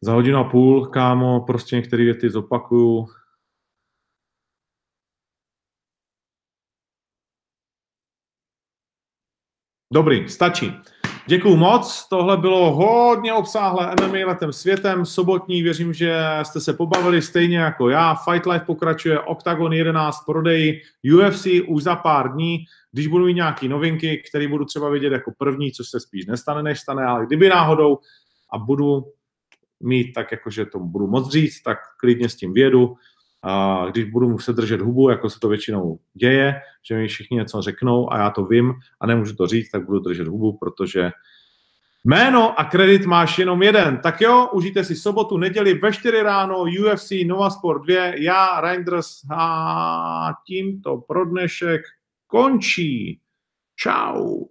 Za 0.00 0.12
hodinu 0.12 0.38
a 0.38 0.44
půl, 0.44 0.86
kámo, 0.86 1.40
prostě 1.40 1.76
některé 1.76 2.04
věty 2.04 2.30
zopakuju. 2.30 3.08
Dobrý, 9.92 10.28
stačí. 10.28 10.82
Děkuju 11.30 11.56
moc, 11.56 12.08
tohle 12.08 12.36
bylo 12.36 12.72
hodně 12.72 13.32
obsáhlé 13.32 13.94
MMA 14.00 14.26
letem 14.26 14.52
světem, 14.52 15.06
sobotní, 15.06 15.62
věřím, 15.62 15.92
že 15.92 16.16
jste 16.42 16.60
se 16.60 16.72
pobavili 16.72 17.22
stejně 17.22 17.58
jako 17.58 17.88
já. 17.88 18.14
Fight 18.14 18.46
Life 18.46 18.64
pokračuje, 18.64 19.20
Octagon 19.20 19.72
11 19.72 20.24
prodej, 20.26 20.82
UFC 21.14 21.46
už 21.68 21.82
za 21.82 21.96
pár 21.96 22.32
dní, 22.32 22.64
když 22.92 23.06
budu 23.06 23.24
mít 23.26 23.34
nějaké 23.34 23.68
novinky, 23.68 24.22
které 24.28 24.48
budu 24.48 24.64
třeba 24.64 24.88
vidět 24.90 25.12
jako 25.12 25.32
první, 25.38 25.72
což 25.72 25.88
se 25.88 26.00
spíš 26.00 26.26
nestane, 26.26 26.62
než 26.62 26.80
stane, 26.80 27.04
ale 27.04 27.26
kdyby 27.26 27.48
náhodou 27.48 27.98
a 28.52 28.58
budu 28.58 29.04
mít 29.80 30.12
tak, 30.12 30.32
jakože 30.32 30.66
to 30.66 30.78
budu 30.78 31.06
moc 31.06 31.32
říct, 31.32 31.62
tak 31.62 31.78
klidně 32.00 32.28
s 32.28 32.36
tím 32.36 32.52
vědu. 32.52 32.96
A 33.42 33.84
když 33.90 34.04
budu 34.04 34.28
muset 34.28 34.56
držet 34.56 34.80
hubu, 34.80 35.10
jako 35.10 35.30
se 35.30 35.40
to 35.40 35.48
většinou 35.48 35.98
děje, 36.14 36.60
že 36.82 36.96
mi 36.96 37.08
všichni 37.08 37.36
něco 37.36 37.62
řeknou 37.62 38.12
a 38.12 38.18
já 38.18 38.30
to 38.30 38.44
vím 38.44 38.74
a 39.00 39.06
nemůžu 39.06 39.36
to 39.36 39.46
říct, 39.46 39.70
tak 39.70 39.86
budu 39.86 39.98
držet 39.98 40.28
hubu, 40.28 40.58
protože 40.58 41.10
jméno 42.04 42.60
a 42.60 42.64
kredit 42.64 43.06
máš 43.06 43.38
jenom 43.38 43.62
jeden. 43.62 43.98
Tak 44.02 44.20
jo, 44.20 44.48
užijte 44.52 44.84
si 44.84 44.96
sobotu, 44.96 45.36
neděli 45.36 45.74
ve 45.74 45.92
4 45.92 46.22
ráno, 46.22 46.62
UFC 46.62 47.12
Nova 47.26 47.50
Sport 47.50 47.82
2, 47.86 47.96
já, 48.16 48.60
Reinders 48.60 49.20
a 49.36 50.32
tímto 50.46 50.98
pro 50.98 51.24
dnešek 51.24 51.80
končí. 52.26 53.20
Ciao. 53.82 54.46